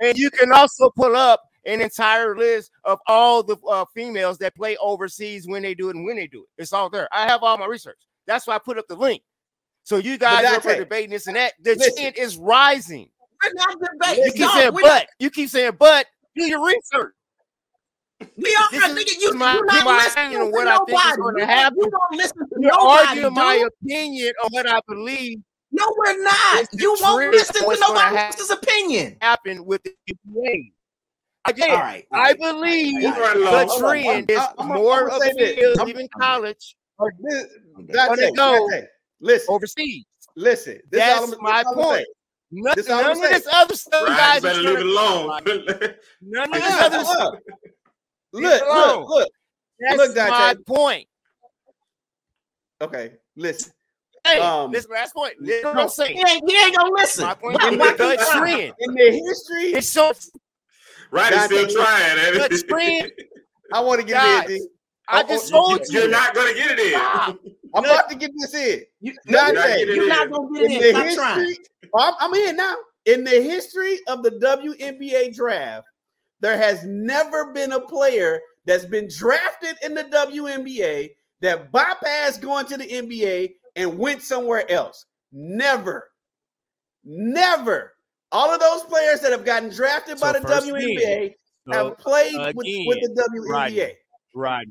[0.00, 4.54] and you can also pull up an entire list of all the uh, females that
[4.56, 6.62] play overseas when they do it and when they do it.
[6.62, 7.08] It's all there.
[7.12, 7.98] I have all my research.
[8.26, 9.22] That's why I put up the link.
[9.84, 11.54] So you guys are Dante, debating this and that.
[11.60, 11.94] The listen.
[11.96, 13.08] trend is rising.
[13.42, 14.24] We're not debating.
[14.24, 15.06] You keep Y'all, saying but.
[15.18, 16.06] You keep saying but.
[16.36, 17.14] Do your research.
[18.36, 19.20] We are This is nigga.
[19.22, 21.16] You, my- you're not my listening opinion on to what I think is nobody.
[21.22, 21.78] gonna You- happen.
[21.78, 23.08] You don't listen to You're nobody.
[23.08, 25.38] arguing my opinion on what I believe
[25.74, 26.60] No, we're not.
[26.62, 29.16] It's You won't listen to nobody else's opinion.
[29.22, 30.72] happened with the NBA.
[31.46, 32.06] Again, All right.
[32.12, 33.68] all I believe Move right the along.
[33.68, 35.54] Hold on, trend is I'm- I'm more gonna of the this.
[35.58, 37.46] fields, even college, Or this-
[37.80, 38.30] Okay.
[38.36, 38.68] Go
[39.20, 40.04] listen, overseas.
[40.36, 40.74] listen.
[40.90, 41.98] This That's all I'm- my I'm gonna point.
[42.00, 42.06] say.
[42.54, 44.42] None, This none of this other stuff, Right, guys.
[44.42, 45.26] better are leave it to- alone.
[46.20, 47.34] None of this other stuff.
[48.32, 49.28] Look, look, look.
[49.80, 51.06] That's look, my point.
[52.80, 53.72] Okay, listen.
[54.24, 55.34] Hey, Um, this last point.
[55.40, 56.16] Listen what I'm saying.
[56.16, 57.24] He ain't, he ain't gonna listen.
[57.24, 58.74] My point Why- is the trend.
[58.78, 60.12] In the history, It's so
[61.10, 62.32] Right, he's still Dante, trying.
[62.48, 63.12] the trend.
[63.74, 64.58] I want to get Guys, it in.
[64.58, 64.68] D.
[65.08, 66.90] I Oh, just oh, told You- You're not gonna get it in.
[66.92, 67.38] Stop.
[67.74, 68.82] I'm about to get this in.
[69.00, 71.10] You, Dante, not getting you're it not gonna get in it the in.
[71.12, 71.46] Stop trying.
[71.48, 72.76] history, I'm, I'm in now.
[73.06, 75.86] In the history of the WNBA draft,
[76.42, 82.66] there has never been a player that's been drafted in the WNBA that bypassed going
[82.66, 85.06] to the NBA and went somewhere else.
[85.32, 86.10] Never.
[87.04, 87.94] Never.
[88.30, 91.30] All of those players that have gotten drafted by the WNBA again,
[91.70, 93.92] have played with, again, with the WNBA.
[94.34, 94.66] Right.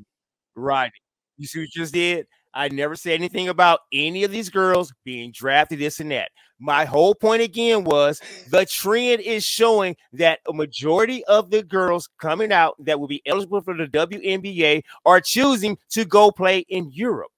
[0.54, 0.92] Rodney.
[1.38, 2.26] You see what you just did?
[2.54, 6.30] I never said anything about any of these girls being drafted, this and that.
[6.64, 12.08] My whole point again was the trend is showing that a majority of the girls
[12.20, 16.88] coming out that will be eligible for the WNBA are choosing to go play in
[16.92, 17.32] Europe.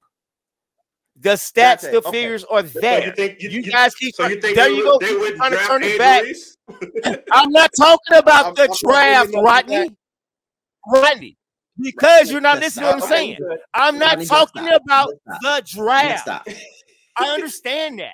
[1.16, 2.10] The stats, the Okay.
[2.10, 3.14] figures are So you there.
[3.16, 4.98] think You guys keep So you think there they, you would- go.
[5.00, 6.24] they Keep would trying to turn it back.
[7.32, 8.76] I'm not talking about I'm- the I'm- I'm
[9.30, 9.96] draft, Rodney.
[10.86, 11.38] Rodney,
[11.80, 13.08] because you're not Just listening to what I'm stop.
[13.08, 13.38] saying.
[13.72, 15.08] I'm not talking about
[15.40, 16.28] the draft.
[16.28, 18.12] I understand that.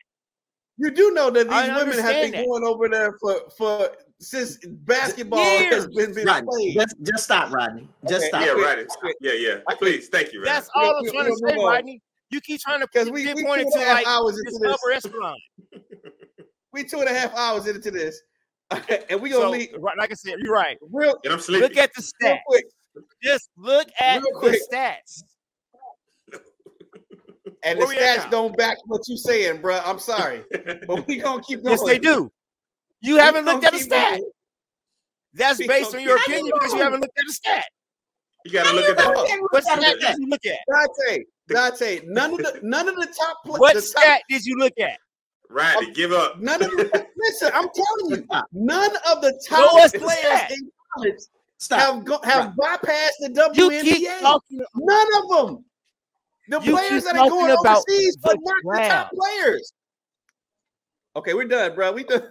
[0.82, 2.46] You do know that these women have been that.
[2.46, 6.74] going over there for for since basketball has been, been Rodney, played.
[6.74, 7.86] just, just stop, Rodney.
[8.08, 8.28] Just Okay.
[8.28, 8.40] stop.
[8.46, 8.88] Yeah, quit.
[9.02, 9.14] right.
[9.20, 9.56] Yeah, yeah.
[9.78, 10.42] Please, thank you.
[10.44, 11.56] That's all I'm trying to say.
[11.56, 12.00] Rodney.
[12.30, 14.72] You keep trying to Because we, we pinpoint two it to like hours into this.
[14.72, 15.36] upper echelon.
[16.72, 18.22] We two and a half hours into this,
[18.70, 20.78] and we gonna So, leave like I said, you're right.
[20.92, 21.62] real, And I'm sleepy.
[21.64, 22.38] Look at the real stats.
[22.46, 22.64] quick.
[23.22, 25.22] Just look at Real the stats.
[27.62, 29.78] And Where the stats don't back what you're saying, bro.
[29.84, 30.44] I'm sorry,
[30.86, 31.72] but we gonna keep going.
[31.72, 32.30] Yes, they do.
[33.02, 34.10] You We haven't looked at a keep stat.
[34.18, 34.30] going.
[35.34, 36.52] That's We based on your opinion going.
[36.54, 37.64] because you haven't looked at a stat.
[38.46, 39.38] you gotta look at that.
[39.50, 40.58] What stat did you look at?
[40.70, 44.44] Dante, Dante, none of the none of the top pla- What the top, stat did
[44.46, 44.98] you look at?
[45.50, 46.38] Rodney, give up.
[46.40, 47.50] none of the listen.
[47.54, 50.50] I'm telling you, none of the top us the players stat.
[50.52, 51.14] in college
[51.58, 51.80] Stop.
[51.80, 53.82] have go, have bypassed the You WNBA.
[53.82, 54.60] keep talking.
[54.76, 55.64] None of them.
[56.50, 59.72] The You players that are going about overseas but are not the top players.
[61.16, 61.92] Okay, we're done, bro.
[61.92, 62.24] We done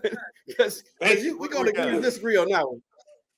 [0.46, 1.38] because Thank you, you.
[1.38, 1.94] we're We're gonna agree done.
[1.96, 2.82] to disagree on that one.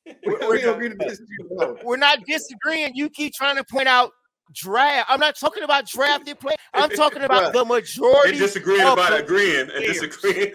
[0.26, 0.66] We're, We're we're done.
[0.66, 1.86] gonna agree to disagree on that one.
[1.86, 2.92] We're not disagreeing.
[2.96, 4.12] You keep trying to point out
[4.56, 5.08] draft.
[5.10, 6.56] I'm not talking about drafted play.
[6.74, 7.54] I'm talking about Bruh.
[7.54, 10.54] the They're majority, disagreeing of about the agreeing and disagreeing.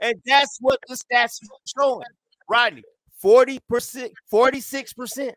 [0.00, 2.06] and that's what the stats are showing.
[2.48, 2.82] Rodney,
[3.20, 5.36] 40 percent, 46 percent.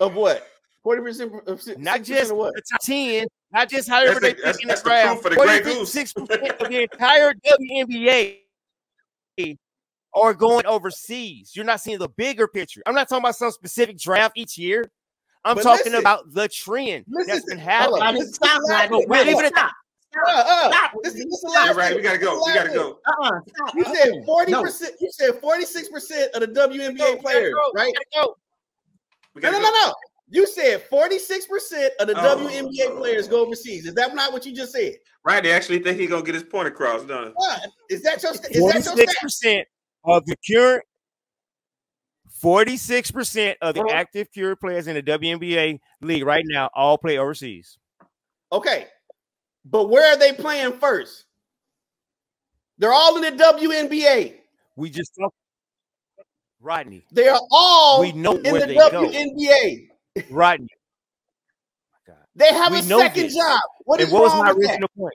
[0.00, 0.46] Of what?
[0.90, 1.78] Forty percent.
[1.78, 2.52] Not just of what?
[2.54, 4.90] the top 10, not just however That's they the- that's- pick in that's the the
[4.90, 5.22] proof draft.
[5.22, 8.38] for the Grey 46 percent of the entire WNBA
[10.14, 11.52] are going overseas.
[11.54, 12.82] You're not seeing the bigger picture.
[12.86, 14.90] I'm not talking about some specific draft each year.
[15.44, 16.00] I'm But talking listen.
[16.00, 17.68] about the trend Listen, that's been hold
[18.00, 18.00] on.
[18.00, 18.22] happening.
[18.22, 19.06] Rodney, stop, Rodney.
[19.06, 19.70] We're Rodney, leaving it- stop.
[20.26, 20.90] Uh, uh, Stop.
[21.04, 21.88] this, this is the You're last right.
[21.90, 21.96] thing.
[21.98, 22.34] We gotta go.
[22.34, 22.98] the We gotta go.
[23.06, 23.74] Uh-uh, stop.
[23.76, 24.62] You said forty No.
[24.62, 24.96] percent.
[25.00, 27.94] You said forty six percent of the WNBA Go, players, go, right?
[28.16, 28.34] go.
[29.36, 29.86] We No, gotta no, no, go.
[29.86, 29.94] no.
[30.32, 32.36] You said forty six percent of the Oh.
[32.38, 33.84] WNBA players go overseas.
[33.86, 34.94] Is that not what you just said?
[35.24, 35.42] Right.
[35.42, 37.32] They actually think he's gonna get his point across, don't he?
[37.36, 37.58] Uh,
[37.90, 38.32] is that your?
[38.32, 39.68] Is that your Forty six percent
[40.04, 40.84] of the current,
[42.40, 43.92] forty-six percent of the Uh-huh.
[43.92, 47.76] active pure players in the WNBA league right now all play overseas.
[48.52, 48.86] Okay,
[49.64, 51.24] but where are they playing first?
[52.78, 54.36] They're all in the WNBA.
[54.76, 55.34] We just talked,
[56.60, 57.04] Rodney.
[57.12, 59.10] They are all We know in where the they go.
[60.16, 60.26] WNBA.
[60.30, 60.68] Rodney.
[62.34, 63.34] They have We a second this.
[63.34, 63.60] job.
[63.84, 64.70] What is and what was wrong my with that?
[64.70, 65.14] original point?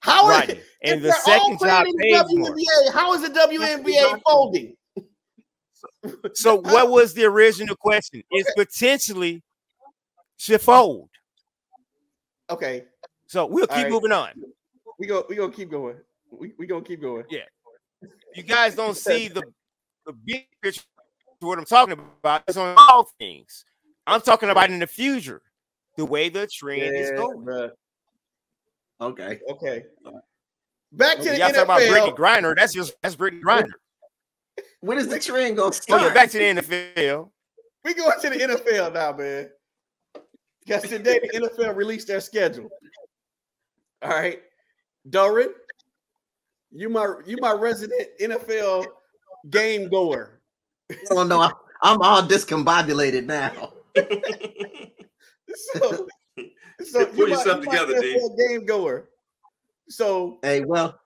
[0.00, 0.54] How is Rodney.
[0.54, 0.64] it?
[0.82, 2.50] And if the they're all second job in the pays more.
[2.56, 4.76] WNBA, how is the WNBA folding?
[6.34, 8.22] So what was the original question?
[8.30, 9.42] It's potentially
[10.36, 11.08] should fold.
[12.50, 12.84] Okay,
[13.26, 13.90] So we'll keep All right.
[13.92, 14.30] moving on.
[14.98, 15.24] we go.
[15.28, 15.96] We gonna keep going.
[16.30, 17.24] We we gonna keep going.
[17.30, 17.44] Yeah.
[18.34, 19.42] You guys don't see the,
[20.06, 20.99] the big picture of
[21.48, 22.42] what I'm talking about.
[22.48, 23.64] is on all things.
[24.06, 25.42] I'm talking about in the future,
[25.96, 27.38] the way the trend is going.
[27.38, 27.70] bruh.
[29.00, 29.40] Okay.
[29.50, 29.84] Okay.
[30.92, 32.16] Back to the Y'all talking about Brittney NFL.
[32.16, 32.56] Griner?
[32.56, 33.70] That's just that's Brittney Griner.
[34.80, 36.02] When is the trend gonna Oh start?
[36.02, 37.30] yeah, back to the NFL.
[37.84, 39.48] We going to the NFL now, man.
[40.66, 42.68] Because today the NFL released their schedule.
[44.02, 44.40] All right,
[45.08, 45.54] Dorian,
[46.72, 48.86] you my you my resident NFL
[49.48, 50.39] game goer.
[50.90, 51.40] I don't know.
[51.40, 51.52] I'm,
[51.82, 53.72] I'm all discombobulated now.
[55.54, 56.06] so,
[56.84, 58.28] so Pull you yourself might together, be a D.
[58.48, 59.08] game goer.
[59.88, 60.98] So Hey, well,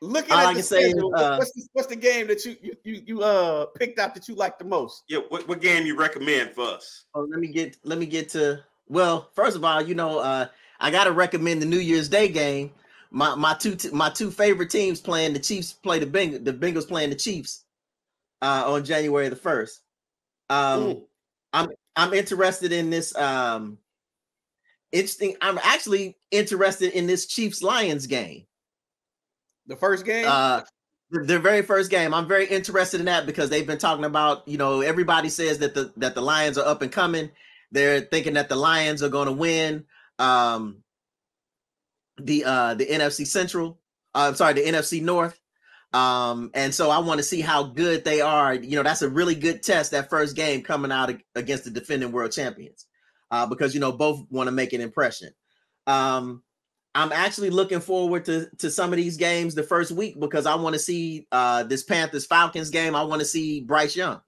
[0.00, 2.26] looking All I at can the say is, schedule, uh, what's the, what's the game
[2.28, 5.04] that you you you, you uh picked out that you like the most?
[5.08, 7.04] Yeah, what, what game you recommend for us?
[7.14, 8.62] oh, let me get let me get to.
[8.88, 10.46] Well, first of all, you know, uh,
[10.80, 12.72] I gotta recommend the New Year's Day game.
[13.10, 16.44] My my two t- my two favorite teams playing the Chiefs play the Bengals.
[16.44, 17.64] The Bengals playing the Chiefs
[18.42, 19.80] uh, on January the first.
[20.48, 21.02] Um.
[21.52, 23.14] I'm I'm interested in this.
[23.16, 23.78] Um,
[24.92, 25.36] interesting.
[25.40, 28.46] I'm actually interested in this Chiefs Lions game.
[29.66, 30.26] The first game.
[30.28, 30.62] Uh,
[31.10, 32.14] the- their very first game.
[32.14, 34.46] I'm very interested in that because they've been talking about.
[34.46, 37.30] You know, everybody says that the that the Lions are up and coming.
[37.72, 39.84] They're thinking that the Lions are going to win.
[40.18, 40.82] Um,
[42.18, 43.80] the uh the NFC Central.
[44.14, 45.39] Uh, I'm sorry, the NFC North.
[45.92, 48.54] Um, and so I want to see how good they are.
[48.54, 49.90] You know, that's a really good test.
[49.90, 52.86] That first game coming out against the defending world champions,
[53.30, 55.30] uh, because you know both want to make an impression.
[55.86, 56.42] Um,
[56.94, 60.54] I'm actually looking forward to to some of these games the first week because I
[60.54, 62.94] want to see uh this Panthers Falcons game.
[62.94, 64.20] I want to see Bryce Young.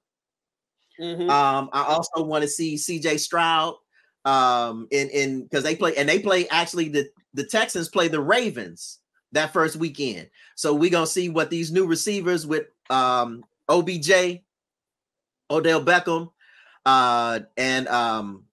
[1.00, 1.30] Mhm.
[1.30, 3.74] Um, I also want to see CJ Stroud.
[4.24, 8.20] Um, in in because they play and they play actually the the Texans play the
[8.20, 9.00] Ravens
[9.32, 10.28] that first weekend.
[10.54, 14.40] So we're gonna see what these new receivers with um OBJ,
[15.50, 16.30] Odell Beckham,
[16.86, 18.44] uh, and um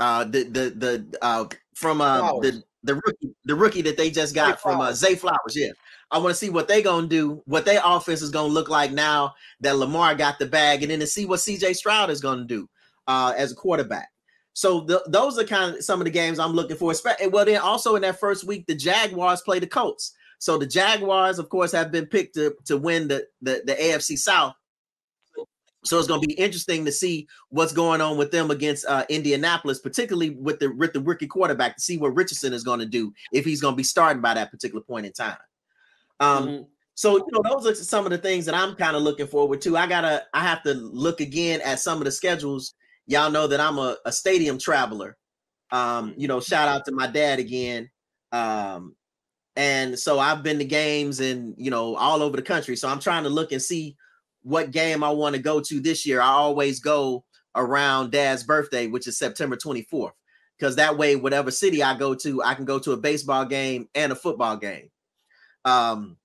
[0.00, 1.44] uh the the the uh
[1.74, 4.92] from uh the the rookie the rookie that they just got Zay from uh.
[4.92, 5.70] Zay Flowers, yeah.
[6.10, 8.92] I want to see what they gonna do, what their offense is gonna look like
[8.92, 12.44] now that Lamar got the bag, and then to see what CJ Stroud is gonna
[12.44, 12.68] do
[13.06, 14.10] uh as a quarterback.
[14.58, 16.92] So th- those are kind of some of the games I'm looking for.
[17.30, 20.14] Well, then also in that first week, the Jaguars play the Colts.
[20.40, 24.18] So the Jaguars, of course, have been picked to to win the the, the AFC
[24.18, 24.56] South.
[25.84, 29.04] So it's going to be interesting to see what's going on with them against uh,
[29.08, 32.86] Indianapolis, particularly with the with the rookie quarterback, to see what Richardson is going to
[32.86, 35.36] do if he's going to be starting by that particular point in time.
[36.18, 36.66] Um, Mhm.
[36.96, 39.60] so you know, those are some of the things that I'm kind of looking forward
[39.60, 39.76] to.
[39.76, 42.74] I gotta, I have to look again at some of the schedules.
[43.08, 45.16] Y'all know that I'm a, a stadium traveler.
[45.72, 47.90] Um, you know, shout out to my dad again.
[48.32, 48.94] Um,
[49.56, 52.76] and so I've been to games and you know all over the country.
[52.76, 53.96] So I'm trying to look and see
[54.42, 56.20] what game I want to go to this year.
[56.20, 57.24] I always go
[57.56, 60.12] around dad's birthday, which is September 24th,
[60.58, 63.88] because that way, whatever city I go to, I can go to a baseball game
[63.94, 64.90] and a football game.
[65.64, 66.18] Um,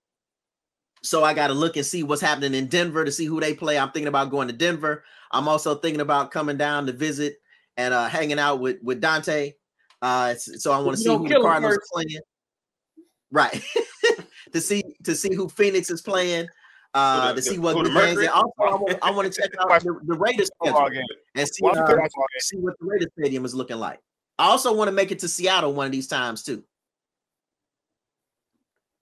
[1.02, 3.54] so I got to look and see what's happening in Denver to see who they
[3.54, 3.78] play.
[3.78, 5.04] I'm thinking about going to Denver.
[5.34, 7.38] I'm also thinking about coming down to visit
[7.76, 9.54] and uh, hanging out with with Dante.
[10.02, 12.22] Uh, so I want to see who the Cardinals are playing.
[13.32, 13.64] Right.
[14.54, 16.48] to see to see who Phoenix is playing.
[16.94, 17.94] Uh, the- to see what the games.
[17.96, 18.26] Mercury?
[18.26, 21.04] And also, I want, I want to check out the, the Raiders schedule game.
[21.36, 22.40] and see, uh, good at football game.
[22.40, 24.00] see what the Raiders stadium is looking like.
[24.38, 26.64] I also want to make it to Seattle one of these times too.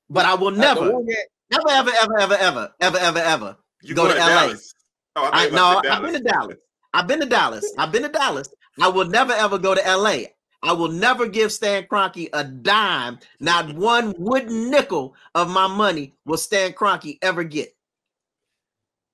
[0.09, 3.57] But I will never, never, ever, ever, ever, ever, ever, ever, ever.
[3.81, 4.27] You Go go to to LA.
[4.27, 4.73] Dallas.
[5.15, 6.57] Oh, I you no, were about to I've been to Dallas.
[6.93, 7.73] I've been to Dallas.
[7.77, 8.49] I've been to Dallas.
[8.81, 10.17] I will never ever go to LA.
[10.63, 13.19] I will never give Stan Kroenke a dime.
[13.39, 17.75] Not one wooden nickel of my money will Stan Kroenke ever get.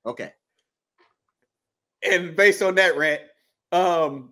[0.05, 0.33] Okay.
[2.03, 3.21] and based on that rant,
[3.71, 4.31] um,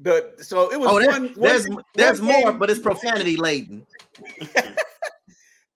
[0.00, 1.34] the so it was Oh, one, one.
[1.36, 3.86] there's there's one more, game- but it's profanity laden.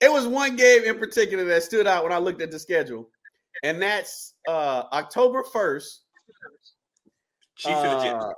[0.01, 3.11] It was one game in particular that stood out when I looked at the schedule,
[3.63, 6.03] and that's uh October first,
[7.57, 8.25] Chiefs and the Jets.
[8.25, 8.33] uh,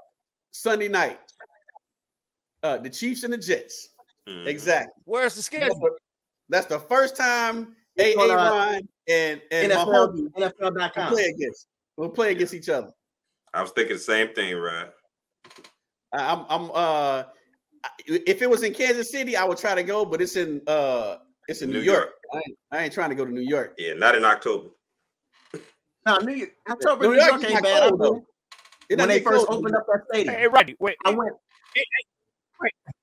[0.52, 1.18] Sunday night.
[2.62, 3.88] Uh, the Chiefs and the Jets.
[4.28, 4.46] Mhm.
[4.46, 4.92] Exactly.
[5.04, 5.90] Where's the schedule?
[6.48, 11.12] that's the first time It's AA on, uh, Ron and and NFL, Mahomes will NFL.com.
[11.12, 11.66] play against.
[11.96, 12.90] We'll play against each other.
[13.54, 14.88] I was thinking the same thing, right?
[16.12, 17.22] I- I'm I'm uh
[18.06, 21.16] if it was in Kansas City, I would try to go, but it's in uh
[21.48, 22.10] it's in New, New York.
[22.32, 23.74] I, ain't, I ain't trying to go to New York.
[23.78, 24.68] Yeah, not in October.
[26.06, 27.82] No, New York, October, New New York York ain't bad.
[27.82, 28.24] I cold, went-
[28.98, 29.58] when they first cold.
[29.60, 30.96] opened up that stadium, Hey, Rodney, wait.
[31.04, 31.34] I went.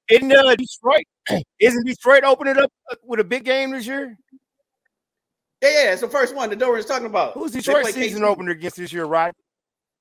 [0.09, 1.03] In uh, Detroit,
[1.59, 4.17] isn't Detroit opening up uh, with a big game this year?
[5.61, 7.33] Yeah, yeah, it's the first one The that Dorian's talking about.
[7.33, 8.25] Who's They Detroit play season KC.
[8.27, 9.33] opener against this year, Rodney?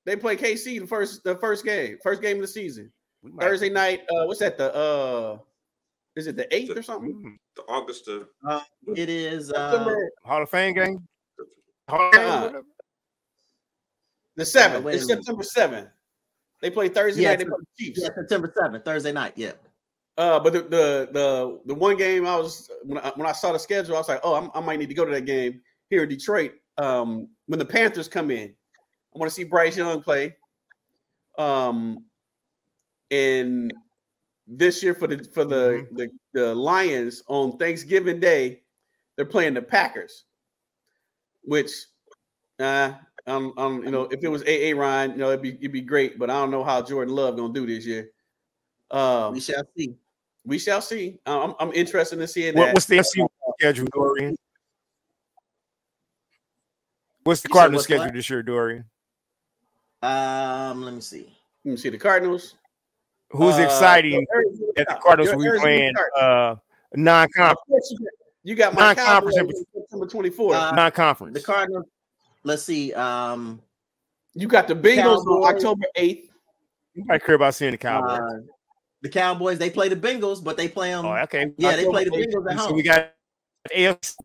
[0.05, 2.91] They play KC the first the first game, first game of the season.
[3.39, 4.01] Thursday night.
[4.09, 4.57] Uh, what's that?
[4.57, 5.37] The uh,
[6.15, 7.13] is it the eighth or something?
[7.13, 8.29] Mm, The August of
[8.95, 9.51] It is.
[9.51, 9.93] Uh,
[10.23, 11.05] Hall of Fame game.
[11.89, 12.61] Hall of Fame, Uh-uh.
[14.37, 14.85] The seventh.
[14.87, 15.05] it's.
[15.07, 15.89] September seventh.
[16.61, 17.39] They play Thursday Yeah, night.
[17.39, 17.99] They play the Chiefs.
[18.01, 19.33] yeah, September seventh, Thursday night.
[19.35, 19.51] Yeah.
[20.17, 23.51] Uh, but the, the the the one game I was when I, when I saw
[23.51, 25.61] the schedule, I was like, oh, I'm, I might need to go to that game
[25.89, 26.53] here in Detroit.
[26.79, 28.49] Um, when the Panthers come in,
[29.15, 30.35] I want to see Bryce Young play.
[31.37, 32.05] Um,
[33.11, 33.71] and
[34.47, 35.97] this year for the for the, Mhm.
[35.97, 38.63] the the Lions on Thanksgiving Day,
[39.15, 40.25] they're playing the Packers,
[41.43, 41.71] which
[42.59, 42.93] uh
[43.27, 45.81] um, um you know if it was AA Ryan, you know it'd be it'd be
[45.81, 48.09] great, but I don't know how Jordan Love gonna do this year.
[48.89, 49.95] Um, We shall see.
[50.45, 51.19] we shall see.
[51.25, 52.73] I'm I'm interested in seeing What, that.
[52.73, 53.27] what's the FC
[53.59, 54.35] schedule, Dorian?
[57.23, 57.97] What's the You said Cardinals what's what?
[57.99, 58.85] schedule this year, Dorian?
[60.01, 61.35] Um, let me see.
[61.65, 62.55] Let me see the Cardinals.
[63.31, 66.55] Who's Uh, exciting Arizona- that the Cardinals will be Arizona playing uh,
[66.95, 67.93] non-conference?
[68.43, 69.35] You got- my Non-conference
[69.73, 70.55] September 24th.
[70.55, 71.33] Uh, non-conference.
[71.37, 71.85] The Cardinals.
[72.47, 72.93] Let's see.
[72.93, 73.61] Um,
[74.33, 76.29] you got the Bengals on October 8th.
[76.95, 78.19] Nobody care about seeing the Cowboys.
[78.19, 78.39] uh,
[79.01, 79.59] the Cowboys.
[79.59, 81.05] They play the Bengals, but they play them.
[81.05, 81.51] oh, okay.
[81.57, 82.75] yeah, they play the Bengals at So home.
[82.77, 83.11] we got
[83.75, 84.15] AFC.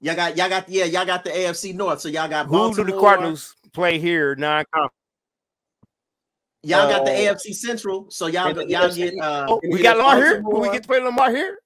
[0.00, 2.00] Y'all got, y'all got, yeah, y'all got the AFC North.
[2.00, 4.92] So y'all got Who do the Cardinals play here non-conference?
[6.64, 8.10] Y'all got the Uh, AFC Central.
[8.10, 10.40] So y'all, and the y'all get uh, Oh, we we got got Lamar here.
[10.40, 11.58] Do we get to play Lamar here?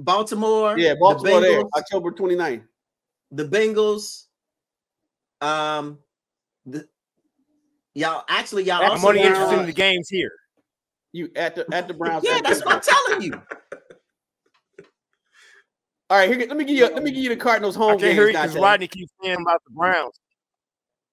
[0.00, 0.76] Baltimore.
[0.78, 2.64] Yeah, the Baltimore there, Bengals, October 29th.
[3.30, 4.24] The Bengals.
[5.40, 5.98] Um,
[6.66, 6.88] the
[7.94, 9.36] y'all actually y'all That's I'm also only Browns.
[9.36, 10.32] interested in the games here.
[11.12, 12.24] You at the at the Browns.
[12.24, 13.42] Yeah, that's what I'm telling you.
[16.10, 17.96] All right, here, let me give you let me give you the Cardinals home I
[17.96, 20.12] can't hear you because Rodney keeps saying about the Browns.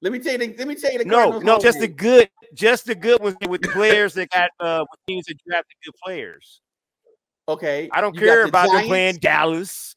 [0.01, 1.79] Let me tell you the, let me tell you the No, Cardinals no, home just
[1.79, 5.35] the good, just the good ones with the players that got uh with teams that
[5.47, 6.61] drafted good players.
[7.47, 7.89] okay.
[7.93, 9.95] I don't you care the about them playing Dallas.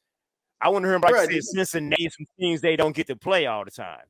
[0.64, 3.16] I want to hear about Bruh, like say, Cincinnati, some teams they don't get to
[3.16, 4.00] play all the time.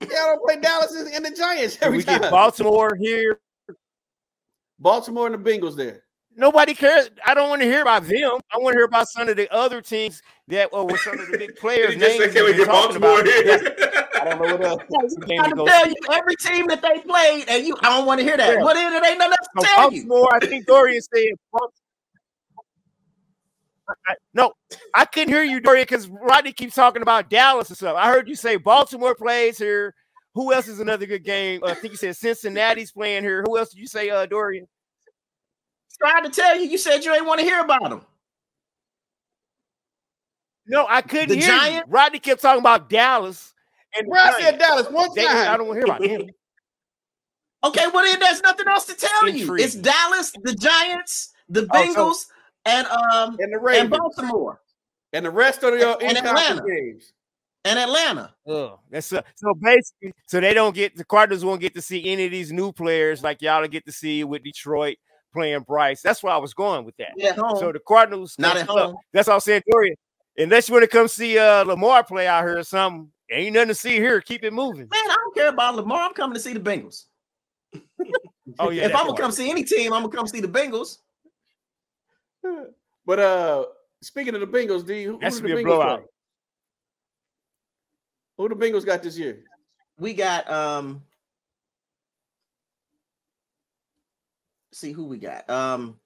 [0.00, 2.22] Yeah, I don't play Dallas and and the Giants And every we time.
[2.22, 3.40] get Baltimore here.
[4.78, 6.04] Baltimore and the Bengals there.
[6.34, 7.10] Nobody cares.
[7.26, 8.40] I don't want to hear about them.
[8.50, 11.30] I want to hear about some of the other teams that uh, were some of
[11.30, 11.92] the big players.
[11.92, 13.26] He just said, names "Can we that get talking Baltimore about.
[13.26, 13.76] here?"
[14.14, 14.82] I don't know what else.
[14.88, 17.90] That's I'm to trying to tell you every team that they played, and you I
[17.98, 18.54] don't want to hear that.
[18.54, 18.62] Yeah.
[18.62, 20.06] What in it ain't nothing else to So tell you.
[20.06, 21.24] Baltimore, I think Dorian said.
[24.08, 24.52] I- no,
[24.94, 27.96] I couldn't hear you, Dorian, because Rodney keeps talking about Dallas and stuff.
[27.96, 29.94] I heard you say Baltimore plays here.
[30.34, 31.62] Who else is another good game?
[31.62, 33.42] Uh, I think you said Cincinnati's playing here.
[33.46, 34.66] Who else did you say, uh, Dorian?
[36.00, 38.02] Trying to tell you, you said you ain't want to hear about them.
[40.66, 41.86] No, I couldn't The hear Giants?
[41.88, 41.92] you.
[41.92, 43.52] Rodney kept talking about Dallas.
[43.96, 46.30] And Bro, I said Dallas one They- I don't want to hear about them.
[47.62, 49.54] Okay, well then there's nothing else to tell you.
[49.56, 52.26] It's Dallas, the Giants, the Oh, Bengals, so-
[52.70, 54.60] and um And the and Baltimore
[55.12, 56.66] And the rest of your And- and in-conference Atlanta.
[56.66, 57.12] games.
[57.64, 58.34] and Atlanta.
[58.48, 62.06] Ugh, that's uh, so basically, so they don't get the Cardinals won't get to see
[62.10, 64.96] any of these new players like y'all get to see with Detroit
[65.32, 66.00] playing Bryce.
[66.02, 67.12] That's where I was going with that.
[67.22, 67.56] At home.
[67.58, 68.96] So the Cardinals Not at look, home.
[69.12, 69.96] That's all I'm saying, Dorian.
[70.38, 73.68] Unless you want to come see uh Lamar play out here or something, ain't nothing
[73.68, 74.20] to see here.
[74.22, 74.88] Keep it moving.
[74.88, 76.00] Man, I don't care about Lamar.
[76.06, 77.04] I'm coming to see the Bengals.
[78.58, 80.98] Oh yeah, if I'm gonna come see any team, I'm gonna come see the Bengals.
[83.06, 83.64] But uh
[84.02, 85.98] speaking of the Bengals, D, who, who that do should the be a Bengals blowout.
[86.00, 86.06] play?
[88.38, 89.40] Who the Bengals got this year?
[89.98, 91.02] We got um
[94.72, 95.48] see who we got.
[95.50, 95.96] Um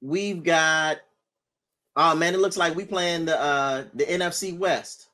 [0.00, 0.98] we've got
[1.96, 5.08] oh man, it looks like we playing the uh the NFC West.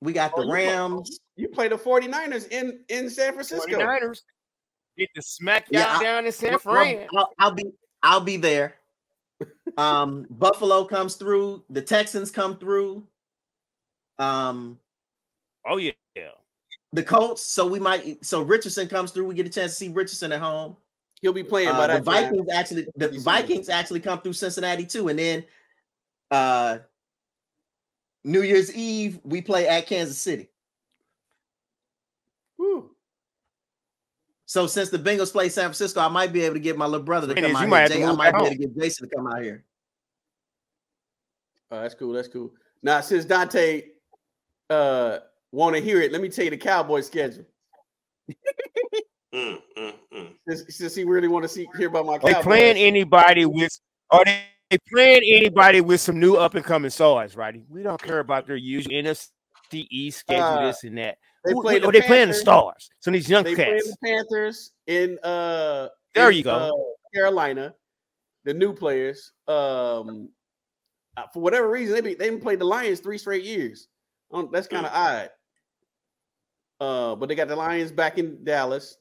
[0.00, 1.20] We got Oh, the you play- Rams.
[1.36, 3.66] You play the 49ers in, in San Francisco.
[3.66, 4.20] 49ers
[4.96, 7.06] get to smack y'all Yeah, I- down in San Well, Fran.
[7.16, 7.64] I'll, I'll be
[8.02, 8.74] I'll be there.
[9.76, 11.64] Um, Buffalo comes through.
[11.70, 13.02] The Texans come through.
[14.18, 14.78] Um,
[15.66, 16.28] Oh yeah, yeah.
[16.92, 17.42] the Colts.
[17.42, 18.24] So we might.
[18.24, 19.26] So Richardson comes through.
[19.26, 20.76] We get a chance to see Richardson at home.
[21.22, 22.24] He'll be playing Uh, by the that time.
[22.30, 22.86] Vikings actually.
[22.96, 23.20] The December.
[23.22, 25.44] Vikings actually come through Cincinnati too, and then
[26.30, 26.78] uh,
[28.24, 30.50] New Year's Eve we play at Kansas City.
[34.54, 37.04] So since the Bengals play San Francisco, I might be able to get my little
[37.04, 37.68] brother to Thing come out you here.
[37.70, 39.64] might to Jay- I might be able to get Jason to come out here.
[41.72, 42.12] Oh, that's cool.
[42.12, 42.52] That's cool.
[42.80, 43.82] Now, since Dante
[44.70, 45.18] uh
[45.50, 47.44] want to hear it, let me tell you the Cowboys schedule.
[49.34, 50.28] Mm, mm, mm.
[50.46, 52.44] Since, since he really want to see hear about my Are they Cowboys.
[52.44, 53.76] playing anybody with?
[54.12, 57.34] Are they they playing anybody with some new up and coming stars?
[57.34, 57.60] Right?
[57.68, 59.26] We don't care about their usual NFC
[59.72, 61.18] East schedule, Uh, this and that.
[61.44, 62.88] They Who- play who- the are they playing the stars?
[63.00, 63.90] Some of these young They play cats.
[63.90, 66.50] the Panthers in uh There in, you go.
[66.50, 66.70] uh,
[67.14, 67.74] Carolina,
[68.44, 69.32] the new players.
[69.48, 70.30] Um
[71.16, 73.86] uh, for whatever reason, they be, they haven't played the Lions three straight years.
[74.32, 75.30] Um, that's kind of odd.
[76.80, 78.96] Uh, but they got the Lions back in Dallas.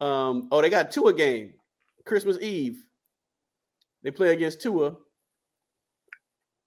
[0.00, 1.54] Um, oh, they got Tua game,
[2.04, 2.82] Christmas Eve.
[4.02, 4.96] They play against Tua.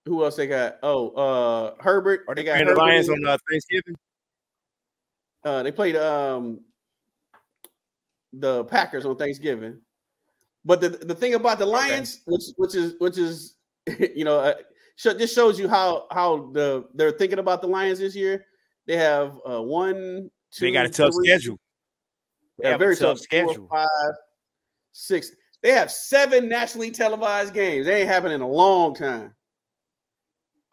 [0.05, 0.77] who else they got?
[0.81, 2.22] Oh, uh, Herbert.
[2.30, 3.95] Are they they got the Lions on uh, Thanksgiving?
[5.45, 6.61] Uh, they played um
[8.33, 9.80] the Packers on Thanksgiving.
[10.65, 13.55] But the, the thing about the Lions, which which is which is
[14.15, 14.53] you know, uh,
[14.97, 18.45] just shows you how how the they're thinking about the Lions this year.
[18.88, 21.59] They have uh, one, two, They got a tough three- schedule.
[22.59, 23.67] They Yeah, have a very tough schedule.
[23.67, 24.15] Four, five,
[24.91, 25.31] six.
[25.61, 27.85] They have seven nationally televised games.
[27.85, 29.33] They ain't happened in a long time.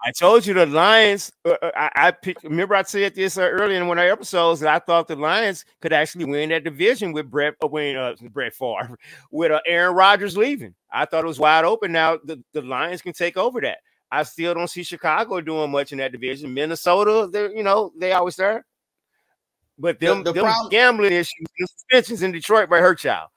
[0.02, 1.30] I told you the Lions.
[1.44, 4.10] Uh, uh, I, I picked, remember I said this uh, earlier in one of our
[4.10, 7.96] episodes that I thought the Lions could actually win that division with Brett, uh, when
[7.96, 8.96] uh, Brett Favre,
[9.30, 10.74] with uh, Aaron Rodgers leaving.
[10.90, 11.92] I thought it was wide open.
[11.92, 13.78] Now the, the Lions can take over that.
[14.10, 16.52] I still don't see Chicago doing much in that division.
[16.54, 18.64] Minnesota, they're you know they always there,
[19.78, 23.28] but The- them, the them problem- gambling issues, the suspensions in Detroit might hurt y'all.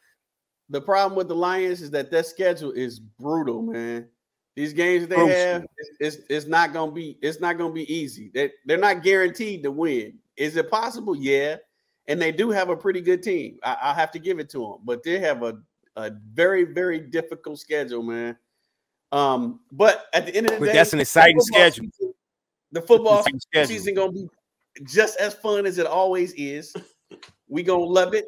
[0.69, 4.07] The problem with the Lions is that their schedule is brutal, man.
[4.55, 5.65] These games that they have,
[5.99, 8.29] it's, it's not gonna be it's not gonna be easy.
[8.33, 10.19] They they're not guaranteed to win.
[10.37, 11.15] Is it possible?
[11.15, 11.57] Yeah,
[12.07, 13.57] and they do have a pretty good team.
[13.63, 15.57] I, I have to give it to them, but they have a
[15.95, 18.37] a very very difficult schedule, man.
[19.11, 21.85] Um, but at the end of the But day, that's an exciting football schedule.
[21.99, 22.13] season-
[22.71, 23.67] the football schedule.
[23.67, 24.27] season gonna be
[24.83, 26.73] just as fun as it always is.
[27.47, 28.25] We gonna love it.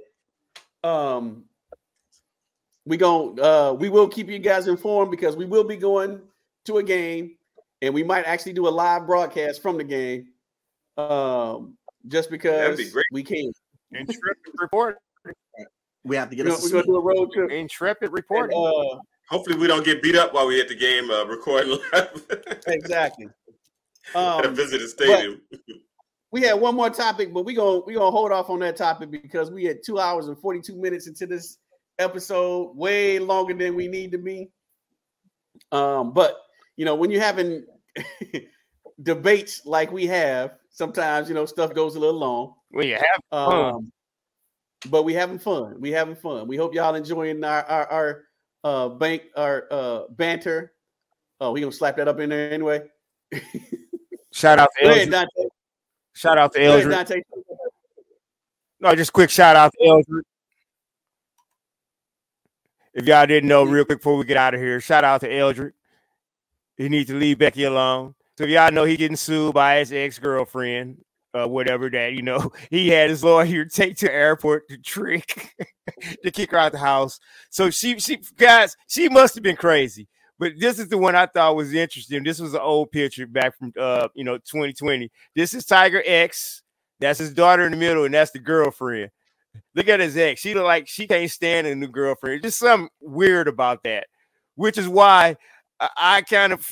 [0.83, 1.45] Um,
[2.85, 6.21] we gonna uh, we will keep you guys informed because we will be going
[6.65, 7.35] to a game,
[7.81, 10.27] and we might actually do a live broadcast from the game.
[10.97, 13.05] Um, just because be great.
[13.11, 13.51] we can.
[13.91, 14.97] Intrepid report.
[16.03, 17.51] We have to get We're gonna, we're gonna do a road trip.
[17.51, 18.53] Intrepid report.
[18.53, 18.97] uh,
[19.29, 22.25] Hopefully, we don't get beat up while we at the game uh, recording live
[22.67, 23.27] exactly.
[24.13, 25.41] at a Um, visitor stadium.
[26.31, 29.09] we had one more topic, but we gonna we gonna hold off on that topic
[29.09, 31.57] because we had two hours and forty two minutes into this
[31.99, 34.51] episode, way longer than we need to be.
[35.71, 36.37] Um, but
[36.75, 37.65] you know, when you're having
[39.03, 42.53] debates like we have, sometimes you know stuff goes a little long.
[42.71, 43.75] Well, you have fun.
[43.75, 43.91] Um,
[44.89, 45.79] but we having fun.
[45.79, 46.47] We having fun.
[46.47, 48.23] We hope y'all enjoying our our, our
[48.63, 50.73] uh bank our uh banter.
[51.39, 52.83] Oh, we gonna slap that up in there anyway.
[54.31, 55.11] shout out to Go ahead, Eldrick.
[55.11, 55.49] Dante.
[56.13, 56.91] Shout out to Go ahead, Eldrick.
[56.91, 57.21] Dante.
[58.79, 60.25] No, just quick shout out to Eldrick.
[62.95, 65.27] If y'all didn't know, real quick before we get out of here, shout out to
[65.27, 65.73] Eldrick.
[66.77, 68.15] He needs to leave Becky alone.
[68.37, 72.51] So if y'all know he getting sued by his ex-girlfriend, uh, whatever that, you know,
[72.69, 75.53] he had his lawyer take to airport to trick
[76.23, 77.19] to kick her out the house.
[77.49, 80.07] So she she guys, she must have been crazy.
[80.39, 82.23] But this is the one I thought was interesting.
[82.23, 85.11] This was an old picture back from uh, you know, 2020.
[85.35, 86.61] This is Tiger X.
[86.99, 89.11] That's his daughter in the middle, and that's the girlfriend.
[89.75, 90.41] Look at his ex.
[90.41, 92.43] She look like she can't stand a new girlfriend.
[92.43, 94.07] Just something weird about that,
[94.55, 95.35] which is why
[95.79, 96.65] I, kind of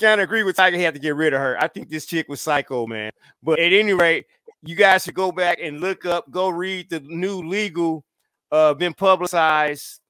[0.00, 0.76] kind of agree with Tiger.
[0.76, 1.56] He had to get rid of her.
[1.60, 3.12] I think this chick was psycho, man.
[3.42, 4.26] But at any rate,
[4.62, 8.04] you guys should go back and look up, go read the new legal,
[8.50, 10.00] uh, been publicized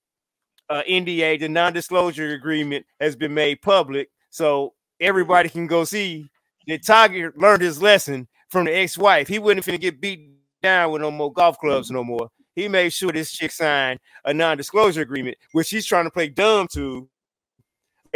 [0.68, 1.40] uh, NDA.
[1.40, 6.28] The non-disclosure agreement has been made public, so everybody can go see
[6.66, 9.28] that Tiger learned his lesson from the ex-wife.
[9.28, 10.33] He wouldn't finna get beat
[10.64, 12.30] down with no more golf clubs no more.
[12.56, 16.66] He made sure this chick signed a non-disclosure agreement, which she's trying to play dumb
[16.72, 17.08] to.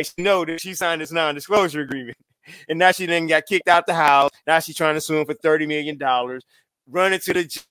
[0.00, 2.16] Should know that she signed this non-disclosure agreement.
[2.66, 4.30] And now she then got kicked out the house.
[4.46, 5.98] Now she's trying to sue him for $30 million,
[6.88, 7.62] running to the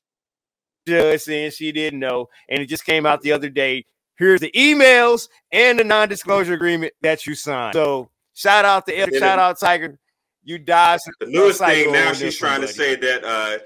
[0.85, 2.29] judge saying she didn't know.
[2.47, 3.85] And it just came out the other day.
[4.17, 7.73] Here's the emails and the non-disclosure agreement that you signed.
[7.73, 9.97] So shout out to shout out Tiger.
[10.43, 10.99] You died.
[11.19, 13.57] The newest thing now, she's trying to say that uh,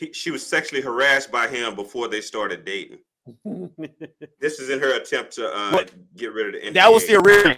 [0.00, 2.98] he, she was sexually harassed by him before they started dating.
[4.40, 5.92] This is in her attempt to uh, What?
[6.16, 6.70] get rid of the.
[6.70, 7.56] That was the original.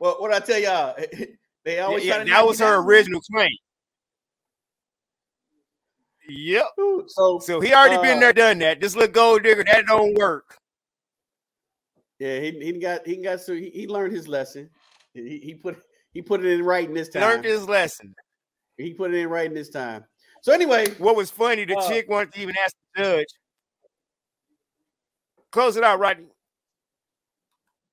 [0.00, 0.96] well, what I tell y'all,
[1.64, 2.86] they always Yeah, try to that was her down.
[2.86, 3.50] original claim.
[6.30, 6.64] Yep.
[7.08, 8.80] So, So he already been Uh, there, done that.
[8.80, 10.56] This little gold digger, that don't work.
[12.18, 14.70] yeah, he, he got he got so he, he learned his lesson.
[15.12, 15.78] He, he put
[16.12, 17.22] he put it in writing this time.
[17.22, 18.14] Learned his lesson.
[18.78, 20.04] He put it in writing this time.
[20.42, 23.26] So anyway, What was funny, the Uh, chick wanted to even ask the judge.
[25.50, 26.18] Close it out, right?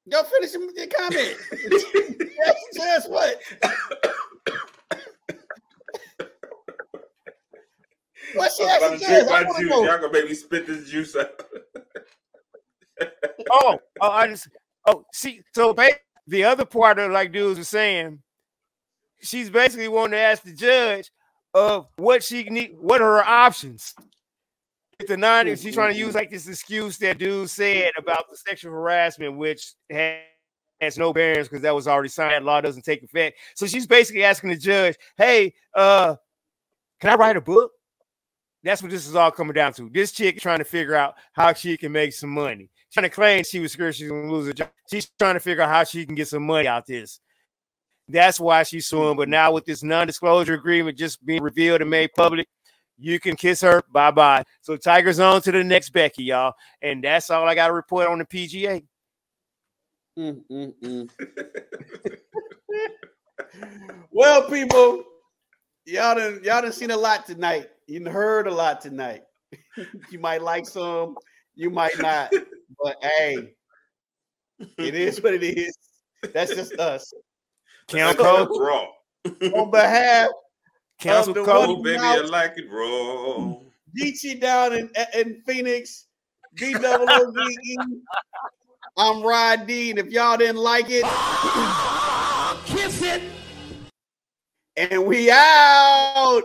[0.09, 1.38] go finish your your comment.
[2.38, 3.41] Yes, yes, what?
[8.33, 9.27] What she I'm asked about the to drink judge?
[9.27, 9.69] I my wanna juice.
[9.69, 9.83] know.
[9.85, 11.30] Y'all gonna make me spit this juice out.
[13.51, 14.48] Oh, oh, I just
[14.88, 15.41] oh see.
[15.53, 15.91] So ba-
[16.25, 18.24] the other part of like dudes are saying,
[19.22, 21.11] she's basically wanting to ask the judge
[21.56, 23.95] of what she need, what are her options.
[25.00, 28.30] If the non, if she's trying to use like this excuse that dude said about
[28.30, 30.19] the sexual harassment, which had
[30.82, 32.45] has no bearings because that was already signed.
[32.45, 33.38] Law doesn't take effect.
[33.56, 36.16] So she's basically asking the judge, "Hey, uh,
[37.00, 37.72] can I write a book?"
[38.64, 39.90] That's what this is all coming down to.
[39.90, 42.69] This chick trying to figure out how she can make some money.
[42.92, 44.72] Trying to claim she was scared she's gonna lose a job.
[44.92, 47.19] She's trying to figure out how she can get some money out this.
[48.08, 49.17] That's why she's suing.
[49.17, 52.48] But now with this non-disclosure agreement just being revealed and made public,
[52.98, 53.84] you can kiss her.
[53.92, 54.43] Bye bye.
[54.61, 56.53] So Tiger's on to the next Becky, y'all.
[56.82, 58.84] And that's all I got to report on the PGA.
[60.17, 61.09] Mm, mm, mm.
[64.11, 65.03] well, people,
[65.85, 67.69] y'all done y'all done seen a lot tonight.
[67.88, 69.24] You heard a lot tonight.
[70.09, 71.17] you might like some,
[71.56, 72.32] you might not.
[72.82, 73.53] But hey,
[74.77, 75.77] it is what it is.
[76.34, 77.14] That's just us.
[77.88, 78.88] Council Count raw.
[79.59, 80.30] On behalf
[80.99, 81.69] Council the code.
[81.69, 83.55] Oh, baby, I like it raw.
[83.99, 86.05] Geechee down in, in Phoenix,
[86.55, 87.77] D double O V E.
[88.97, 91.03] I'm Rod D, and if y'all didn't like it,
[92.65, 93.22] Kiss it.
[94.77, 96.43] and we out.